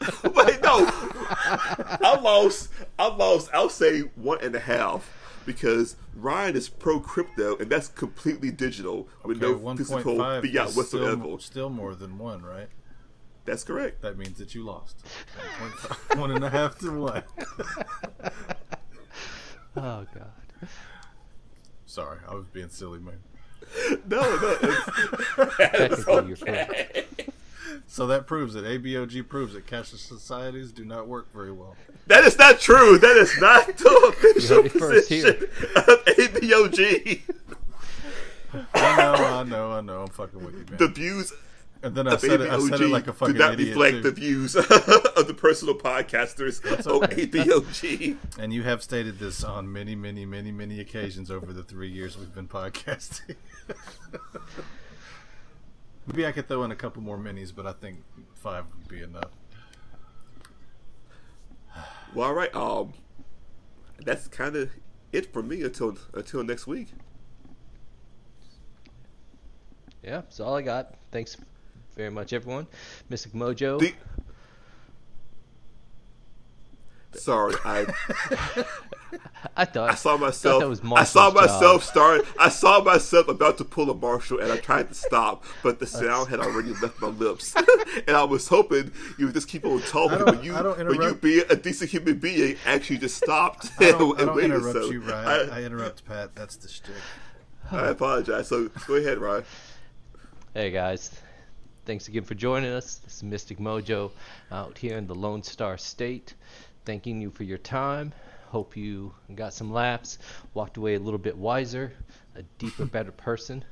Wait, 0.00 0.62
no. 0.62 0.86
I 0.88 2.18
lost. 2.22 2.68
I 2.98 3.06
lost. 3.08 3.50
I'll 3.52 3.68
say 3.68 4.00
one 4.00 4.38
and 4.42 4.54
a 4.54 4.60
half 4.60 5.17
because 5.48 5.96
Ryan 6.14 6.54
is 6.56 6.68
pro 6.68 7.00
crypto, 7.00 7.56
and 7.56 7.70
that's 7.70 7.88
completely 7.88 8.50
digital 8.50 9.08
with 9.24 9.42
Okay, 9.42 9.52
no 9.52 9.58
one 9.58 9.76
physical 9.78 10.02
point 10.02 10.18
five 10.18 10.44
fiat 10.44 10.72
whatsoever. 10.76 11.22
still, 11.22 11.38
still 11.38 11.70
more 11.70 11.94
than 11.94 12.18
one, 12.18 12.42
right? 12.42 12.68
That's 13.46 13.64
correct. 13.64 14.02
That 14.02 14.18
means 14.18 14.36
that 14.38 14.54
you 14.54 14.62
lost. 14.62 15.02
1.5 15.60 16.18
one 16.20 16.30
and 16.32 16.44
a 16.44 16.50
half 16.50 16.78
to 16.80 17.00
one. 17.00 17.22
Oh 19.76 20.04
God. 20.12 20.32
Sorry, 21.86 22.18
I 22.28 22.34
was 22.34 22.46
being 22.48 22.68
silly, 22.68 22.98
man. 22.98 23.18
No, 24.08 24.20
no. 24.20 24.58
It's, 24.62 25.56
Technically, 25.56 26.28
you're 26.28 26.36
correct. 26.36 27.30
So 27.86 28.06
that 28.06 28.26
proves 28.26 28.54
it. 28.54 28.64
ABOG 28.64 29.28
proves 29.28 29.54
it. 29.54 29.66
cashless 29.66 29.98
societies 29.98 30.72
do 30.72 30.84
not 30.84 31.08
work 31.08 31.32
very 31.32 31.52
well. 31.52 31.76
that 32.06 32.24
is 32.24 32.38
not 32.38 32.60
true. 32.60 32.98
That 32.98 33.16
is 33.16 33.38
not 33.40 33.66
the 33.76 34.12
official 34.12 34.56
heard 34.56 34.66
it 34.66 34.72
first 34.72 35.08
position 35.08 35.48
of 35.76 36.04
ABOG. 36.04 37.20
I 38.74 38.96
know, 38.96 39.14
I 39.14 39.42
know, 39.44 39.72
I 39.72 39.80
know. 39.82 40.02
I'm 40.02 40.08
fucking 40.08 40.42
with 40.42 40.54
you, 40.54 40.64
man. 40.70 40.78
The 40.78 40.88
views 40.88 41.32
and 41.82 41.94
then 41.94 42.08
I 42.08 42.14
of 42.14 42.20
said 42.20 42.40
it, 42.40 42.50
I 42.50 42.58
said 42.58 42.80
it 42.80 42.88
like 42.88 43.06
a 43.06 43.12
ABOG 43.12 43.16
fucking 43.16 43.34
do 43.34 43.38
not 43.38 43.52
idiot 43.54 43.68
reflect 43.68 43.96
too. 43.98 44.02
the 44.02 44.10
views 44.12 44.56
of 44.56 44.66
the 45.26 45.34
personal 45.36 45.74
podcasters 45.76 46.86
on 46.86 47.04
okay. 47.04 47.26
ABOG. 47.26 48.16
And 48.38 48.52
you 48.52 48.64
have 48.64 48.82
stated 48.82 49.18
this 49.18 49.44
on 49.44 49.72
many, 49.72 49.94
many, 49.94 50.26
many, 50.26 50.50
many 50.50 50.80
occasions 50.80 51.30
over 51.30 51.52
the 51.52 51.62
three 51.62 51.90
years 51.90 52.18
we've 52.18 52.34
been 52.34 52.48
podcasting. 52.48 53.36
Maybe 56.08 56.26
I 56.26 56.32
could 56.32 56.48
throw 56.48 56.64
in 56.64 56.70
a 56.72 56.76
couple 56.76 57.02
more 57.02 57.18
minis, 57.18 57.54
but 57.54 57.66
I 57.66 57.72
think 57.72 58.02
five 58.34 58.64
would 58.76 58.88
be 58.88 59.02
enough. 59.02 59.30
Well, 62.14 62.28
all 62.28 62.34
right. 62.34 62.54
Um, 62.54 62.94
that's 64.04 64.26
kind 64.28 64.56
of 64.56 64.70
it 65.12 65.32
for 65.32 65.42
me 65.42 65.62
until 65.62 65.96
until 66.14 66.42
next 66.42 66.66
week. 66.66 66.88
Yeah, 70.02 70.22
that's 70.22 70.40
all 70.40 70.56
I 70.56 70.62
got. 70.62 70.94
Thanks 71.12 71.36
very 71.94 72.10
much, 72.10 72.32
everyone. 72.32 72.66
Mystic 73.10 73.32
Mojo. 73.32 73.78
The- 73.78 73.94
Sorry, 77.14 77.54
I 77.64 77.86
I 79.56 79.64
thought 79.64 79.90
I 79.90 79.94
saw 79.94 80.16
myself. 80.18 80.60
that 80.60 80.68
was 80.68 80.80
I 80.84 81.04
saw 81.04 81.30
myself 81.30 81.80
job. 81.82 81.90
start. 81.90 82.20
I 82.38 82.48
saw 82.50 82.82
myself 82.82 83.28
about 83.28 83.56
to 83.58 83.64
pull 83.64 83.90
a 83.90 83.94
Marshall, 83.94 84.40
and 84.40 84.52
I 84.52 84.58
tried 84.58 84.88
to 84.88 84.94
stop, 84.94 85.44
but 85.62 85.78
the 85.78 85.86
sound 85.86 86.28
had 86.28 86.38
already 86.40 86.74
left 86.82 87.00
my 87.00 87.08
lips. 87.08 87.54
and 88.06 88.16
I 88.16 88.24
was 88.24 88.48
hoping 88.48 88.92
you 89.18 89.26
would 89.26 89.34
just 89.34 89.48
keep 89.48 89.64
on 89.64 89.80
talking. 89.82 90.12
I 90.14 90.18
don't- 90.18 90.36
When 90.36 90.44
you, 90.44 90.54
I 90.54 90.62
don't 90.62 90.76
when 90.78 90.86
you 90.88 90.92
interrupt. 91.02 91.22
being 91.22 91.44
a 91.48 91.56
decent 91.56 91.90
human 91.90 92.18
being, 92.18 92.56
actually 92.66 92.98
just 92.98 93.16
stopped 93.16 93.70
I 93.80 93.90
don't, 93.92 94.12
and, 94.12 94.20
I 94.20 94.24
don't 94.26 94.36
waited. 94.36 94.54
interrupt 94.56 94.78
So 94.78 94.90
you, 94.90 95.00
Ryan. 95.00 95.50
I, 95.50 95.58
I, 95.58 95.62
interrupt 95.62 96.04
Pat. 96.04 96.34
That's 96.34 96.56
the 96.56 96.68
shtick. 96.68 96.94
I 97.72 97.86
apologize. 97.88 98.48
So 98.48 98.68
go 98.86 98.96
ahead, 98.96 99.18
Ryan. 99.18 99.44
Hey 100.54 100.70
guys, 100.70 101.10
thanks 101.86 102.08
again 102.08 102.24
for 102.24 102.34
joining 102.34 102.70
us. 102.72 102.96
This 102.96 103.16
is 103.16 103.22
Mystic 103.22 103.58
Mojo 103.58 104.10
out 104.52 104.76
here 104.78 104.96
in 104.98 105.06
the 105.06 105.14
Lone 105.14 105.42
Star 105.42 105.78
State. 105.78 106.34
Thanking 106.88 107.20
you 107.20 107.30
for 107.30 107.44
your 107.44 107.58
time. 107.58 108.14
Hope 108.46 108.74
you 108.74 109.12
got 109.34 109.52
some 109.52 109.70
laughs, 109.70 110.16
walked 110.54 110.78
away 110.78 110.94
a 110.94 110.98
little 110.98 111.18
bit 111.18 111.36
wiser, 111.36 111.92
a 112.34 112.40
deeper, 112.56 112.86
better 112.86 113.12
person. 113.12 113.62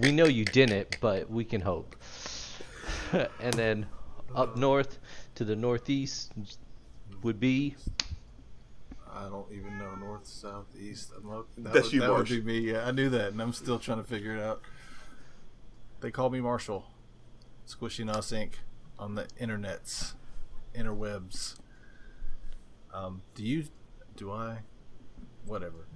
we 0.00 0.12
know 0.12 0.24
you 0.24 0.46
didn't, 0.46 0.96
but 1.02 1.30
we 1.30 1.44
can 1.44 1.60
hope. 1.60 1.94
and 3.12 3.52
then 3.52 3.84
up 4.34 4.56
north 4.56 4.98
to 5.34 5.44
the 5.44 5.54
northeast 5.54 6.32
would 7.22 7.38
be 7.38 7.76
I 9.14 9.28
don't 9.28 9.52
even 9.52 9.78
know 9.78 9.94
north, 9.96 10.26
south, 10.26 10.68
east. 10.80 11.12
I'm 11.18 11.30
up, 11.32 11.48
that 11.58 11.74
That's 11.74 11.84
would, 11.88 11.92
you, 11.92 12.00
that 12.00 12.14
would 12.14 12.28
be 12.30 12.40
me. 12.40 12.60
Yeah, 12.60 12.86
I 12.86 12.92
knew 12.92 13.10
that, 13.10 13.32
and 13.32 13.42
I'm 13.42 13.52
still 13.52 13.78
trying 13.78 13.98
to 14.02 14.08
figure 14.08 14.34
it 14.34 14.42
out. 14.42 14.62
They 16.00 16.10
call 16.10 16.30
me 16.30 16.40
Marshall. 16.40 16.86
Squishy 17.68 18.06
Nos 18.06 18.30
Inc. 18.32 18.52
on 18.98 19.16
the 19.16 19.24
internets, 19.38 20.14
interwebs. 20.76 21.56
Um, 22.92 23.22
do 23.34 23.42
you? 23.42 23.64
Do 24.16 24.32
I? 24.32 24.58
Whatever. 25.44 25.86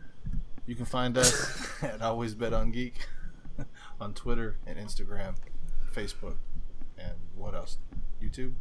You 0.67 0.75
can 0.75 0.85
find 0.85 1.17
us 1.19 1.69
at 1.83 2.03
Always 2.03 2.35
Bet 2.35 2.53
on 2.53 2.71
Geek 2.71 2.95
on 4.01 4.15
Twitter 4.15 4.57
and 4.67 4.79
Instagram, 4.79 5.35
Facebook, 5.95 6.37
and 6.99 7.15
what 7.35 7.55
else? 7.55 7.79
YouTube. 8.23 8.55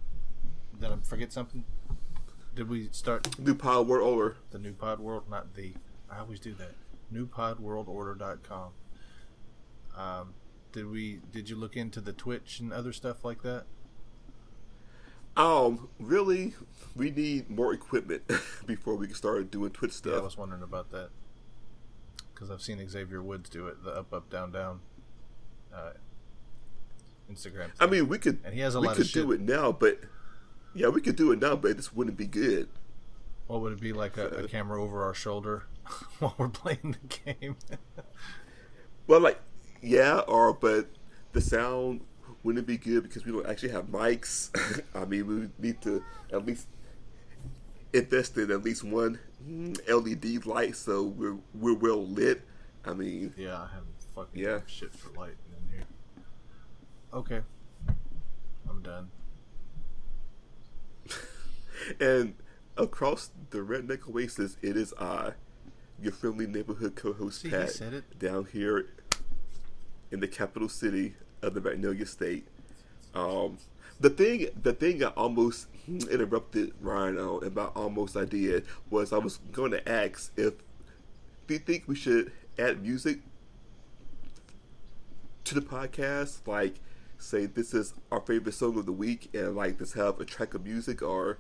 Did 0.79 0.91
I 0.91 0.95
forget 1.03 1.31
something? 1.31 1.65
Did 2.55 2.69
we 2.69 2.89
start 2.91 3.39
New 3.39 3.55
pod 3.55 3.87
world 3.87 4.07
order? 4.07 4.37
the 4.51 4.59
new 4.59 4.73
pod 4.73 4.99
world 4.99 5.23
not 5.29 5.53
the 5.55 5.73
i 6.09 6.19
always 6.19 6.39
do 6.39 6.53
that 6.53 6.73
newpodworldorder.com 7.13 8.71
um 9.95 10.33
did 10.71 10.85
we 10.89 11.19
did 11.31 11.49
you 11.49 11.55
look 11.55 11.75
into 11.75 12.01
the 12.01 12.13
twitch 12.13 12.59
and 12.59 12.73
other 12.73 12.93
stuff 12.93 13.23
like 13.23 13.41
that 13.41 13.65
Um, 15.39 15.87
really, 15.99 16.53
we 16.95 17.11
need 17.11 17.49
more 17.49 17.73
equipment 17.73 18.23
before 18.65 18.95
we 18.95 19.07
can 19.07 19.15
start 19.15 19.49
doing 19.49 19.71
Twitch 19.71 20.01
yeah 20.05 20.15
i 20.15 20.19
was 20.19 20.37
wondering 20.37 20.63
about 20.63 20.91
that 20.91 21.09
because 22.33 22.51
i've 22.51 22.61
seen 22.61 22.85
xavier 22.89 23.21
woods 23.23 23.49
do 23.49 23.67
it 23.67 23.81
the 23.83 23.91
up 23.91 24.13
up 24.13 24.29
down 24.29 24.51
down 24.51 24.81
uh 25.73 25.91
instagram 27.31 27.69
I 27.79 27.85
mean, 27.85 28.07
we 28.09 28.17
could 28.17 28.39
And 28.43 28.53
he 28.53 28.59
has 28.61 28.75
a 28.75 28.81
we 28.81 28.87
lot 28.87 28.91
of 28.93 28.97
could 28.97 29.07
shit. 29.07 29.23
do 29.23 29.31
it 29.31 29.39
now, 29.39 29.71
but 29.71 29.99
yeah, 30.73 30.87
we 30.89 30.99
could 31.01 31.15
do 31.15 31.31
it 31.31 31.39
now, 31.39 31.55
but 31.55 31.77
this 31.77 31.93
wouldn't 31.93 32.17
be 32.17 32.27
good. 32.27 32.67
what 33.47 33.61
would 33.61 33.71
it 33.73 33.79
be 33.79 33.93
like 33.93 34.17
a, 34.17 34.27
a 34.27 34.47
camera 34.47 34.81
over 34.81 35.03
our 35.03 35.13
shoulder 35.13 35.63
while 36.19 36.35
we're 36.37 36.49
playing 36.49 36.97
the 37.01 37.33
game 37.33 37.55
Well, 39.07 39.19
like 39.21 39.39
yeah, 39.81 40.19
or 40.27 40.53
but 40.53 40.87
the 41.31 41.41
sound 41.41 42.01
wouldn't 42.43 42.63
it 42.63 42.67
be 42.67 42.77
good 42.77 43.03
because 43.03 43.25
we 43.25 43.31
don't 43.31 43.45
actually 43.47 43.69
have 43.69 43.85
mics. 43.85 44.49
I 44.95 45.05
mean, 45.05 45.27
we 45.27 45.67
need 45.67 45.81
to 45.81 46.03
at 46.31 46.45
least 46.45 46.67
invest 47.93 48.37
in 48.37 48.51
at 48.51 48.63
least 48.63 48.83
one 48.83 49.19
LED 49.87 50.45
light 50.45 50.75
so 50.75 51.03
we're 51.03 51.37
we're 51.55 51.73
well 51.73 52.05
lit. 52.05 52.41
I 52.85 52.93
mean, 52.93 53.33
yeah 53.35 53.55
i 53.57 53.67
have 53.73 53.83
fucking 54.15 54.41
Yeah. 54.41 54.59
shit 54.67 54.93
for 54.93 55.09
lighting 55.19 55.35
in 55.51 55.73
here 55.75 55.85
okay 57.13 57.41
i'm 58.69 58.81
done 58.81 59.09
and 61.99 62.35
across 62.77 63.31
the 63.49 63.59
redneck 63.59 64.07
oasis, 64.09 64.55
it 64.61 64.77
is 64.77 64.93
I, 64.99 65.33
your 66.01 66.11
friendly 66.13 66.47
neighborhood 66.47 66.95
co-host 66.95 67.41
See, 67.41 67.49
he 67.49 67.55
Pat, 67.55 67.81
it. 67.81 68.19
down 68.19 68.47
here 68.51 68.87
in 70.11 70.19
the 70.19 70.27
capital 70.27 70.69
city 70.69 71.15
of 71.41 71.53
the 71.53 71.61
Magnolia 71.61 72.05
State. 72.05 72.47
Um, 73.13 73.57
the 73.99 74.09
thing, 74.09 74.47
the 74.61 74.73
thing 74.73 75.03
I 75.03 75.07
almost 75.07 75.67
interrupted 75.87 76.73
Ryan 76.81 77.17
on 77.17 77.43
about 77.43 77.75
almost 77.75 78.15
I 78.15 78.25
did 78.25 78.65
was 78.89 79.11
I 79.11 79.17
was 79.17 79.37
going 79.51 79.71
to 79.71 79.89
ask 79.89 80.31
if 80.37 80.53
do 81.47 81.55
you 81.55 81.59
think 81.59 81.85
we 81.87 81.95
should 81.95 82.31
add 82.57 82.83
music 82.83 83.19
to 85.45 85.55
the 85.55 85.61
podcast, 85.61 86.47
like 86.47 86.75
say 87.17 87.47
this 87.47 87.73
is 87.73 87.93
our 88.11 88.21
favorite 88.21 88.53
song 88.53 88.77
of 88.77 88.85
the 88.85 88.91
week, 88.91 89.29
and 89.33 89.55
like 89.55 89.79
just 89.79 89.93
have 89.93 90.19
a 90.19 90.25
track 90.25 90.53
of 90.53 90.63
music, 90.63 91.01
or 91.01 91.39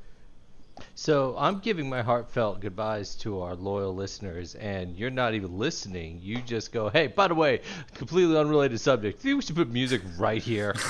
So 0.95 1.35
I'm 1.37 1.59
giving 1.59 1.89
my 1.89 2.01
heartfelt 2.01 2.59
goodbyes 2.61 3.15
to 3.17 3.41
our 3.41 3.55
loyal 3.55 3.93
listeners, 3.95 4.55
and 4.55 4.97
you're 4.97 5.09
not 5.09 5.33
even 5.33 5.57
listening. 5.57 6.19
You 6.21 6.41
just 6.41 6.71
go, 6.71 6.89
"Hey, 6.89 7.07
by 7.07 7.27
the 7.27 7.35
way, 7.35 7.61
completely 7.95 8.37
unrelated 8.37 8.79
subject. 8.79 9.19
Think 9.21 9.35
we 9.37 9.41
should 9.41 9.55
put 9.55 9.69
music 9.69 10.01
right 10.17 10.41
here." 10.41 10.75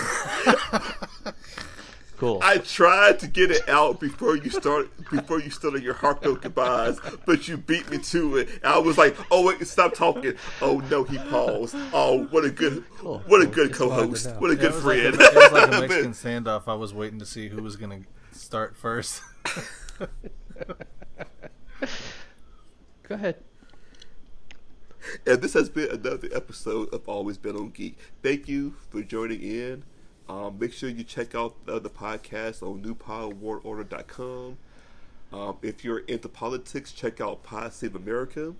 cool. 2.17 2.39
I 2.43 2.57
tried 2.57 3.19
to 3.19 3.27
get 3.27 3.49
it 3.51 3.67
out 3.69 3.99
before 3.99 4.35
you 4.35 4.49
start 4.49 4.89
before 5.09 5.39
you 5.39 5.49
started 5.49 5.83
your 5.83 5.93
heartfelt 5.93 6.41
goodbyes, 6.41 6.99
but 7.25 7.47
you 7.47 7.57
beat 7.57 7.89
me 7.89 7.97
to 7.99 8.37
it. 8.37 8.49
I 8.63 8.77
was 8.79 8.97
like, 8.97 9.15
"Oh 9.31 9.45
wait, 9.47 9.65
stop 9.67 9.93
talking." 9.93 10.33
Oh 10.61 10.79
no, 10.89 11.03
he 11.03 11.17
paused. 11.17 11.75
Oh, 11.93 12.25
what 12.31 12.43
a 12.45 12.49
good, 12.49 12.83
Cool. 12.97 13.19
what 13.27 13.41
a 13.41 13.45
good 13.47 13.69
It's 13.69 13.77
co-host. 13.77 14.29
What 14.39 14.51
a 14.51 14.55
Yeah, 14.55 14.61
good 14.61 14.71
it 14.71 14.75
was 14.75 14.85
like 14.85 14.99
friend. 14.99 15.15
a- 15.15 15.23
it 15.23 15.35
was 15.35 15.51
like 15.51 15.67
a 15.67 15.79
Mexican 15.87 16.11
standoff. 16.11 16.63
I 16.67 16.73
was 16.73 16.93
waiting 16.93 17.19
to 17.19 17.25
see 17.25 17.47
who 17.49 17.63
was 17.63 17.75
going 17.77 18.03
to 18.03 18.07
start 18.49 18.75
first. 18.75 19.21
Go 23.03 23.13
ahead. 23.13 23.35
and 25.27 25.39
this 25.39 25.53
has 25.53 25.69
been 25.69 25.91
another 25.91 26.27
episode 26.33 26.91
of 26.91 27.07
Always 27.07 27.37
Bet 27.37 27.55
on 27.55 27.69
Geek. 27.69 27.95
Thank 28.23 28.47
you 28.47 28.73
for 28.89 29.03
joining 29.03 29.43
in. 29.43 29.83
Um, 30.27 30.57
make 30.57 30.73
sure 30.73 30.89
you 30.89 31.03
check 31.03 31.35
out 31.35 31.63
the 31.67 31.75
other 31.75 31.89
podcasts 31.89 32.63
on 32.63 32.81
newpodworldorder.com. 32.81 34.57
Um, 35.31 35.57
if 35.61 35.83
you're 35.83 35.99
into 35.99 36.27
politics, 36.27 36.91
check 36.91 37.21
out 37.21 37.43
Pod 37.43 37.71
Save 37.71 37.95
America. 37.95 38.55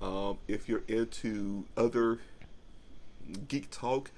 Um, 0.00 0.38
if 0.46 0.68
you're 0.68 0.84
into 0.86 1.64
other 1.76 2.20
geek 3.48 3.68
talk 3.72 4.12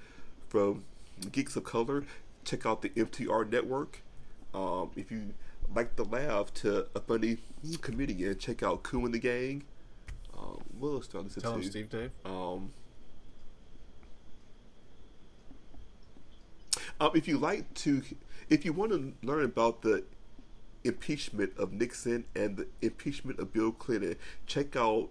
from 0.47 0.83
Geeks 1.31 1.55
of 1.55 1.63
Color, 1.63 2.03
check 2.45 2.67
out 2.67 2.83
the 2.83 2.89
MTR 2.89 3.49
Network. 3.49 4.03
Um, 4.53 4.91
if 4.95 5.11
you 5.11 5.33
like 5.73 5.95
the 5.95 6.03
laugh 6.05 6.53
to 6.55 6.87
a 6.95 6.99
funny 6.99 7.37
comedian, 7.81 8.37
check 8.37 8.63
out 8.63 8.83
Coup 8.83 9.05
and 9.05 9.13
the 9.13 9.19
Gang. 9.19 9.63
Um, 10.37 10.61
what 10.77 10.89
else 10.89 11.07
do 11.07 11.19
I 11.19 11.21
listen 11.21 11.41
Tell 11.41 11.53
to? 11.53 11.59
him, 11.59 11.63
Steve 11.63 11.89
Dave. 11.89 12.11
Um, 12.25 12.71
um, 16.99 17.11
if 17.15 17.27
you 17.27 17.37
like 17.37 17.73
to, 17.75 18.01
if 18.49 18.65
you 18.65 18.73
want 18.73 18.91
to 18.91 19.13
learn 19.25 19.45
about 19.45 19.81
the 19.81 20.03
impeachment 20.83 21.53
of 21.57 21.71
Nixon 21.71 22.25
and 22.35 22.57
the 22.57 22.67
impeachment 22.81 23.39
of 23.39 23.53
Bill 23.53 23.71
Clinton, 23.71 24.15
check 24.45 24.75
out 24.75 25.09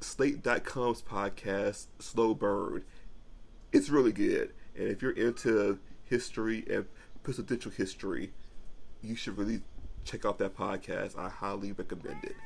Slate.com's 0.00 1.02
podcast, 1.02 1.86
Slow 1.98 2.34
Burn. 2.34 2.84
It's 3.72 3.88
really 3.88 4.12
good. 4.12 4.52
And 4.76 4.88
if 4.88 5.02
you're 5.02 5.12
into 5.12 5.78
history 6.04 6.64
and 6.70 6.86
presidential 7.22 7.70
history, 7.70 8.32
you 9.02 9.16
should 9.16 9.36
really 9.36 9.60
check 10.04 10.24
out 10.24 10.38
that 10.38 10.56
podcast. 10.56 11.18
I 11.18 11.28
highly 11.28 11.72
recommend 11.72 12.24
it. 12.24 12.36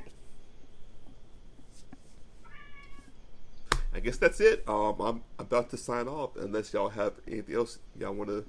I 3.94 4.00
guess 4.00 4.16
that's 4.18 4.40
it. 4.40 4.62
Um, 4.68 5.00
I'm 5.00 5.22
about 5.38 5.70
to 5.70 5.76
sign 5.76 6.06
off 6.06 6.36
unless 6.36 6.72
y'all 6.72 6.90
have 6.90 7.14
anything 7.26 7.54
else 7.54 7.78
y'all 7.98 8.12
want 8.12 8.28
to 8.28 8.44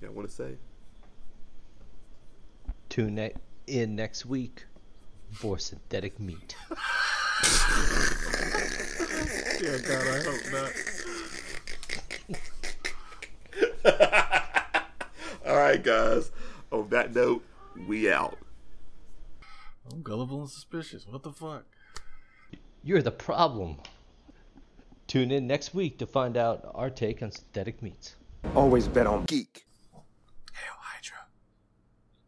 y'all 0.00 0.12
want 0.12 0.28
to 0.28 0.34
say. 0.34 0.56
Tune 2.88 3.16
ne- 3.16 3.34
in 3.66 3.96
next 3.96 4.24
week 4.24 4.64
for 5.30 5.58
synthetic 5.58 6.18
meat. 6.18 6.56
Yeah, 9.58 9.78
God, 9.78 10.06
I 10.06 10.22
hope 10.22 10.52
not. 13.84 14.42
All 15.56 15.62
right, 15.62 15.82
guys. 15.82 16.32
On 16.70 16.86
that 16.90 17.14
note, 17.14 17.42
we 17.88 18.12
out. 18.12 18.36
I'm 19.90 20.02
gullible 20.02 20.40
and 20.40 20.50
suspicious. 20.50 21.06
What 21.08 21.22
the 21.22 21.32
fuck? 21.32 21.64
You're 22.82 23.00
the 23.00 23.10
problem. 23.10 23.78
Tune 25.06 25.30
in 25.30 25.46
next 25.46 25.72
week 25.74 25.96
to 26.00 26.06
find 26.06 26.36
out 26.36 26.70
our 26.74 26.90
take 26.90 27.22
on 27.22 27.30
synthetic 27.30 27.80
meats. 27.80 28.16
Always 28.54 28.86
bet 28.86 29.06
on 29.06 29.24
Geek. 29.24 29.65